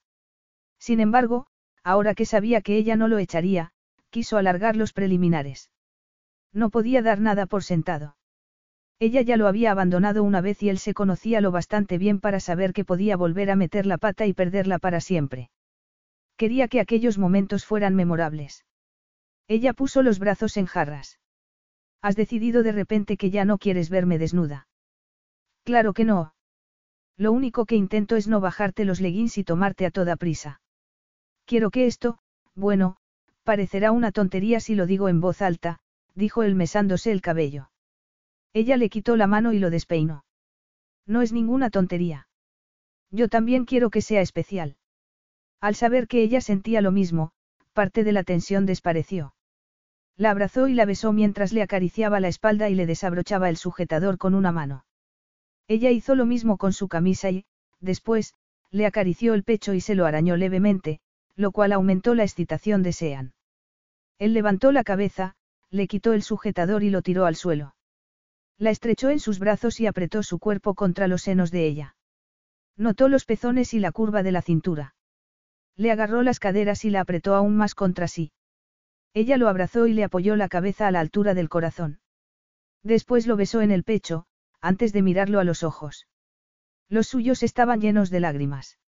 [0.79, 1.47] Sin embargo,
[1.83, 3.71] ahora que sabía que ella no lo echaría,
[4.09, 5.71] quiso alargar los preliminares.
[6.53, 8.17] No podía dar nada por sentado.
[8.99, 12.39] Ella ya lo había abandonado una vez y él se conocía lo bastante bien para
[12.39, 15.49] saber que podía volver a meter la pata y perderla para siempre.
[16.41, 18.65] Quería que aquellos momentos fueran memorables.
[19.47, 21.19] Ella puso los brazos en jarras.
[22.01, 24.67] Has decidido de repente que ya no quieres verme desnuda.
[25.63, 26.33] Claro que no.
[27.15, 30.61] Lo único que intento es no bajarte los leggings y tomarte a toda prisa.
[31.45, 32.17] Quiero que esto,
[32.55, 32.97] bueno,
[33.43, 35.77] parecerá una tontería si lo digo en voz alta,
[36.15, 37.69] dijo él mesándose el cabello.
[38.51, 40.25] Ella le quitó la mano y lo despeinó.
[41.05, 42.27] No es ninguna tontería.
[43.11, 44.77] Yo también quiero que sea especial.
[45.61, 47.31] Al saber que ella sentía lo mismo,
[47.73, 49.35] parte de la tensión desapareció.
[50.17, 54.17] La abrazó y la besó mientras le acariciaba la espalda y le desabrochaba el sujetador
[54.17, 54.85] con una mano.
[55.67, 57.45] Ella hizo lo mismo con su camisa y,
[57.79, 58.33] después,
[58.71, 60.99] le acarició el pecho y se lo arañó levemente,
[61.35, 63.33] lo cual aumentó la excitación de Sean.
[64.17, 65.35] Él levantó la cabeza,
[65.69, 67.75] le quitó el sujetador y lo tiró al suelo.
[68.57, 71.95] La estrechó en sus brazos y apretó su cuerpo contra los senos de ella.
[72.77, 74.95] Notó los pezones y la curva de la cintura.
[75.75, 78.31] Le agarró las caderas y la apretó aún más contra sí.
[79.13, 81.99] Ella lo abrazó y le apoyó la cabeza a la altura del corazón.
[82.83, 84.25] Después lo besó en el pecho,
[84.61, 86.07] antes de mirarlo a los ojos.
[86.89, 88.79] Los suyos estaban llenos de lágrimas.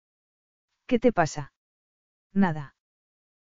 [0.86, 1.52] ¿Qué te pasa?
[2.32, 2.74] Nada.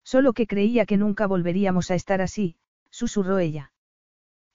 [0.04, 2.56] Solo que creía que nunca volveríamos a estar así,
[2.90, 3.72] susurró ella.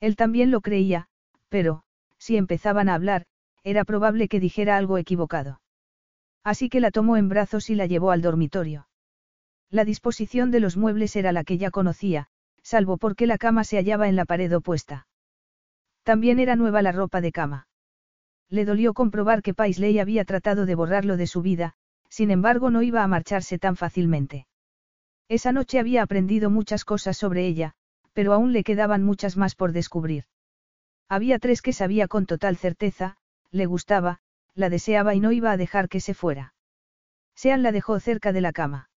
[0.00, 1.08] Él también lo creía,
[1.48, 1.82] pero,
[2.18, 3.26] si empezaban a hablar,
[3.62, 5.60] era probable que dijera algo equivocado.
[6.46, 8.86] Así que la tomó en brazos y la llevó al dormitorio.
[9.68, 12.28] La disposición de los muebles era la que ya conocía,
[12.62, 15.08] salvo porque la cama se hallaba en la pared opuesta.
[16.04, 17.66] También era nueva la ropa de cama.
[18.48, 21.74] Le dolió comprobar que Paisley había tratado de borrarlo de su vida,
[22.08, 24.46] sin embargo no iba a marcharse tan fácilmente.
[25.26, 27.72] Esa noche había aprendido muchas cosas sobre ella,
[28.12, 30.26] pero aún le quedaban muchas más por descubrir.
[31.08, 33.16] Había tres que sabía con total certeza,
[33.50, 34.20] le gustaba,
[34.56, 36.54] la deseaba y no iba a dejar que se fuera.
[37.36, 38.90] Sean la dejó cerca de la cama.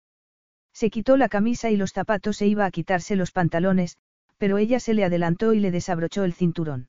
[0.73, 3.97] Se quitó la camisa y los zapatos e iba a quitarse los pantalones,
[4.37, 6.87] pero ella se le adelantó y le desabrochó el cinturón.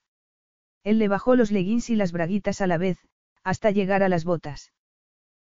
[0.85, 2.99] Él le bajó los leggings y las braguitas a la vez,
[3.43, 4.73] hasta llegar a las botas.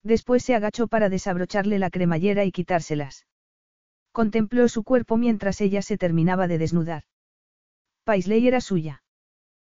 [0.05, 3.27] Después se agachó para desabrocharle la cremallera y quitárselas.
[4.13, 7.03] Contempló su cuerpo mientras ella se terminaba de desnudar.
[8.05, 9.03] Paisley era suya.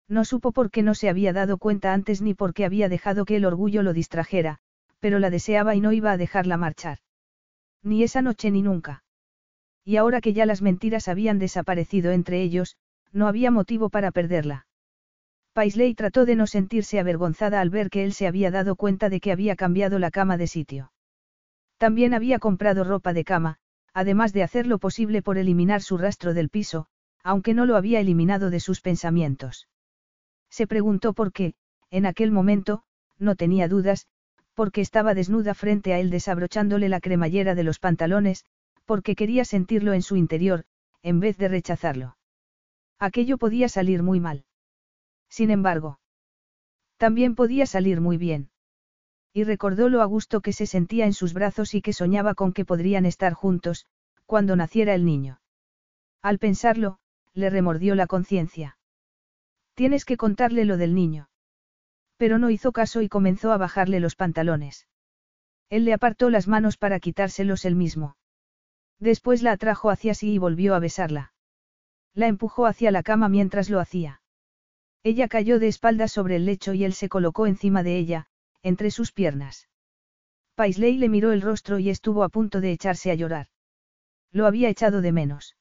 [0.08, 3.24] No supo por qué no se había dado cuenta antes ni por qué había dejado
[3.24, 4.58] que el orgullo lo distrajera,
[5.00, 6.98] pero la deseaba y no iba a dejarla marchar.
[7.82, 9.04] Ni esa noche ni nunca.
[9.84, 12.76] Y ahora que ya las mentiras habían desaparecido entre ellos,
[13.12, 14.66] no había motivo para perderla.
[15.52, 19.20] Paisley trató de no sentirse avergonzada al ver que él se había dado cuenta de
[19.20, 20.92] que había cambiado la cama de sitio.
[21.76, 23.58] También había comprado ropa de cama,
[23.92, 26.86] además de hacer lo posible por eliminar su rastro del piso,
[27.22, 29.68] aunque no lo había eliminado de sus pensamientos.
[30.52, 31.54] Se preguntó por qué,
[31.90, 32.82] en aquel momento,
[33.18, 34.06] no tenía dudas,
[34.52, 38.44] porque estaba desnuda frente a él desabrochándole la cremallera de los pantalones,
[38.84, 40.64] porque quería sentirlo en su interior,
[41.02, 42.18] en vez de rechazarlo.
[42.98, 44.44] Aquello podía salir muy mal.
[45.30, 45.98] Sin embargo,
[46.98, 48.50] también podía salir muy bien.
[49.32, 52.52] Y recordó lo a gusto que se sentía en sus brazos y que soñaba con
[52.52, 53.86] que podrían estar juntos,
[54.26, 55.40] cuando naciera el niño.
[56.20, 56.98] Al pensarlo,
[57.32, 58.76] le remordió la conciencia.
[59.82, 61.28] Tienes que contarle lo del niño.
[62.16, 64.86] Pero no hizo caso y comenzó a bajarle los pantalones.
[65.70, 68.16] Él le apartó las manos para quitárselos él mismo.
[69.00, 71.34] Después la atrajo hacia sí y volvió a besarla.
[72.14, 74.22] La empujó hacia la cama mientras lo hacía.
[75.02, 78.26] Ella cayó de espaldas sobre el lecho y él se colocó encima de ella,
[78.62, 79.68] entre sus piernas.
[80.54, 83.48] Paisley le miró el rostro y estuvo a punto de echarse a llorar.
[84.30, 85.56] Lo había echado de menos.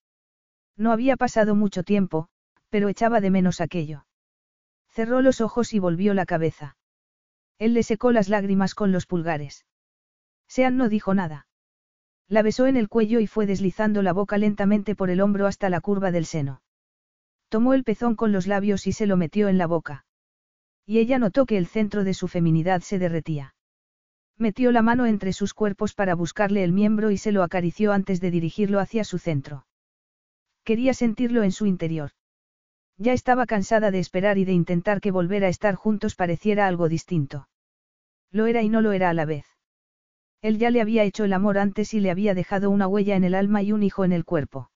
[0.77, 2.27] No había pasado mucho tiempo,
[2.69, 4.05] pero echaba de menos aquello.
[4.91, 6.75] Cerró los ojos y volvió la cabeza.
[7.57, 9.65] Él le secó las lágrimas con los pulgares.
[10.47, 11.47] Sean no dijo nada.
[12.27, 15.69] La besó en el cuello y fue deslizando la boca lentamente por el hombro hasta
[15.69, 16.61] la curva del seno.
[17.49, 20.05] Tomó el pezón con los labios y se lo metió en la boca.
[20.85, 23.53] Y ella notó que el centro de su feminidad se derretía.
[24.37, 28.19] Metió la mano entre sus cuerpos para buscarle el miembro y se lo acarició antes
[28.21, 29.67] de dirigirlo hacia su centro.
[30.63, 32.11] Quería sentirlo en su interior.
[33.03, 36.87] Ya estaba cansada de esperar y de intentar que volver a estar juntos pareciera algo
[36.87, 37.47] distinto.
[38.31, 39.47] Lo era y no lo era a la vez.
[40.43, 43.23] Él ya le había hecho el amor antes y le había dejado una huella en
[43.23, 44.69] el alma y un hijo en el cuerpo.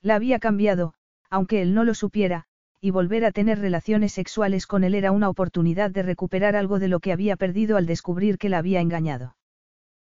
[0.00, 0.94] La había cambiado,
[1.28, 2.44] aunque él no lo supiera,
[2.80, 6.86] y volver a tener relaciones sexuales con él era una oportunidad de recuperar algo de
[6.86, 9.34] lo que había perdido al descubrir que la había engañado.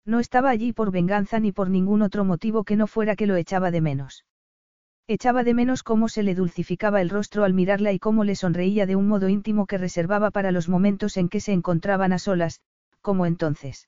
[0.06, 3.36] No estaba allí por venganza ni por ningún otro motivo que no fuera que lo
[3.36, 4.26] echaba de menos.
[5.10, 8.86] Echaba de menos cómo se le dulcificaba el rostro al mirarla y cómo le sonreía
[8.86, 12.60] de un modo íntimo que reservaba para los momentos en que se encontraban a solas,
[13.02, 13.88] como entonces.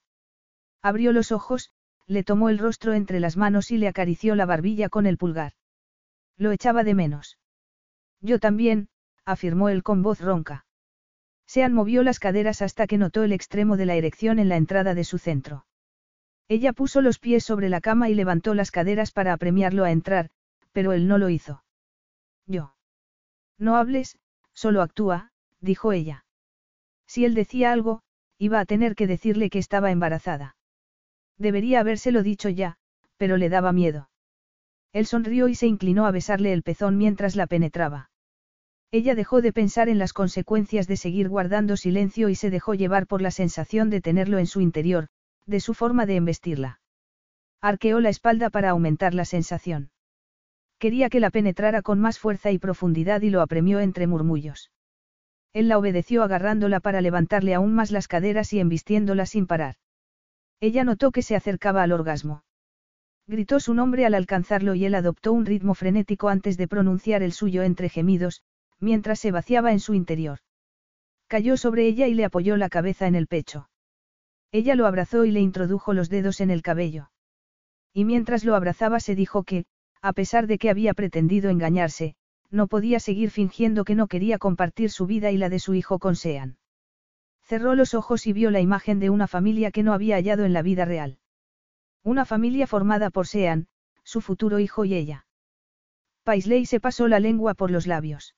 [0.82, 1.72] Abrió los ojos,
[2.08, 5.52] le tomó el rostro entre las manos y le acarició la barbilla con el pulgar.
[6.38, 7.38] Lo echaba de menos.
[8.22, 8.88] Yo también,
[9.26, 10.66] afirmó él con voz ronca.
[11.46, 14.94] Sean movió las caderas hasta que notó el extremo de la erección en la entrada
[14.94, 15.66] de su centro.
[16.48, 20.30] Ella puso los pies sobre la cama y levantó las caderas para apremiarlo a entrar,
[20.80, 21.62] pero él no lo hizo.
[22.48, 22.74] Yo.
[23.58, 24.18] No hables,
[24.54, 26.24] solo actúa, dijo ella.
[27.06, 28.02] Si él decía algo,
[28.38, 30.56] iba a tener que decirle que estaba embarazada.
[31.38, 32.78] Debería habérselo dicho ya,
[33.18, 34.10] pero le daba miedo.
[34.94, 38.10] Él sonrió y se inclinó a besarle el pezón mientras la penetraba.
[38.90, 43.06] Ella dejó de pensar en las consecuencias de seguir guardando silencio y se dejó llevar
[43.06, 45.10] por la sensación de tenerlo en su interior,
[45.46, 46.80] de su forma de embestirla.
[47.60, 49.92] Arqueó la espalda para aumentar la sensación.
[50.80, 54.72] Quería que la penetrara con más fuerza y profundidad y lo apremió entre murmullos.
[55.52, 59.76] Él la obedeció agarrándola para levantarle aún más las caderas y embistiéndola sin parar.
[60.62, 62.44] Ella notó que se acercaba al orgasmo.
[63.28, 67.34] Gritó su nombre al alcanzarlo y él adoptó un ritmo frenético antes de pronunciar el
[67.34, 68.42] suyo entre gemidos,
[68.80, 70.40] mientras se vaciaba en su interior.
[71.28, 73.70] Cayó sobre ella y le apoyó la cabeza en el pecho.
[74.52, 77.12] Ella lo abrazó y le introdujo los dedos en el cabello.
[77.94, 79.66] Y mientras lo abrazaba se dijo que,
[80.02, 82.16] a pesar de que había pretendido engañarse,
[82.52, 86.00] no podía seguir fingiendo que no quería compartir su vida y la de su hijo
[86.00, 86.58] con Sean.
[87.44, 90.54] Cerró los ojos y vio la imagen de una familia que no había hallado en
[90.54, 91.20] la vida real.
[92.04, 93.68] Una familia formada por Sean,
[94.04, 95.26] su futuro hijo y ella.
[96.24, 98.36] Paisley se pasó la lengua por los labios.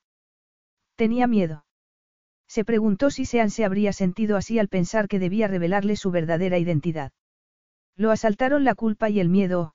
[0.96, 1.64] Tenía miedo.
[2.48, 6.58] Se preguntó si Sean se habría sentido así al pensar que debía revelarle su verdadera
[6.58, 7.12] identidad.
[7.96, 9.74] Lo asaltaron la culpa y el miedo.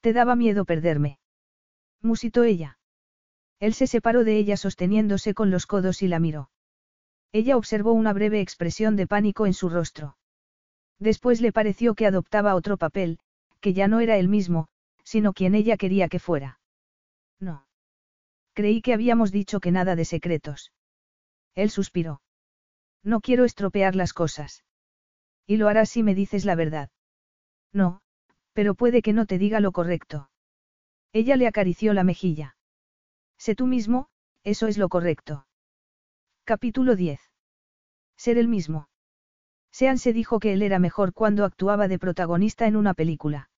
[0.00, 1.18] Te daba miedo perderme.
[2.00, 2.78] Musitó ella.
[3.58, 6.50] Él se separó de ella sosteniéndose con los codos y la miró.
[7.32, 10.16] Ella observó una breve expresión de pánico en su rostro.
[10.98, 13.18] Después le pareció que adoptaba otro papel,
[13.60, 14.68] que ya no era el mismo,
[15.04, 16.60] sino quien ella quería que fuera.
[17.38, 17.66] No.
[18.54, 20.72] Creí que habíamos dicho que nada de secretos.
[21.54, 22.22] Él suspiró.
[23.02, 24.64] No quiero estropear las cosas.
[25.46, 26.90] Y lo harás si me dices la verdad.
[27.72, 28.02] No,
[28.52, 30.30] pero puede que no te diga lo correcto.
[31.12, 32.56] Ella le acarició la mejilla.
[33.38, 34.08] Sé tú mismo,
[34.44, 35.46] eso es lo correcto.
[36.44, 37.20] Capítulo 10.
[38.16, 38.88] Ser el mismo.
[39.72, 43.50] Sean se dijo que él era mejor cuando actuaba de protagonista en una película.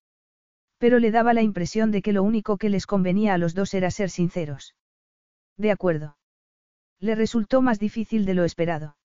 [0.79, 3.75] Pero le daba la impresión de que lo único que les convenía a los dos
[3.75, 4.75] era ser sinceros.
[5.57, 6.17] De acuerdo.
[6.99, 8.97] Le resultó más difícil de lo esperado.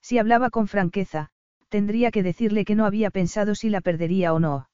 [0.00, 1.30] Si hablaba con franqueza,
[1.68, 4.68] tendría que decirle que no había pensado si la perdería o no.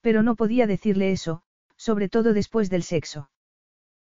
[0.00, 1.42] Pero no podía decirle eso,
[1.76, 3.30] sobre todo después del sexo.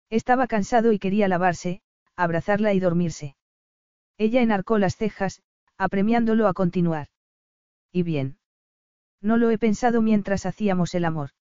[0.10, 1.82] Estaba cansado y quería lavarse,
[2.16, 3.36] abrazarla y dormirse.
[4.18, 5.42] Ella enarcó las cejas,
[5.78, 7.08] apremiándolo a continuar.
[7.92, 8.38] ¿Y bien?
[9.22, 11.32] No lo he pensado mientras hacíamos el amor.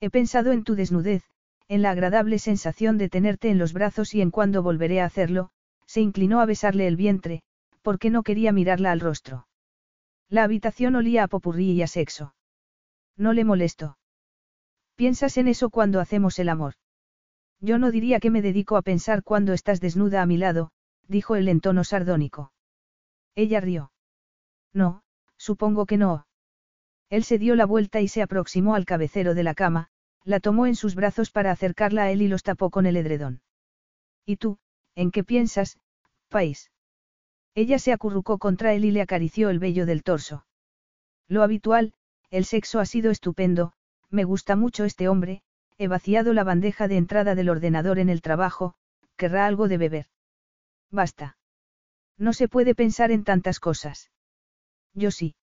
[0.00, 1.24] He pensado en tu desnudez,
[1.68, 5.50] en la agradable sensación de tenerte en los brazos y en cuando volveré a hacerlo,
[5.86, 7.42] se inclinó a besarle el vientre,
[7.82, 9.46] porque no quería mirarla al rostro.
[10.28, 12.34] La habitación olía a popurrí y a sexo.
[13.20, 13.98] No le molestó.
[14.96, 16.72] ¿Piensas en eso cuando hacemos el amor?
[17.60, 20.70] Yo no diría que me dedico a pensar cuando estás desnuda a mi lado,
[21.06, 22.50] dijo él en tono sardónico.
[23.34, 23.92] Ella rió.
[24.72, 25.02] No,
[25.36, 26.26] supongo que no.
[27.10, 29.90] Él se dio la vuelta y se aproximó al cabecero de la cama,
[30.24, 33.42] la tomó en sus brazos para acercarla a él y los tapó con el edredón.
[34.24, 34.58] ¿Y tú,
[34.94, 35.78] en qué piensas,
[36.30, 36.70] país?
[37.54, 40.46] Ella se acurrucó contra él y le acarició el vello del torso.
[41.28, 41.92] Lo habitual,
[42.30, 43.72] el sexo ha sido estupendo,
[44.08, 45.42] me gusta mucho este hombre,
[45.78, 48.74] he vaciado la bandeja de entrada del ordenador en el trabajo,
[49.16, 50.06] querrá algo de beber.
[50.90, 51.36] Basta.
[52.18, 54.10] No se puede pensar en tantas cosas.
[54.94, 55.34] Yo sí.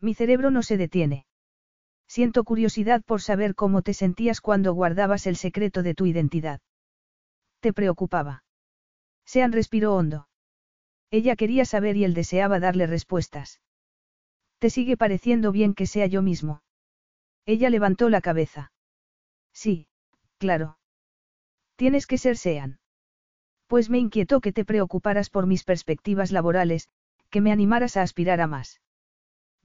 [0.00, 1.26] Mi cerebro no se detiene.
[2.08, 6.60] Siento curiosidad por saber cómo te sentías cuando guardabas el secreto de tu identidad.
[7.60, 8.44] Te preocupaba.
[9.24, 10.28] Sean respiró hondo.
[11.10, 13.60] Ella quería saber y él deseaba darle respuestas.
[14.62, 16.62] ¿Te sigue pareciendo bien que sea yo mismo?
[17.46, 18.70] Ella levantó la cabeza.
[19.52, 19.88] Sí,
[20.38, 20.78] claro.
[21.74, 22.78] Tienes que ser Sean.
[23.66, 26.88] Pues me inquietó que te preocuparas por mis perspectivas laborales,
[27.28, 28.80] que me animaras a aspirar a más.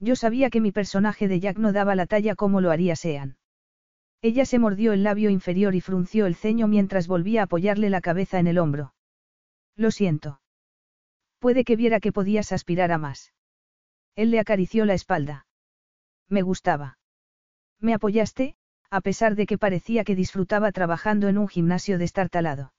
[0.00, 3.36] Yo sabía que mi personaje de Jack no daba la talla como lo haría Sean.
[4.20, 8.00] Ella se mordió el labio inferior y frunció el ceño mientras volvía a apoyarle la
[8.00, 8.94] cabeza en el hombro.
[9.76, 10.40] Lo siento.
[11.38, 13.32] Puede que viera que podías aspirar a más.
[14.18, 15.46] Él le acarició la espalda.
[16.28, 16.98] Me gustaba.
[17.78, 18.56] Me apoyaste,
[18.90, 22.72] a pesar de que parecía que disfrutaba trabajando en un gimnasio destartalado.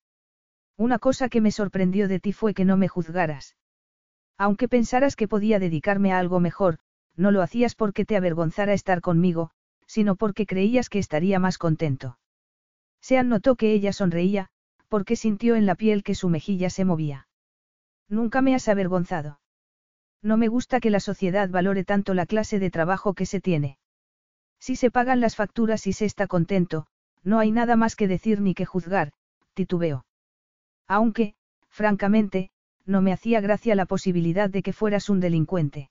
[0.76, 3.56] Una cosa que me sorprendió de ti fue que no me juzgaras.
[4.38, 6.80] Aunque pensaras que podía dedicarme a algo mejor,
[7.16, 9.52] no lo hacías porque te avergonzara estar conmigo,
[9.88, 12.20] sino porque creías que estaría más contento.
[13.00, 14.50] Sean notó que ella sonreía,
[14.90, 17.30] porque sintió en la piel que su mejilla se movía.
[18.10, 19.40] Nunca me has avergonzado.
[20.22, 23.78] No me gusta que la sociedad valore tanto la clase de trabajo que se tiene.
[24.60, 26.88] Si se pagan las facturas y se está contento,
[27.24, 29.14] no hay nada más que decir ni que juzgar,
[29.54, 30.06] titubeo.
[30.88, 31.36] Aunque,
[31.70, 32.52] francamente,
[32.86, 35.90] no me hacía gracia la posibilidad de que fueras un delincuente.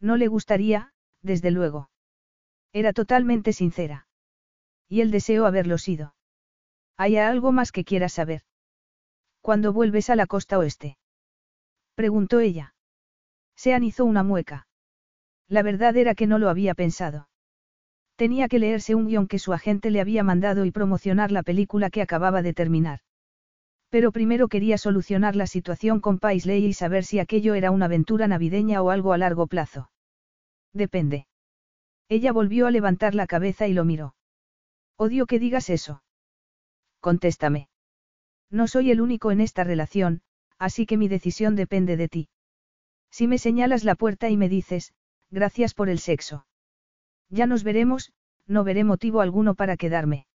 [0.00, 1.90] No le gustaría, desde luego.
[2.72, 4.06] Era totalmente sincera.
[4.88, 6.14] Y él deseó haberlo sido.
[6.96, 8.42] ¿Hay algo más que quieras saber?
[9.40, 10.98] ¿Cuándo vuelves a la costa oeste?
[11.94, 12.74] Preguntó ella.
[13.58, 14.68] Sean hizo una mueca.
[15.48, 17.28] La verdad era que no lo había pensado.
[18.14, 21.90] Tenía que leerse un guion que su agente le había mandado y promocionar la película
[21.90, 23.00] que acababa de terminar.
[23.88, 28.28] Pero primero quería solucionar la situación con Paisley y saber si aquello era una aventura
[28.28, 29.90] navideña o algo a largo plazo.
[30.72, 31.26] Depende.
[32.08, 34.14] Ella volvió a levantar la cabeza y lo miró.
[34.96, 36.04] Odio que digas eso.
[37.00, 37.68] Contéstame.
[38.50, 40.22] No soy el único en esta relación,
[40.58, 42.28] así que mi decisión depende de ti.
[43.10, 44.92] Si me señalas la puerta y me dices,
[45.30, 46.46] gracias por el sexo.
[47.30, 48.12] Ya nos veremos,
[48.46, 50.26] no veré motivo alguno para quedarme.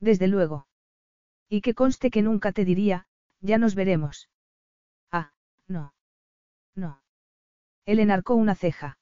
[0.00, 0.66] Desde luego.
[1.48, 3.06] Y que conste que nunca te diría,
[3.40, 4.28] ya nos veremos.
[5.10, 5.32] Ah,
[5.66, 5.94] no.
[6.74, 7.02] No.
[7.86, 8.98] Él enarcó una ceja.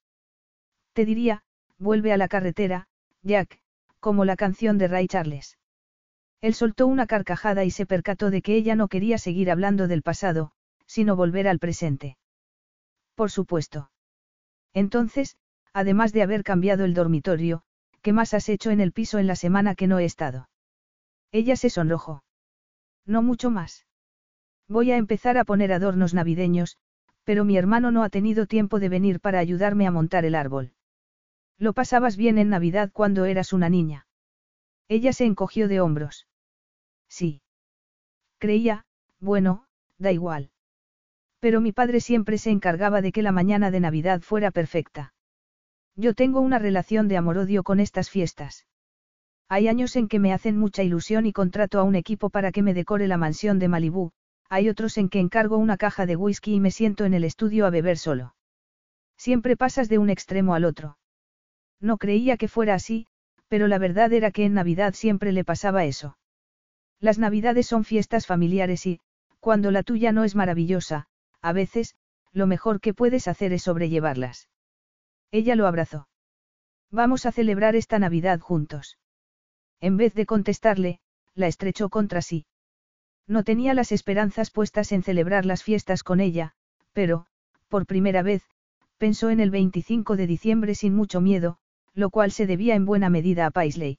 [0.93, 1.43] Te diría,
[1.79, 2.89] vuelve a la carretera,
[3.23, 3.61] Jack,
[4.01, 5.59] como la canción de Ray Charles.
[6.41, 10.03] Él soltó una carcajada y se percató de que ella no quería seguir hablando del
[10.03, 10.53] pasado,
[10.87, 12.17] sino volver al presente.
[13.19, 13.91] Por supuesto.
[14.75, 15.37] Entonces,
[15.73, 17.63] además de haber cambiado el dormitorio,
[18.01, 20.49] ¿qué más has hecho en el piso en la semana que no he estado?
[21.33, 22.23] Ella se sonrojó.
[23.07, 23.87] No mucho más.
[24.69, 26.79] Voy a empezar a poner adornos navideños,
[27.25, 30.71] pero mi hermano no ha tenido tiempo de venir para ayudarme a montar el árbol.
[31.59, 34.07] Lo pasabas bien en Navidad cuando eras una niña.
[34.87, 36.29] Ella se encogió de hombros.
[37.09, 37.43] Sí.
[38.39, 38.87] Creía,
[39.19, 39.67] bueno,
[39.99, 40.53] da igual.
[41.41, 45.15] Pero mi padre siempre se encargaba de que la mañana de Navidad fuera perfecta.
[45.95, 48.67] Yo tengo una relación de amor-odio con estas fiestas.
[49.49, 52.63] Hay años en que me hacen mucha ilusión y contrato a un equipo para que
[52.63, 54.13] me decore la mansión de Malibú,
[54.51, 57.67] hay otros en que encargo una caja de whisky y me siento en el estudio
[57.67, 58.35] a beber solo.
[59.17, 60.99] Siempre pasas de un extremo al otro.
[61.81, 63.07] No creía que fuera así,
[63.49, 66.19] pero la verdad era que en Navidad siempre le pasaba eso.
[67.01, 69.01] Las Navidades son fiestas familiares y,
[69.41, 71.08] cuando la tuya no es maravillosa,
[71.43, 71.95] a veces,
[72.33, 74.49] lo mejor que puedes hacer es sobrellevarlas.
[75.31, 76.09] Ella lo abrazó.
[76.91, 78.99] Vamos a celebrar esta Navidad juntos.
[79.81, 81.01] En vez de contestarle,
[81.35, 82.47] la estrechó contra sí.
[83.27, 86.55] No tenía las esperanzas puestas en celebrar las fiestas con ella,
[86.93, 87.27] pero,
[87.69, 88.43] por primera vez,
[88.97, 91.59] pensó en el 25 de diciembre sin mucho miedo,
[91.95, 93.99] lo cual se debía en buena medida a Paisley.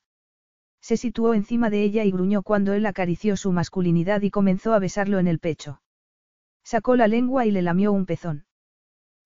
[0.81, 4.79] Se situó encima de ella y gruñó cuando él acarició su masculinidad y comenzó a
[4.79, 5.81] besarlo en el pecho.
[6.71, 8.45] Sacó la lengua y le lamió un pezón.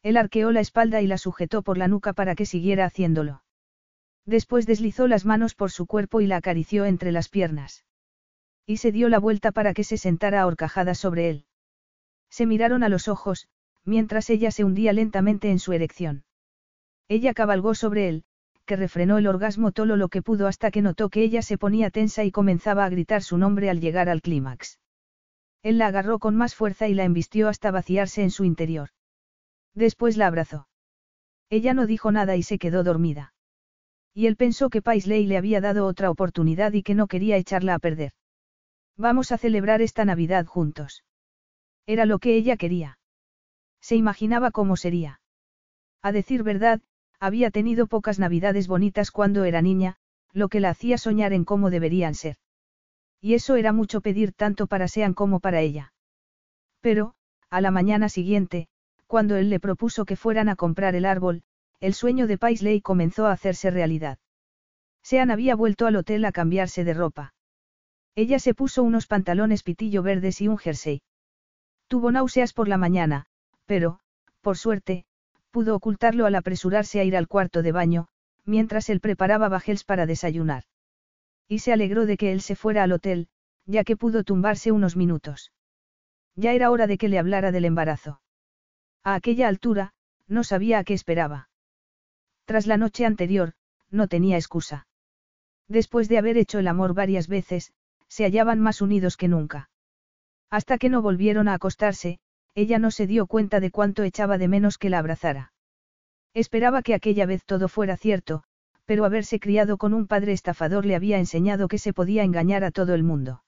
[0.01, 3.43] Él arqueó la espalda y la sujetó por la nuca para que siguiera haciéndolo.
[4.25, 7.83] Después deslizó las manos por su cuerpo y la acarició entre las piernas.
[8.65, 11.45] Y se dio la vuelta para que se sentara ahorcajada sobre él.
[12.29, 13.49] Se miraron a los ojos,
[13.83, 16.23] mientras ella se hundía lentamente en su erección.
[17.09, 18.23] Ella cabalgó sobre él,
[18.65, 21.89] que refrenó el orgasmo todo lo que pudo hasta que notó que ella se ponía
[21.89, 24.79] tensa y comenzaba a gritar su nombre al llegar al clímax.
[25.63, 28.89] Él la agarró con más fuerza y la embistió hasta vaciarse en su interior.
[29.73, 30.67] Después la abrazó.
[31.49, 33.33] Ella no dijo nada y se quedó dormida.
[34.13, 37.75] Y él pensó que Paisley le había dado otra oportunidad y que no quería echarla
[37.75, 38.11] a perder.
[38.97, 41.03] Vamos a celebrar esta Navidad juntos.
[41.87, 42.99] Era lo que ella quería.
[43.81, 45.21] Se imaginaba cómo sería.
[46.01, 46.81] A decir verdad,
[47.19, 49.95] había tenido pocas Navidades bonitas cuando era niña,
[50.33, 52.37] lo que la hacía soñar en cómo deberían ser.
[53.23, 55.93] Y eso era mucho pedir tanto para Sean como para ella.
[56.81, 57.13] Pero,
[57.49, 58.67] a la mañana siguiente,
[59.07, 61.43] cuando él le propuso que fueran a comprar el árbol,
[61.79, 64.17] el sueño de Paisley comenzó a hacerse realidad.
[65.03, 67.33] Sean había vuelto al hotel a cambiarse de ropa.
[68.13, 71.01] Ella se puso unos pantalones pitillo verdes y un jersey.
[71.87, 73.27] Tuvo náuseas por la mañana,
[73.65, 74.01] pero,
[74.41, 75.05] por suerte,
[75.49, 78.09] pudo ocultarlo al apresurarse a ir al cuarto de baño,
[78.43, 80.65] mientras él preparaba bajels para desayunar.
[81.47, 83.27] Y se alegró de que él se fuera al hotel,
[83.65, 85.51] ya que pudo tumbarse unos minutos.
[86.35, 88.21] Ya era hora de que le hablara del embarazo.
[89.03, 89.93] A aquella altura,
[90.27, 91.49] no sabía a qué esperaba.
[92.45, 93.53] Tras la noche anterior,
[93.89, 94.87] no tenía excusa.
[95.67, 97.73] Después de haber hecho el amor varias veces,
[98.07, 99.69] se hallaban más unidos que nunca.
[100.49, 102.19] Hasta que no volvieron a acostarse,
[102.55, 105.53] ella no se dio cuenta de cuánto echaba de menos que la abrazara.
[106.33, 108.43] Esperaba que aquella vez todo fuera cierto,
[108.85, 112.71] pero haberse criado con un padre estafador le había enseñado que se podía engañar a
[112.71, 113.43] todo el mundo.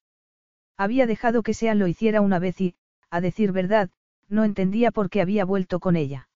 [0.77, 2.75] Había dejado que Sean lo hiciera una vez y,
[3.09, 3.89] a decir verdad,
[4.27, 6.29] no entendía por qué había vuelto con ella.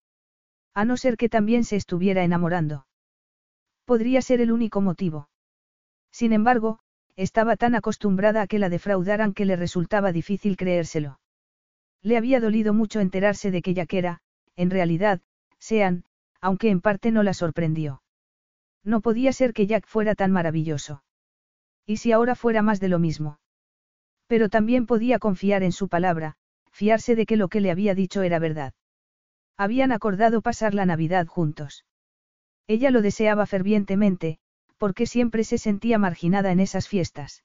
[0.74, 2.86] A no ser que también se estuviera enamorando.
[3.86, 5.30] Podría ser el único motivo.
[6.12, 6.80] Sin embargo,
[7.16, 11.20] estaba tan acostumbrada a que la defraudaran que le resultaba difícil creérselo.
[12.02, 14.22] Le había dolido mucho enterarse de que Yaquera,
[14.56, 15.20] en realidad,
[15.58, 16.06] sean,
[16.40, 18.02] aunque en parte no la sorprendió.
[18.84, 21.04] No podía ser que Jack fuera tan maravilloso.
[21.86, 23.40] ¿Y si ahora fuera más de lo mismo?
[24.28, 26.36] Pero también podía confiar en su palabra,
[26.72, 28.74] fiarse de que lo que le había dicho era verdad.
[29.58, 31.86] Habían acordado pasar la Navidad juntos.
[32.68, 34.40] Ella lo deseaba fervientemente,
[34.78, 37.44] porque siempre se sentía marginada en esas fiestas.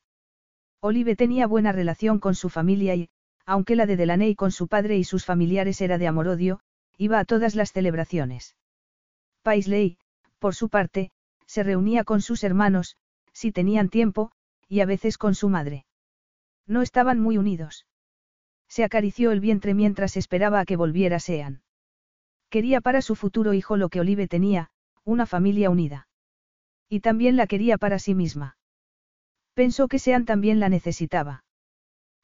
[0.81, 3.09] Olive tenía buena relación con su familia y,
[3.47, 6.61] aunque la de Delaney con su padre y sus familiares era de amor-odio,
[6.99, 8.55] iba a todas las celebraciones.
[9.43, 9.99] Paisley,
[10.39, 11.11] por su parte,
[11.55, 12.97] se reunía con sus hermanos,
[13.33, 14.33] si tenían tiempo,
[14.69, 15.87] y a veces con su madre.
[16.67, 17.87] No estaban muy unidos.
[18.67, 21.63] Se acarició el vientre mientras esperaba a que volviera Sean.
[22.51, 24.71] Quería para su futuro hijo lo que Olive tenía,
[25.05, 26.09] una familia unida.
[26.89, 28.57] Y también la quería para sí misma.
[29.53, 31.45] Pensó que Sean también la necesitaba.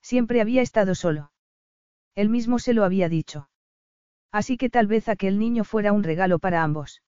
[0.02, 1.31] Siempre había estado solo.
[2.17, 3.49] Él mismo se lo había dicho.
[4.33, 7.00] Así que tal vez aquel niño fuera un regalo para ambos.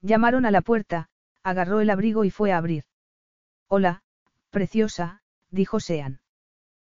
[0.00, 1.08] Llamaron a la puerta,
[1.46, 2.82] agarró el abrigo y fue a abrir.
[3.68, 4.02] Hola,
[4.50, 6.20] preciosa, dijo Sean.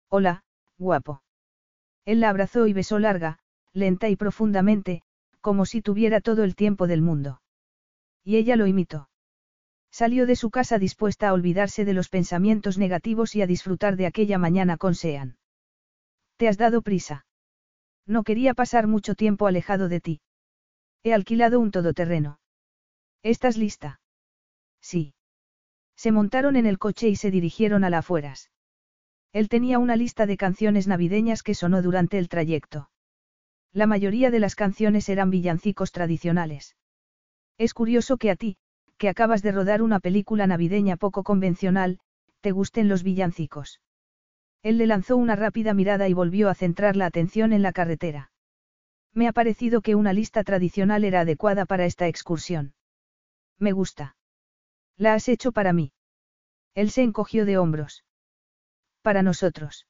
[0.09, 0.43] Hola,
[0.77, 1.23] guapo.
[2.03, 3.39] Él la abrazó y besó larga,
[3.71, 5.03] lenta y profundamente,
[5.39, 7.41] como si tuviera todo el tiempo del mundo.
[8.25, 9.07] Y ella lo imitó.
[9.89, 14.05] Salió de su casa dispuesta a olvidarse de los pensamientos negativos y a disfrutar de
[14.05, 15.37] aquella mañana con Sean.
[16.35, 17.25] ¿Te has dado prisa?
[18.05, 20.21] No quería pasar mucho tiempo alejado de ti.
[21.03, 22.39] He alquilado un todoterreno.
[23.23, 24.00] ¿Estás lista?
[24.81, 25.13] Sí.
[25.95, 28.51] Se montaron en el coche y se dirigieron a las afueras.
[29.33, 32.89] Él tenía una lista de canciones navideñas que sonó durante el trayecto.
[33.71, 36.75] La mayoría de las canciones eran villancicos tradicionales.
[37.57, 38.57] Es curioso que a ti,
[38.97, 41.99] que acabas de rodar una película navideña poco convencional,
[42.41, 43.79] te gusten los villancicos.
[44.63, 48.31] Él le lanzó una rápida mirada y volvió a centrar la atención en la carretera.
[49.13, 52.73] Me ha parecido que una lista tradicional era adecuada para esta excursión.
[53.57, 54.15] Me gusta.
[54.97, 55.93] La has hecho para mí.
[56.75, 58.05] Él se encogió de hombros.
[59.01, 59.87] Para nosotros.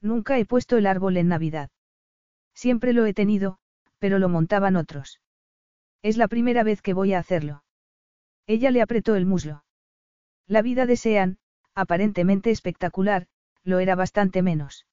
[0.00, 1.70] Nunca he puesto el árbol en Navidad.
[2.52, 3.58] Siempre lo he tenido,
[3.98, 5.20] pero lo montaban otros.
[6.02, 7.64] Es la primera vez que voy a hacerlo.
[8.46, 9.64] Ella le apretó el muslo.
[10.46, 11.38] La vida de Sean,
[11.74, 13.26] aparentemente espectacular,
[13.62, 14.86] lo era bastante menos.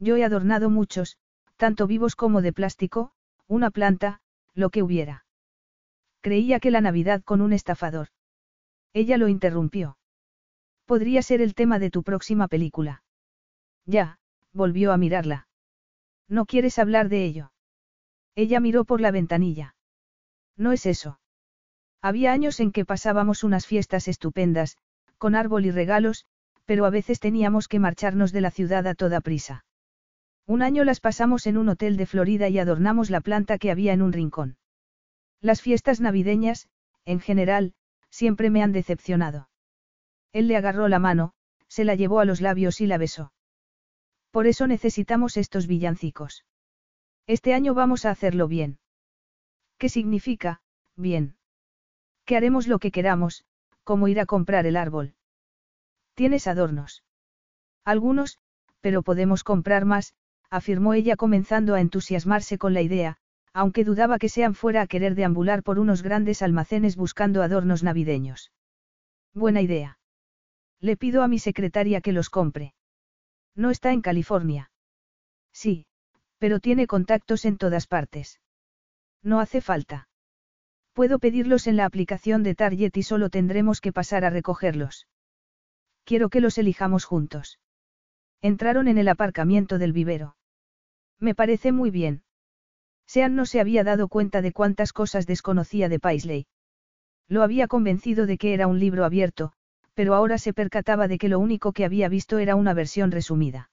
[0.00, 1.16] Yo he adornado muchos,
[1.56, 3.12] tanto vivos como de plástico,
[3.46, 4.20] una planta,
[4.54, 5.26] lo que hubiera.
[6.20, 8.08] Creía que la Navidad con un estafador.
[8.94, 9.98] Ella lo interrumpió.
[10.86, 13.02] Podría ser el tema de tu próxima película.
[13.84, 14.18] Ya,
[14.52, 15.48] volvió a mirarla.
[16.28, 17.52] ¿No quieres hablar de ello?
[18.34, 19.74] Ella miró por la ventanilla.
[20.56, 21.20] No es eso.
[22.00, 24.78] Había años en que pasábamos unas fiestas estupendas,
[25.18, 26.24] con árbol y regalos,
[26.64, 29.64] pero a veces teníamos que marcharnos de la ciudad a toda prisa.
[30.46, 33.92] Un año las pasamos en un hotel de Florida y adornamos la planta que había
[33.92, 34.56] en un rincón.
[35.40, 36.68] Las fiestas navideñas,
[37.04, 37.74] en general,
[38.14, 39.48] siempre me han decepcionado.
[40.32, 41.32] Él le agarró la mano,
[41.66, 43.32] se la llevó a los labios y la besó.
[44.30, 46.44] Por eso necesitamos estos villancicos.
[47.26, 48.78] Este año vamos a hacerlo bien.
[49.78, 50.62] ¿Qué significa,
[50.94, 51.36] bien?
[52.24, 53.44] Que haremos lo que queramos,
[53.82, 55.16] como ir a comprar el árbol.
[56.14, 57.02] Tienes adornos.
[57.84, 58.38] Algunos,
[58.80, 60.14] pero podemos comprar más,
[60.50, 63.18] afirmó ella comenzando a entusiasmarse con la idea,
[63.54, 68.52] aunque dudaba que Sean fuera a querer deambular por unos grandes almacenes buscando adornos navideños.
[69.32, 69.98] Buena idea.
[70.80, 72.74] Le pido a mi secretaria que los compre.
[73.54, 74.72] No está en California.
[75.52, 75.86] Sí,
[76.38, 78.40] pero tiene contactos en todas partes.
[79.22, 80.08] No hace falta.
[80.92, 85.06] Puedo pedirlos en la aplicación de Target y solo tendremos que pasar a recogerlos.
[86.04, 87.60] Quiero que los elijamos juntos.
[88.42, 90.36] Entraron en el aparcamiento del vivero.
[91.18, 92.24] Me parece muy bien.
[93.06, 96.46] Sean no se había dado cuenta de cuántas cosas desconocía de Paisley.
[97.28, 99.52] Lo había convencido de que era un libro abierto,
[99.94, 103.70] pero ahora se percataba de que lo único que había visto era una versión resumida.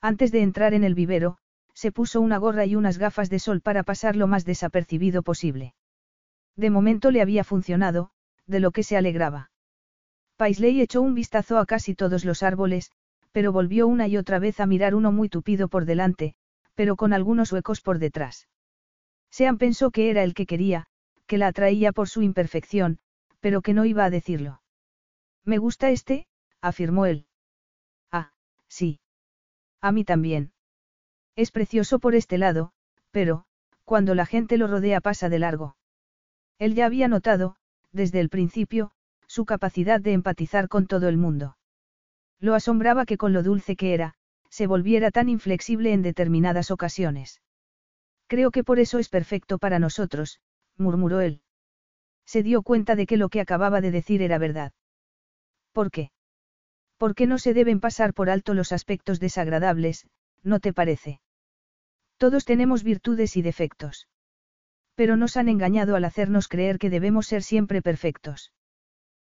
[0.00, 1.38] Antes de entrar en el vivero,
[1.74, 5.74] se puso una gorra y unas gafas de sol para pasar lo más desapercibido posible.
[6.56, 8.10] De momento le había funcionado,
[8.46, 9.50] de lo que se alegraba.
[10.36, 12.90] Paisley echó un vistazo a casi todos los árboles,
[13.32, 16.34] pero volvió una y otra vez a mirar uno muy tupido por delante,
[16.74, 18.48] pero con algunos huecos por detrás.
[19.30, 20.86] Sean pensó que era el que quería,
[21.26, 22.98] que la atraía por su imperfección,
[23.40, 24.62] pero que no iba a decirlo.
[25.44, 26.26] Me gusta este,
[26.60, 27.26] afirmó él.
[28.10, 28.32] Ah,
[28.68, 29.00] sí.
[29.80, 30.52] A mí también.
[31.36, 32.72] Es precioso por este lado,
[33.10, 33.44] pero,
[33.84, 35.76] cuando la gente lo rodea pasa de largo.
[36.58, 37.56] Él ya había notado,
[37.92, 38.92] desde el principio,
[39.26, 41.56] su capacidad de empatizar con todo el mundo.
[42.40, 44.14] Lo asombraba que con lo dulce que era,
[44.54, 47.42] se volviera tan inflexible en determinadas ocasiones.
[48.28, 50.38] Creo que por eso es perfecto para nosotros,
[50.76, 51.40] murmuró él.
[52.24, 54.72] Se dio cuenta de que lo que acababa de decir era verdad.
[55.72, 56.12] ¿Por qué?
[56.98, 60.06] Porque no se deben pasar por alto los aspectos desagradables,
[60.44, 61.20] ¿no te parece?
[62.16, 64.06] Todos tenemos virtudes y defectos.
[64.94, 68.52] Pero nos han engañado al hacernos creer que debemos ser siempre perfectos.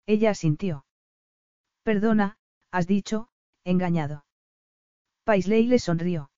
[0.07, 0.87] Ella asintió.
[1.83, 2.39] Perdona,
[2.71, 3.29] has dicho,
[3.65, 4.26] engañado.
[5.27, 6.31] Paisley le sonrió.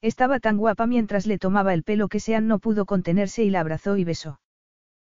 [0.00, 3.58] Estaba tan guapa mientras le tomaba el pelo que Sean no pudo contenerse y la
[3.58, 4.38] abrazó y besó.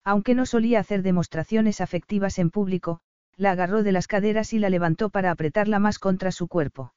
[0.02, 3.00] Aunque no solía hacer demostraciones afectivas en público,
[3.36, 6.94] la agarró de las caderas y la levantó para apretarla más contra su cuerpo.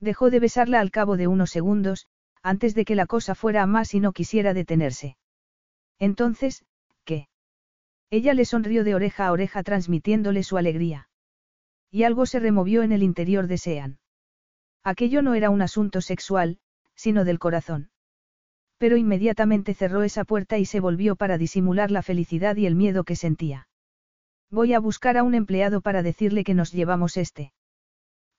[0.00, 2.06] Dejó de besarla al cabo de unos segundos,
[2.42, 5.18] antes de que la cosa fuera a más y no quisiera detenerse.
[5.98, 6.64] Entonces,
[7.04, 7.28] ¿qué?
[8.08, 11.10] Ella le sonrió de oreja a oreja transmitiéndole su alegría.
[11.90, 13.99] Y algo se removió en el interior de Sean.
[14.82, 16.58] Aquello no era un asunto sexual,
[16.94, 17.90] sino del corazón.
[18.78, 23.04] Pero inmediatamente cerró esa puerta y se volvió para disimular la felicidad y el miedo
[23.04, 23.68] que sentía.
[24.50, 27.52] Voy a buscar a un empleado para decirle que nos llevamos este.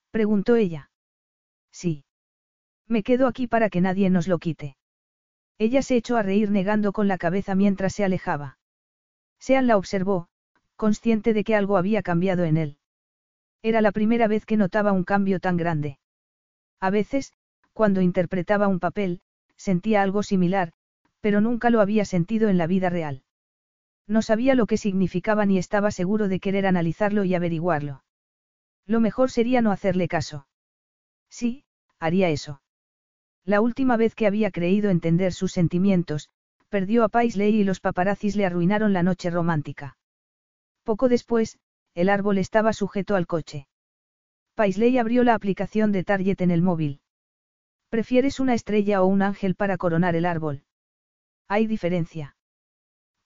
[0.09, 0.89] Preguntó ella.
[1.71, 2.03] Sí.
[2.87, 4.75] Me quedo aquí para que nadie nos lo quite.
[5.57, 8.57] Ella se echó a reír negando con la cabeza mientras se alejaba.
[9.39, 10.27] Sean la observó,
[10.75, 12.77] consciente de que algo había cambiado en él.
[13.61, 15.99] Era la primera vez que notaba un cambio tan grande.
[16.81, 17.33] A veces,
[17.73, 19.21] cuando interpretaba un papel,
[19.55, 20.73] sentía algo similar,
[21.21, 23.23] pero nunca lo había sentido en la vida real.
[24.07, 28.03] No sabía lo que significaba ni estaba seguro de querer analizarlo y averiguarlo.
[28.87, 30.47] Lo mejor sería no hacerle caso.
[31.29, 31.63] Sí,
[31.99, 32.61] haría eso.
[33.45, 36.29] La última vez que había creído entender sus sentimientos,
[36.69, 39.97] perdió a Paisley y los paparazzis le arruinaron la noche romántica.
[40.83, 41.59] Poco después,
[41.93, 43.67] el árbol estaba sujeto al coche.
[44.55, 47.01] Paisley abrió la aplicación de Target en el móvil.
[47.89, 50.63] ¿Prefieres una estrella o un ángel para coronar el árbol?
[51.47, 52.35] Hay diferencia.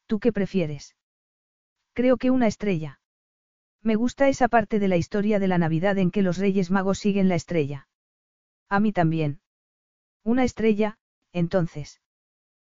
[0.08, 0.96] ¿Tú qué prefieres?
[1.94, 3.00] Creo que una estrella.
[3.82, 7.00] Me gusta esa parte de la historia de la Navidad en que los Reyes Magos
[7.00, 7.88] siguen la estrella.
[8.70, 9.42] A mí también.
[10.24, 10.98] Una estrella,
[11.32, 12.02] entonces.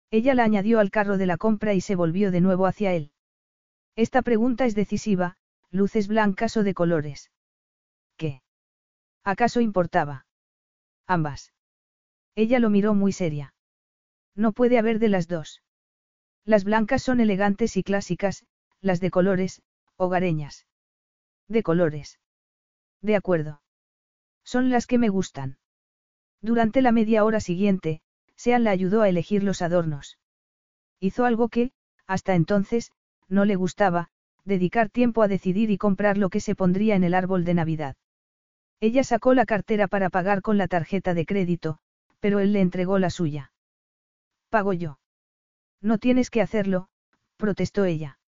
[0.10, 3.12] Ella la añadió al carro de la compra y se volvió de nuevo hacia él.
[3.96, 5.38] Esta pregunta es decisiva,
[5.70, 7.30] luces blancas o de colores.
[8.18, 8.42] ¿Qué?
[9.24, 10.26] ¿Acaso importaba?
[11.08, 11.54] Ambas.
[12.36, 13.54] Ella lo miró muy seria.
[14.36, 15.62] No puede haber de las dos.
[16.46, 18.46] Las blancas son elegantes y clásicas,
[18.82, 19.62] las de colores,
[19.98, 20.66] hogareñas.
[21.48, 22.20] De colores.
[23.02, 23.62] De acuerdo.
[24.44, 25.58] Son las que me gustan.
[26.42, 28.02] Durante la media hora siguiente,
[28.36, 30.18] Sean la ayudó a elegir los adornos.
[31.00, 31.72] Hizo algo que,
[32.08, 32.92] hasta entonces,
[33.30, 34.10] no le gustaba,
[34.44, 37.96] dedicar tiempo a decidir y comprar lo que se pondría en el árbol de Navidad.
[38.84, 41.78] Ella sacó la cartera para pagar con la tarjeta de crédito,
[42.20, 43.54] pero él le entregó la suya.
[44.50, 45.00] Pago yo.
[45.80, 46.90] No tienes que hacerlo,
[47.38, 48.20] protestó ella.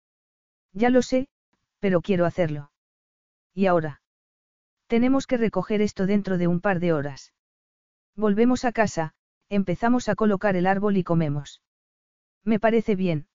[0.72, 1.28] Ya lo sé,
[1.80, 2.72] pero quiero hacerlo.
[3.54, 4.02] ¿Y ahora?
[4.88, 7.34] Tenemos que recoger esto dentro de un par de horas.
[8.16, 9.14] Volvemos a casa,
[9.50, 11.62] empezamos a colocar el árbol y comemos.
[12.46, 13.28] Me parece bien.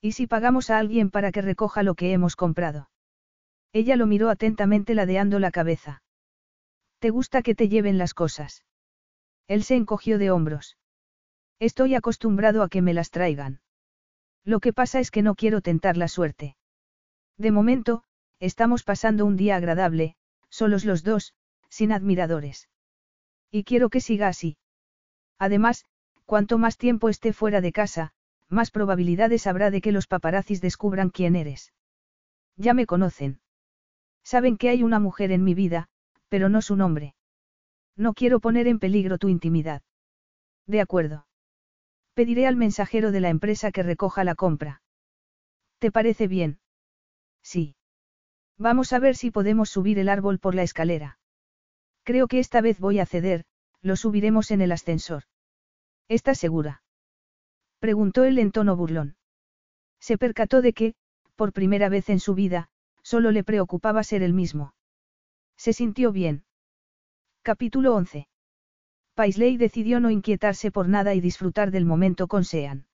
[0.00, 2.88] ¿Y si pagamos a alguien para que recoja lo que hemos comprado?
[3.72, 6.04] Ella lo miró atentamente ladeando la cabeza.
[7.06, 8.64] ¿Te gusta que te lleven las cosas?
[9.46, 10.76] Él se encogió de hombros.
[11.60, 13.60] Estoy acostumbrado a que me las traigan.
[14.42, 16.56] Lo que pasa es que no quiero tentar la suerte.
[17.38, 18.02] De momento,
[18.40, 20.16] estamos pasando un día agradable,
[20.50, 21.32] solos los dos,
[21.68, 22.68] sin admiradores.
[23.52, 24.56] Y quiero que siga así.
[25.38, 25.84] Además,
[26.24, 28.14] cuanto más tiempo esté fuera de casa,
[28.48, 31.72] más probabilidades habrá de que los paparazzis descubran quién eres.
[32.56, 33.38] Ya me conocen.
[34.24, 35.88] Saben que hay una mujer en mi vida,
[36.28, 37.14] pero no su nombre.
[37.96, 39.82] No quiero poner en peligro tu intimidad.
[40.66, 41.26] De acuerdo.
[42.14, 44.82] Pediré al mensajero de la empresa que recoja la compra.
[45.78, 46.58] ¿Te parece bien?
[47.42, 47.76] Sí.
[48.58, 51.18] Vamos a ver si podemos subir el árbol por la escalera.
[52.04, 53.44] Creo que esta vez voy a ceder,
[53.82, 55.24] lo subiremos en el ascensor.
[56.08, 56.82] ¿Estás segura?
[57.80, 59.16] Preguntó él en tono burlón.
[60.00, 60.94] Se percató de que,
[61.34, 62.68] por primera vez en su vida,
[63.02, 64.72] solo le preocupaba ser el mismo.
[65.56, 66.44] Se sintió bien.
[67.42, 68.28] Capítulo 11.
[69.14, 72.86] Paisley decidió no inquietarse por nada y disfrutar del momento con Sean.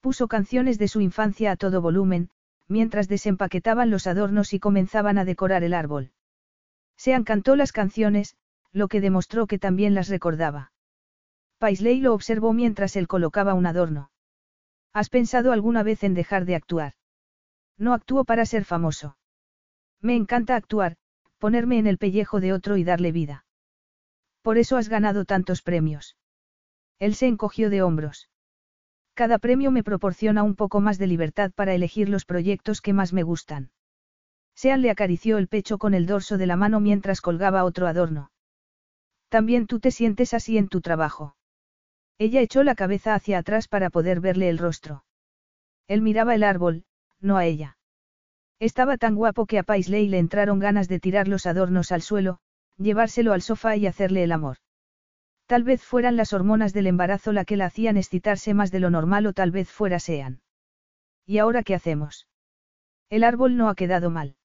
[0.00, 2.30] Puso canciones de su infancia a todo volumen,
[2.68, 6.12] mientras desempaquetaban los adornos y comenzaban a decorar el árbol.
[6.96, 8.36] Sean cantó las canciones,
[8.72, 10.72] lo que demostró que también las recordaba.
[11.58, 14.10] Paisley lo observó mientras él colocaba un adorno.
[14.92, 16.94] ¿Has pensado alguna vez en dejar de actuar?
[17.78, 19.16] No actúo para ser famoso.
[20.00, 20.96] Me encanta actuar,
[21.42, 23.44] ponerme en el pellejo de otro y darle vida.
[24.42, 26.16] Por eso has ganado tantos premios.
[27.00, 28.30] Él se encogió de hombros.
[29.14, 33.12] Cada premio me proporciona un poco más de libertad para elegir los proyectos que más
[33.12, 33.72] me gustan.
[34.54, 38.30] Sean le acarició el pecho con el dorso de la mano mientras colgaba otro adorno.
[39.28, 41.34] También tú te sientes así en tu trabajo.
[42.18, 45.04] Ella echó la cabeza hacia atrás para poder verle el rostro.
[45.88, 46.84] Él miraba el árbol,
[47.18, 47.78] no a ella.
[48.62, 52.38] Estaba tan guapo que a Paisley le entraron ganas de tirar los adornos al suelo,
[52.78, 54.58] llevárselo al sofá y hacerle el amor.
[55.46, 58.88] Tal vez fueran las hormonas del embarazo la que la hacían excitarse más de lo
[58.88, 60.42] normal o tal vez fuera sean.
[61.26, 62.28] ¿Y ahora qué hacemos?
[63.10, 64.36] El árbol no ha quedado mal.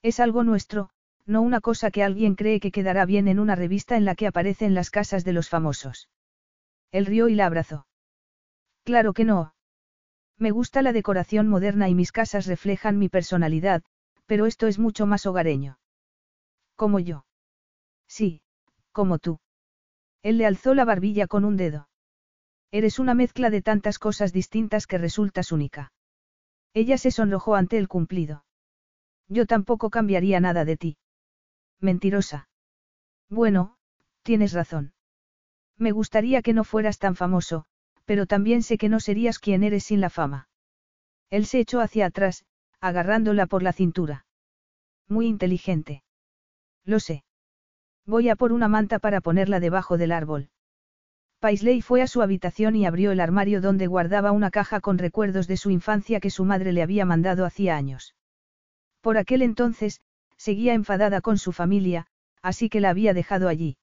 [0.00, 0.88] Es algo nuestro,
[1.26, 4.26] no una cosa que alguien cree que quedará bien en una revista en la que
[4.26, 6.08] aparecen las casas de los famosos.
[6.92, 7.86] Él rió y la abrazó.
[8.84, 9.52] Claro que no.
[10.38, 13.82] Me gusta la decoración moderna y mis casas reflejan mi personalidad,
[14.26, 15.78] pero esto es mucho más hogareño.
[16.76, 17.24] Como yo.
[18.08, 18.42] Sí,
[18.92, 19.38] como tú.
[20.22, 21.88] Él le alzó la barbilla con un dedo.
[22.70, 25.92] Eres una mezcla de tantas cosas distintas que resultas única.
[26.72, 28.44] Ella se sonrojó ante el cumplido.
[29.28, 30.96] Yo tampoco cambiaría nada de ti.
[31.80, 32.48] Mentirosa.
[33.28, 33.76] Bueno,
[34.22, 34.92] tienes razón.
[35.78, 37.66] Me gustaría que no fueras tan famoso,
[38.04, 40.48] pero también sé que no serías quien eres sin la fama.
[41.30, 42.44] Él se echó hacia atrás,
[42.80, 44.26] agarrándola por la cintura.
[45.08, 46.02] Muy inteligente.
[46.84, 47.24] Lo sé.
[48.06, 50.50] Voy a por una manta para ponerla debajo del árbol.
[51.40, 55.46] Paisley fue a su habitación y abrió el armario donde guardaba una caja con recuerdos
[55.46, 58.14] de su infancia que su madre le había mandado hacía años.
[59.00, 60.00] Por aquel entonces,
[60.36, 62.06] seguía enfadada con su familia,
[62.40, 63.76] así que la había dejado allí.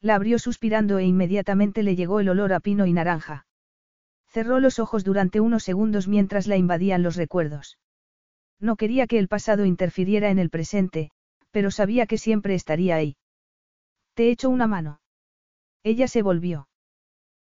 [0.00, 3.46] La abrió suspirando e inmediatamente le llegó el olor a pino y naranja.
[4.28, 7.78] Cerró los ojos durante unos segundos mientras la invadían los recuerdos.
[8.60, 11.10] No quería que el pasado interfiriera en el presente,
[11.50, 13.16] pero sabía que siempre estaría ahí.
[14.14, 15.00] Te echo una mano.
[15.82, 16.68] Ella se volvió.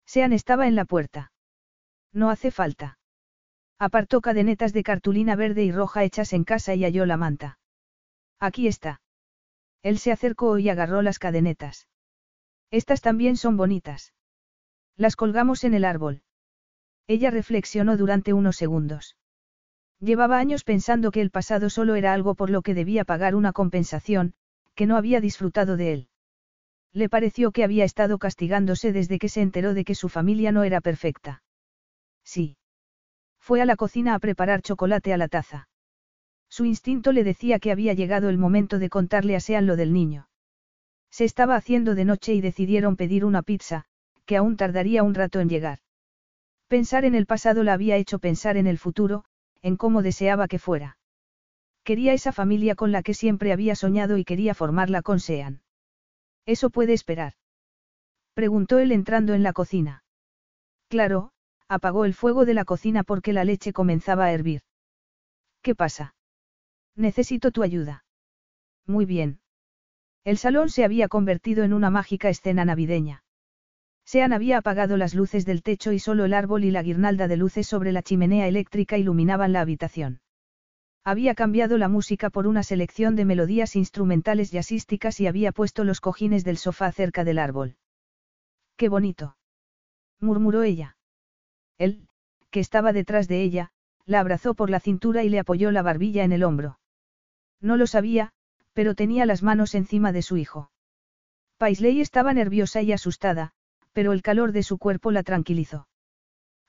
[0.05, 1.31] Sean estaba en la puerta.
[2.11, 2.97] No hace falta.
[3.79, 7.59] Apartó cadenetas de cartulina verde y roja hechas en casa y halló la manta.
[8.39, 9.01] Aquí está.
[9.81, 11.87] Él se acercó y agarró las cadenetas.
[12.71, 14.13] Estas también son bonitas.
[14.95, 16.23] Las colgamos en el árbol.
[17.05, 19.17] Ella reflexionó durante unos segundos.
[19.99, 23.51] Llevaba años pensando que el pasado solo era algo por lo que debía pagar una
[23.51, 24.33] compensación,
[24.73, 26.07] que no había disfrutado de él.
[26.93, 30.63] Le pareció que había estado castigándose desde que se enteró de que su familia no
[30.63, 31.43] era perfecta.
[32.23, 32.57] Sí.
[33.39, 35.67] Fue a la cocina a preparar chocolate a la taza.
[36.49, 39.93] Su instinto le decía que había llegado el momento de contarle a Sean lo del
[39.93, 40.27] niño.
[41.11, 43.85] Se estaba haciendo de noche y decidieron pedir una pizza,
[44.25, 45.79] que aún tardaría un rato en llegar.
[46.67, 49.25] Pensar en el pasado la había hecho pensar en el futuro,
[49.61, 50.97] en cómo deseaba que fuera.
[51.83, 55.61] Quería esa familia con la que siempre había soñado y quería formarla con Sean.
[56.45, 57.33] ¿Eso puede esperar?
[58.33, 60.03] Preguntó él entrando en la cocina.
[60.87, 61.31] Claro,
[61.67, 64.61] apagó el fuego de la cocina porque la leche comenzaba a hervir.
[65.61, 66.15] ¿Qué pasa?
[66.95, 68.05] Necesito tu ayuda.
[68.85, 69.40] Muy bien.
[70.23, 73.23] El salón se había convertido en una mágica escena navideña.
[74.05, 77.37] Sean había apagado las luces del techo y solo el árbol y la guirnalda de
[77.37, 80.21] luces sobre la chimenea eléctrica iluminaban la habitación.
[81.03, 85.99] Había cambiado la música por una selección de melodías instrumentales jazzísticas y había puesto los
[85.99, 87.77] cojines del sofá cerca del árbol.
[88.75, 89.37] ¡Qué bonito!
[90.19, 90.97] murmuró ella.
[91.79, 92.07] Él,
[92.51, 93.71] que estaba detrás de ella,
[94.05, 96.77] la abrazó por la cintura y le apoyó la barbilla en el hombro.
[97.59, 98.33] No lo sabía,
[98.73, 100.71] pero tenía las manos encima de su hijo.
[101.57, 103.51] Paisley estaba nerviosa y asustada,
[103.93, 105.87] pero el calor de su cuerpo la tranquilizó.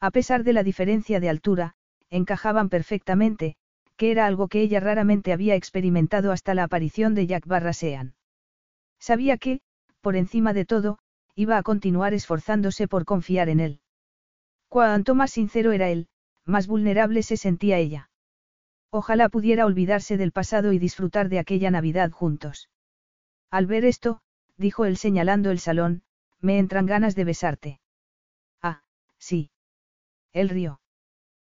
[0.00, 1.74] A pesar de la diferencia de altura,
[2.10, 3.56] encajaban perfectamente,
[3.96, 8.14] que era algo que ella raramente había experimentado hasta la aparición de Jack Barrasean.
[8.98, 9.60] Sabía que,
[10.00, 10.98] por encima de todo,
[11.34, 13.80] iba a continuar esforzándose por confiar en él.
[14.68, 16.08] Cuanto más sincero era él,
[16.44, 18.10] más vulnerable se sentía ella.
[18.94, 22.68] Ojalá pudiera olvidarse del pasado y disfrutar de aquella Navidad juntos.
[23.50, 24.20] Al ver esto,
[24.58, 26.02] dijo él señalando el salón,
[26.40, 27.80] me entran ganas de besarte.
[28.60, 28.82] Ah,
[29.16, 29.50] sí.
[30.34, 30.82] Él rió.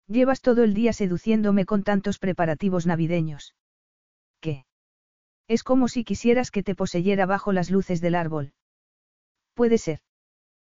[0.09, 3.55] Llevas todo el día seduciéndome con tantos preparativos navideños.
[4.41, 4.65] ¿Qué?
[5.47, 8.55] Es como si quisieras que te poseyera bajo las luces del árbol.
[9.53, 10.01] Puede ser.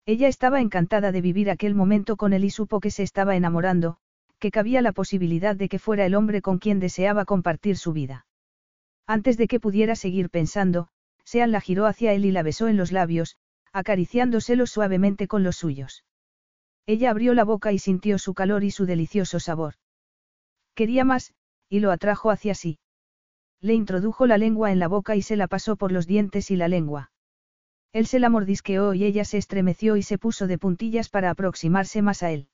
[0.08, 4.00] Ella estaba encantada de vivir aquel momento con él y supo que se estaba enamorando,
[4.40, 8.26] que cabía la posibilidad de que fuera el hombre con quien deseaba compartir su vida.
[9.08, 10.90] Antes de que pudiera seguir pensando,
[11.24, 13.38] Sean la giró hacia él y la besó en los labios,
[13.74, 16.06] acariciándoselos suavemente con los suyos.
[16.86, 19.74] Ella abrió la boca y sintió su calor y su delicioso sabor.
[20.74, 21.34] Quería más,
[21.70, 22.80] y lo atrajo hacia sí.
[23.60, 26.56] Le introdujo la lengua en la boca y se la pasó por los dientes y
[26.56, 27.12] la lengua.
[27.92, 32.02] Él se la mordisqueó y ella se estremeció y se puso de puntillas para aproximarse
[32.02, 32.50] más a él.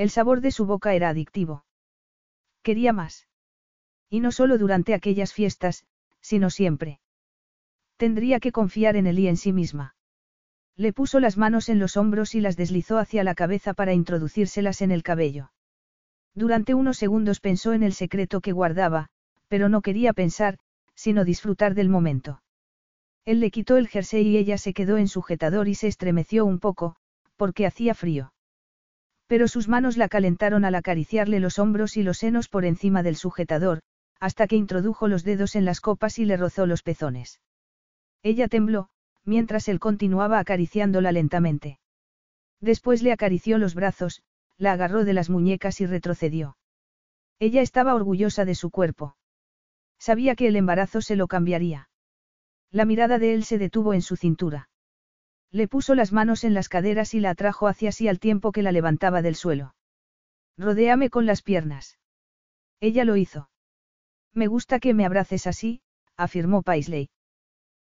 [0.00, 1.66] El sabor de su boca era adictivo.
[2.62, 3.28] Quería más.
[4.08, 5.84] Y no solo durante aquellas fiestas,
[6.22, 7.00] sino siempre.
[7.98, 9.94] Tendría que confiar en él y en sí misma.
[10.74, 14.80] Le puso las manos en los hombros y las deslizó hacia la cabeza para introducírselas
[14.80, 15.52] en el cabello.
[16.34, 19.10] Durante unos segundos pensó en el secreto que guardaba,
[19.48, 20.56] pero no quería pensar,
[20.94, 22.42] sino disfrutar del momento.
[23.26, 26.58] Él le quitó el jersey y ella se quedó en sujetador y se estremeció un
[26.58, 26.96] poco,
[27.36, 28.32] porque hacía frío.
[29.30, 33.14] Pero sus manos la calentaron al acariciarle los hombros y los senos por encima del
[33.14, 33.78] sujetador,
[34.18, 37.40] hasta que introdujo los dedos en las copas y le rozó los pezones.
[38.24, 38.88] Ella tembló,
[39.24, 41.78] mientras él continuaba acariciándola lentamente.
[42.60, 44.24] Después le acarició los brazos,
[44.58, 46.56] la agarró de las muñecas y retrocedió.
[47.38, 49.14] Ella estaba orgullosa de su cuerpo.
[49.96, 51.88] Sabía que el embarazo se lo cambiaría.
[52.72, 54.70] La mirada de él se detuvo en su cintura.
[55.52, 58.62] Le puso las manos en las caderas y la atrajo hacia sí al tiempo que
[58.62, 59.74] la levantaba del suelo.
[60.56, 61.98] Rodéame con las piernas.
[62.80, 63.50] Ella lo hizo.
[64.32, 65.82] Me gusta que me abraces así,
[66.16, 67.10] afirmó Paisley.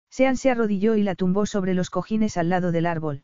[0.09, 3.23] Sean se arrodilló y la tumbó sobre los cojines al lado del árbol.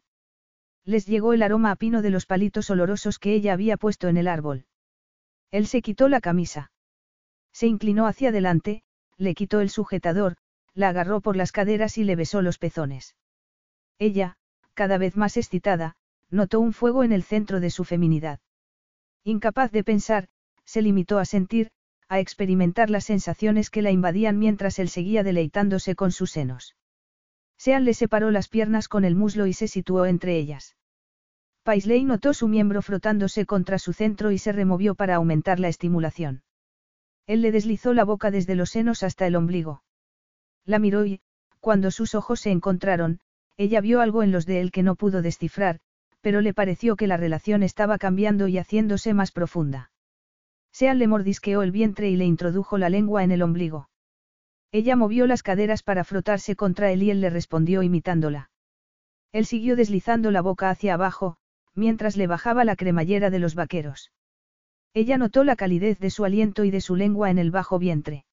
[0.83, 4.17] Les llegó el aroma a pino de los palitos olorosos que ella había puesto en
[4.17, 4.65] el árbol.
[5.49, 6.71] Él se quitó la camisa.
[7.51, 8.83] Se inclinó hacia adelante,
[9.17, 10.35] le quitó el sujetador,
[10.73, 13.15] la agarró por las caderas y le besó los pezones.
[13.99, 14.37] Ella,
[14.73, 15.95] cada vez más excitada,
[16.29, 18.39] notó un fuego en el centro de su feminidad.
[19.23, 20.27] Incapaz de pensar,
[20.65, 21.71] se limitó a sentir,
[22.07, 26.75] a experimentar las sensaciones que la invadían mientras él seguía deleitándose con sus senos.
[27.57, 30.75] Sean le separó las piernas con el muslo y se situó entre ellas.
[31.63, 36.43] Paisley notó su miembro frotándose contra su centro y se removió para aumentar la estimulación.
[37.25, 39.81] Él le deslizó la boca desde los senos hasta el ombligo.
[40.63, 41.21] La miró y,
[41.59, 43.19] cuando sus ojos se encontraron,
[43.57, 45.79] ella vio algo en los de él que no pudo descifrar,
[46.21, 49.91] pero le pareció que la relación estaba cambiando y haciéndose más profunda.
[50.71, 53.89] Sean le mordisqueó el vientre y le introdujo la lengua en el ombligo.
[54.71, 58.49] Ella movió las caderas para frotarse contra él y él le respondió imitándola.
[59.31, 61.37] Él siguió deslizando la boca hacia abajo,
[61.75, 64.11] mientras le bajaba la cremallera de los vaqueros.
[64.93, 68.25] Ella notó la calidez de su aliento y de su lengua en el bajo vientre.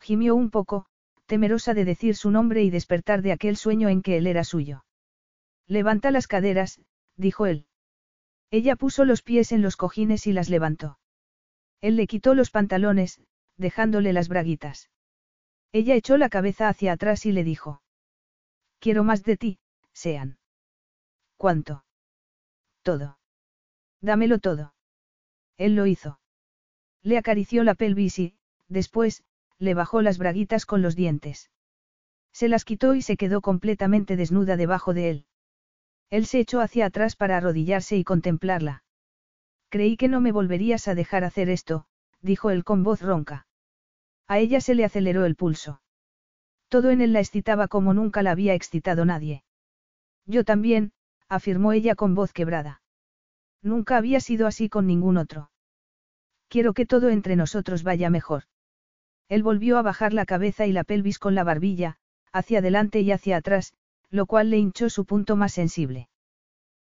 [0.00, 0.86] Gimió un poco,
[1.28, 4.84] temerosa de decir su nombre y despertar de aquel sueño en que él era suyo.
[5.66, 6.80] Levanta las caderas,
[7.16, 7.66] dijo él.
[8.50, 10.98] Ella puso los pies en los cojines y las levantó.
[11.82, 13.20] Él le quitó los pantalones,
[13.58, 14.90] dejándole las braguitas.
[15.70, 17.82] Ella echó la cabeza hacia atrás y le dijo.
[18.78, 19.58] Quiero más de ti,
[19.92, 20.38] Sean.
[21.36, 21.84] ¿Cuánto?
[22.82, 23.18] Todo.
[24.00, 24.72] Dámelo todo.
[25.58, 26.20] Él lo hizo.
[27.02, 28.34] Le acarició la pelvis y,
[28.68, 29.24] después,
[29.58, 31.50] le bajó las braguitas con los dientes.
[32.32, 35.26] Se las quitó y se quedó completamente desnuda debajo de él.
[36.10, 38.84] Él se echó hacia atrás para arrodillarse y contemplarla.
[39.68, 41.86] Creí que no me volverías a dejar hacer esto,
[42.22, 43.46] dijo él con voz ronca.
[44.26, 45.82] A ella se le aceleró el pulso.
[46.68, 49.42] Todo en él la excitaba como nunca la había excitado nadie.
[50.26, 50.92] Yo también,
[51.28, 52.82] afirmó ella con voz quebrada.
[53.62, 55.50] Nunca había sido así con ningún otro.
[56.48, 58.44] Quiero que todo entre nosotros vaya mejor.
[59.28, 61.96] Él volvió a bajar la cabeza y la pelvis con la barbilla,
[62.32, 63.74] hacia adelante y hacia atrás,
[64.10, 66.08] lo cual le hinchó su punto más sensible.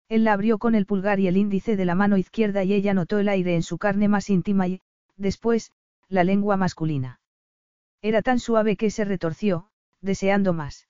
[0.09, 2.95] Él la abrió con el pulgar y el índice de la mano izquierda y ella
[2.95, 4.81] notó el aire en su carne más íntima y,
[5.17, 5.73] después,
[6.09, 7.21] la lengua masculina.
[8.03, 9.69] Era tan suave que se retorció,
[10.01, 10.87] deseando más.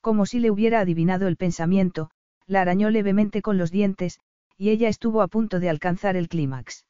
[0.00, 2.10] Como si le hubiera adivinado el pensamiento,
[2.46, 4.18] la arañó levemente con los dientes,
[4.58, 6.84] y ella estuvo a punto de alcanzar el clímax.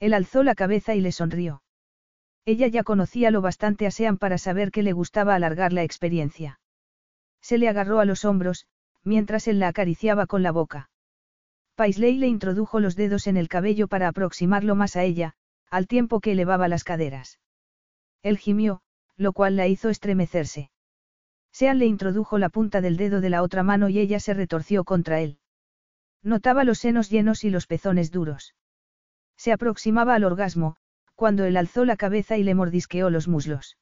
[0.00, 1.63] Él alzó la cabeza y le sonrió.
[2.46, 6.60] Ella ya conocía lo bastante a Sean para saber que le gustaba alargar la experiencia.
[7.40, 8.66] Se le agarró a los hombros,
[9.02, 10.90] mientras él la acariciaba con la boca.
[11.74, 15.34] Paisley le introdujo los dedos en el cabello para aproximarlo más a ella,
[15.70, 17.40] al tiempo que elevaba las caderas.
[18.22, 18.80] Él gimió,
[19.16, 20.70] lo cual la hizo estremecerse.
[21.50, 24.84] Sean le introdujo la punta del dedo de la otra mano y ella se retorció
[24.84, 25.38] contra él.
[26.22, 28.54] Notaba los senos llenos y los pezones duros.
[29.36, 30.76] Se aproximaba al orgasmo,
[31.14, 33.76] cuando él alzó la cabeza y le mordisqueó los muslos.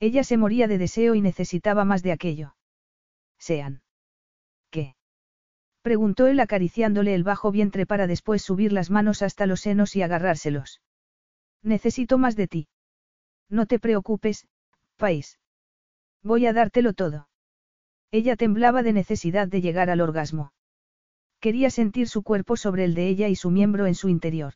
[0.00, 2.54] Ella se moría de deseo y necesitaba más de aquello
[3.44, 3.82] sean.
[4.70, 4.96] ¿Qué?
[5.82, 10.02] Preguntó él acariciándole el bajo vientre para después subir las manos hasta los senos y
[10.02, 10.80] agarrárselos.
[11.62, 12.68] Necesito más de ti.
[13.50, 14.46] No te preocupes,
[14.96, 15.38] país.
[16.22, 17.28] Voy a dártelo todo.
[18.10, 20.52] Ella temblaba de necesidad de llegar al orgasmo.
[21.40, 24.54] Quería sentir su cuerpo sobre el de ella y su miembro en su interior.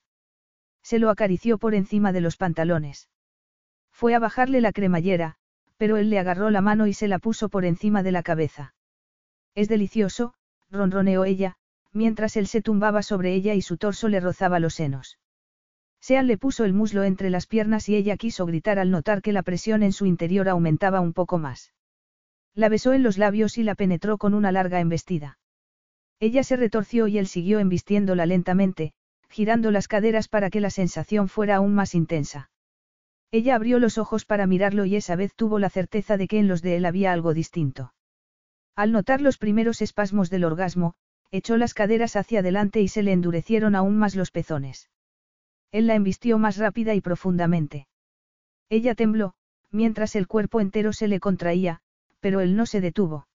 [0.89, 3.10] Se lo acarició por encima de los pantalones.
[3.92, 5.34] Fue a bajarle la cremallera,
[5.76, 8.75] pero él le agarró la mano y se la puso por encima de la cabeza.
[9.55, 10.33] Es delicioso,
[10.70, 11.57] ronroneó ella,
[11.92, 15.18] mientras él se tumbaba sobre ella y su torso le rozaba los senos.
[16.00, 19.34] Sean le puso el muslo entre las piernas y ella quiso gritar al notar que
[19.34, 21.75] la presión en su interior aumentaba un poco más.
[22.55, 25.39] La besó en los labios y la penetró con una larga embestida.
[26.18, 28.94] Ella se retorció y él siguió embistiéndola lentamente,
[29.28, 32.50] girando las caderas para que la sensación fuera aún más intensa.
[33.31, 36.48] Ella abrió los ojos para mirarlo y esa vez tuvo la certeza de que en
[36.48, 37.92] los de él había algo distinto.
[38.74, 40.94] Al notar los primeros espasmos del orgasmo,
[41.31, 44.89] echó las caderas hacia adelante y se le endurecieron aún más los pezones.
[45.73, 47.86] Él la embistió más rápida y profundamente.
[48.70, 49.34] Ella tembló,
[49.70, 51.81] mientras el cuerpo entero se le contraía,
[52.20, 53.26] pero él no se detuvo.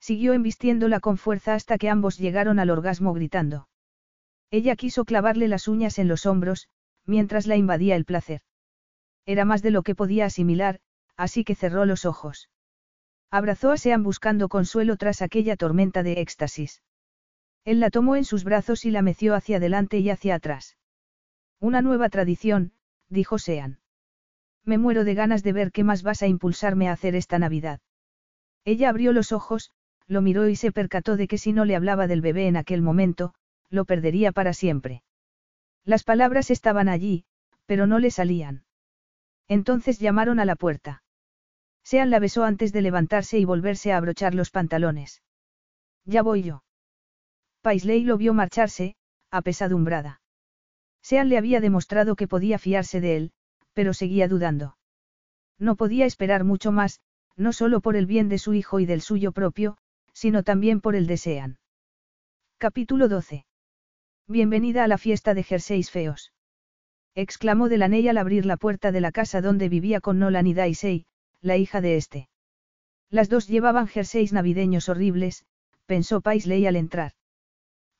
[0.00, 3.68] Siguió embistiéndola con fuerza hasta que ambos llegaron al orgasmo gritando.
[4.50, 6.68] Ella quiso clavarle las uñas en los hombros,
[7.04, 8.40] mientras la invadía el placer.
[9.26, 10.80] Era más de lo que podía asimilar,
[11.16, 12.48] así que cerró los ojos.
[13.30, 16.82] Abrazó a Sean buscando consuelo tras aquella tormenta de éxtasis.
[17.64, 20.78] Él la tomó en sus brazos y la meció hacia adelante y hacia atrás.
[21.60, 22.72] Una nueva tradición,
[23.10, 23.80] dijo Sean.
[24.64, 27.80] Me muero de ganas de ver qué más vas a impulsarme a hacer esta Navidad.
[28.64, 29.72] Ella abrió los ojos,
[30.06, 32.80] lo miró y se percató de que si no le hablaba del bebé en aquel
[32.80, 33.34] momento,
[33.70, 35.02] lo perdería para siempre.
[35.84, 37.24] Las palabras estaban allí,
[37.66, 38.64] pero no le salían.
[39.48, 41.02] Entonces llamaron a la puerta.
[41.82, 45.22] Sean la besó antes de levantarse y volverse a abrochar los pantalones.
[46.04, 46.62] Ya voy yo.
[47.62, 48.96] Paisley lo vio marcharse,
[49.30, 50.20] apesadumbrada.
[51.02, 53.32] Sean le había demostrado que podía fiarse de él,
[53.72, 54.76] pero seguía dudando.
[55.58, 57.00] No podía esperar mucho más,
[57.36, 59.78] no solo por el bien de su hijo y del suyo propio,
[60.12, 61.58] sino también por el desean.
[62.58, 63.46] Capítulo 12.
[64.30, 66.34] Bienvenida a la fiesta de jerseys feos.
[67.14, 71.06] Exclamó Delaney al abrir la puerta de la casa donde vivía con Nolan y Daisy,
[71.40, 72.28] la hija de este.
[73.08, 75.46] Las dos llevaban jerseys navideños horribles,
[75.86, 77.12] pensó Paisley al entrar.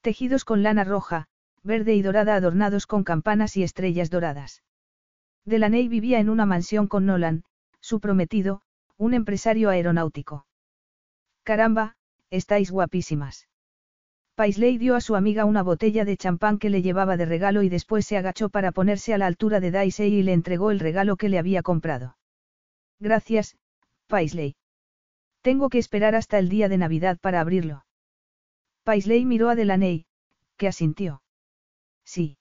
[0.02, 1.28] Tejidos con lana roja,
[1.62, 4.62] verde y dorada adornados con campanas y estrellas doradas.
[5.46, 7.42] Delaney vivía en una mansión con Nolan,
[7.80, 8.60] su prometido,
[8.98, 10.44] un empresario aeronáutico.
[11.42, 11.96] Caramba,
[12.28, 13.48] estáis guapísimas.
[14.38, 17.68] Paisley dio a su amiga una botella de champán que le llevaba de regalo y
[17.68, 21.16] después se agachó para ponerse a la altura de Daisy y le entregó el regalo
[21.16, 22.16] que le había comprado.
[23.00, 23.58] Gracias,
[24.06, 24.54] Paisley.
[25.42, 27.84] Tengo que esperar hasta el día de Navidad para abrirlo.
[28.84, 30.06] Paisley miró a Delaney,
[30.56, 31.20] que asintió.
[32.04, 32.38] Sí.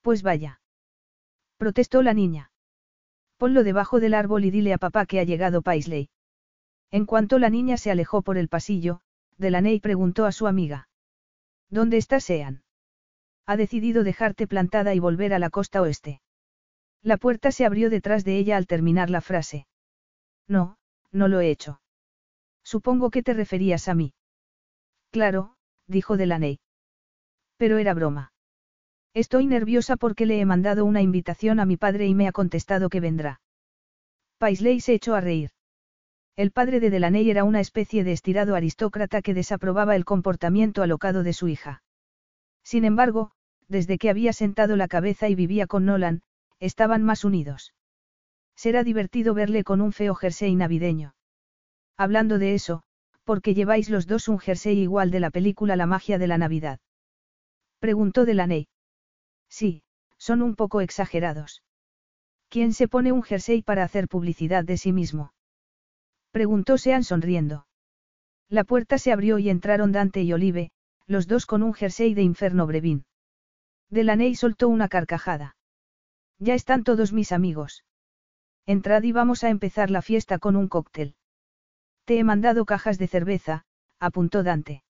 [0.00, 0.62] Pues vaya.
[1.58, 2.50] Protestó la niña.
[3.36, 6.08] Ponlo debajo del árbol y dile a papá que ha llegado Paisley.
[6.90, 9.02] En cuanto la niña se alejó por el pasillo,
[9.36, 10.88] Delaney preguntó a su amiga.
[11.74, 12.62] ¿Dónde está Sean?
[13.46, 16.20] Ha decidido dejarte plantada y volver a la costa oeste.
[17.02, 19.66] La puerta se abrió detrás de ella al terminar la frase.
[20.46, 20.78] No,
[21.10, 21.80] no lo he hecho.
[22.62, 24.14] Supongo que te referías a mí.
[25.10, 25.56] Claro,
[25.88, 26.60] dijo Delaney.
[27.56, 28.32] Pero era broma.
[29.12, 32.88] Estoy nerviosa porque le he mandado una invitación a mi padre y me ha contestado
[32.88, 33.40] que vendrá.
[34.38, 35.50] Paisley se echó a reír.
[36.36, 41.22] El padre de Delaney era una especie de estirado aristócrata que desaprobaba el comportamiento alocado
[41.22, 41.82] de su hija.
[42.64, 43.30] Sin embargo,
[43.68, 46.22] desde que había sentado la cabeza y vivía con Nolan,
[46.58, 47.72] estaban más unidos.
[48.56, 51.14] Será divertido verle con un feo jersey navideño.
[51.96, 52.82] Hablando de eso,
[53.22, 56.80] porque lleváis los dos un jersey igual de la película La magia de la Navidad?
[57.78, 58.66] Preguntó Delaney.
[59.48, 59.84] Sí,
[60.18, 61.62] son un poco exagerados.
[62.48, 65.33] ¿Quién se pone un jersey para hacer publicidad de sí mismo?
[66.34, 67.64] Preguntó Sean sonriendo.
[68.48, 70.72] La puerta se abrió y entraron Dante y Olive,
[71.06, 73.04] los dos con un jersey de Inferno Brevin.
[73.88, 75.54] Delaney soltó una carcajada.
[76.40, 77.84] Ya están todos mis amigos.
[78.66, 81.14] Entrad y vamos a empezar la fiesta con un cóctel.
[82.04, 83.64] Te he mandado cajas de cerveza,
[84.00, 84.82] apuntó Dante.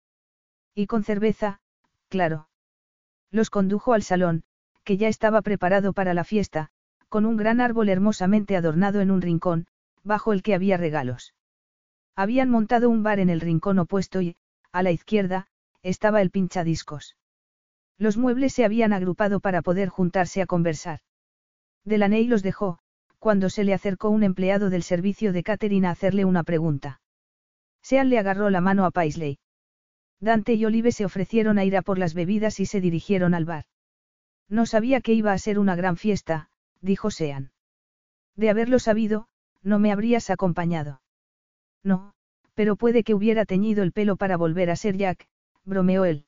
[0.74, 1.60] Y con cerveza,
[2.08, 2.48] claro.
[3.31, 4.44] Los condujo al salón,
[4.82, 6.70] que ya estaba preparado para la fiesta,
[7.10, 9.66] con un gran árbol hermosamente adornado en un rincón,
[10.05, 11.34] bajo el que había regalos.
[12.15, 14.36] Habían montado un bar en el rincón opuesto y,
[14.70, 15.49] a la izquierda,
[15.83, 17.16] estaba el pinchadiscos.
[17.99, 21.00] Los muebles se habían agrupado para poder juntarse a conversar.
[21.84, 22.78] Delaney los dejó,
[23.18, 27.00] cuando se le acercó un empleado del servicio de Catherine a hacerle una pregunta.
[27.83, 29.39] Sean le agarró la mano a Paisley.
[30.20, 33.44] Dante y Olive se ofrecieron a ir a por las bebidas y se dirigieron al
[33.44, 33.65] bar.
[34.49, 36.49] No sabía que iba a ser una gran fiesta,
[36.81, 37.52] dijo Sean.
[38.36, 39.28] De haberlo sabido,
[39.65, 41.01] no me habrías acompañado.
[41.83, 42.15] No,
[42.55, 45.26] pero puede que hubiera teñido el pelo para volver a ser Jack,
[45.65, 46.26] bromeó él.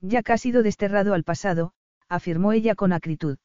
[0.00, 1.72] Jack ha sido desterrado al pasado,
[2.08, 3.38] afirmó ella con acritud.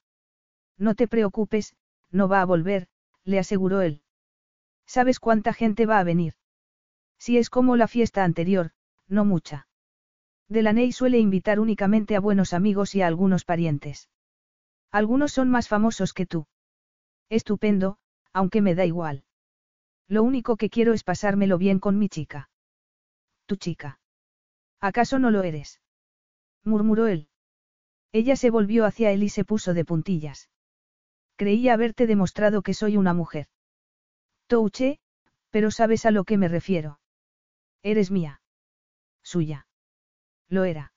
[0.78, 1.76] No te preocupes,
[2.12, 2.88] no va a volver,
[3.24, 4.02] le aseguró él.
[4.86, 6.36] ¿Sabes cuánta gente va a venir?
[7.18, 8.72] Si es como la fiesta anterior,
[9.08, 9.68] no mucha.
[10.50, 14.10] Delaney suele invitar únicamente a buenos amigos y a algunos parientes.
[14.92, 16.48] Algunos son más famosos que tú.
[17.30, 17.98] Estupendo,
[18.38, 19.24] aunque me da igual.
[20.08, 22.52] Lo único que quiero es pasármelo bien con mi chica.
[23.48, 24.00] ¿Tu chica?
[24.80, 25.82] ¿Acaso no lo eres?
[26.64, 27.30] murmuró él.
[28.12, 30.50] Ella se volvió hacia él y se puso de puntillas.
[31.36, 33.48] Creía haberte demostrado que soy una mujer.
[34.46, 35.00] Touché,
[35.50, 37.00] pero sabes a lo que me refiero.
[37.82, 38.42] Eres mía.
[39.24, 39.66] Suya.
[40.48, 40.94] Lo era.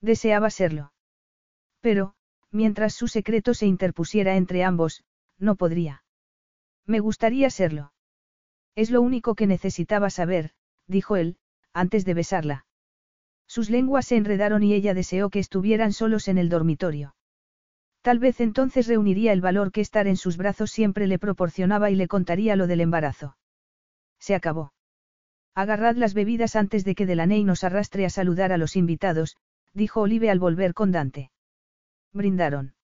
[0.00, 0.94] Deseaba serlo.
[1.82, 2.14] Pero,
[2.50, 5.04] mientras su secreto se interpusiera entre ambos,
[5.38, 6.03] no podría.
[6.86, 7.92] Me gustaría serlo.
[8.74, 10.50] Es lo único que necesitaba saber,
[10.86, 11.36] dijo él,
[11.72, 12.66] antes de besarla.
[13.46, 17.14] Sus lenguas se enredaron y ella deseó que estuvieran solos en el dormitorio.
[18.02, 21.94] Tal vez entonces reuniría el valor que estar en sus brazos siempre le proporcionaba y
[21.94, 23.36] le contaría lo del embarazo.
[24.18, 24.72] Se acabó.
[25.54, 29.36] Agarrad las bebidas antes de que Delaney nos arrastre a saludar a los invitados,
[29.72, 31.30] dijo Olive al volver con Dante.
[32.12, 32.74] Brindaron.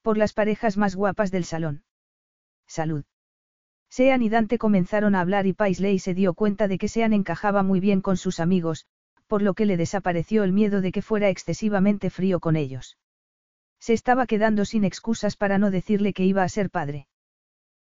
[0.00, 1.84] Por las parejas más guapas del salón.
[2.66, 3.04] Salud.
[3.90, 7.62] Sean y Dante comenzaron a hablar y Paisley se dio cuenta de que Sean encajaba
[7.62, 8.86] muy bien con sus amigos,
[9.26, 12.98] por lo que le desapareció el miedo de que fuera excesivamente frío con ellos.
[13.78, 17.06] Se estaba quedando sin excusas para no decirle que iba a ser padre.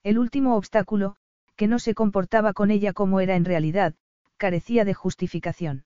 [0.03, 1.17] El último obstáculo,
[1.57, 3.95] que no se comportaba con ella como era en realidad,
[4.37, 5.85] carecía de justificación.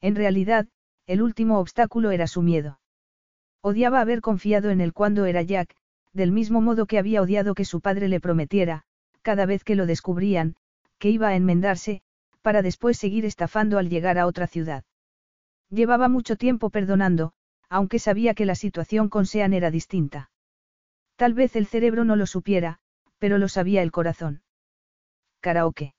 [0.00, 0.66] En realidad,
[1.06, 2.80] el último obstáculo era su miedo.
[3.60, 5.74] Odiaba haber confiado en él cuando era Jack,
[6.12, 8.84] del mismo modo que había odiado que su padre le prometiera,
[9.22, 10.56] cada vez que lo descubrían,
[10.98, 12.02] que iba a enmendarse,
[12.42, 14.84] para después seguir estafando al llegar a otra ciudad.
[15.70, 17.32] Llevaba mucho tiempo perdonando,
[17.68, 20.30] aunque sabía que la situación con Sean era distinta.
[21.16, 22.78] Tal vez el cerebro no lo supiera,
[23.18, 24.42] pero lo sabía el corazón.
[25.40, 25.94] ¿Karaoke?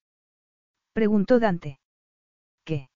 [0.94, 1.80] Preguntó Dante.
[2.64, 2.90] ¿Qué?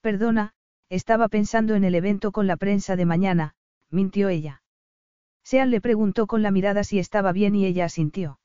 [0.00, 0.52] Perdona,
[0.88, 3.54] estaba pensando en el evento con la prensa de mañana,
[3.90, 4.63] mintió ella.
[5.44, 8.40] Sean le preguntó con la mirada si estaba bien y ella asintió.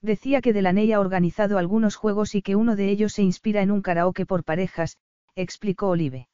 [0.00, 3.70] Decía que Delaney ha organizado algunos juegos y que uno de ellos se inspira en
[3.70, 4.98] un karaoke por parejas,
[5.34, 6.28] explicó Olive.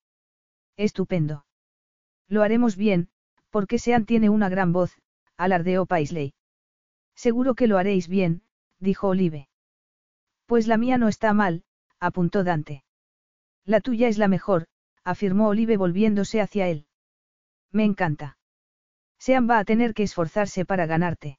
[0.77, 1.45] Estupendo.
[2.29, 3.09] Lo haremos bien,
[3.51, 4.97] porque Sean tiene una gran voz,
[5.37, 6.35] alardeó Paisley.
[7.15, 8.43] Seguro que lo haréis bien,
[8.79, 9.49] dijo Olive.
[10.47, 11.65] Pues la mía no está mal,
[11.99, 12.85] apuntó Dante.
[13.65, 14.67] La tuya es la mejor,
[15.05, 16.87] afirmó Olive volviéndose hacia él.
[17.71, 18.39] Me encanta.
[19.21, 21.39] Sean va a tener que esforzarse para ganarte.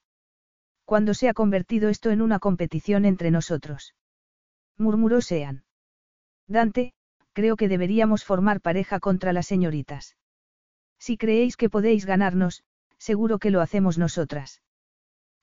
[0.85, 3.95] Cuando se ha convertido esto en una competición entre nosotros?
[4.77, 5.63] murmuró Sean.
[6.47, 6.93] Dante,
[7.33, 10.15] creo que deberíamos formar pareja contra las señoritas.
[10.99, 12.63] Si creéis que podéis ganarnos,
[12.97, 14.61] seguro que lo hacemos nosotras.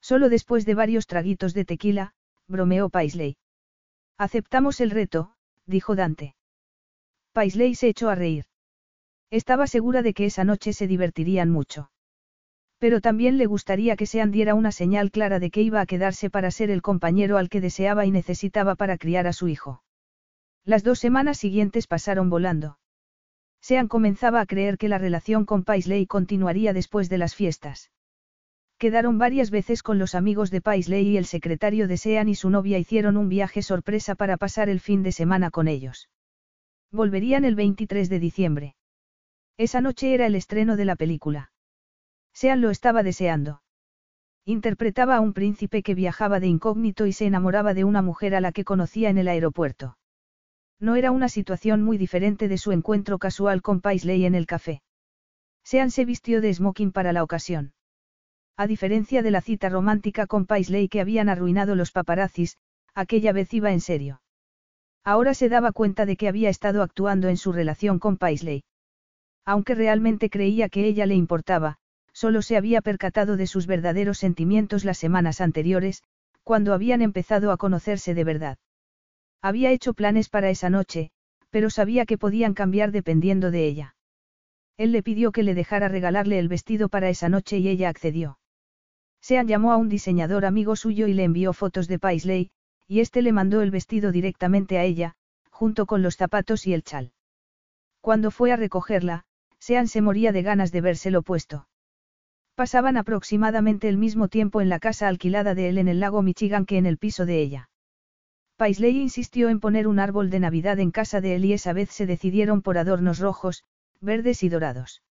[0.01, 2.15] Solo después de varios traguitos de tequila,
[2.47, 3.37] bromeó Paisley.
[4.17, 5.35] Aceptamos el reto,
[5.67, 6.37] dijo Dante.
[7.33, 8.47] Paisley se echó a reír.
[9.31, 11.91] Estaba segura de que esa noche se divertirían mucho.
[12.79, 16.31] Pero también le gustaría que Sean diera una señal clara de que iba a quedarse
[16.31, 19.83] para ser el compañero al que deseaba y necesitaba para criar a su hijo.
[20.65, 22.79] Las dos semanas siguientes pasaron volando.
[23.61, 27.91] Sean comenzaba a creer que la relación con Paisley continuaría después de las fiestas.
[28.79, 32.49] Quedaron varias veces con los amigos de Paisley y el secretario de Sean y su
[32.49, 36.09] novia hicieron un viaje sorpresa para pasar el fin de semana con ellos.
[36.93, 38.77] Volverían el 23 de diciembre.
[39.57, 41.51] Esa noche era el estreno de la película.
[42.33, 43.63] Sean lo estaba deseando.
[44.45, 48.41] Interpretaba a un príncipe que viajaba de incógnito y se enamoraba de una mujer a
[48.41, 49.99] la que conocía en el aeropuerto.
[50.81, 54.81] No era una situación muy diferente de su encuentro casual con Paisley en el café.
[55.65, 57.75] Sean se vistió de smoking para la ocasión.
[58.57, 62.57] A diferencia de la cita romántica con Paisley que habían arruinado los paparazzis,
[62.95, 64.23] aquella vez iba en serio.
[65.05, 68.65] Ahora se daba cuenta de que había estado actuando en su relación con Paisley.
[69.45, 71.79] Aunque realmente creía que ella le importaba,
[72.19, 76.03] solo se había percatado de sus verdaderos sentimientos las semanas anteriores,
[76.43, 78.59] cuando habían empezado a conocerse de verdad.
[79.41, 81.13] Había hecho planes para esa noche,
[81.51, 83.95] pero sabía que podían cambiar dependiendo de ella.
[84.77, 88.41] Él le pidió que le dejara regalarle el vestido para esa noche y ella accedió.
[89.21, 92.51] Sean llamó a un diseñador amigo suyo y le envió fotos de Paisley,
[92.89, 95.15] y este le mandó el vestido directamente a ella,
[95.53, 97.13] junto con los zapatos y el chal.
[98.01, 99.23] Cuando fue a recogerla,
[99.61, 101.68] Sean se moría de ganas de vérselo puesto.
[102.59, 106.67] Pasaban aproximadamente el mismo tiempo en la casa alquilada de él en el lago Michigan
[106.67, 107.71] que en el piso de ella.
[108.57, 111.91] Paisley insistió en poner un árbol de Navidad en casa de él y esa vez
[111.91, 113.63] se decidieron por adornos rojos,
[114.01, 115.05] verdes y dorados.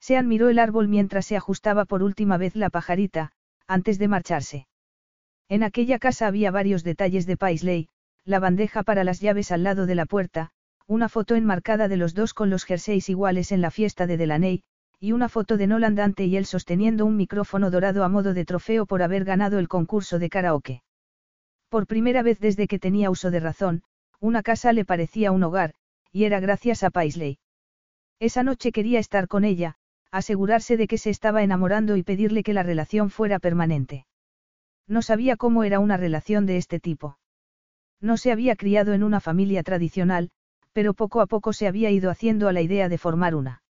[0.00, 3.30] Sean miró el árbol mientras se ajustaba por última vez la pajarita,
[3.68, 4.66] antes de marcharse.
[5.48, 7.88] En aquella casa había varios detalles de Paisley,
[8.24, 10.50] la bandeja para las llaves al lado de la puerta,
[10.88, 14.64] una foto enmarcada de los dos con los jerseys iguales en la fiesta de Delaney,
[15.04, 18.46] y una foto de Nolan Dante y él sosteniendo un micrófono dorado a modo de
[18.46, 20.82] trofeo por haber ganado el concurso de karaoke.
[21.68, 23.82] Por primera vez desde que tenía uso de razón,
[24.18, 25.74] una casa le parecía un hogar,
[26.10, 27.36] y era gracias a Paisley.
[28.18, 29.74] Esa noche quería estar con ella,
[30.10, 34.06] asegurarse de que se estaba enamorando y pedirle que la relación fuera permanente.
[34.88, 37.18] No sabía cómo era una relación de este tipo.
[38.00, 40.30] No se había criado en una familia tradicional,
[40.72, 43.63] pero poco a poco se había ido haciendo a la idea de formar una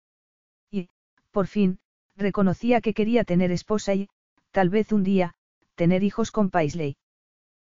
[1.32, 1.80] por fin,
[2.16, 4.10] reconocía que quería tener esposa y,
[4.52, 5.34] tal vez un día,
[5.76, 6.98] tener hijos con Paisley.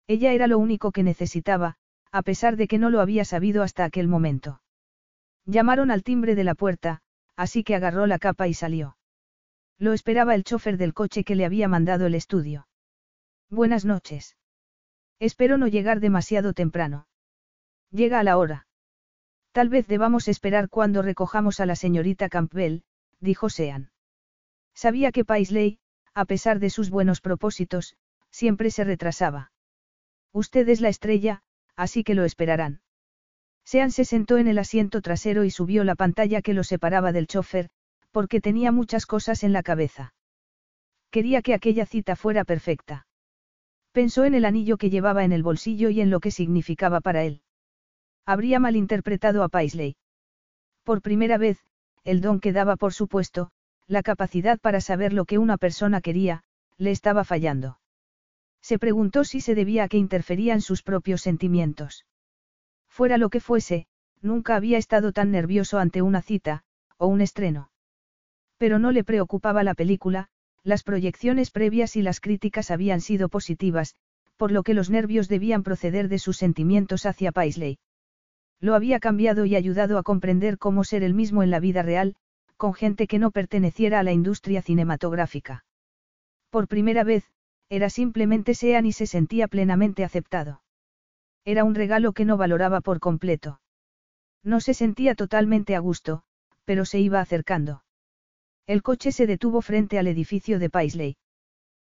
[0.07, 1.77] Ella era lo único que necesitaba,
[2.11, 4.61] a pesar de que no lo había sabido hasta aquel momento.
[5.45, 7.03] Llamaron al timbre de la puerta,
[7.37, 8.97] así que agarró la capa y salió.
[9.79, 12.67] Lo esperaba el chofer del coche que le había mandado el estudio.
[13.49, 14.37] Buenas noches.
[15.19, 17.07] Espero no llegar demasiado temprano.
[17.91, 18.67] Llega a la hora.
[19.53, 22.83] Tal vez debamos esperar cuando recojamos a la señorita Campbell,
[23.21, 23.91] dijo Sean.
[24.75, 25.79] Sabía que Paisley,
[26.15, 27.97] a pesar de sus buenos propósitos,
[28.31, 29.53] siempre se retrasaba.
[30.33, 31.43] Usted es la estrella,
[31.77, 32.81] así que lo esperarán.
[33.65, 37.27] Sean se sentó en el asiento trasero y subió la pantalla que lo separaba del
[37.27, 37.71] chofer,
[38.11, 40.15] porque tenía muchas cosas en la cabeza.
[41.11, 43.07] Quería que aquella cita fuera perfecta.
[43.93, 47.25] Pensó en el anillo que llevaba en el bolsillo y en lo que significaba para
[47.25, 47.43] él.
[48.25, 49.97] Habría malinterpretado a Paisley.
[50.85, 51.59] Por primera vez,
[52.05, 53.51] el don que daba por supuesto,
[53.87, 56.43] la capacidad para saber lo que una persona quería,
[56.79, 57.79] le estaba fallando.
[58.63, 62.07] Se preguntó si se debía a que interferían sus propios sentimientos.
[62.89, 63.87] Fuera lo que fuese,
[64.23, 66.63] nunca había estado tan nervioso ante una cita,
[66.97, 67.71] o un estreno.
[68.59, 70.29] Pero no le preocupaba la película,
[70.63, 73.95] las proyecciones previas y las críticas habían sido positivas,
[74.37, 77.79] por lo que los nervios debían proceder de sus sentimientos hacia Paisley.
[78.61, 82.17] Lo había cambiado y ayudado a comprender cómo ser el mismo en la vida real,
[82.57, 85.65] con gente que no perteneciera a la industria cinematográfica.
[86.51, 87.25] Por primera vez,
[87.71, 90.63] era simplemente Sean y se sentía plenamente aceptado.
[91.45, 93.61] Era un regalo que no valoraba por completo.
[94.43, 96.23] No se sentía totalmente a gusto,
[96.65, 97.83] pero se iba acercando.
[98.67, 101.17] El coche se detuvo frente al edificio de Paisley.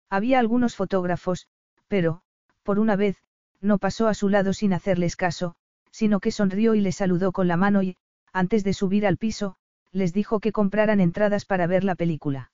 [0.08, 1.48] Había algunos fotógrafos,
[1.88, 2.22] pero,
[2.62, 3.16] por una vez,
[3.60, 5.54] no pasó a su lado sin hacerles caso,
[5.92, 7.96] sino que sonrió y les saludó con la mano y,
[8.32, 9.56] antes de subir al piso,
[9.92, 12.50] les dijo que compraran entradas para ver la película.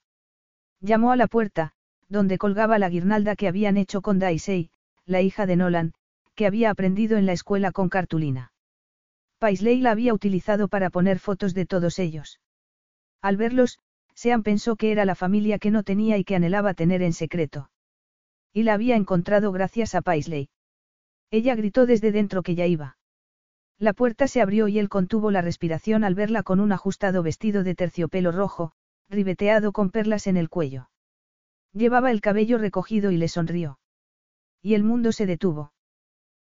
[0.81, 1.71] Llamó a la puerta,
[2.09, 4.69] donde colgaba la guirnalda que habían hecho con Daisy,
[5.05, 5.93] la hija de Nolan,
[6.35, 8.51] que había aprendido en la escuela con cartulina.
[9.39, 12.41] Paisley la había utilizado para poner fotos de todos ellos.
[13.21, 13.79] Al verlos,
[14.13, 17.71] Sean pensó que era la familia que no tenía y que anhelaba tener en secreto.
[18.51, 20.49] Y la había encontrado gracias a Paisley.
[21.31, 22.97] Ella gritó desde dentro que ya iba.
[23.79, 27.63] La puerta se abrió y él contuvo la respiración al verla con un ajustado vestido
[27.63, 28.73] de terciopelo rojo,
[29.07, 30.89] ribeteado con perlas en el cuello.
[31.71, 33.79] Llevaba el cabello recogido y le sonrió.
[34.61, 35.71] Y el mundo se detuvo.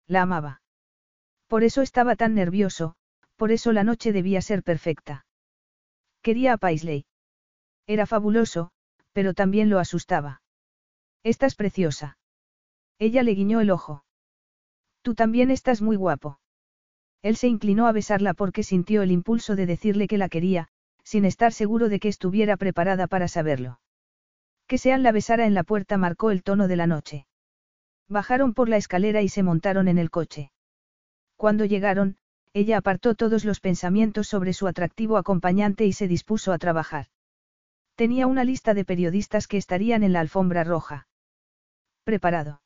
[0.08, 0.62] La amaba.
[1.48, 2.96] Por eso estaba tan nervioso,
[3.38, 5.26] por eso la noche debía ser perfecta.
[6.22, 7.06] Quería a Paisley.
[7.88, 8.72] Era fabuloso,
[9.14, 10.42] pero también lo asustaba.
[11.24, 12.18] Estás preciosa.
[13.00, 14.04] Ella le guiñó el ojo.
[15.02, 16.41] Tú también estás muy guapo.
[17.22, 20.70] Él se inclinó a besarla porque sintió el impulso de decirle que la quería,
[21.04, 23.80] sin estar seguro de que estuviera preparada para saberlo.
[24.68, 27.28] Que Sean la besara en la puerta marcó el tono de la noche.
[28.08, 30.52] Bajaron por la escalera y se montaron en el coche.
[31.36, 32.18] Cuando llegaron,
[32.54, 37.08] ella apartó todos los pensamientos sobre su atractivo acompañante y se dispuso a trabajar.
[37.96, 41.08] Tenía una lista de periodistas que estarían en la alfombra roja.
[42.04, 42.62] Preparado.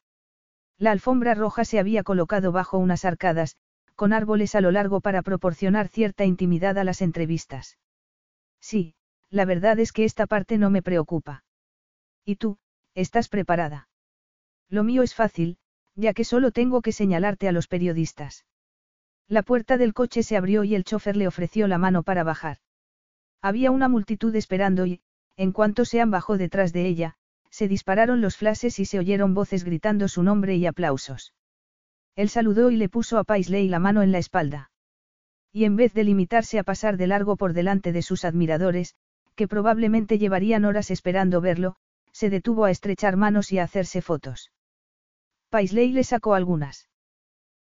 [0.78, 3.58] La alfombra roja se había colocado bajo unas arcadas,
[3.96, 7.78] con árboles a lo largo para proporcionar cierta intimidad a las entrevistas.
[8.60, 8.96] Sí,
[9.30, 11.44] la verdad es que esta parte no me preocupa.
[12.24, 12.58] ¿Y tú,
[12.94, 13.90] estás preparada?
[14.70, 15.58] Lo mío es fácil,
[15.96, 18.46] ya que solo tengo que señalarte a los periodistas.
[19.28, 22.58] La puerta del coche se abrió y el chofer le ofreció la mano para bajar.
[23.42, 25.02] Había una multitud esperando y,
[25.38, 27.16] en cuanto Sean bajó detrás de ella,
[27.50, 31.34] se dispararon los flashes y se oyeron voces gritando su nombre y aplausos.
[32.16, 34.72] Él saludó y le puso a Paisley la mano en la espalda.
[35.52, 38.96] Y en vez de limitarse a pasar de largo por delante de sus admiradores,
[39.36, 41.76] que probablemente llevarían horas esperando verlo,
[42.12, 44.52] se detuvo a estrechar manos y a hacerse fotos.
[45.50, 46.90] Paisley le sacó algunas.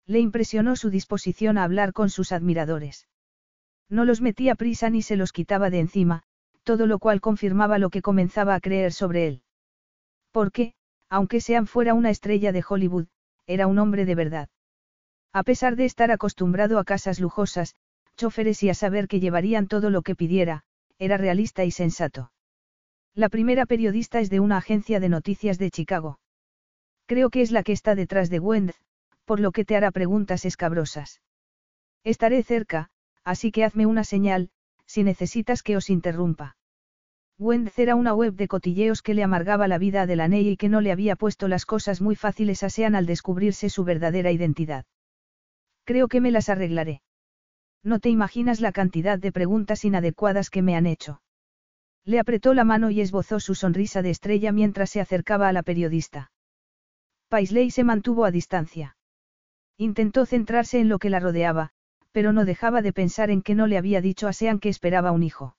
[0.06, 3.08] Le impresionó su disposición a hablar con sus admiradores.
[3.90, 6.24] No los metía prisa ni se los quitaba de encima,
[6.64, 9.44] todo lo cual confirmaba lo que comenzaba a creer sobre él.
[10.32, 10.74] Porque,
[11.10, 13.08] aunque sean fuera una estrella de Hollywood,
[13.54, 14.50] era un hombre de verdad.
[15.34, 17.76] A pesar de estar acostumbrado a casas lujosas,
[18.18, 20.64] choferes y a saber que llevarían todo lo que pidiera,
[21.00, 22.32] era realista y sensato.
[23.14, 26.20] La primera periodista es de una agencia de noticias de Chicago.
[27.08, 28.76] Creo que es la que está detrás de Wendell,
[29.26, 31.22] por lo que te hará preguntas escabrosas.
[32.04, 32.90] Estaré cerca,
[33.24, 34.50] así que hazme una señal,
[34.86, 36.56] si necesitas que os interrumpa.
[37.42, 40.70] Wendell era una web de cotilleos que le amargaba la vida a Delaney y que
[40.70, 44.86] no le había puesto las cosas muy fáciles a Sean al descubrirse su verdadera identidad.
[45.84, 47.02] Creo que me las arreglaré.
[47.84, 51.24] No te imaginas la cantidad de preguntas inadecuadas que me han hecho.
[52.06, 55.64] Le apretó la mano y esbozó su sonrisa de estrella mientras se acercaba a la
[55.64, 56.32] periodista.
[57.28, 58.98] Paisley se mantuvo a distancia.
[59.78, 61.72] Intentó centrarse en lo que la rodeaba,
[62.12, 65.12] pero no dejaba de pensar en que no le había dicho a Sean que esperaba
[65.12, 65.56] un hijo.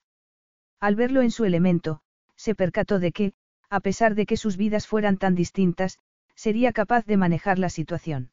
[0.83, 2.01] Al verlo en su elemento,
[2.35, 3.31] se percató de que,
[3.69, 5.97] a pesar de que sus vidas fueran tan distintas,
[6.35, 8.31] sería capaz de manejar la situación.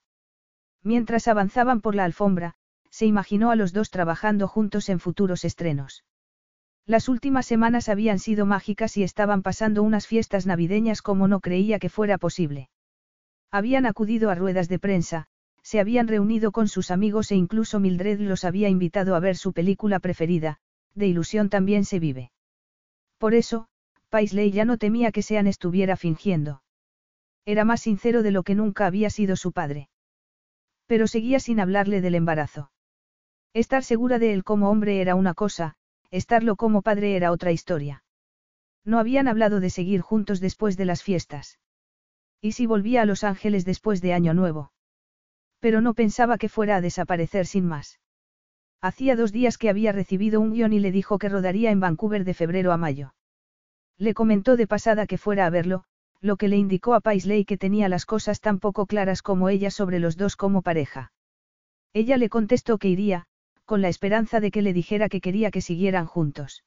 [0.82, 2.54] Mientras avanzaban por la alfombra,
[2.90, 6.02] se imaginó a los dos trabajando juntos en futuros estrenos.
[6.86, 11.78] Las últimas semanas habían sido mágicas y estaban pasando unas fiestas navideñas como no creía
[11.78, 12.68] que fuera posible.
[13.52, 15.28] Habían acudido a ruedas de prensa,
[15.62, 19.52] se habían reunido con sus amigos e incluso Mildred los había invitado a ver su
[19.52, 20.58] película preferida,
[20.96, 22.32] de ilusión también se vive.
[23.20, 23.68] Por eso,
[24.08, 26.62] Paisley ya no temía que Sean estuviera fingiendo.
[27.44, 29.90] Era más sincero de lo que nunca había sido su padre.
[30.86, 32.72] Pero seguía sin hablarle del embarazo.
[33.52, 35.76] Estar segura de él como hombre era una cosa,
[36.10, 38.04] estarlo como padre era otra historia.
[38.86, 41.58] No habían hablado de seguir juntos después de las fiestas.
[42.40, 44.72] ¿Y si volvía a Los Ángeles después de Año Nuevo?
[45.58, 48.00] Pero no pensaba que fuera a desaparecer sin más.
[48.82, 52.24] Hacía dos días que había recibido un guion y le dijo que rodaría en Vancouver
[52.24, 53.14] de febrero a mayo.
[53.98, 55.84] Le comentó de pasada que fuera a verlo,
[56.22, 59.70] lo que le indicó a Paisley que tenía las cosas tan poco claras como ella
[59.70, 61.12] sobre los dos como pareja.
[61.92, 63.26] Ella le contestó que iría,
[63.66, 66.64] con la esperanza de que le dijera que quería que siguieran juntos.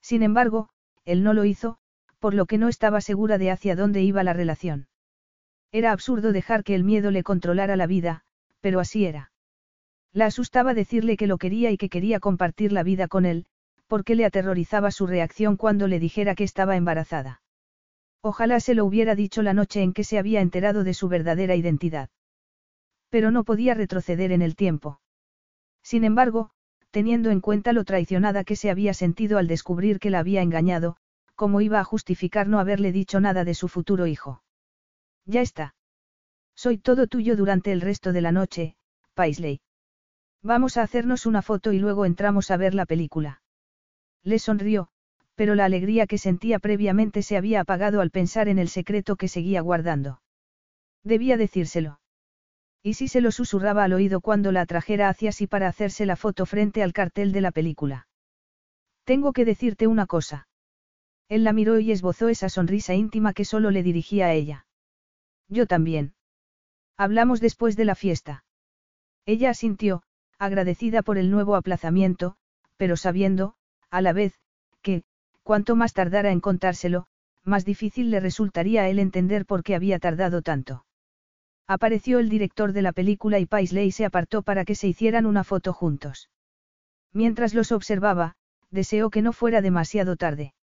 [0.00, 0.70] Sin embargo,
[1.04, 1.78] él no lo hizo,
[2.18, 4.88] por lo que no estaba segura de hacia dónde iba la relación.
[5.72, 8.22] Era absurdo dejar que el miedo le controlara la vida,
[8.60, 9.32] pero así era.
[10.12, 13.46] La asustaba decirle que lo quería y que quería compartir la vida con él,
[13.86, 17.42] porque le aterrorizaba su reacción cuando le dijera que estaba embarazada.
[18.22, 21.54] Ojalá se lo hubiera dicho la noche en que se había enterado de su verdadera
[21.54, 22.10] identidad.
[23.08, 25.00] Pero no podía retroceder en el tiempo.
[25.82, 26.50] Sin embargo,
[26.90, 30.96] teniendo en cuenta lo traicionada que se había sentido al descubrir que la había engañado,
[31.34, 34.42] ¿cómo iba a justificar no haberle dicho nada de su futuro hijo?
[35.26, 35.74] Ya está.
[36.56, 38.76] Soy todo tuyo durante el resto de la noche,
[39.14, 39.60] Paisley.
[40.46, 43.42] Vamos a hacernos una foto y luego entramos a ver la película.
[44.22, 44.90] Le sonrió,
[45.34, 49.26] pero la alegría que sentía previamente se había apagado al pensar en el secreto que
[49.26, 50.22] seguía guardando.
[51.02, 51.98] Debía decírselo.
[52.80, 56.14] ¿Y si se lo susurraba al oído cuando la trajera hacia sí para hacerse la
[56.14, 58.06] foto frente al cartel de la película?
[59.02, 60.46] Tengo que decirte una cosa.
[61.28, 64.68] Él la miró y esbozó esa sonrisa íntima que solo le dirigía a ella.
[65.48, 66.14] Yo también.
[66.96, 68.44] Hablamos después de la fiesta.
[69.24, 70.04] Ella asintió,
[70.38, 72.36] agradecida por el nuevo aplazamiento,
[72.76, 73.54] pero sabiendo,
[73.90, 74.34] a la vez,
[74.82, 75.04] que,
[75.42, 77.06] cuanto más tardara en contárselo,
[77.44, 80.84] más difícil le resultaría a él entender por qué había tardado tanto.
[81.66, 85.44] Apareció el director de la película y Paisley se apartó para que se hicieran una
[85.44, 86.30] foto juntos.
[87.12, 88.34] Mientras los observaba,
[88.70, 90.54] deseó que no fuera demasiado tarde.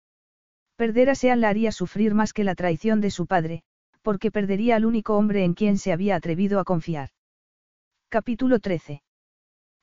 [0.76, 3.62] Perder a Sean la haría sufrir más que la traición de su padre,
[4.02, 7.10] porque perdería al único hombre en quien se había atrevido a confiar.
[8.09, 9.02] Capítulo 13.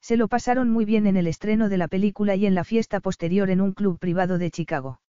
[0.02, 3.00] Se lo pasaron muy bien en el estreno de la película y en la fiesta
[3.00, 5.02] posterior en un club privado de Chicago.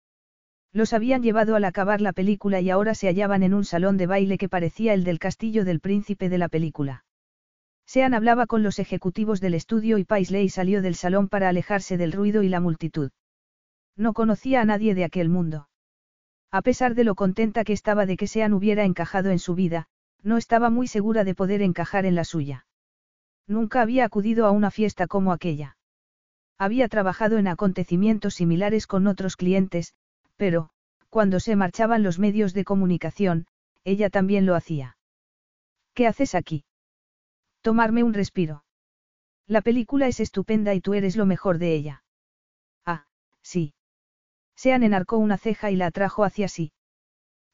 [0.72, 4.08] Los habían llevado al acabar la película y ahora se hallaban en un salón de
[4.08, 7.06] baile que parecía el del castillo del príncipe de la película.
[7.86, 12.12] Sean hablaba con los ejecutivos del estudio y Paisley salió del salón para alejarse del
[12.12, 13.10] ruido y la multitud.
[13.96, 15.70] No conocía a nadie de aquel mundo.
[16.52, 19.88] A pesar de lo contenta que estaba de que Sean hubiera encajado en su vida,
[20.22, 22.68] no estaba muy segura de poder encajar en la suya.
[23.50, 25.76] Nunca había acudido a una fiesta como aquella.
[26.60, 29.96] Había trabajado en acontecimientos similares con otros clientes,
[30.38, 30.70] pero,
[31.10, 33.48] cuando se marchaban los medios de comunicación,
[33.84, 34.98] ella también lo hacía.
[35.96, 36.64] ¿Qué haces aquí?
[37.62, 38.64] Tomarme un respiro.
[39.48, 42.04] La película es estupenda y tú eres lo mejor de ella.
[42.86, 43.08] Ah,
[43.42, 43.74] sí.
[44.56, 46.72] Sean enarcó una ceja y la atrajo hacia sí.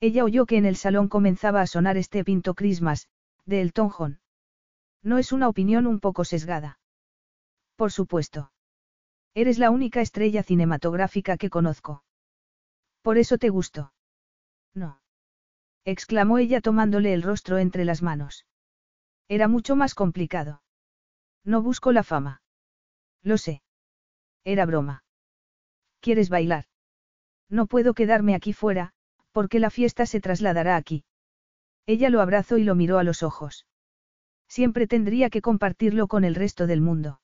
[0.01, 3.07] Ella oyó que en el salón comenzaba a sonar este Pinto Christmas,
[3.45, 4.19] de Elton John.
[5.05, 6.79] No es una opinión un poco sesgada.
[7.75, 8.51] Por supuesto.
[9.35, 12.03] Eres la única estrella cinematográfica que conozco.
[13.03, 13.93] Por eso te gustó.
[14.73, 14.99] No.
[15.83, 18.47] exclamó ella tomándole el rostro entre las manos.
[19.27, 20.63] Era mucho más complicado.
[21.43, 22.41] No busco la fama.
[23.21, 23.61] Lo sé.
[24.43, 25.03] Era broma.
[25.99, 26.65] ¿Quieres bailar?
[27.47, 28.93] No puedo quedarme aquí fuera,
[29.31, 31.05] porque la fiesta se trasladará aquí.
[31.85, 33.67] Ella lo abrazó y lo miró a los ojos.
[34.55, 37.19] Siempre tendría que compartirlo con el resto del mundo.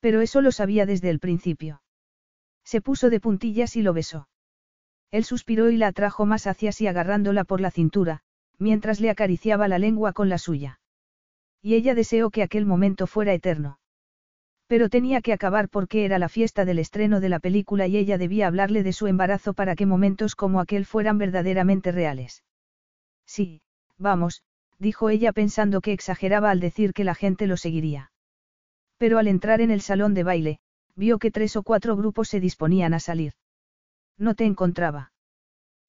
[0.00, 1.80] Pero eso lo sabía desde el principio.
[2.62, 4.28] Se puso de puntillas y lo besó.
[5.10, 8.20] Él suspiró y la atrajo más hacia sí agarrándola por la cintura,
[8.58, 10.78] mientras le acariciaba la lengua con la suya.
[11.62, 13.78] Y ella deseó que aquel momento fuera eterno.
[14.66, 18.18] Pero tenía que acabar porque era la fiesta del estreno de la película y ella
[18.18, 22.44] debía hablarle de su embarazo para que momentos como aquel fueran verdaderamente reales.
[23.24, 23.62] Sí,
[23.96, 24.42] vamos,
[24.78, 28.10] dijo ella pensando que exageraba al decir que la gente lo seguiría.
[28.98, 30.58] Pero al entrar en el salón de baile,
[30.94, 33.34] vio que tres o cuatro grupos se disponían a salir.
[34.18, 35.12] No te encontraba.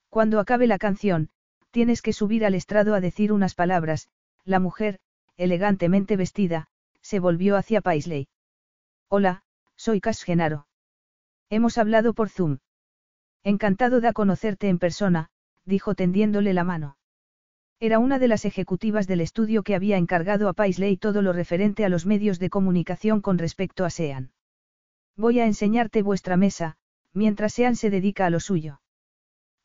[0.09, 1.29] Cuando acabe la canción,
[1.71, 4.09] tienes que subir al estrado a decir unas palabras,
[4.43, 4.99] la mujer,
[5.37, 6.67] elegantemente vestida,
[7.01, 8.27] se volvió hacia Paisley.
[9.09, 9.43] Hola,
[9.75, 10.67] soy Cass Genaro.
[11.49, 12.57] Hemos hablado por Zoom.
[13.43, 15.29] Encantado de conocerte en persona,
[15.63, 16.97] dijo tendiéndole la mano.
[17.79, 21.85] Era una de las ejecutivas del estudio que había encargado a Paisley todo lo referente
[21.85, 24.31] a los medios de comunicación con respecto a Sean.
[25.15, 26.77] Voy a enseñarte vuestra mesa,
[27.13, 28.81] mientras Sean se dedica a lo suyo.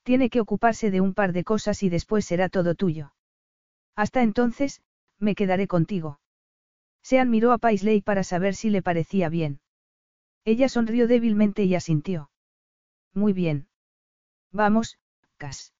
[0.02, 3.14] Tiene que ocuparse de un par de cosas y después será todo tuyo.
[3.96, 4.82] Hasta entonces,
[5.18, 6.20] me quedaré contigo.
[7.02, 9.60] Sean miró a Paisley para saber si le parecía bien.
[10.44, 12.30] Ella sonrió débilmente y asintió.
[13.14, 13.68] Muy bien.
[14.50, 14.98] Vamos,
[15.38, 15.72] Cass.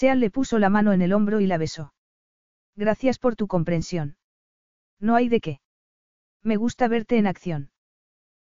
[0.00, 1.92] Sean le puso la mano en el hombro y la besó.
[2.74, 4.16] Gracias por tu comprensión.
[4.98, 5.60] No hay de qué.
[6.42, 7.70] Me gusta verte en acción.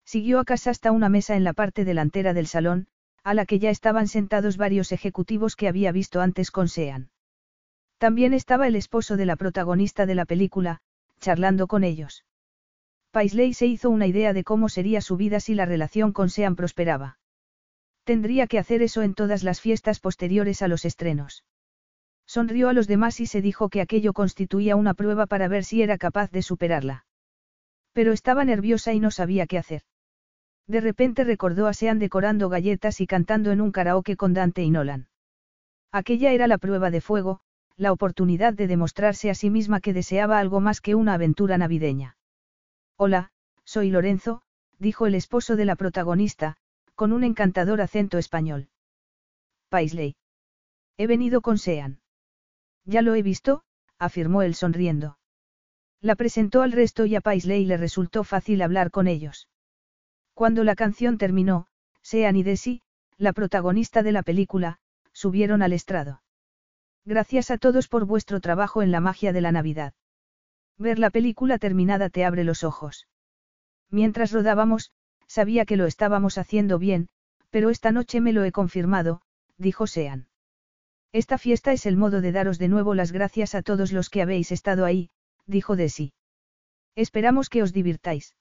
[0.05, 2.87] Siguió a casa hasta una mesa en la parte delantera del salón,
[3.25, 7.09] a la que ya estaban sentados varios ejecutivos que había visto antes con Sean.
[7.97, 10.79] También estaba el esposo de la protagonista de la película,
[11.19, 12.23] charlando con ellos.
[13.11, 16.55] Paisley se hizo una idea de cómo sería su vida si la relación con Sean
[16.55, 17.19] prosperaba.
[18.03, 21.43] Tendría que hacer eso en todas las fiestas posteriores a los estrenos.
[22.25, 25.81] Sonrió a los demás y se dijo que aquello constituía una prueba para ver si
[25.81, 27.05] era capaz de superarla.
[27.93, 29.81] Pero estaba nerviosa y no sabía qué hacer.
[30.67, 34.71] De repente recordó a Sean decorando galletas y cantando en un karaoke con Dante y
[34.71, 35.09] Nolan.
[35.91, 37.41] Aquella era la prueba de fuego,
[37.75, 42.15] la oportunidad de demostrarse a sí misma que deseaba algo más que una aventura navideña.
[42.95, 43.31] Hola,
[43.65, 44.43] soy Lorenzo,
[44.79, 46.57] dijo el esposo de la protagonista,
[47.01, 48.69] con un encantador acento español.
[49.69, 50.17] Paisley.
[50.97, 51.99] He venido con Sean.
[52.85, 53.63] Ya lo he visto,
[53.97, 55.17] afirmó él sonriendo.
[55.99, 59.49] La presentó al resto y a Paisley le resultó fácil hablar con ellos.
[60.35, 61.65] Cuando la canción terminó,
[62.03, 62.83] Sean y Desi,
[63.17, 64.77] la protagonista de la película,
[65.11, 66.21] subieron al estrado.
[67.03, 69.95] Gracias a todos por vuestro trabajo en la magia de la Navidad.
[70.77, 73.07] Ver la película terminada te abre los ojos.
[73.89, 74.91] Mientras rodábamos,
[75.31, 77.07] sabía que lo estábamos haciendo bien,
[77.51, 79.21] pero esta noche me lo he confirmado,
[79.57, 80.27] dijo Sean.
[81.13, 84.21] Esta fiesta es el modo de daros de nuevo las gracias a todos los que
[84.21, 85.09] habéis estado ahí,
[85.45, 86.11] dijo Desi.
[86.95, 88.35] Esperamos que os divirtáis.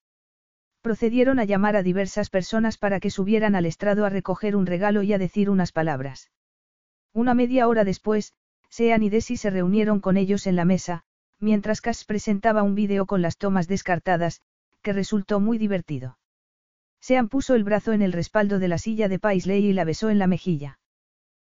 [0.80, 5.04] Procedieron a llamar a diversas personas para que subieran al estrado a recoger un regalo
[5.04, 6.32] y a decir unas palabras.
[7.12, 8.34] Una media hora después,
[8.68, 11.04] Sean y Desi se reunieron con ellos en la mesa,
[11.38, 14.42] mientras Cass presentaba un vídeo con las tomas descartadas,
[14.82, 16.19] que resultó muy divertido.
[17.00, 20.10] Sean puso el brazo en el respaldo de la silla de Paisley y la besó
[20.10, 20.78] en la mejilla.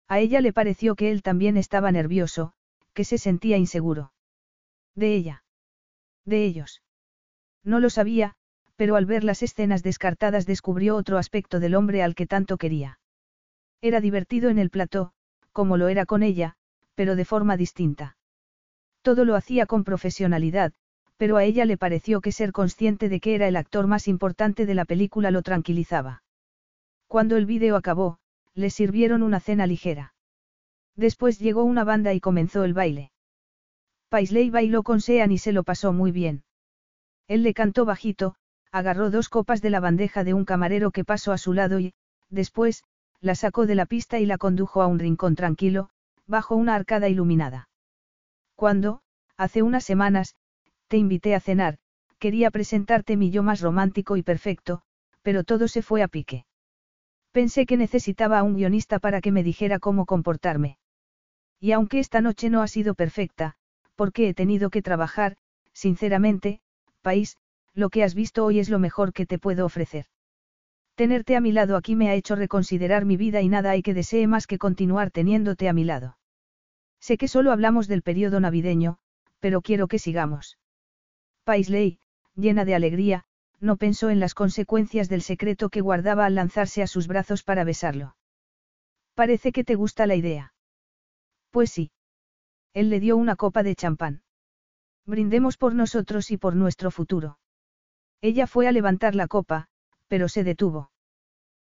[0.07, 2.53] A ella le pareció que él también estaba nervioso,
[2.93, 4.13] que se sentía inseguro.
[4.95, 5.43] De ella.
[6.25, 6.81] De ellos.
[7.63, 8.35] No lo sabía,
[8.75, 12.99] pero al ver las escenas descartadas descubrió otro aspecto del hombre al que tanto quería.
[13.81, 15.13] Era divertido en el plató,
[15.51, 16.55] como lo era con ella,
[16.95, 18.17] pero de forma distinta.
[19.01, 20.73] Todo lo hacía con profesionalidad,
[21.17, 24.65] pero a ella le pareció que ser consciente de que era el actor más importante
[24.65, 26.23] de la película lo tranquilizaba.
[27.07, 28.19] Cuando el vídeo acabó,
[28.53, 30.13] le sirvieron una cena ligera.
[30.95, 33.11] Después llegó una banda y comenzó el baile.
[34.09, 36.43] Paisley bailó con Sean y se lo pasó muy bien.
[37.27, 38.35] Él le cantó bajito,
[38.71, 41.93] agarró dos copas de la bandeja de un camarero que pasó a su lado y,
[42.29, 42.83] después,
[43.19, 45.89] la sacó de la pista y la condujo a un rincón tranquilo,
[46.25, 47.69] bajo una arcada iluminada.
[48.55, 49.01] Cuando,
[49.37, 50.35] hace unas semanas,
[50.87, 51.77] te invité a cenar,
[52.19, 54.81] quería presentarte mi yo más romántico y perfecto,
[55.21, 56.45] pero todo se fue a pique.
[57.31, 60.77] Pensé que necesitaba a un guionista para que me dijera cómo comportarme.
[61.59, 63.55] Y aunque esta noche no ha sido perfecta,
[63.95, 65.37] porque he tenido que trabajar,
[65.73, 66.61] sinceramente,
[67.01, 67.37] país,
[67.73, 70.05] lo que has visto hoy es lo mejor que te puedo ofrecer.
[70.95, 73.93] Tenerte a mi lado aquí me ha hecho reconsiderar mi vida y nada hay que
[73.93, 76.17] desee más que continuar teniéndote a mi lado.
[76.99, 78.97] Sé que solo hablamos del periodo navideño,
[79.39, 80.57] pero quiero que sigamos.
[81.47, 81.99] Paisley,
[82.35, 83.23] llena de alegría,
[83.61, 87.63] no pensó en las consecuencias del secreto que guardaba al lanzarse a sus brazos para
[87.63, 88.17] besarlo.
[89.13, 90.53] Parece que te gusta la idea.
[91.49, 91.89] Pues sí.
[92.73, 94.23] Él le dio una copa de champán.
[95.05, 97.39] Brindemos por nosotros y por nuestro futuro.
[98.19, 99.69] Ella fue a levantar la copa,
[100.09, 100.91] pero se detuvo.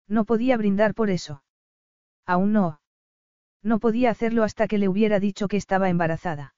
[0.07, 1.43] No podía brindar por eso.
[2.25, 2.81] Aún no.
[3.65, 6.55] No podía hacerlo hasta que le hubiera dicho que estaba embarazada.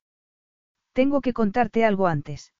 [0.93, 2.53] Tengo que contarte algo antes.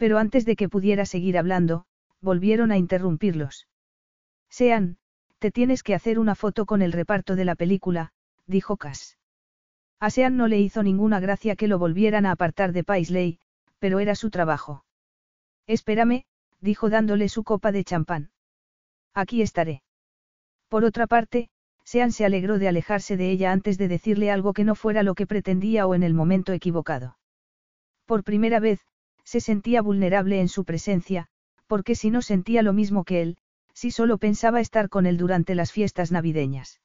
[0.00, 1.84] Pero antes de que pudiera seguir hablando,
[2.22, 3.68] volvieron a interrumpirlos.
[4.48, 4.96] Sean,
[5.38, 8.12] te tienes que hacer una foto con el reparto de la película,
[8.46, 9.18] dijo Cass.
[9.98, 13.40] A Sean no le hizo ninguna gracia que lo volvieran a apartar de Paisley,
[13.78, 14.86] pero era su trabajo.
[15.66, 16.24] Espérame,
[16.62, 18.30] dijo dándole su copa de champán.
[19.12, 19.82] Aquí estaré.
[20.70, 21.50] Por otra parte,
[21.84, 25.14] Sean se alegró de alejarse de ella antes de decirle algo que no fuera lo
[25.14, 27.18] que pretendía o en el momento equivocado.
[28.06, 28.80] Por primera vez,
[29.24, 31.28] se sentía vulnerable en su presencia,
[31.66, 33.36] porque si no sentía lo mismo que él,
[33.74, 36.80] si solo pensaba estar con él durante las fiestas navideñas.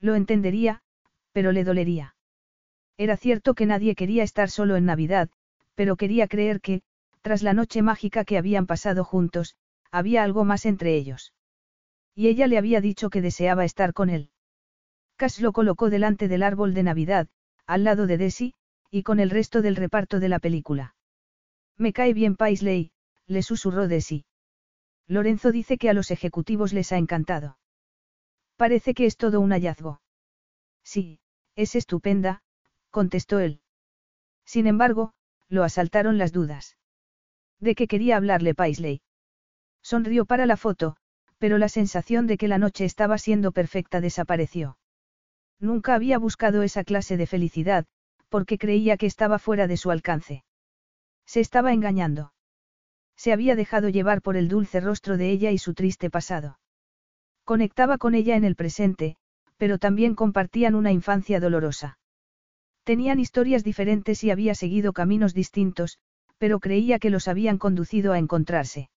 [0.00, 0.82] Lo entendería,
[1.32, 2.16] pero le dolería.
[2.96, 5.28] Era cierto que nadie quería estar solo en Navidad,
[5.74, 6.82] pero quería creer que,
[7.22, 9.56] tras la noche mágica que habían pasado juntos,
[9.90, 11.32] había algo más entre ellos.
[12.14, 14.30] Y ella le había dicho que deseaba estar con él.
[15.16, 17.28] Cass lo colocó delante del árbol de Navidad,
[17.66, 18.54] al lado de Desi,
[18.90, 20.94] y con el resto del reparto de la película.
[21.78, 22.90] Me cae bien Paisley,
[23.26, 24.24] le susurró Desi.
[25.06, 27.58] Lorenzo dice que a los ejecutivos les ha encantado.
[28.56, 30.02] Parece que es todo un hallazgo.
[30.82, 31.20] Sí,
[31.54, 32.42] Es estupenda,
[32.90, 33.60] contestó él.
[34.44, 35.12] Sin embargo,
[35.48, 36.76] lo asaltaron las dudas.
[37.60, 39.02] ¿De qué quería hablarle Paisley?
[39.82, 40.96] Sonrió para la foto,
[41.38, 44.78] pero la sensación de que la noche estaba siendo perfecta desapareció.
[45.60, 47.86] Nunca había buscado esa clase de felicidad,
[48.28, 50.44] porque creía que estaba fuera de su alcance.
[51.28, 52.32] Se estaba engañando.
[53.14, 56.58] Se había dejado llevar por el dulce rostro de ella y su triste pasado.
[57.44, 59.16] Conectaba con ella en el presente,
[59.58, 61.98] pero también compartían una infancia dolorosa.
[62.82, 65.98] Tenían historias diferentes y había seguido caminos distintos,
[66.38, 68.88] pero creía que los habían conducido a encontrarse.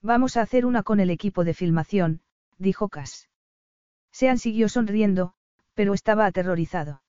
[0.00, 2.20] Vamos a hacer una con el equipo de filmación,
[2.58, 3.28] dijo Cass.
[4.12, 5.34] Sean siguió sonriendo,
[5.74, 7.02] pero estaba aterrorizado.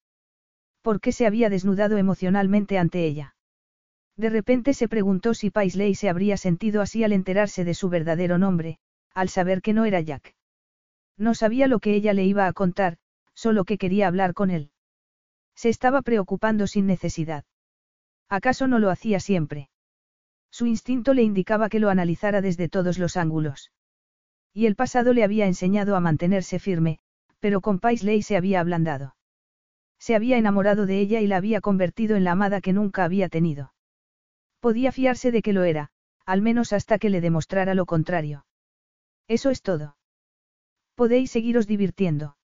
[0.82, 3.36] ¿Por qué se había desnudado emocionalmente ante ella?
[4.16, 8.38] De repente se preguntó si Paisley se habría sentido así al enterarse de su verdadero
[8.38, 8.78] nombre,
[9.14, 10.34] al saber que no era Jack.
[11.16, 12.98] No sabía lo que ella le iba a contar,
[13.34, 14.70] solo que quería hablar con él.
[15.54, 17.44] Se estaba preocupando sin necesidad.
[18.28, 19.68] ¿Acaso no lo hacía siempre?
[20.50, 23.72] Su instinto le indicaba que lo analizara desde todos los ángulos.
[24.52, 26.98] Y el pasado le había enseñado a mantenerse firme,
[27.38, 29.16] pero con Paisley se había ablandado.
[29.98, 33.28] Se había enamorado de ella y la había convertido en la amada que nunca había
[33.28, 33.72] tenido.
[34.60, 35.90] Podía fiarse de que lo era,
[36.26, 38.46] al menos hasta que le demostrara lo contrario.
[39.26, 39.96] Eso es todo.
[40.94, 42.36] Podéis seguiros divirtiendo.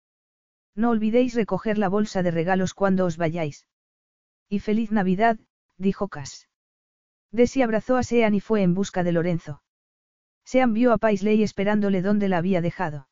[0.74, 3.66] No olvidéis recoger la bolsa de regalos cuando os vayáis.
[4.48, 5.38] Y feliz Navidad,
[5.76, 6.48] dijo Cass.
[7.32, 9.62] Desi abrazó a Sean y fue en busca de Lorenzo.
[10.44, 13.08] Sean vio a Paisley esperándole donde la había dejado.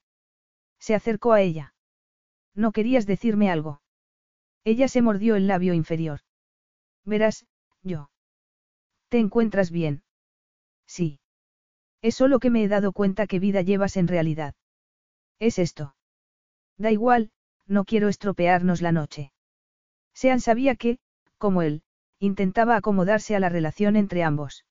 [0.79, 1.75] Se acercó a ella.
[2.55, 3.83] ¿No querías decirme algo?
[4.63, 6.21] Ella se mordió el labio inferior.
[7.05, 7.45] Verás,
[7.83, 8.11] yo.
[9.15, 10.03] ¿Te encuentras bien?
[10.89, 11.21] Sí.
[12.03, 14.57] Es solo que me he dado cuenta que vida llevas en realidad.
[15.39, 15.95] Es esto.
[16.79, 17.31] Da igual,
[17.69, 19.31] no quiero estropearnos la noche.
[20.15, 20.99] Sean sabía que,
[21.39, 21.85] como él,
[22.19, 24.67] intentaba acomodarse a la relación entre ambos.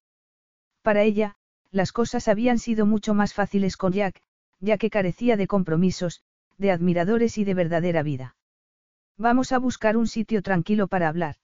[0.81, 1.37] Para ella,
[1.71, 4.21] las cosas habían sido mucho más fáciles con Jack,
[4.59, 6.21] ya que carecía de compromisos,
[6.57, 8.35] de admiradores y de verdadera vida.
[9.17, 11.37] Vamos a buscar un sitio tranquilo para hablar.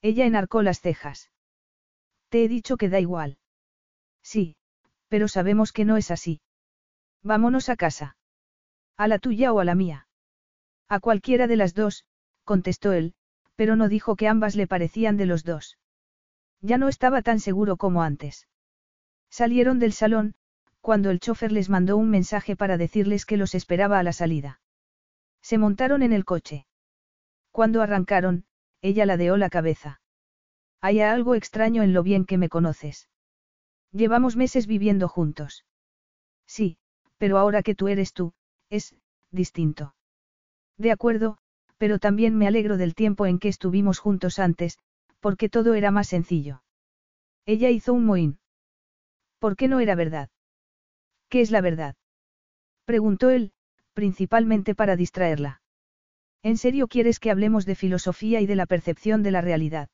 [0.00, 1.28] Ella enarcó las cejas.
[2.34, 3.38] Te he dicho que da igual.
[4.20, 4.56] Sí,
[5.06, 6.40] pero sabemos que no es así.
[7.22, 8.16] Vámonos a casa.
[8.96, 10.08] A la tuya o a la mía.
[10.88, 12.04] A cualquiera de las dos,
[12.42, 13.14] contestó él,
[13.54, 15.78] pero no dijo que ambas le parecían de los dos.
[16.60, 18.48] Ya no estaba tan seguro como antes.
[19.30, 20.34] Salieron del salón,
[20.80, 24.60] cuando el chofer les mandó un mensaje para decirles que los esperaba a la salida.
[25.40, 26.66] Se montaron en el coche.
[27.52, 28.44] Cuando arrancaron,
[28.82, 30.00] ella ladeó la cabeza.
[30.86, 33.08] Hay algo extraño en lo bien que me conoces.
[33.90, 35.64] Llevamos meses viviendo juntos.
[36.46, 36.76] Sí,
[37.16, 38.34] pero ahora que tú eres tú,
[38.68, 38.94] es,
[39.30, 39.94] distinto.
[40.76, 41.38] De acuerdo,
[41.78, 44.78] pero también me alegro del tiempo en que estuvimos juntos antes,
[45.20, 46.62] porque todo era más sencillo.
[47.46, 48.38] Ella hizo un mohín.
[49.38, 50.28] ¿Por qué no era verdad?
[51.30, 51.96] ¿Qué es la verdad?
[52.84, 53.54] Preguntó él,
[53.94, 55.62] principalmente para distraerla.
[56.42, 59.88] ¿En serio quieres que hablemos de filosofía y de la percepción de la realidad?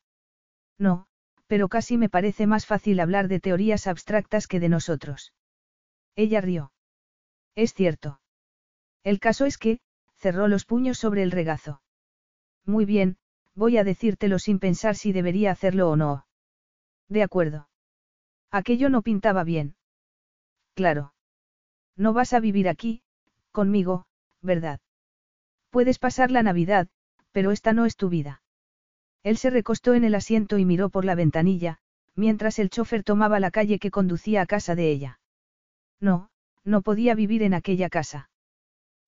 [0.80, 1.06] No,
[1.46, 5.34] pero casi me parece más fácil hablar de teorías abstractas que de nosotros.
[6.16, 6.72] Ella rió.
[7.54, 8.20] Es cierto.
[9.04, 9.80] El caso es que,
[10.16, 11.82] cerró los puños sobre el regazo.
[12.64, 13.18] Muy bien,
[13.54, 16.26] voy a decírtelo sin pensar si debería hacerlo o no.
[17.08, 17.68] De acuerdo.
[18.50, 19.76] Aquello no pintaba bien.
[20.74, 21.12] Claro.
[21.94, 23.02] No vas a vivir aquí,
[23.52, 24.06] conmigo,
[24.40, 24.80] ¿verdad?
[25.68, 26.88] Puedes pasar la Navidad,
[27.32, 28.42] pero esta no es tu vida.
[29.22, 31.78] Él se recostó en el asiento y miró por la ventanilla,
[32.14, 35.20] mientras el chofer tomaba la calle que conducía a casa de ella.
[36.00, 36.30] No,
[36.64, 38.30] no podía vivir en aquella casa.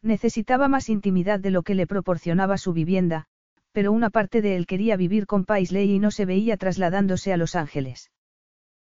[0.03, 3.27] Necesitaba más intimidad de lo que le proporcionaba su vivienda,
[3.73, 7.37] pero una parte de él quería vivir con Paisley y no se veía trasladándose a
[7.37, 8.11] Los Ángeles.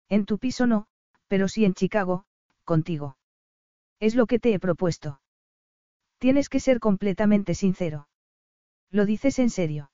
[0.10, 0.88] En tu piso no,
[1.28, 2.26] pero sí en Chicago,
[2.64, 3.18] contigo.
[4.00, 5.20] Es lo que te he propuesto.
[6.20, 8.08] Tienes que ser completamente sincero.
[8.90, 9.92] ¿Lo dices en serio?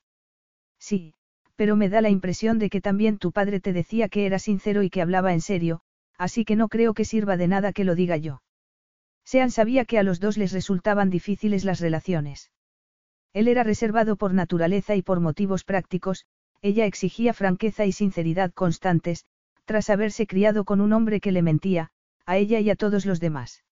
[0.77, 1.15] Sí,
[1.55, 4.83] pero me da la impresión de que también tu padre te decía que era sincero
[4.83, 5.81] y que hablaba en serio,
[6.17, 8.41] así que no creo que sirva de nada que lo diga yo.
[9.23, 12.51] Sean sabía que a los dos les resultaban difíciles las relaciones.
[13.33, 16.25] Él era reservado por naturaleza y por motivos prácticos,
[16.61, 19.25] ella exigía franqueza y sinceridad constantes,
[19.65, 21.91] tras haberse criado con un hombre que le mentía,
[22.25, 23.63] a ella y a todos los demás.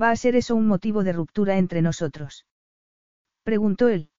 [0.00, 2.46] ¿Va a ser eso un motivo de ruptura entre nosotros?
[3.42, 4.11] Preguntó él.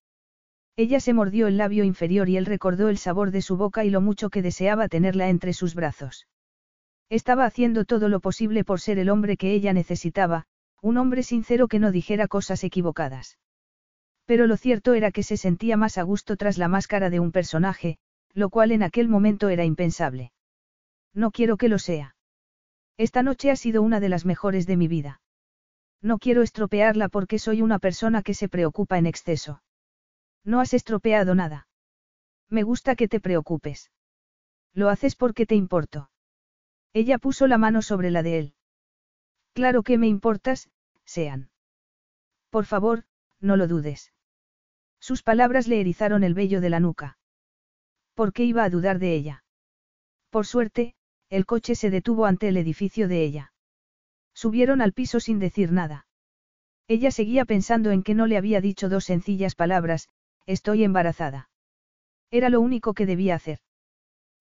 [0.76, 3.90] Ella se mordió el labio inferior y él recordó el sabor de su boca y
[3.90, 6.26] lo mucho que deseaba tenerla entre sus brazos.
[7.08, 10.46] Estaba haciendo todo lo posible por ser el hombre que ella necesitaba,
[10.82, 13.38] un hombre sincero que no dijera cosas equivocadas.
[14.24, 17.30] Pero lo cierto era que se sentía más a gusto tras la máscara de un
[17.30, 17.98] personaje,
[18.32, 20.32] lo cual en aquel momento era impensable.
[21.12, 22.16] No quiero que lo sea.
[22.96, 25.20] Esta noche ha sido una de las mejores de mi vida.
[26.02, 29.62] No quiero estropearla porque soy una persona que se preocupa en exceso.
[30.44, 31.66] No has estropeado nada.
[32.48, 33.90] Me gusta que te preocupes.
[34.74, 36.10] Lo haces porque te importo.
[36.92, 38.54] Ella puso la mano sobre la de él.
[39.54, 40.70] Claro que me importas,
[41.04, 41.50] sean.
[42.50, 43.04] Por favor,
[43.40, 44.12] no lo dudes.
[45.00, 47.18] Sus palabras le erizaron el vello de la nuca.
[48.14, 49.44] ¿Por qué iba a dudar de ella?
[50.30, 50.94] Por suerte,
[51.30, 53.52] el coche se detuvo ante el edificio de ella.
[54.34, 56.06] Subieron al piso sin decir nada.
[56.86, 60.08] Ella seguía pensando en que no le había dicho dos sencillas palabras,
[60.46, 61.48] estoy embarazada.
[62.30, 63.58] Era lo único que debía hacer.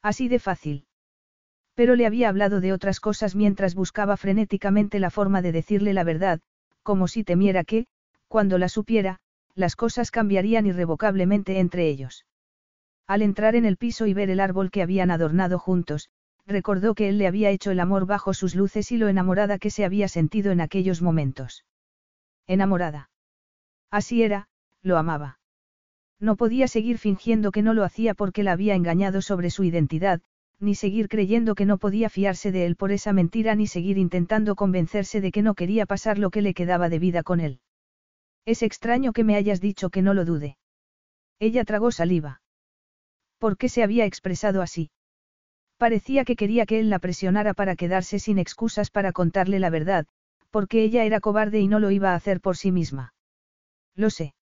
[0.02, 0.86] Así de fácil.
[1.76, 6.04] Pero le había hablado de otras cosas mientras buscaba frenéticamente la forma de decirle la
[6.04, 6.40] verdad,
[6.84, 7.88] como si temiera que,
[8.28, 9.20] cuando la supiera,
[9.56, 12.26] las cosas cambiarían irrevocablemente entre ellos.
[13.08, 16.10] Al entrar en el piso y ver el árbol que habían adornado juntos,
[16.46, 19.70] recordó que él le había hecho el amor bajo sus luces y lo enamorada que
[19.70, 21.66] se había sentido en aquellos momentos.
[22.48, 23.10] Enamorada.
[23.90, 24.48] Así era,
[24.82, 25.40] lo amaba.
[26.24, 30.22] No podía seguir fingiendo que no lo hacía porque la había engañado sobre su identidad,
[30.58, 34.56] ni seguir creyendo que no podía fiarse de él por esa mentira, ni seguir intentando
[34.56, 37.60] convencerse de que no quería pasar lo que le quedaba de vida con él.
[38.46, 40.56] Es extraño que me hayas dicho que no lo dude.
[41.40, 42.42] Ella tragó saliva.
[43.38, 44.92] ¿Por qué se había expresado así?
[45.76, 50.06] Parecía que quería que él la presionara para quedarse sin excusas para contarle la verdad,
[50.52, 53.14] porque ella era cobarde y no lo iba a hacer por sí misma.
[53.94, 54.34] Lo sé.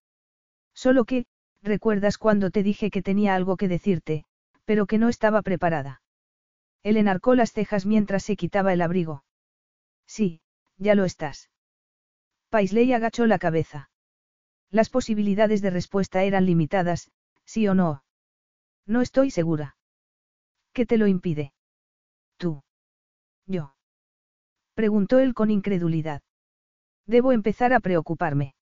[0.76, 1.26] Solo que,
[1.62, 4.26] recuerdas cuando te dije que tenía algo que decirte,
[4.66, 6.02] pero que no estaba preparada.
[6.84, 9.24] Él enarcó las cejas mientras se quitaba el abrigo.
[10.08, 10.42] Sí,
[10.78, 11.50] ya lo estás.
[12.50, 13.90] Paisley agachó la cabeza.
[14.70, 17.12] Las posibilidades de respuesta eran limitadas,
[17.46, 18.04] sí o no.
[18.86, 19.76] No estoy segura.
[20.74, 21.54] ¿Qué te lo impide?
[22.38, 22.64] Tú.
[23.46, 23.76] Yo.
[24.74, 26.22] Preguntó él con incredulidad.
[27.06, 28.56] Debo empezar a preocuparme.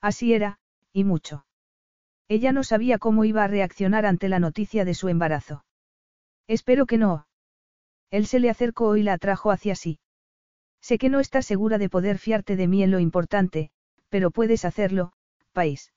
[0.00, 0.58] Así era,
[0.92, 1.46] y mucho.
[2.28, 5.64] Ella no sabía cómo iba a reaccionar ante la noticia de su embarazo.
[6.48, 7.26] Espero que no.
[8.10, 9.98] Él se le acercó y la atrajo hacia sí.
[10.80, 13.70] Sé que no estás segura de poder fiarte de mí en lo importante,
[14.08, 15.12] pero puedes hacerlo,
[15.52, 15.92] país.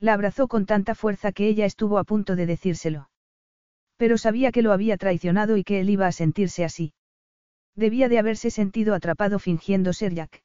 [0.00, 3.10] La abrazó con tanta fuerza que ella estuvo a punto de decírselo.
[3.96, 6.94] Pero sabía que lo había traicionado y que él iba a sentirse así.
[7.76, 10.42] Debía de haberse sentido atrapado fingiendo ser Jack.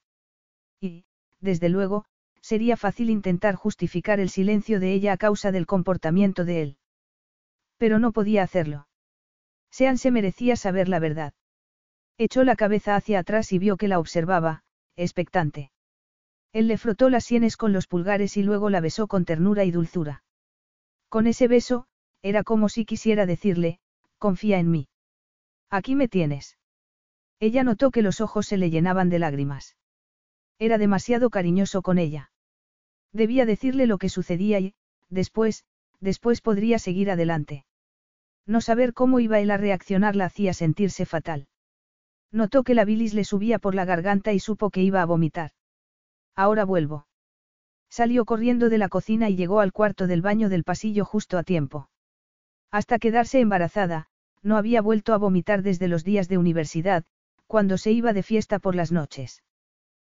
[0.80, 1.06] Y,
[1.40, 2.06] desde luego,
[2.46, 6.78] sería fácil intentar justificar el silencio de ella a causa del comportamiento de él.
[7.78, 8.88] Pero no podía hacerlo.
[9.72, 11.34] Sean se merecía saber la verdad.
[12.20, 14.62] Echó la cabeza hacia atrás y vio que la observaba,
[14.96, 15.72] expectante.
[16.54, 19.72] Él le frotó las sienes con los pulgares y luego la besó con ternura y
[19.72, 20.24] dulzura.
[21.10, 21.88] Con ese beso,
[22.22, 23.80] era como si quisiera decirle,
[24.20, 24.88] confía en mí.
[25.72, 26.60] Aquí me tienes.
[27.40, 29.76] Ella notó que los ojos se le llenaban de lágrimas.
[30.60, 32.32] Era demasiado cariñoso con ella.
[33.16, 34.74] Debía decirle lo que sucedía y,
[35.10, 35.64] después,
[36.02, 37.66] después podría seguir adelante.
[38.46, 41.48] No saber cómo iba él a reaccionar la hacía sentirse fatal.
[42.30, 45.52] Notó que la bilis le subía por la garganta y supo que iba a vomitar.
[46.36, 47.08] Ahora vuelvo.
[47.90, 51.44] Salió corriendo de la cocina y llegó al cuarto del baño del pasillo justo a
[51.44, 51.90] tiempo.
[52.70, 54.08] Hasta quedarse embarazada,
[54.44, 57.06] no había vuelto a vomitar desde los días de universidad,
[57.48, 59.42] cuando se iba de fiesta por las noches.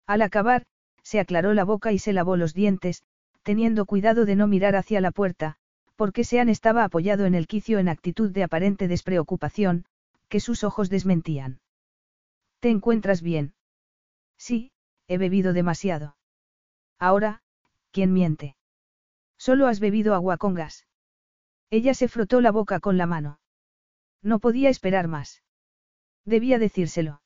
[0.06, 0.64] Al acabar,
[1.06, 3.04] se aclaró la boca y se lavó los dientes,
[3.44, 5.54] teniendo cuidado de no mirar hacia la puerta,
[5.94, 9.84] porque Sean estaba apoyado en el quicio en actitud de aparente despreocupación,
[10.28, 11.60] que sus ojos desmentían.
[12.58, 13.54] ¿Te encuentras bien?
[14.36, 14.72] Sí,
[15.06, 16.16] he bebido demasiado.
[16.98, 17.40] Ahora,
[17.92, 18.56] ¿quién miente?
[19.38, 20.88] Solo has bebido agua con gas.
[21.70, 23.38] Ella se frotó la boca con la mano.
[24.22, 25.44] No podía esperar más.
[26.24, 27.22] Debía decírselo.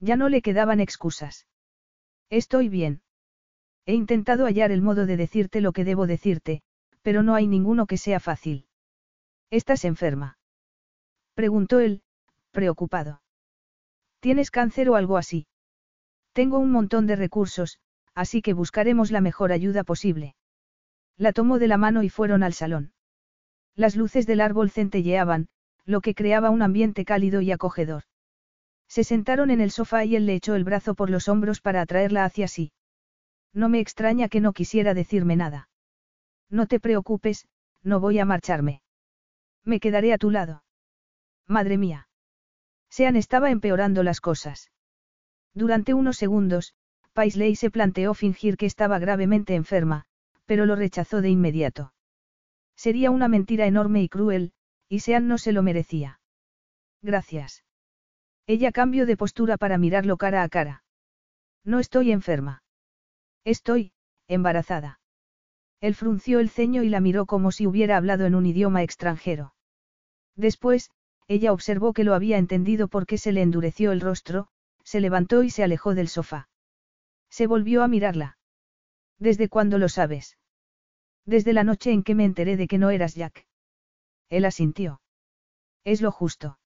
[0.00, 1.46] Ya no le quedaban excusas.
[2.30, 3.02] Estoy bien.
[3.86, 6.62] He intentado hallar el modo de decirte lo que debo decirte,
[7.02, 8.66] pero no hay ninguno que sea fácil.
[9.50, 10.38] ¿Estás enferma?
[11.34, 12.02] Preguntó él,
[12.52, 13.20] preocupado.
[14.20, 15.48] ¿Tienes cáncer o algo así?
[16.32, 17.80] Tengo un montón de recursos,
[18.14, 20.36] así que buscaremos la mejor ayuda posible.
[21.16, 22.92] La tomó de la mano y fueron al salón.
[23.74, 25.48] Las luces del árbol centelleaban,
[25.84, 28.04] lo que creaba un ambiente cálido y acogedor.
[28.90, 31.80] Se sentaron en el sofá y él le echó el brazo por los hombros para
[31.80, 32.72] atraerla hacia sí.
[33.54, 35.68] No me extraña que no quisiera decirme nada.
[36.50, 37.46] No te preocupes,
[37.84, 38.82] no voy a marcharme.
[39.64, 40.64] Me quedaré a tu lado.
[41.46, 42.08] Madre mía.
[42.88, 44.72] Sean estaba empeorando las cosas.
[45.54, 46.74] Durante unos segundos,
[47.12, 50.06] Paisley se planteó fingir que estaba gravemente enferma,
[50.46, 51.92] pero lo rechazó de inmediato.
[52.74, 54.52] Sería una mentira enorme y cruel,
[54.88, 56.20] y Sean no se lo merecía.
[57.02, 57.62] Gracias.
[58.46, 60.84] Ella cambió de postura para mirarlo cara a cara.
[61.64, 62.62] No estoy enferma.
[63.44, 63.92] Estoy,
[64.28, 65.00] embarazada.
[65.80, 69.54] Él frunció el ceño y la miró como si hubiera hablado en un idioma extranjero.
[70.36, 70.90] Después,
[71.26, 74.48] ella observó que lo había entendido porque se le endureció el rostro,
[74.84, 76.48] se levantó y se alejó del sofá.
[77.30, 78.38] Se volvió a mirarla.
[79.18, 80.36] ¿Desde cuándo lo sabes?
[81.24, 83.46] Desde la noche en que me enteré de que no eras Jack.
[84.28, 85.00] Él asintió.
[85.84, 86.58] Es lo justo.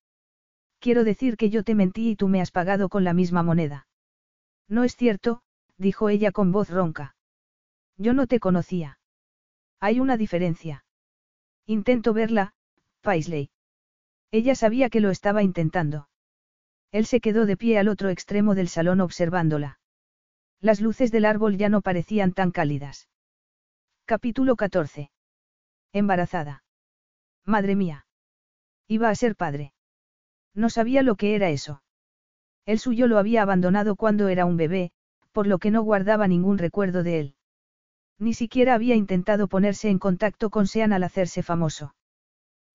[0.85, 3.87] Quiero decir que yo te mentí y tú me has pagado con la misma moneda.
[4.69, 5.41] No es cierto,
[5.79, 7.17] dijo ella con voz ronca.
[7.97, 8.99] Yo no te conocía.
[9.81, 10.85] Hay una diferencia.
[11.65, 12.53] Intento verla,
[13.01, 13.49] Paisley.
[14.31, 16.11] Ella sabía que lo estaba intentando.
[16.93, 19.81] Él se quedó de pie al otro extremo del salón observándola.
[20.61, 23.09] Las luces del árbol ya no parecían tan cálidas.
[24.05, 25.11] Capítulo 14.
[25.95, 26.63] Embarazada.
[27.47, 28.05] Madre mía.
[28.87, 29.74] Iba a ser padre.
[30.55, 31.83] No sabía lo que era eso.
[32.65, 34.92] El suyo lo había abandonado cuando era un bebé,
[35.33, 37.34] por lo que no guardaba ningún recuerdo de él.
[38.18, 41.94] Ni siquiera había intentado ponerse en contacto con Sean al hacerse famoso.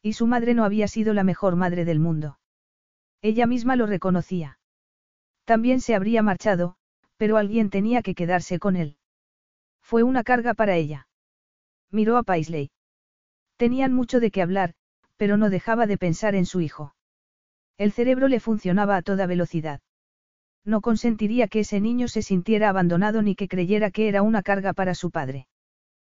[0.01, 2.39] Y su madre no había sido la mejor madre del mundo.
[3.21, 4.59] Ella misma lo reconocía.
[5.45, 6.75] También se habría marchado,
[7.17, 8.97] pero alguien tenía que quedarse con él.
[9.81, 11.07] Fue una carga para ella.
[11.91, 12.71] Miró a Paisley.
[13.57, 14.73] Tenían mucho de qué hablar,
[15.17, 16.93] pero no dejaba de pensar en su hijo.
[17.79, 19.79] El cerebro le funcionaba a toda velocidad.
[20.65, 24.73] No consentiría que ese niño se sintiera abandonado ni que creyera que era una carga
[24.73, 25.47] para su padre.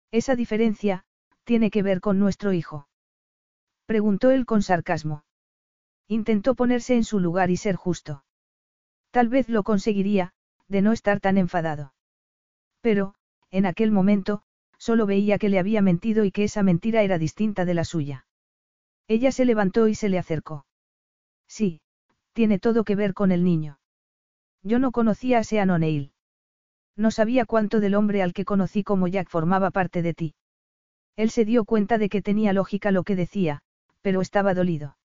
[0.09, 1.05] Esa diferencia,
[1.43, 2.87] tiene que ver con nuestro hijo.
[3.85, 5.23] Preguntó él con sarcasmo.
[6.07, 8.25] Intentó ponerse en su lugar y ser justo.
[9.11, 10.33] Tal vez lo conseguiría,
[10.67, 11.93] de no estar tan enfadado.
[12.81, 13.13] Pero,
[13.51, 14.41] en aquel momento,
[14.79, 18.25] solo veía que le había mentido y que esa mentira era distinta de la suya.
[19.07, 20.65] Ella se levantó y se le acercó.
[21.51, 21.81] Sí,
[22.31, 23.77] tiene todo que ver con el niño.
[24.63, 26.13] Yo no conocía a Sean O'Neill.
[26.95, 30.35] No sabía cuánto del hombre al que conocí como Jack formaba parte de ti.
[31.17, 33.63] Él se dio cuenta de que tenía lógica lo que decía,
[34.01, 34.95] pero estaba dolido.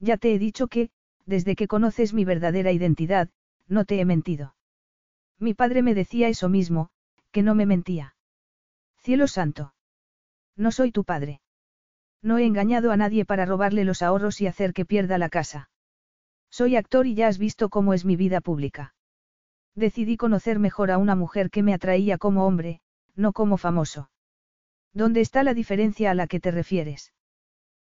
[0.00, 0.90] Ya te he dicho que,
[1.24, 3.30] desde que conoces mi verdadera identidad,
[3.68, 4.56] no te he mentido.
[5.38, 6.90] Mi padre me decía eso mismo,
[7.30, 8.16] que no me mentía.
[8.98, 9.72] Cielo santo.
[10.56, 11.40] No soy tu padre.
[12.22, 15.70] No he engañado a nadie para robarle los ahorros y hacer que pierda la casa.
[16.50, 18.94] Soy actor y ya has visto cómo es mi vida pública.
[19.74, 22.80] Decidí conocer mejor a una mujer que me atraía como hombre,
[23.14, 24.10] no como famoso.
[24.92, 27.12] ¿Dónde está la diferencia a la que te refieres?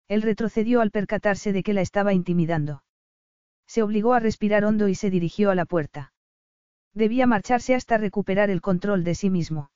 [0.09, 2.85] Él retrocedió al percatarse de que la estaba intimidando.
[3.67, 6.13] Se obligó a respirar hondo y se dirigió a la puerta.
[6.95, 9.71] Debía marcharse hasta recuperar el control de sí mismo.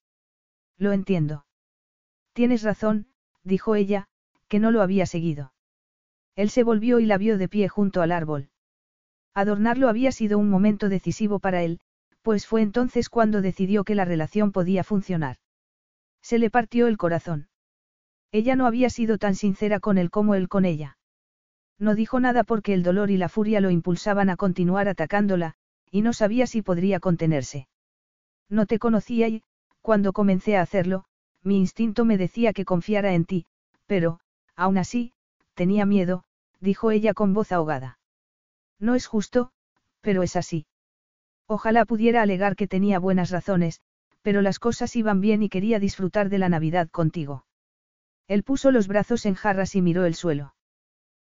[0.76, 1.47] Lo entiendo.
[2.35, 3.07] Tienes razón,
[3.43, 4.09] dijo ella,
[4.49, 5.52] que no lo había seguido.
[6.34, 8.50] Él se volvió y la vio de pie junto al árbol.
[9.34, 11.81] Adornarlo había sido un momento decisivo para él,
[12.23, 15.36] pues fue entonces cuando decidió que la relación podía funcionar.
[16.23, 17.49] Se le partió el corazón.
[18.33, 20.99] Ella no había sido tan sincera con él como él con ella.
[21.78, 25.55] No dijo nada porque el dolor y la furia lo impulsaban a continuar atacándola,
[25.91, 27.68] y no sabía si podría contenerse.
[28.49, 29.42] No te conocía y,
[29.83, 31.05] cuando comencé a hacerlo,
[31.42, 33.47] mi instinto me decía que confiara en ti,
[33.86, 34.18] pero,
[34.57, 35.12] aún así,
[35.55, 36.25] tenía miedo,
[36.60, 37.99] dijo ella con voz ahogada.
[38.78, 39.52] No es justo,
[40.01, 40.67] pero es así.
[41.47, 43.81] Ojalá pudiera alegar que tenía buenas razones,
[44.23, 47.47] pero las cosas iban bien y quería disfrutar de la Navidad contigo.
[48.26, 50.55] Él puso los brazos en jarras y miró el suelo.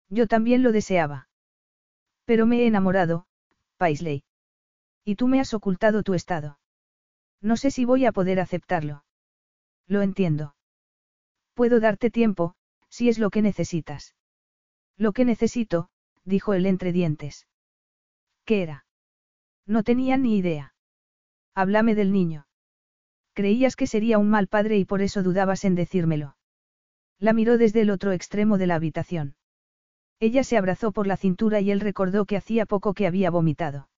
[0.09, 1.29] Yo también lo deseaba.
[2.25, 3.27] Pero me he enamorado,
[3.77, 4.23] Paisley.
[5.05, 6.59] Y tú me has ocultado tu estado.
[7.41, 9.03] No sé si voy a poder aceptarlo.
[9.85, 10.55] Lo entiendo.
[11.53, 12.55] Puedo darte tiempo,
[12.89, 14.15] si es lo que necesitas.
[14.97, 15.89] Lo que necesito,
[16.23, 17.47] dijo él entre dientes.
[18.45, 18.85] ¿Qué era?
[19.65, 20.73] No tenía ni idea.
[21.53, 22.47] Háblame del niño.
[23.33, 26.37] Creías que sería un mal padre y por eso dudabas en decírmelo.
[27.19, 29.35] La miró desde el otro extremo de la habitación.
[30.19, 33.89] Ella se abrazó por la cintura y él recordó que hacía poco que había vomitado.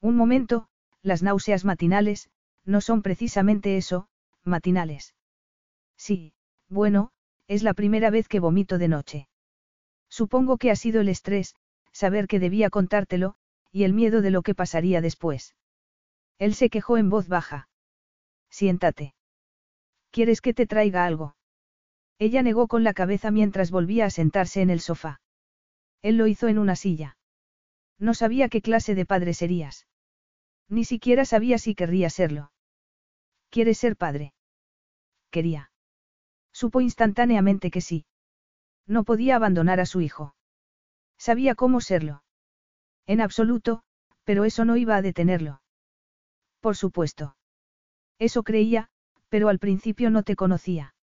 [0.00, 0.68] Un momento,
[1.02, 2.28] las náuseas matinales,
[2.64, 4.08] no son precisamente eso,
[4.42, 5.14] matinales.
[5.96, 6.34] Sí,
[6.68, 7.12] bueno,
[7.48, 9.28] es la primera vez que vomito de noche.
[10.08, 11.54] Supongo que ha sido el estrés,
[11.92, 13.36] saber que debía contártelo,
[13.72, 15.54] y el miedo de lo que pasaría después.
[16.38, 17.68] Él se quejó en voz baja.
[18.50, 19.14] Siéntate.
[20.10, 21.36] ¿Quieres que te traiga algo?
[22.18, 25.20] Ella negó con la cabeza mientras volvía a sentarse en el sofá.
[26.02, 27.18] Él lo hizo en una silla.
[27.98, 29.86] No sabía qué clase de padre serías.
[30.68, 32.52] Ni siquiera sabía si querría serlo.
[33.50, 34.32] ¿Quieres ser padre?
[35.30, 35.70] quería.
[36.60, 38.06] Supo instantáneamente que sí.
[38.86, 40.34] No podía abandonar a su hijo.
[41.18, 42.22] Sabía cómo serlo.
[43.06, 43.82] En absoluto,
[44.24, 45.60] pero eso no iba a detenerlo.
[46.60, 47.36] Por supuesto.
[48.18, 48.88] Eso creía,
[49.28, 50.94] pero al principio no te conocía.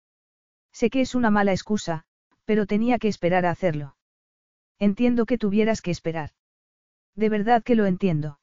[0.72, 2.06] Sé que es una mala excusa,
[2.46, 3.94] pero tenía que esperar a hacerlo.
[4.78, 6.30] Entiendo que tuvieras que esperar.
[7.14, 8.40] De verdad que lo entiendo.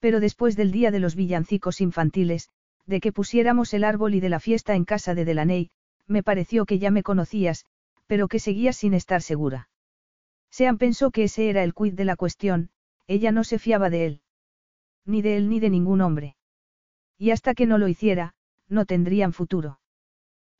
[0.00, 2.50] Pero después del día de los villancicos infantiles,
[2.84, 5.70] de que pusiéramos el árbol y de la fiesta en casa de Delaney,
[6.06, 7.64] me pareció que ya me conocías,
[8.06, 9.68] pero que seguías sin estar segura.
[10.50, 12.70] Sean pensó que ese era el quid de la cuestión,
[13.06, 14.20] ella no se fiaba de él.
[15.04, 16.36] Ni de él ni de ningún hombre.
[17.18, 18.34] Y hasta que no lo hiciera,
[18.68, 19.80] no tendrían futuro.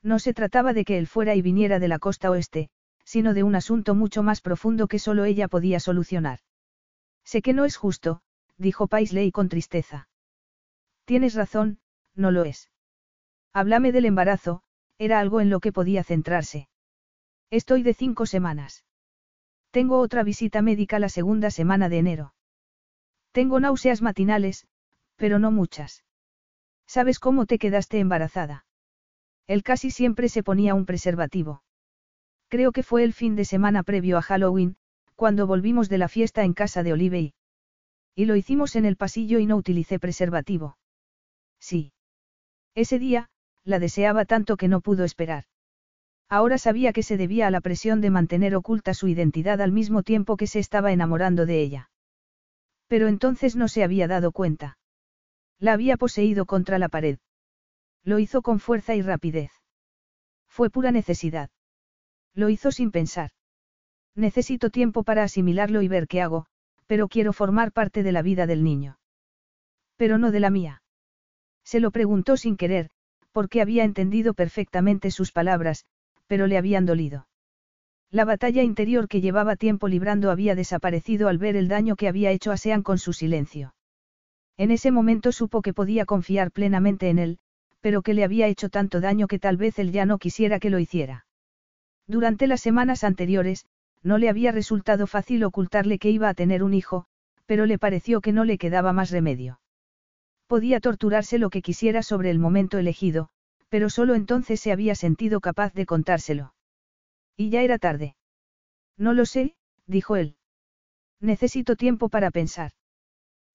[0.01, 2.69] No se trataba de que él fuera y viniera de la costa oeste,
[3.03, 6.39] sino de un asunto mucho más profundo que solo ella podía solucionar.
[7.23, 8.21] Sé que no es justo,
[8.57, 10.07] dijo Paisley con tristeza.
[11.05, 11.79] Tienes razón,
[12.15, 12.69] no lo es.
[13.53, 14.61] Háblame del embarazo,
[14.97, 16.69] era algo en lo que podía centrarse.
[17.49, 18.83] Estoy de cinco semanas.
[19.71, 22.33] Tengo otra visita médica la segunda semana de enero.
[23.31, 24.67] Tengo náuseas matinales,
[25.15, 26.03] pero no muchas.
[26.87, 28.65] ¿Sabes cómo te quedaste embarazada?
[29.45, 31.63] Él casi siempre se ponía un preservativo.
[32.49, 34.77] Creo que fue el fin de semana previo a Halloween,
[35.15, 37.33] cuando volvimos de la fiesta en casa de Olivey.
[38.15, 40.77] Y lo hicimos en el pasillo y no utilicé preservativo.
[41.59, 41.91] Sí.
[42.73, 43.29] Ese día,
[43.67, 45.43] la deseaba tanto que no pudo esperar.
[46.29, 50.03] Ahora sabía que se debía a la presión de mantener oculta su identidad al mismo
[50.03, 51.89] tiempo que se estaba enamorando de ella.
[52.87, 54.77] Pero entonces no se había dado cuenta.
[55.59, 57.17] La había poseído contra la pared.
[58.03, 59.51] Lo hizo con fuerza y rapidez.
[60.47, 61.49] Fue pura necesidad.
[62.33, 63.31] Lo hizo sin pensar.
[64.15, 66.45] Necesito tiempo para asimilarlo y ver qué hago,
[66.85, 68.97] pero quiero formar parte de la vida del niño.
[69.97, 70.81] Pero no de la mía.
[71.63, 72.91] Se lo preguntó sin querer,
[73.37, 75.85] porque había entendido perfectamente sus palabras,
[76.25, 77.27] pero le habían dolido.
[78.09, 82.31] La batalla interior que llevaba tiempo librando había desaparecido al ver el daño que había
[82.31, 83.75] hecho a Sean con su silencio.
[84.57, 87.37] En ese momento supo que podía confiar plenamente en él,
[87.79, 90.71] pero que le había hecho tanto daño que tal vez él ya no quisiera que
[90.71, 91.27] lo hiciera.
[92.07, 93.67] Durante las semanas anteriores,
[94.01, 97.05] no le había resultado fácil ocultarle que iba a tener un hijo,
[97.45, 99.59] pero le pareció que no le quedaba más remedio.
[100.47, 103.29] Podía torturarse lo que quisiera sobre el momento elegido,
[103.69, 106.53] pero solo entonces se había sentido capaz de contárselo.
[107.35, 108.15] Y ya era tarde.
[108.97, 110.37] No lo sé, dijo él.
[111.19, 112.71] Necesito tiempo para pensar.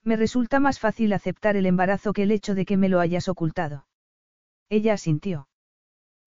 [0.03, 3.27] Me resulta más fácil aceptar el embarazo que el hecho de que me lo hayas
[3.27, 3.87] ocultado.
[4.69, 5.47] Ella asintió.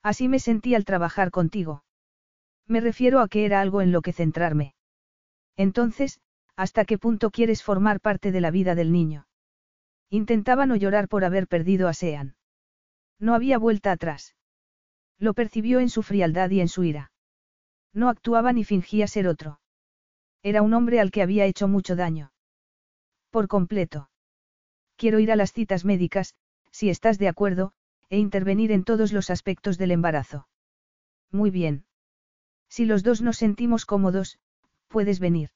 [0.03, 1.85] Así me sentí al trabajar contigo.
[2.67, 4.75] Me refiero a que era algo en lo que centrarme.
[5.57, 6.20] Entonces,
[6.57, 9.27] ¿hasta qué punto quieres formar parte de la vida del niño?
[10.10, 12.36] Intentaba no llorar por haber perdido a Sean.
[13.18, 14.35] No había vuelta atrás.
[15.18, 17.10] Lo percibió en su frialdad y en su ira.
[17.93, 19.60] No actuaba ni fingía ser otro.
[20.43, 22.33] Era un hombre al que había hecho mucho daño.
[23.31, 24.10] Por completo.
[24.97, 26.35] Quiero ir a las citas médicas,
[26.70, 27.73] si estás de acuerdo,
[28.10, 30.47] e intervenir en todos los aspectos del embarazo.
[31.33, 31.86] Muy bien.
[32.68, 34.39] Si los dos nos sentimos cómodos,
[34.89, 35.51] puedes venir.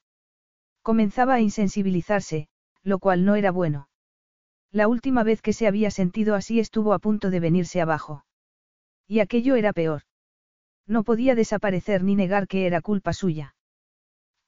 [0.82, 2.48] Comenzaba a insensibilizarse,
[2.82, 3.89] lo cual no era bueno.
[4.72, 8.24] La última vez que se había sentido así estuvo a punto de venirse abajo.
[9.08, 10.02] Y aquello era peor.
[10.86, 13.54] No podía desaparecer ni negar que era culpa suya.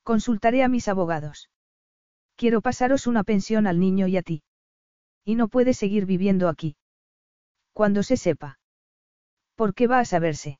[0.04, 1.50] Consultaré a mis abogados.
[2.36, 4.42] Quiero pasaros una pensión al niño y a ti.
[5.24, 6.76] Y no puede seguir viviendo aquí.
[7.72, 8.58] Cuando se sepa.
[9.54, 10.58] ¿Por qué va a saberse?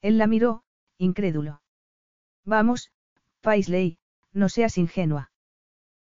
[0.00, 0.64] Él la miró,
[0.98, 1.62] incrédulo.
[2.44, 2.90] Vamos,
[3.40, 3.98] Paisley,
[4.32, 5.30] no seas ingenua.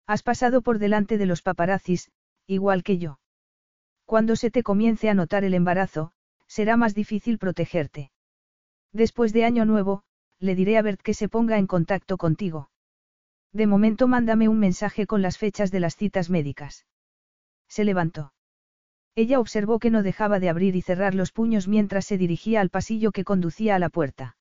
[0.05, 2.11] Has pasado por delante de los paparazzis,
[2.47, 3.19] igual que yo.
[4.05, 6.13] Cuando se te comience a notar el embarazo,
[6.47, 8.11] será más difícil protegerte.
[8.93, 10.03] Después de Año Nuevo,
[10.39, 12.69] le diré a Bert que se ponga en contacto contigo.
[13.51, 16.85] De momento mándame un mensaje con las fechas de las citas médicas.
[17.67, 18.33] Se levantó.
[19.15, 22.69] Ella observó que no dejaba de abrir y cerrar los puños mientras se dirigía al
[22.69, 24.37] pasillo que conducía a la puerta.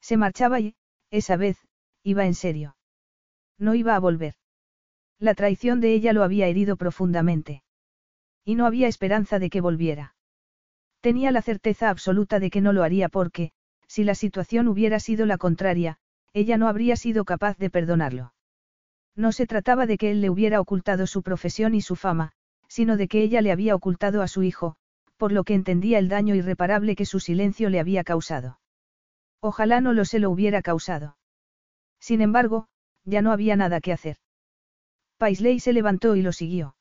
[0.00, 0.74] Se marchaba y,
[1.10, 1.58] esa vez,
[2.02, 2.76] iba en serio.
[3.58, 4.34] No iba a volver.
[5.20, 7.62] La traición de ella lo había herido profundamente.
[8.42, 10.14] Y no había esperanza de que volviera.
[11.02, 13.52] Tenía la certeza absoluta de que no lo haría porque,
[13.86, 15.98] si la situación hubiera sido la contraria,
[16.32, 18.32] ella no habría sido capaz de perdonarlo.
[19.14, 22.32] No se trataba de que él le hubiera ocultado su profesión y su fama,
[22.66, 24.76] sino de que ella le había ocultado a su hijo,
[25.18, 28.58] por lo que entendía el daño irreparable que su silencio le había causado.
[29.40, 31.18] Ojalá no lo se lo hubiera causado.
[31.98, 32.68] Sin embargo,
[33.04, 34.16] ya no había nada que hacer.
[35.20, 36.76] Paisley se levantó y lo siguió.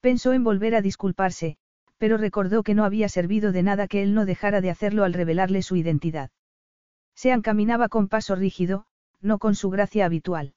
[0.00, 1.56] Pensó en volver a disculparse,
[1.96, 5.12] pero recordó que no había servido de nada que él no dejara de hacerlo al
[5.12, 6.30] revelarle su identidad.
[7.16, 8.86] Se encaminaba con paso rígido,
[9.20, 10.54] no con su gracia habitual.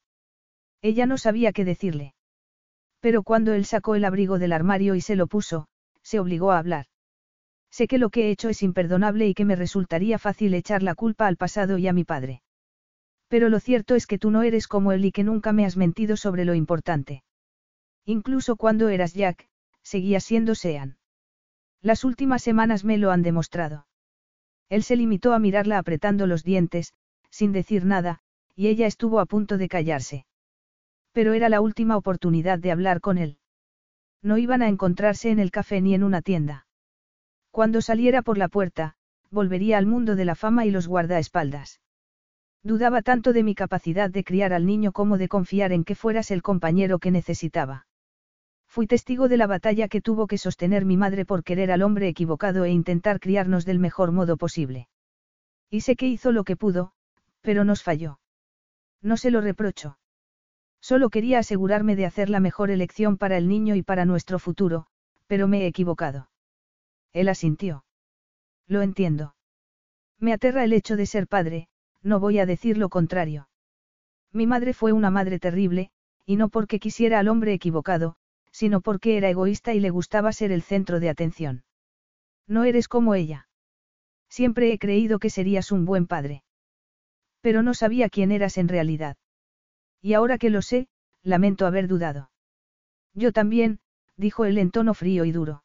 [0.84, 2.14] Ella no sabía qué decirle.
[3.00, 5.68] Pero cuando él sacó el abrigo del armario y se lo puso,
[6.04, 6.86] se obligó a hablar.
[7.72, 10.94] Sé que lo que he hecho es imperdonable y que me resultaría fácil echar la
[10.94, 12.44] culpa al pasado y a mi padre.
[13.32, 15.77] Pero lo cierto es que tú no eres como él y que nunca me has
[15.77, 17.24] mentido sobre lo importante.
[18.03, 19.48] Incluso cuando eras Jack,
[19.84, 20.98] seguías siendo Sean.
[21.82, 23.88] Las últimas semanas me lo han demostrado.
[24.68, 26.93] Él se limitó a mirarla apretando los dientes,
[27.30, 28.19] sin decir nada,
[28.53, 30.26] y ella estuvo a punto de callarse.
[31.14, 33.38] Pero era la última oportunidad de hablar con él.
[34.22, 36.68] No iban a encontrarse en el café ni en una tienda.
[37.50, 38.95] Cuando saliera por la puerta,
[39.30, 41.81] volvería al mundo de la fama y los guardaespaldas.
[42.64, 46.30] Dudaba tanto de mi capacidad de criar al niño como de confiar en que fueras
[46.30, 47.88] el compañero que necesitaba.
[48.67, 52.07] Fui testigo de la batalla que tuvo que sostener mi madre por querer al hombre
[52.07, 54.88] equivocado e intentar criarnos del mejor modo posible.
[55.69, 56.93] Y sé que hizo lo que pudo,
[57.41, 58.19] pero nos falló.
[59.01, 59.98] No se lo reprocho.
[60.80, 64.88] Solo quería asegurarme de hacer la mejor elección para el niño y para nuestro futuro,
[65.27, 66.30] pero me he equivocado.
[67.14, 67.83] Él asintió.
[68.67, 69.35] Lo entiendo.
[70.19, 71.67] Me aterra el hecho de ser padre,
[72.04, 73.50] no voy a decir lo contrario.
[74.32, 75.92] Mi madre fue una madre terrible,
[76.26, 78.16] y no porque quisiera al hombre equivocado,
[78.52, 81.64] sino porque era egoísta y le gustaba ser el centro de atención.
[82.48, 83.48] No eres como ella.
[84.30, 86.44] Siempre he creído que serías un buen padre.
[87.42, 89.18] Pero no sabía quién eras en realidad.
[90.02, 90.88] Y ahora que lo sé,
[91.24, 92.32] lamento haber dudado.
[93.14, 93.80] Yo también,
[94.16, 95.64] dijo él en tono frío y duro.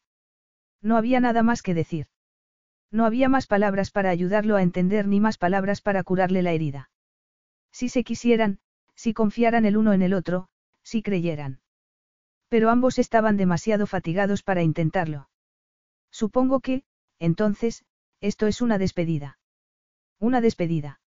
[0.81, 2.07] No había nada más que decir.
[2.91, 6.89] No había más palabras para ayudarlo a entender ni más palabras para curarle la herida.
[7.71, 8.59] Si se quisieran,
[8.95, 10.49] si confiaran el uno en el otro,
[10.83, 11.59] si creyeran.
[12.49, 15.29] Pero ambos estaban demasiado fatigados para intentarlo.
[16.11, 16.83] Supongo que,
[17.19, 17.83] entonces,
[18.21, 19.37] esto es una despedida.
[20.19, 20.99] Una despedida.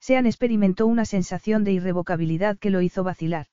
[0.00, 3.46] Sean experimentó una sensación de irrevocabilidad que lo hizo vacilar.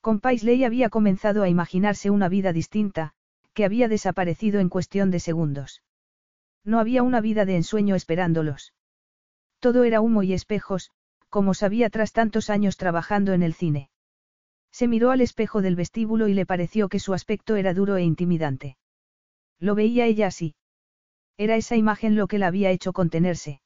[0.00, 3.12] Con Paisley había comenzado a imaginarse una vida distinta,
[3.54, 5.82] que había desaparecido en cuestión de segundos.
[6.64, 8.72] No había una vida de ensueño esperándolos.
[9.58, 10.90] Todo era humo y espejos,
[11.28, 13.90] como sabía tras tantos años trabajando en el cine.
[14.70, 18.02] Se miró al espejo del vestíbulo y le pareció que su aspecto era duro e
[18.02, 18.76] intimidante.
[19.58, 20.54] Lo veía ella así.
[21.36, 23.60] Era esa imagen lo que la había hecho contenerse.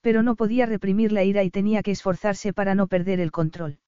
[0.00, 3.78] Pero no podía reprimir la ira y tenía que esforzarse para no perder el control.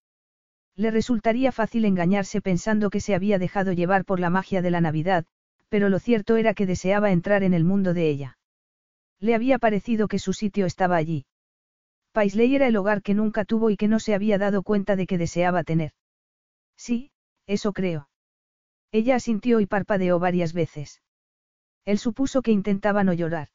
[0.74, 4.80] Le resultaría fácil engañarse pensando que se había dejado llevar por la magia de la
[4.80, 5.26] Navidad,
[5.68, 8.38] pero lo cierto era que deseaba entrar en el mundo de ella.
[9.20, 11.26] Le había parecido que su sitio estaba allí.
[12.12, 15.06] Paisley era el hogar que nunca tuvo y que no se había dado cuenta de
[15.06, 15.92] que deseaba tener.
[16.76, 17.10] Sí,
[17.46, 18.08] eso creo.
[18.92, 21.02] Ella asintió y parpadeó varias veces.
[21.84, 23.48] Él supuso que intentaba no llorar.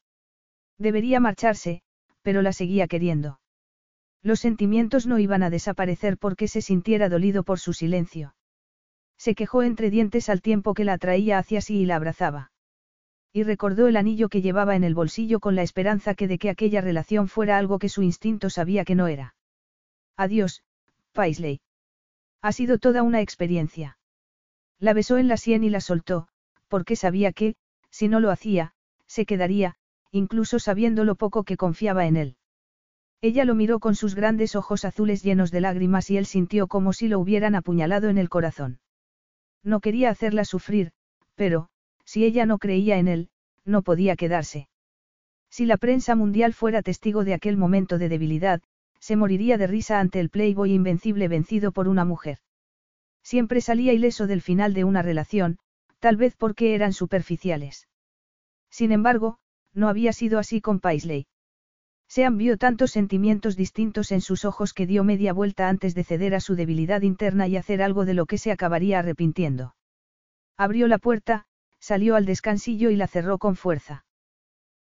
[0.78, 1.82] Debería marcharse,
[2.22, 3.40] pero la seguía queriendo.
[4.22, 8.36] Los sentimientos no iban a desaparecer porque se sintiera dolido por su silencio.
[9.24, 12.52] Se quejó entre dientes al tiempo que la atraía hacia sí y la abrazaba.
[13.32, 16.50] Y recordó el anillo que llevaba en el bolsillo con la esperanza que de que
[16.50, 19.34] aquella relación fuera algo que su instinto sabía que no era.
[20.18, 20.62] Adiós,
[21.14, 21.62] Paisley.
[22.42, 23.98] Ha sido toda una experiencia.
[24.78, 26.28] La besó en la sien y la soltó,
[26.68, 27.56] porque sabía que,
[27.92, 28.74] si no lo hacía,
[29.08, 29.76] se quedaría,
[30.12, 32.36] incluso sabiendo lo poco que confiaba en él.
[33.22, 36.92] Ella lo miró con sus grandes ojos azules llenos de lágrimas y él sintió como
[36.92, 38.82] si lo hubieran apuñalado en el corazón.
[39.64, 40.92] No quería hacerla sufrir,
[41.36, 41.70] pero,
[42.06, 43.30] si ella no creía en él,
[43.66, 44.68] no podía quedarse.
[45.50, 48.62] Si la prensa mundial fuera testigo de aquel momento de debilidad,
[49.00, 52.40] se moriría de risa ante el playboy invencible vencido por una mujer.
[53.22, 55.58] Siempre salía ileso del final de una relación,
[56.00, 57.88] tal vez porque eran superficiales.
[58.70, 59.38] Sin embargo,
[59.74, 61.28] no había sido así con Paisley.
[62.14, 66.36] Se vio tantos sentimientos distintos en sus ojos que dio media vuelta antes de ceder
[66.36, 69.74] a su debilidad interna y hacer algo de lo que se acabaría arrepintiendo.
[70.56, 71.48] Abrió la puerta,
[71.80, 74.06] salió al descansillo y la cerró con fuerza.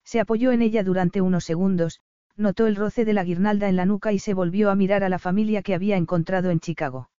[0.03, 2.01] Se apoyó en ella durante unos segundos,
[2.35, 5.07] notó el roce de la guirnalda en la nuca y se volvió a mirar a
[5.07, 7.11] la familia que había encontrado en Chicago.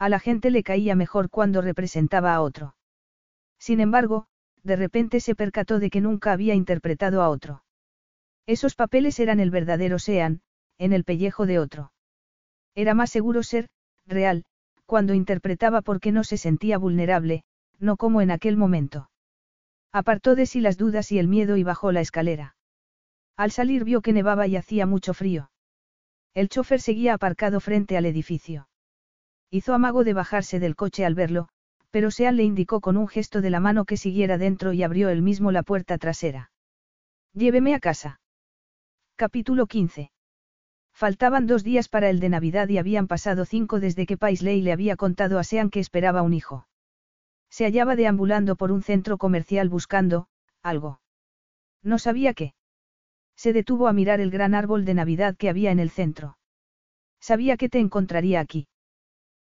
[0.00, 2.74] A la gente le caía mejor cuando representaba a otro.
[3.56, 4.26] Sin embargo,
[4.64, 7.62] de repente se percató de que nunca había interpretado a otro.
[8.48, 10.40] Esos papeles eran el verdadero Sean,
[10.78, 11.92] en el pellejo de otro.
[12.74, 13.68] Era más seguro ser,
[14.06, 14.46] real,
[14.86, 17.42] cuando interpretaba porque no se sentía vulnerable,
[17.78, 19.10] no como en aquel momento.
[19.92, 22.56] Apartó de sí las dudas y el miedo y bajó la escalera.
[23.36, 25.50] Al salir vio que nevaba y hacía mucho frío.
[26.32, 28.70] El chofer seguía aparcado frente al edificio.
[29.50, 31.50] Hizo amago de bajarse del coche al verlo,
[31.90, 35.10] pero Sean le indicó con un gesto de la mano que siguiera dentro y abrió
[35.10, 36.50] él mismo la puerta trasera.
[37.34, 38.20] Lléveme a casa.
[39.18, 40.12] Capítulo 15.
[40.94, 44.70] Faltaban dos días para el de Navidad y habían pasado cinco desde que Paisley le
[44.70, 46.68] había contado a Sean que esperaba un hijo.
[47.50, 50.28] Se hallaba deambulando por un centro comercial buscando,
[50.62, 51.00] algo.
[51.82, 52.54] No sabía qué.
[53.34, 56.38] Se detuvo a mirar el gran árbol de Navidad que había en el centro.
[57.18, 58.68] Sabía que te encontraría aquí.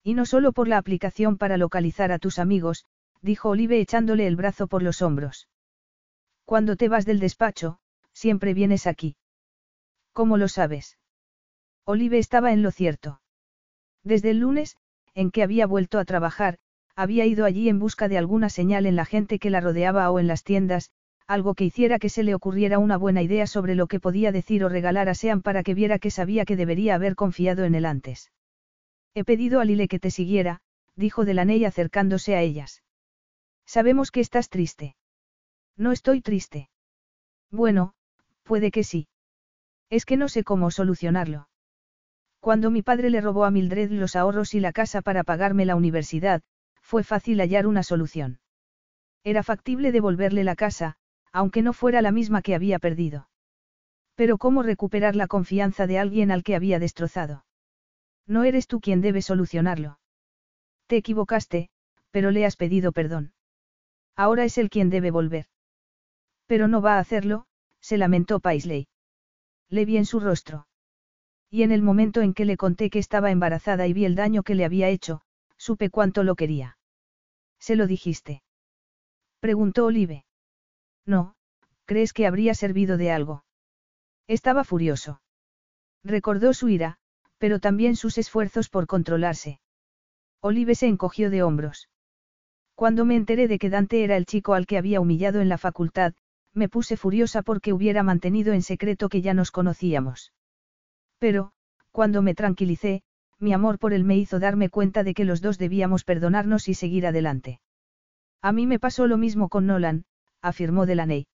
[0.02, 2.84] Y no solo por la aplicación para localizar a tus amigos,
[3.22, 5.48] dijo Olive echándole el brazo por los hombros.
[6.44, 7.78] Cuando te vas del despacho,
[8.12, 9.16] siempre vienes aquí.
[10.12, 10.98] ¿Cómo lo sabes?
[11.84, 13.20] Olive estaba en lo cierto.
[14.04, 14.76] Desde el lunes,
[15.14, 16.58] en que había vuelto a trabajar,
[16.94, 20.18] había ido allí en busca de alguna señal en la gente que la rodeaba o
[20.18, 20.90] en las tiendas,
[21.26, 24.64] algo que hiciera que se le ocurriera una buena idea sobre lo que podía decir
[24.64, 27.86] o regalar a Sean para que viera que sabía que debería haber confiado en él
[27.86, 28.32] antes.
[29.14, 30.60] He pedido a Lile que te siguiera,
[30.96, 32.82] dijo Delaney acercándose a ellas.
[33.64, 34.96] Sabemos que estás triste.
[35.76, 36.68] No estoy triste.
[37.50, 37.94] Bueno,
[38.42, 39.08] puede que sí.
[39.92, 41.48] Es que no sé cómo solucionarlo.
[42.40, 45.76] Cuando mi padre le robó a Mildred los ahorros y la casa para pagarme la
[45.76, 46.40] universidad,
[46.80, 48.40] fue fácil hallar una solución.
[49.22, 50.96] Era factible devolverle la casa,
[51.30, 53.28] aunque no fuera la misma que había perdido.
[54.14, 57.44] Pero ¿cómo recuperar la confianza de alguien al que había destrozado?
[58.26, 59.98] No eres tú quien debe solucionarlo.
[60.86, 61.68] Te equivocaste,
[62.10, 63.34] pero le has pedido perdón.
[64.16, 65.48] Ahora es él quien debe volver.
[66.46, 67.44] Pero no va a hacerlo,
[67.82, 68.88] se lamentó Paisley.
[69.72, 70.66] Le vi en su rostro.
[71.50, 74.42] Y en el momento en que le conté que estaba embarazada y vi el daño
[74.42, 75.22] que le había hecho,
[75.56, 76.76] supe cuánto lo quería.
[77.58, 78.42] ¿Se lo dijiste?
[79.40, 80.26] Preguntó Olive.
[81.06, 81.36] No,
[81.86, 83.44] ¿crees que habría servido de algo?
[84.28, 85.22] Estaba furioso.
[86.04, 86.98] Recordó su ira,
[87.38, 89.58] pero también sus esfuerzos por controlarse.
[90.42, 91.88] Olive se encogió de hombros.
[92.74, 95.56] Cuando me enteré de que Dante era el chico al que había humillado en la
[95.56, 96.12] facultad,
[96.54, 100.32] me puse furiosa porque hubiera mantenido en secreto que ya nos conocíamos.
[101.18, 101.52] Pero,
[101.90, 103.02] cuando me tranquilicé,
[103.38, 106.74] mi amor por él me hizo darme cuenta de que los dos debíamos perdonarnos y
[106.74, 107.60] seguir adelante.
[108.40, 110.04] A mí me pasó lo mismo con Nolan,
[110.40, 111.26] afirmó Delaney.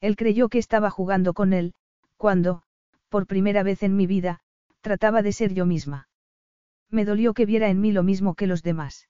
[0.00, 1.74] Él creyó que estaba jugando con él,
[2.16, 2.62] cuando,
[3.08, 4.40] por primera vez en mi vida,
[4.80, 6.08] trataba de ser yo misma.
[6.90, 9.08] Me dolió que viera en mí lo mismo que los demás.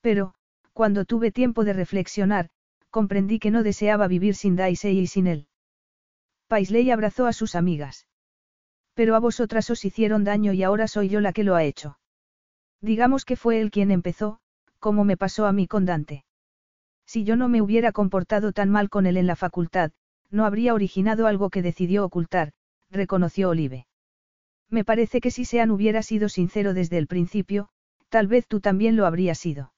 [0.00, 0.34] Pero,
[0.72, 2.50] cuando tuve tiempo de reflexionar,
[2.90, 5.46] comprendí que no deseaba vivir sin Daisy y sin él.
[6.48, 8.06] Paisley abrazó a sus amigas.
[8.94, 11.98] Pero a vosotras os hicieron daño y ahora soy yo la que lo ha hecho.
[12.80, 14.40] Digamos que fue él quien empezó,
[14.78, 16.24] como me pasó a mí con Dante.
[17.06, 19.92] Si yo no me hubiera comportado tan mal con él en la facultad,
[20.30, 22.52] no habría originado algo que decidió ocultar,
[22.90, 23.86] reconoció Olive.
[24.68, 27.68] Me parece que si Sean hubiera sido sincero desde el principio,
[28.08, 29.72] tal vez tú también lo habrías sido.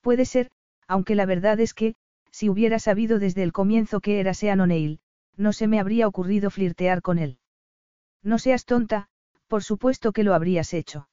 [0.00, 0.50] Puede ser,
[0.88, 1.94] aunque la verdad es que,
[2.30, 5.00] si hubiera sabido desde el comienzo que era Sean O'Neill,
[5.36, 7.38] no se me habría ocurrido flirtear con él.
[8.22, 9.08] No seas tonta,
[9.46, 11.08] por supuesto que lo habrías hecho.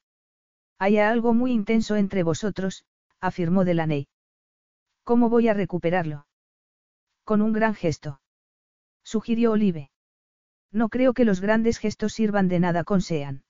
[0.78, 2.84] Hay algo muy intenso entre vosotros,
[3.20, 4.08] afirmó Delaney.
[5.02, 6.26] ¿Cómo voy a recuperarlo?
[7.24, 8.20] Con un gran gesto.
[9.02, 9.90] Sugirió Olive.
[10.70, 13.42] No creo que los grandes gestos sirvan de nada con Sean.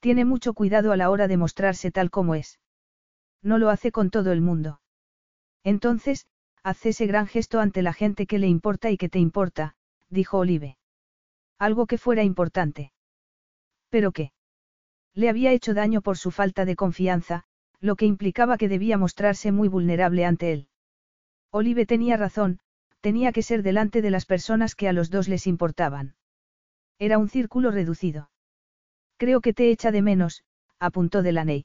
[0.00, 2.60] Tiene mucho cuidado a la hora de mostrarse tal como es.
[3.42, 4.80] No lo hace con todo el mundo.
[5.64, 6.26] Entonces,
[6.66, 9.76] haz ese gran gesto ante la gente que le importa y que te importa,
[10.10, 10.78] dijo Olive.
[11.60, 12.92] Algo que fuera importante.
[13.88, 14.32] ¿Pero qué?
[15.14, 17.44] Le había hecho daño por su falta de confianza,
[17.78, 20.68] lo que implicaba que debía mostrarse muy vulnerable ante él.
[21.52, 22.58] Olive tenía razón,
[23.00, 26.16] tenía que ser delante de las personas que a los dos les importaban.
[26.98, 28.32] Era un círculo reducido.
[29.18, 30.42] Creo que te echa de menos,
[30.80, 31.64] apuntó Delaney.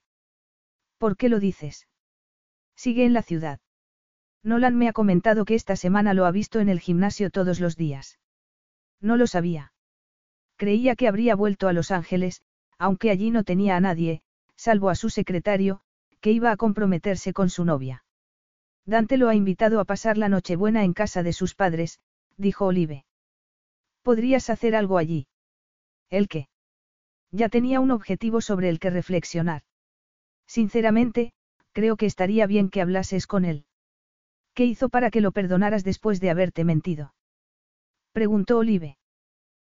[1.00, 1.88] ¿Por qué lo dices?
[2.76, 3.60] Sigue en la ciudad.
[4.44, 7.76] Nolan me ha comentado que esta semana lo ha visto en el gimnasio todos los
[7.76, 8.20] días.
[9.00, 9.74] No lo sabía.
[10.56, 12.42] Creía que habría vuelto a Los Ángeles,
[12.78, 14.22] aunque allí no tenía a nadie,
[14.56, 15.82] salvo a su secretario,
[16.20, 18.04] que iba a comprometerse con su novia.
[18.86, 22.00] Dante lo ha invitado a pasar la Nochebuena en casa de sus padres,
[22.38, 23.06] dijo Olive.
[24.02, 25.28] ¿Podrías hacer algo allí?
[26.10, 26.48] ¿El qué?
[27.32, 29.62] Ya tenía un objetivo sobre el que reflexionar.
[30.48, 31.34] Sinceramente,
[31.72, 33.66] creo que estaría bien que hablases con él.
[34.62, 37.16] ¿Qué hizo para que lo perdonaras después de haberte mentido?
[38.12, 39.00] Preguntó Olive.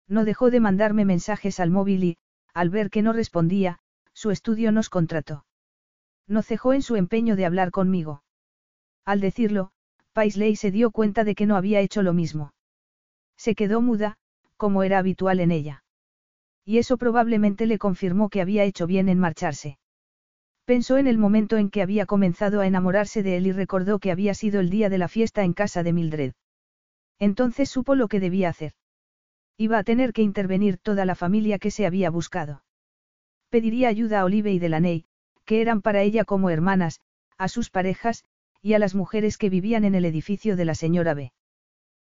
[0.08, 2.18] No dejó de mandarme mensajes al móvil y,
[2.54, 3.78] al ver que no respondía,
[4.14, 5.46] su estudio nos contrató.
[6.26, 8.24] No cejó en su empeño de hablar conmigo.
[9.04, 9.70] Al decirlo,
[10.12, 12.52] Paisley se dio cuenta de que no había hecho lo mismo.
[13.36, 14.18] Se quedó muda,
[14.56, 15.84] como era habitual en ella.
[16.64, 19.78] Y eso probablemente le confirmó que había hecho bien en marcharse.
[20.70, 24.12] Pensó en el momento en que había comenzado a enamorarse de él y recordó que
[24.12, 26.32] había sido el día de la fiesta en casa de Mildred.
[27.18, 28.74] Entonces supo lo que debía hacer.
[29.56, 32.62] Iba a tener que intervenir toda la familia que se había buscado.
[33.48, 35.06] Pediría ayuda a Olive y Delaney,
[35.44, 37.00] que eran para ella como hermanas,
[37.36, 38.22] a sus parejas,
[38.62, 41.32] y a las mujeres que vivían en el edificio de la señora B.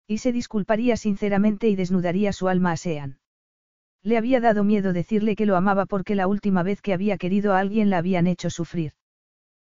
[0.07, 3.19] Y se disculparía sinceramente y desnudaría su alma a Sean.
[4.03, 7.53] Le había dado miedo decirle que lo amaba porque la última vez que había querido
[7.53, 8.93] a alguien la habían hecho sufrir.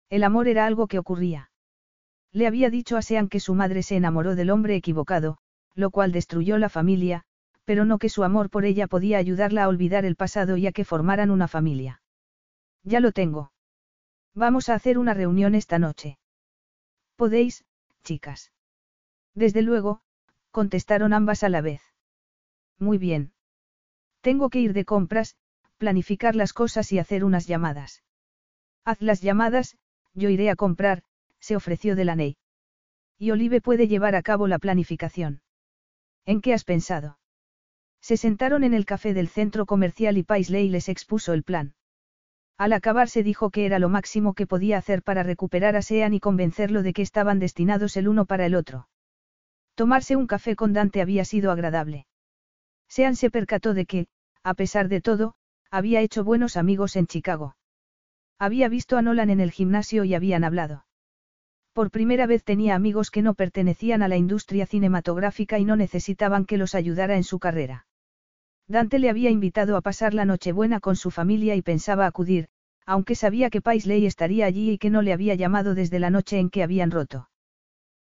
[0.10, 1.52] El amor era algo que ocurría.
[2.34, 5.38] Le había dicho a Sean que su madre se enamoró del hombre equivocado,
[5.74, 7.24] lo cual destruyó la familia,
[7.64, 10.74] pero no que su amor por ella podía ayudarla a olvidar el pasado y a
[10.74, 12.02] que formaran una familia.
[12.84, 13.54] Ya lo tengo.
[14.34, 16.20] Vamos a hacer una reunión esta noche.
[17.16, 17.64] Podéis,
[18.04, 18.52] chicas.
[19.34, 20.02] Desde luego,
[20.52, 21.82] contestaron ambas a la vez.
[22.78, 23.32] Muy bien.
[24.26, 25.36] Tengo que ir de compras,
[25.78, 28.02] planificar las cosas y hacer unas llamadas.
[28.84, 29.78] Haz las llamadas,
[30.16, 31.04] yo iré a comprar,
[31.40, 32.36] se ofreció Delaney.
[33.20, 35.44] Y Olive puede llevar a cabo la planificación.
[36.26, 37.20] ¿En qué has pensado?
[38.02, 41.76] Se sentaron en el café del centro comercial y Paisley les expuso el plan.
[42.58, 46.16] Al acabar se dijo que era lo máximo que podía hacer para recuperar a Sean
[46.16, 48.90] y convencerlo de que estaban destinados el uno para el otro.
[49.76, 52.08] Tomarse un café con Dante había sido agradable.
[52.88, 54.08] Sean se percató de que,
[54.46, 55.34] a pesar de todo,
[55.72, 57.56] había hecho buenos amigos en Chicago.
[58.38, 60.86] Había visto a Nolan en el gimnasio y habían hablado.
[61.74, 66.46] Por primera vez tenía amigos que no pertenecían a la industria cinematográfica y no necesitaban
[66.46, 67.88] que los ayudara en su carrera.
[68.68, 72.48] Dante le había invitado a pasar la Nochebuena con su familia y pensaba acudir,
[72.86, 76.38] aunque sabía que Paisley estaría allí y que no le había llamado desde la noche
[76.38, 77.30] en que habían roto.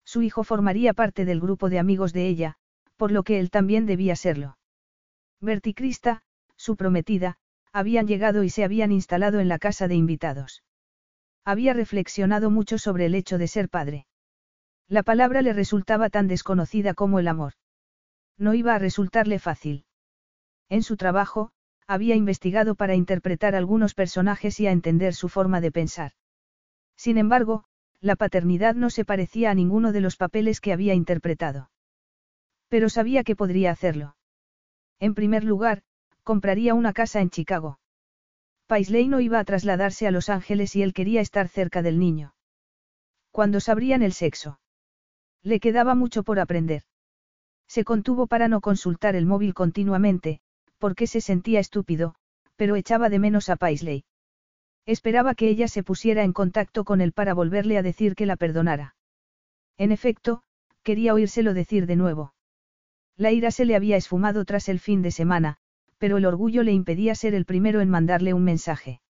[0.05, 2.55] Su hijo formaría parte del grupo de amigos de ella,
[2.97, 4.57] por lo que él también debía serlo.
[5.41, 6.23] Bertie Krista,
[6.69, 7.39] su prometida,
[7.73, 10.63] habían llegado y se habían instalado en la casa de invitados.
[11.43, 14.07] Había reflexionado mucho sobre el hecho de ser padre.
[14.87, 17.55] La palabra le resultaba tan desconocida como el amor.
[18.37, 19.87] No iba a resultarle fácil.
[20.69, 21.53] En su trabajo,
[21.87, 26.13] había investigado para interpretar algunos personajes y a entender su forma de pensar.
[26.99, 27.65] Sin embargo,
[28.03, 31.71] la paternidad no se parecía a ninguno de los papeles que había interpretado.
[32.69, 34.17] Pero sabía que podría hacerlo.
[35.01, 35.83] En primer lugar,
[36.29, 37.79] compraría una casa en Chicago.
[38.67, 42.35] Paisley no iba a trasladarse a Los Ángeles y él quería estar cerca del niño.
[43.31, 44.61] Cuando sabrían el sexo?
[45.43, 46.83] Le quedaba mucho por aprender.
[47.67, 50.41] Se contuvo para no consultar el móvil continuamente,
[50.77, 52.15] porque se sentía estúpido,
[52.57, 54.05] pero echaba de menos a Paisley.
[54.85, 58.37] Esperaba que ella se pusiera en contacto con él para volverle a decir que la
[58.37, 58.97] perdonara.
[59.79, 60.43] En efecto,
[60.83, 62.35] quería oírselo decir de nuevo.
[63.17, 65.57] La ira se le había esfumado tras el fin de semana,
[65.99, 69.01] pero el orgullo le impedía ser el primero en mandarle un mensaje.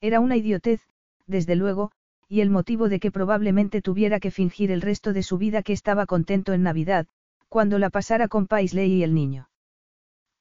[0.00, 0.80] Era una idiotez,
[1.26, 1.92] desde luego,
[2.28, 5.72] y el motivo de que probablemente tuviera que fingir el resto de su vida que
[5.72, 7.06] estaba contento en Navidad,
[7.48, 9.48] cuando la pasara con Paisley y el niño.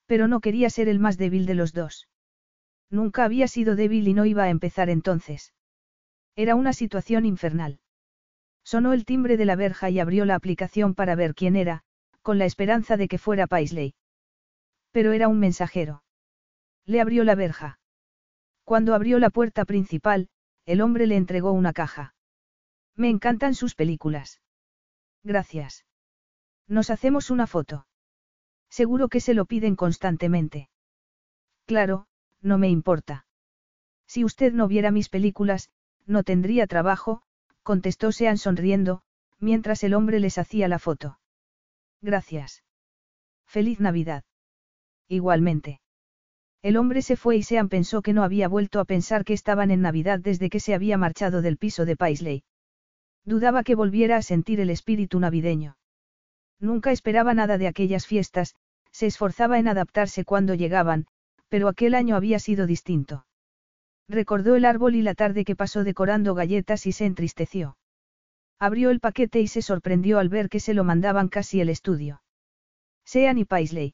[0.08, 2.08] Pero no quería ser el más débil de los dos.
[2.90, 5.54] Nunca había sido débil y no iba a empezar entonces.
[6.36, 7.80] Era una situación infernal.
[8.64, 11.84] Sonó el timbre de la verja y abrió la aplicación para ver quién era,
[12.22, 13.94] con la esperanza de que fuera Paisley.
[14.96, 16.06] Pero era un mensajero.
[16.86, 17.82] Le abrió la verja.
[18.64, 20.30] Cuando abrió la puerta principal,
[20.66, 22.16] el hombre le entregó una caja.
[22.96, 24.40] Me encantan sus películas.
[25.22, 25.86] Gracias.
[26.70, 27.88] Nos hacemos una foto.
[28.70, 30.70] Seguro que se lo piden constantemente.
[31.66, 32.08] Claro,
[32.42, 33.28] no me importa.
[34.08, 35.72] Si usted no viera mis películas,
[36.06, 37.22] no tendría trabajo,
[37.64, 39.02] contestó Sean sonriendo,
[39.40, 41.20] mientras el hombre les hacía la foto.
[42.00, 42.64] Gracias.
[43.46, 44.24] Feliz Navidad.
[45.08, 45.80] Igualmente.
[46.62, 49.70] El hombre se fue y Sean pensó que no había vuelto a pensar que estaban
[49.70, 52.44] en Navidad desde que se había marchado del piso de Paisley.
[53.24, 55.78] Dudaba que volviera a sentir el espíritu navideño.
[56.60, 58.56] Nunca esperaba nada de aquellas fiestas,
[58.92, 61.06] se esforzaba en adaptarse cuando llegaban,
[61.50, 63.26] pero aquel año había sido distinto.
[64.08, 67.78] Recordó el árbol y la tarde que pasó decorando galletas y se entristeció.
[68.60, 72.22] Abrió el paquete y se sorprendió al ver que se lo mandaban casi el estudio.
[73.04, 73.94] Sean y Paisley.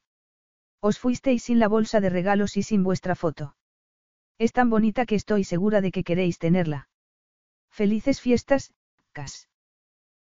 [0.81, 3.55] Os fuisteis sin la bolsa de regalos y sin vuestra foto.
[4.39, 6.89] Es tan bonita que estoy segura de que queréis tenerla.
[7.69, 8.73] Felices fiestas,
[9.11, 9.47] Cas.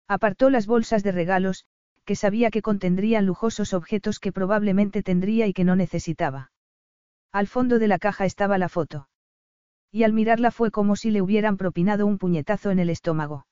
[0.07, 1.65] Apartó las bolsas de regalos,
[2.03, 6.51] que sabía que contendrían lujosos objetos que probablemente tendría y que no necesitaba.
[7.31, 9.07] Al fondo de la caja estaba la foto.
[9.91, 13.45] Y al mirarla fue como si le hubieran propinado un puñetazo en el estómago.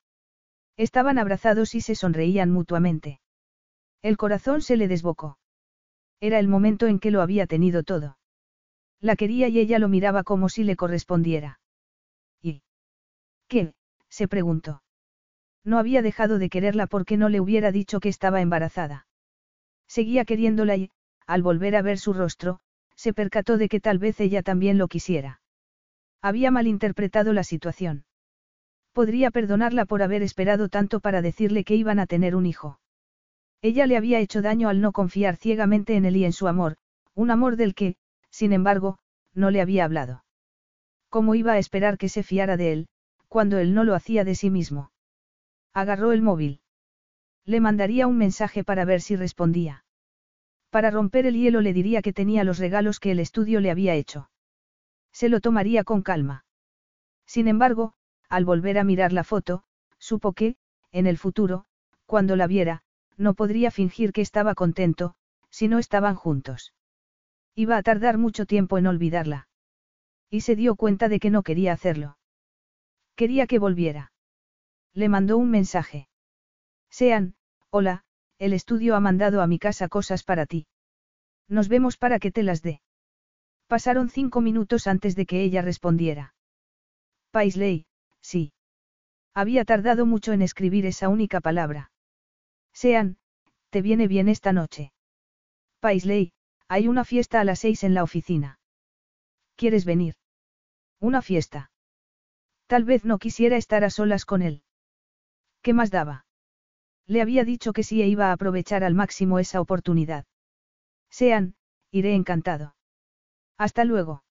[0.75, 3.21] Estaban abrazados y se sonreían mutuamente.
[4.01, 5.36] El corazón se le desbocó.
[6.19, 8.17] Era el momento en que lo había tenido todo.
[8.99, 11.59] La quería y ella lo miraba como si le correspondiera.
[12.41, 12.63] Y.
[13.47, 13.73] ¿Qué?
[14.09, 14.81] se preguntó.
[15.63, 19.05] No había dejado de quererla porque no le hubiera dicho que estaba embarazada.
[19.87, 20.91] Seguía queriéndola y,
[21.27, 22.59] al volver a ver su rostro,
[22.95, 25.41] se percató de que tal vez ella también lo quisiera.
[26.21, 28.05] Había malinterpretado la situación.
[28.91, 32.79] Podría perdonarla por haber esperado tanto para decirle que iban a tener un hijo.
[33.61, 36.77] Ella le había hecho daño al no confiar ciegamente en él y en su amor,
[37.15, 37.95] un amor del que,
[38.29, 38.99] sin embargo,
[39.33, 40.23] no le había hablado.
[41.09, 42.87] ¿Cómo iba a esperar que se fiara de él,
[43.27, 44.91] cuando él no lo hacía de sí mismo?
[45.73, 46.61] Agarró el móvil.
[47.45, 49.85] Le mandaría un mensaje para ver si respondía.
[50.69, 53.95] Para romper el hielo le diría que tenía los regalos que el estudio le había
[53.95, 54.29] hecho.
[55.11, 56.45] Se lo tomaría con calma.
[57.25, 57.93] Sin embargo,
[58.29, 59.63] al volver a mirar la foto,
[59.97, 60.57] supo que,
[60.91, 61.65] en el futuro,
[62.05, 62.83] cuando la viera,
[63.17, 65.15] no podría fingir que estaba contento,
[65.49, 66.73] si no estaban juntos.
[67.55, 69.47] Iba a tardar mucho tiempo en olvidarla.
[70.29, 72.17] Y se dio cuenta de que no quería hacerlo.
[73.15, 74.11] Quería que volviera.
[74.93, 76.07] Le mandó un mensaje.
[76.89, 77.35] Sean,
[77.69, 78.03] hola,
[78.37, 80.67] el estudio ha mandado a mi casa cosas para ti.
[81.47, 82.81] Nos vemos para que te las dé.
[83.67, 86.35] Pasaron cinco minutos antes de que ella respondiera.
[87.31, 87.85] Paisley,
[88.21, 88.53] sí.
[89.33, 91.91] Había tardado mucho en escribir esa única palabra.
[92.81, 93.17] Sean,
[93.71, 94.91] ¿te viene bien esta noche?
[95.79, 96.31] Paisley,
[96.67, 98.59] hay una fiesta a las seis en la oficina.
[99.55, 100.13] ¿Quieres venir?
[100.99, 101.71] Una fiesta.
[102.67, 104.61] Tal vez no quisiera estar a solas con él.
[105.63, 106.27] ¿Qué más daba?
[107.07, 110.27] Le había dicho que sí e iba a aprovechar al máximo esa oportunidad.
[111.09, 111.55] Sean,
[111.89, 112.75] iré encantado.
[113.57, 114.23] Hasta luego.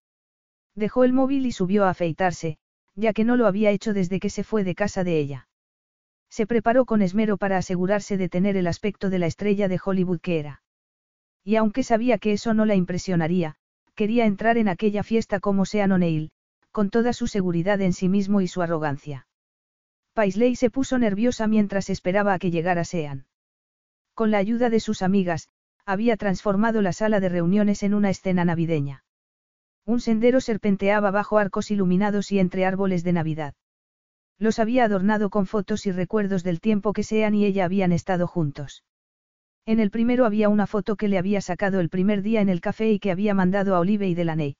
[0.76, 2.58] Dejó el móvil y subió a afeitarse,
[2.94, 5.45] ya que no lo había hecho desde que se fue de casa de ella.
[6.36, 10.20] Se preparó con esmero para asegurarse de tener el aspecto de la estrella de Hollywood
[10.20, 10.60] que era.
[11.42, 13.54] Y aunque sabía que eso no la impresionaría,
[13.94, 16.32] quería entrar en aquella fiesta como Sean O'Neill,
[16.72, 19.26] con toda su seguridad en sí mismo y su arrogancia.
[20.12, 23.24] Paisley se puso nerviosa mientras esperaba a que llegara Sean.
[24.12, 25.48] Con la ayuda de sus amigas,
[25.86, 29.04] había transformado la sala de reuniones en una escena navideña.
[29.86, 33.54] Un sendero serpenteaba bajo arcos iluminados y entre árboles de Navidad.
[34.38, 38.26] Los había adornado con fotos y recuerdos del tiempo que Sean y ella habían estado
[38.26, 38.84] juntos.
[39.64, 42.60] En el primero había una foto que le había sacado el primer día en el
[42.60, 44.56] café y que había mandado a Olive y Delaney.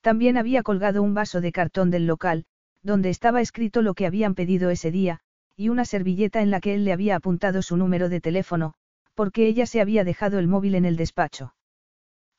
[0.00, 2.44] También había colgado un vaso de cartón del local,
[2.82, 5.20] donde estaba escrito lo que habían pedido ese día,
[5.56, 8.74] y una servilleta en la que él le había apuntado su número de teléfono,
[9.14, 11.54] porque ella se había dejado el móvil en el despacho.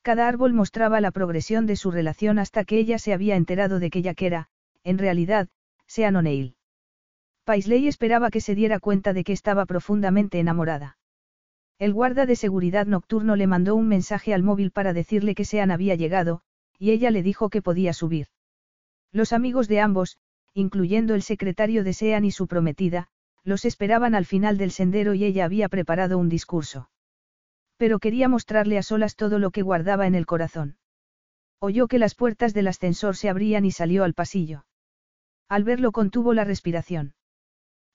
[0.02, 3.90] Cada árbol mostraba la progresión de su relación hasta que ella se había enterado de
[3.90, 4.48] que que era,
[4.84, 5.50] en realidad,
[5.88, 6.56] Sean O'Neill.
[7.44, 10.98] Paisley esperaba que se diera cuenta de que estaba profundamente enamorada.
[11.80, 15.72] El guarda de seguridad nocturno le mandó un mensaje al móvil para decirle que Sean
[15.72, 16.42] había llegado,
[16.78, 18.28] y ella le dijo que podía subir.
[19.12, 20.18] Los amigos de ambos,
[20.54, 23.08] incluyendo el secretario de Sean y su prometida,
[23.44, 26.90] los esperaban al final del sendero y ella había preparado un discurso.
[27.78, 30.78] Pero quería mostrarle a solas todo lo que guardaba en el corazón.
[31.60, 34.66] Oyó que las puertas del ascensor se abrían y salió al pasillo.
[35.50, 37.14] Al verlo contuvo la respiración.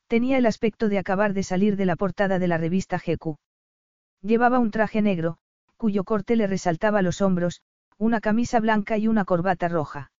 [0.06, 3.36] Tenía el aspecto de acabar de salir de la portada de la revista GQ.
[4.22, 5.38] Llevaba un traje negro,
[5.76, 7.62] cuyo corte le resaltaba los hombros,
[7.98, 10.12] una camisa blanca y una corbata roja.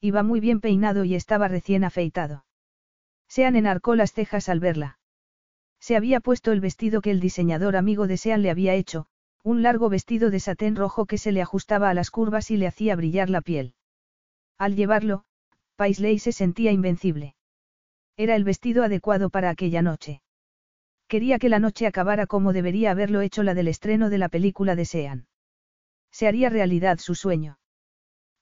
[0.00, 2.44] Iba muy bien peinado y estaba recién afeitado.
[3.28, 4.98] Sean enarcó las cejas al verla.
[5.78, 9.06] Se había puesto el vestido que el diseñador amigo de Sean le había hecho,
[9.42, 12.66] un largo vestido de satén rojo que se le ajustaba a las curvas y le
[12.66, 13.74] hacía brillar la piel.
[14.58, 15.24] Al llevarlo,
[15.80, 17.36] Paisley se sentía invencible.
[18.18, 20.20] Era el vestido adecuado para aquella noche.
[21.08, 24.76] Quería que la noche acabara como debería haberlo hecho la del estreno de la película
[24.76, 25.26] de Sean.
[26.10, 27.58] Se haría realidad su sueño.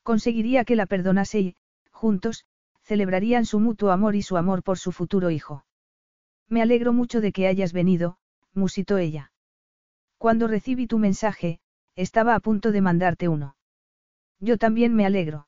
[0.02, 1.56] Conseguiría que la perdonase y,
[1.92, 2.44] juntos,
[2.82, 5.64] celebrarían su mutuo amor y su amor por su futuro hijo.
[6.48, 8.18] Me alegro mucho de que hayas venido,
[8.52, 9.30] musitó ella.
[10.16, 11.60] Cuando recibí tu mensaje,
[11.94, 13.54] estaba a punto de mandarte uno.
[14.40, 15.47] Yo también me alegro.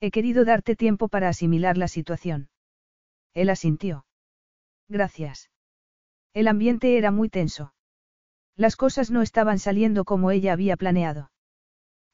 [0.00, 2.50] He querido darte tiempo para asimilar la situación.
[3.34, 4.06] Él asintió.
[4.88, 5.50] Gracias.
[6.34, 7.74] El ambiente era muy tenso.
[8.56, 11.30] Las cosas no estaban saliendo como ella había planeado.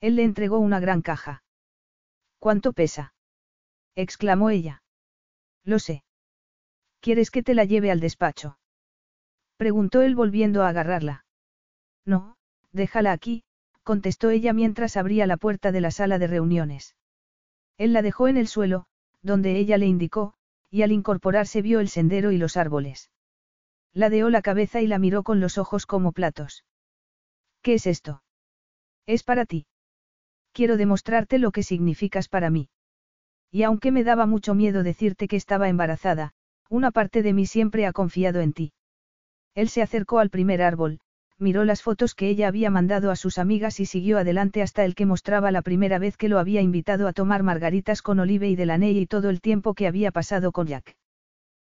[0.01, 1.43] Él le entregó una gran caja.
[2.39, 3.15] ¿Cuánto pesa?
[3.95, 4.83] exclamó ella.
[5.65, 6.05] Lo sé.
[7.01, 8.59] ¿Quieres que te la lleve al despacho?
[9.57, 11.25] preguntó él volviendo a agarrarla.
[12.05, 12.37] No,
[12.73, 13.45] déjala aquí,
[13.83, 16.97] contestó ella mientras abría la puerta de la sala de reuniones.
[17.79, 18.87] Él la dejó en el suelo,
[19.23, 20.35] donde ella le indicó,
[20.71, 23.11] y al incorporarse vio el sendero y los árboles.
[23.93, 26.65] Ladeó la cabeza y la miró con los ojos como platos.
[27.63, 28.23] ¿Qué es esto?
[29.07, 29.67] Es para ti.
[30.53, 32.69] Quiero demostrarte lo que significas para mí.
[33.51, 36.33] Y aunque me daba mucho miedo decirte que estaba embarazada,
[36.69, 38.73] una parte de mí siempre ha confiado en ti.
[39.55, 41.01] Él se acercó al primer árbol,
[41.39, 44.95] miró las fotos que ella había mandado a sus amigas y siguió adelante hasta el
[44.95, 48.57] que mostraba la primera vez que lo había invitado a tomar margaritas con Olive y
[48.57, 50.97] Delaney y todo el tiempo que había pasado con Jack.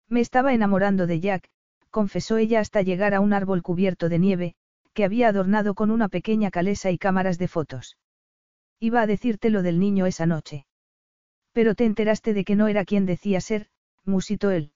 [0.09, 1.49] Me estaba enamorando de Jack,
[1.91, 4.55] confesó ella hasta llegar a un árbol cubierto de nieve,
[4.95, 7.99] que había adornado con una pequeña calesa y cámaras de fotos.
[8.81, 10.67] Iba a decirte lo del niño esa noche.
[11.53, 13.69] Pero te enteraste de que no era quien decía ser,
[14.05, 14.73] musitó él.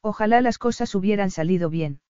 [0.00, 2.00] Ojalá las cosas hubieran salido bien.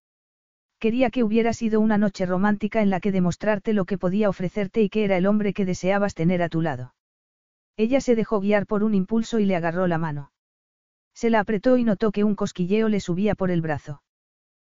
[0.78, 4.80] Quería que hubiera sido una noche romántica en la que demostrarte lo que podía ofrecerte
[4.80, 6.94] y que era el hombre que deseabas tener a tu lado.
[7.76, 10.32] Ella se dejó guiar por un impulso y le agarró la mano.
[11.14, 14.02] Se la apretó y notó que un cosquilleo le subía por el brazo.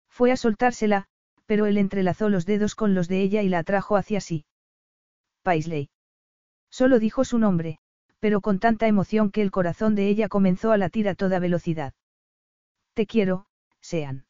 [0.10, 1.06] Fue a soltársela,
[1.46, 4.46] pero él entrelazó los dedos con los de ella y la atrajo hacia sí.
[5.44, 5.90] Paisley.
[6.72, 7.78] Solo dijo su nombre,
[8.20, 11.94] pero con tanta emoción que el corazón de ella comenzó a latir a toda velocidad.
[12.94, 13.46] Te quiero,
[13.82, 14.26] Sean.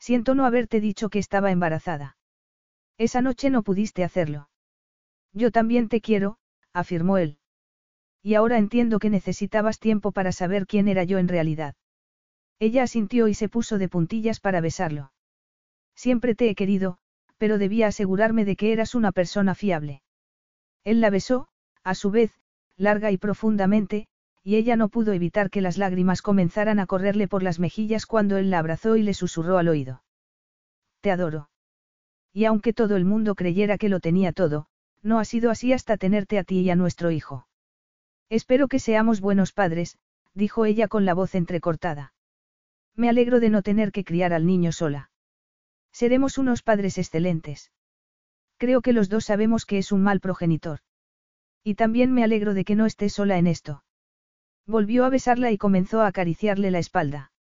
[0.00, 2.16] Siento no haberte dicho que estaba embarazada.
[2.98, 4.48] Esa noche no pudiste hacerlo.
[5.32, 6.38] Yo también te quiero,
[6.72, 7.38] afirmó él.
[8.22, 11.74] Y ahora entiendo que necesitabas tiempo para saber quién era yo en realidad.
[12.58, 15.12] Ella asintió y se puso de puntillas para besarlo.
[15.94, 16.98] Siempre te he querido,
[17.38, 20.02] pero debía asegurarme de que eras una persona fiable.
[20.84, 21.48] Él la besó,
[21.84, 22.32] a su vez,
[22.76, 24.08] larga y profundamente,
[24.42, 28.36] y ella no pudo evitar que las lágrimas comenzaran a correrle por las mejillas cuando
[28.36, 30.02] él la abrazó y le susurró al oído.
[31.00, 31.50] Te adoro.
[32.32, 34.66] Y aunque todo el mundo creyera que lo tenía todo,
[35.02, 37.46] no ha sido así hasta tenerte a ti y a nuestro hijo.
[38.28, 39.98] Espero que seamos buenos padres,
[40.34, 42.14] dijo ella con la voz entrecortada.
[42.94, 45.10] Me alegro de no tener que criar al niño sola.
[45.92, 47.72] Seremos unos padres excelentes.
[48.56, 50.80] Creo que los dos sabemos que es un mal progenitor.
[51.64, 53.82] Y también me alegro de que no esté sola en esto.
[54.70, 57.32] Volvió a besarla y comenzó a acariciarle la espalda.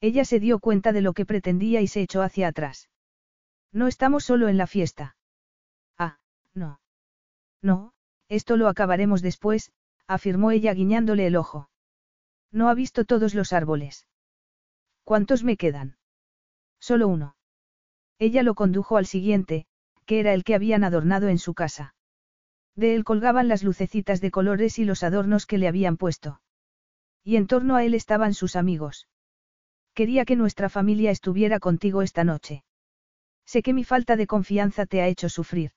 [0.00, 2.90] Ella se dio cuenta de lo que pretendía y se echó hacia atrás.
[3.70, 5.16] No estamos solo en la fiesta.
[5.98, 6.18] Ah,
[6.54, 6.80] no.
[7.62, 7.92] No,
[8.28, 9.70] esto lo acabaremos después,
[10.08, 11.70] afirmó ella guiñándole el ojo.
[12.50, 14.08] No ha visto todos los árboles.
[15.04, 15.96] ¿Cuántos me quedan?
[16.80, 17.36] Solo uno.
[18.18, 19.68] Ella lo condujo al siguiente,
[20.06, 21.94] que era el que habían adornado en su casa.
[22.74, 26.40] De él colgaban las lucecitas de colores y los adornos que le habían puesto.
[27.24, 29.08] Y en torno a él estaban sus amigos.
[29.94, 32.64] Quería que nuestra familia estuviera contigo esta noche.
[33.44, 35.72] Sé que mi falta de confianza te ha hecho sufrir.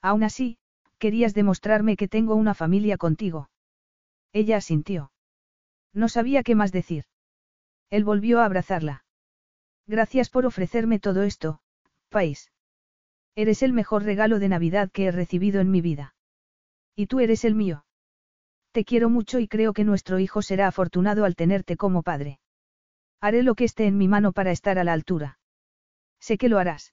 [0.00, 0.58] Aún así,
[0.98, 3.50] querías demostrarme que tengo una familia contigo.
[4.32, 5.12] Ella asintió.
[5.92, 7.04] No sabía qué más decir.
[7.90, 9.04] Él volvió a abrazarla.
[9.86, 11.60] Gracias por ofrecerme todo esto,
[12.08, 12.50] país.
[13.34, 16.14] Eres el mejor regalo de Navidad que he recibido en mi vida.
[16.96, 17.83] Y tú eres el mío.
[18.74, 22.40] Te quiero mucho y creo que nuestro hijo será afortunado al tenerte como padre.
[23.20, 25.38] Haré lo que esté en mi mano para estar a la altura.
[26.18, 26.92] Sé que lo harás.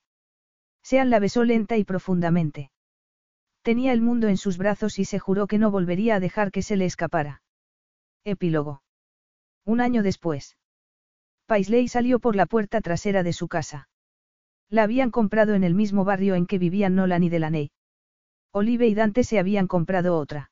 [0.84, 2.70] Sean la besó lenta y profundamente.
[3.64, 6.62] Tenía el mundo en sus brazos y se juró que no volvería a dejar que
[6.62, 7.42] se le escapara.
[8.26, 8.84] Epílogo.
[9.66, 10.58] Un año después.
[11.48, 13.90] Paisley salió por la puerta trasera de su casa.
[14.70, 17.72] La habían comprado en el mismo barrio en que vivían Nolan y Delaney.
[18.52, 20.51] Olive y Dante se habían comprado otra.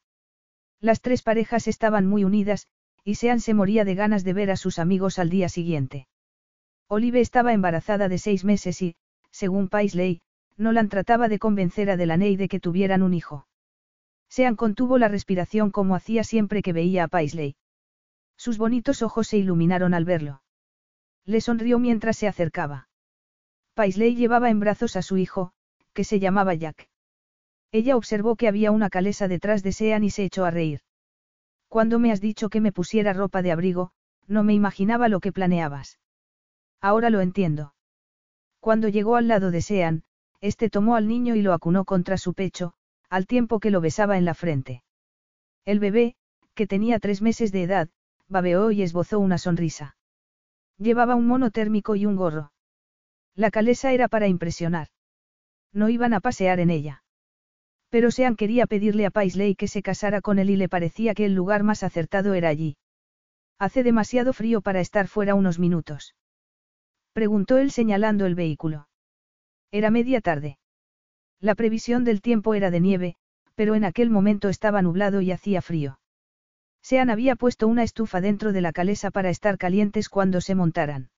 [0.82, 2.68] Las tres parejas estaban muy unidas,
[3.04, 6.08] y Sean se moría de ganas de ver a sus amigos al día siguiente.
[6.88, 8.96] Olive estaba embarazada de seis meses y,
[9.32, 10.22] según Paisley,
[10.58, 13.48] Nolan trataba de convencer a Delaney de que tuvieran un hijo.
[14.30, 17.56] Sean contuvo la respiración como hacía siempre que veía a Paisley.
[18.38, 20.42] Sus bonitos ojos se iluminaron al verlo.
[21.26, 22.90] Le sonrió mientras se acercaba.
[23.74, 25.52] Paisley llevaba en brazos a su hijo,
[25.94, 26.90] que se llamaba Jack.
[27.72, 30.82] Ella observó que había una calesa detrás de Sean y se echó a reír.
[31.68, 33.92] Cuando me has dicho que me pusiera ropa de abrigo,
[34.28, 36.00] no me imaginaba lo que planeabas.
[36.82, 37.74] Ahora lo entiendo.
[38.60, 40.04] Cuando llegó al lado de Sean,
[40.42, 42.74] este tomó al niño y lo acunó contra su pecho,
[43.10, 44.84] al tiempo que lo besaba en la frente.
[45.66, 46.16] El bebé,
[46.56, 47.90] que tenía tres meses de edad,
[48.28, 49.96] babeó y esbozó una sonrisa.
[50.78, 52.52] Llevaba un mono térmico y un gorro.
[53.36, 54.88] La calesa era para impresionar.
[55.72, 57.04] No iban a pasear en ella.
[57.90, 61.26] Pero Sean quería pedirle a Paisley que se casara con él y le parecía que
[61.26, 62.78] el lugar más acertado era allí.
[63.58, 66.16] Hace demasiado frío para estar fuera unos minutos.
[67.14, 68.88] Preguntó él señalando el vehículo.
[69.72, 70.60] Era media tarde.
[71.40, 73.16] La previsión del tiempo era de nieve,
[73.56, 76.00] pero en aquel momento estaba nublado y hacía frío.
[76.82, 81.10] Sean había puesto una estufa dentro de la calesa para estar calientes cuando se montaran.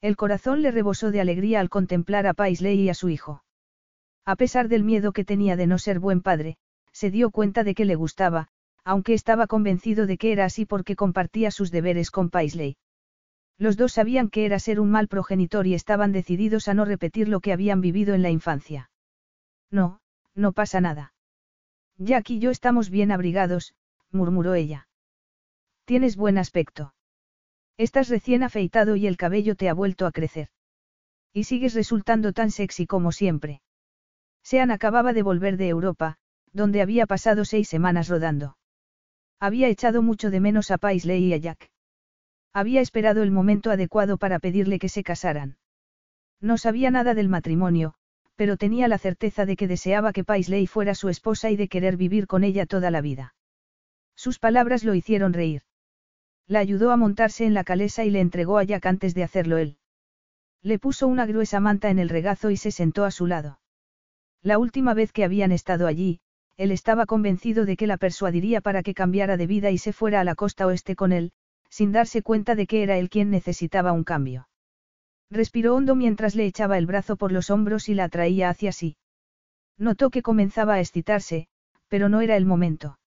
[0.00, 3.42] El corazón le rebosó de alegría al contemplar a Paisley y a su hijo.
[4.26, 6.56] A pesar del miedo que tenía de no ser buen padre,
[6.92, 8.48] se dio cuenta de que le gustaba,
[8.84, 12.76] aunque estaba convencido de que era así porque compartía sus deberes con Paisley.
[13.56, 17.28] Los dos sabían que era ser un mal progenitor y estaban decididos a no repetir
[17.28, 18.90] lo que habían vivido en la infancia.
[19.70, 20.00] No,
[20.34, 21.14] no pasa nada.
[21.96, 23.74] Jack y yo estamos bien abrigados,
[24.10, 24.88] murmuró ella.
[25.84, 26.94] Tienes buen aspecto.
[27.78, 30.48] Estás recién afeitado y el cabello te ha vuelto a crecer.
[31.32, 33.60] Y sigues resultando tan sexy como siempre.
[34.48, 36.18] Sean acababa de volver de Europa,
[36.52, 38.56] donde había pasado seis semanas rodando.
[39.40, 41.72] Había echado mucho de menos a Paisley y a Jack.
[42.52, 45.56] Había esperado el momento adecuado para pedirle que se casaran.
[46.40, 47.94] No sabía nada del matrimonio,
[48.36, 51.96] pero tenía la certeza de que deseaba que Paisley fuera su esposa y de querer
[51.96, 53.34] vivir con ella toda la vida.
[54.14, 55.62] Sus palabras lo hicieron reír.
[56.46, 59.58] La ayudó a montarse en la calesa y le entregó a Jack antes de hacerlo
[59.58, 59.78] él.
[60.62, 63.58] Le puso una gruesa manta en el regazo y se sentó a su lado.
[64.42, 66.20] La última vez que habían estado allí,
[66.56, 70.20] él estaba convencido de que la persuadiría para que cambiara de vida y se fuera
[70.20, 71.32] a la costa oeste con él,
[71.68, 74.48] sin darse cuenta de que era él quien necesitaba un cambio.
[75.30, 78.96] Respiró hondo mientras le echaba el brazo por los hombros y la atraía hacia sí.
[79.76, 81.48] Notó que comenzaba a excitarse,
[81.88, 82.98] pero no era el momento.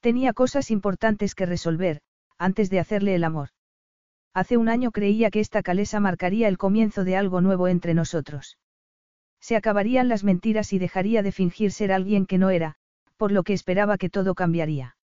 [0.00, 2.00] Tenía cosas importantes que resolver,
[2.38, 3.48] antes de hacerle el amor.
[4.32, 8.58] Hace un año creía que esta calesa marcaría el comienzo de algo nuevo entre nosotros.
[9.40, 12.76] Se acabarían las mentiras y dejaría de fingir ser alguien que no era,
[13.16, 14.96] por lo que esperaba que todo cambiaría.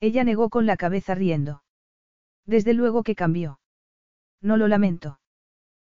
[0.00, 1.62] Ella negó con la cabeza riendo.
[2.44, 3.60] Desde luego que cambió.
[4.40, 5.20] No lo lamento.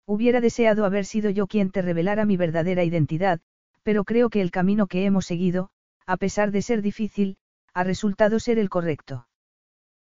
[0.06, 3.40] Hubiera deseado haber sido yo quien te revelara mi verdadera identidad,
[3.82, 5.70] pero creo que el camino que hemos seguido,
[6.06, 7.38] a pesar de ser difícil,
[7.74, 9.26] ha resultado ser el correcto.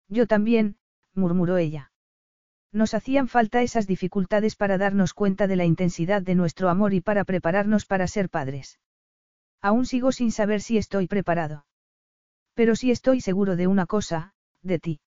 [0.09, 0.75] Yo también,
[1.13, 1.92] murmuró ella.
[2.73, 7.01] Nos hacían falta esas dificultades para darnos cuenta de la intensidad de nuestro amor y
[7.01, 8.79] para prepararnos para ser padres.
[9.61, 11.65] Aún sigo sin saber si estoy preparado.
[12.55, 14.99] Pero sí estoy seguro de una cosa, de ti.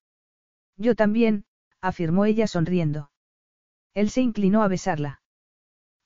[0.77, 1.43] Yo también,
[1.81, 3.11] afirmó ella sonriendo.
[3.93, 5.21] Él se inclinó a besarla.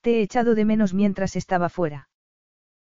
[0.02, 2.10] Te he echado de menos mientras estaba fuera.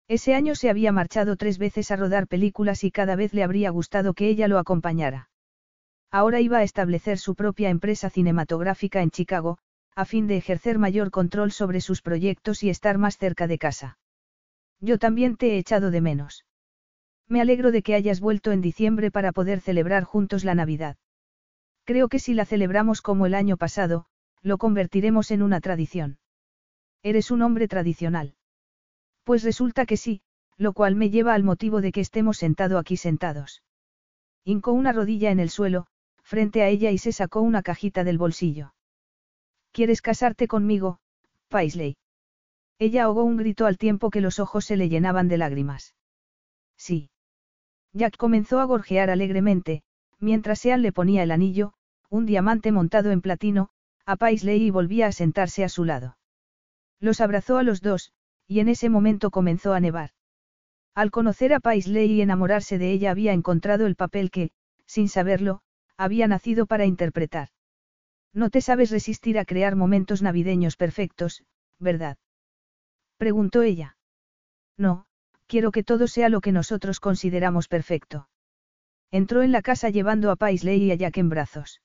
[0.07, 3.71] Ese año se había marchado tres veces a rodar películas y cada vez le habría
[3.71, 5.29] gustado que ella lo acompañara.
[6.11, 9.59] Ahora iba a establecer su propia empresa cinematográfica en Chicago,
[9.95, 13.99] a fin de ejercer mayor control sobre sus proyectos y estar más cerca de casa.
[14.79, 16.45] Yo también te he echado de menos.
[17.27, 20.97] Me alegro de que hayas vuelto en diciembre para poder celebrar juntos la Navidad.
[21.83, 24.05] Creo que si la celebramos como el año pasado,
[24.41, 26.17] lo convertiremos en una tradición.
[27.03, 28.35] Eres un hombre tradicional.
[29.23, 30.21] Pues resulta que sí,
[30.57, 33.63] lo cual me lleva al motivo de que estemos sentado aquí sentados.
[34.43, 35.87] Hincó una rodilla en el suelo,
[36.29, 38.75] frente a ella y se sacó una cajita del bolsillo.
[39.71, 40.99] ¿Quieres casarte conmigo,
[41.47, 41.97] Paisley?
[42.77, 45.95] Ella ahogó un grito al tiempo que los ojos se le llenaban de lágrimas.
[46.77, 47.09] Sí.
[47.93, 49.81] Jack comenzó a gorjear alegremente,
[50.19, 51.73] mientras Sean le ponía el anillo,
[52.11, 53.69] un diamante montado en platino,
[54.05, 56.15] a Paisley y volvía a sentarse a su lado.
[56.99, 58.13] Los abrazó a los dos,
[58.45, 60.11] y en ese momento comenzó a nevar.
[60.93, 64.51] Al conocer a Paisley y enamorarse de ella había encontrado el papel que,
[64.85, 65.63] sin saberlo,
[65.99, 67.49] había nacido para interpretar.
[68.33, 71.43] No te sabes resistir a crear momentos navideños perfectos,
[71.77, 72.17] ¿verdad?
[73.17, 73.97] Preguntó ella.
[74.77, 75.05] No,
[75.45, 78.29] quiero que todo sea lo que nosotros consideramos perfecto.
[79.11, 81.81] Entró en la casa llevando a Paisley y a Jack en brazos.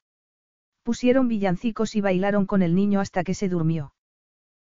[0.84, 3.94] Pusieron villancicos y bailaron con el niño hasta que se durmió.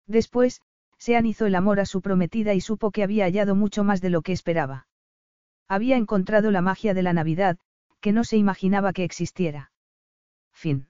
[0.08, 0.60] Después,
[0.98, 4.10] Sean hizo el amor a su prometida y supo que había hallado mucho más de
[4.10, 4.88] lo que esperaba.
[5.68, 7.58] Había encontrado la magia de la Navidad,
[8.00, 9.72] que no se imaginaba que existiera.
[10.52, 10.88] Fin.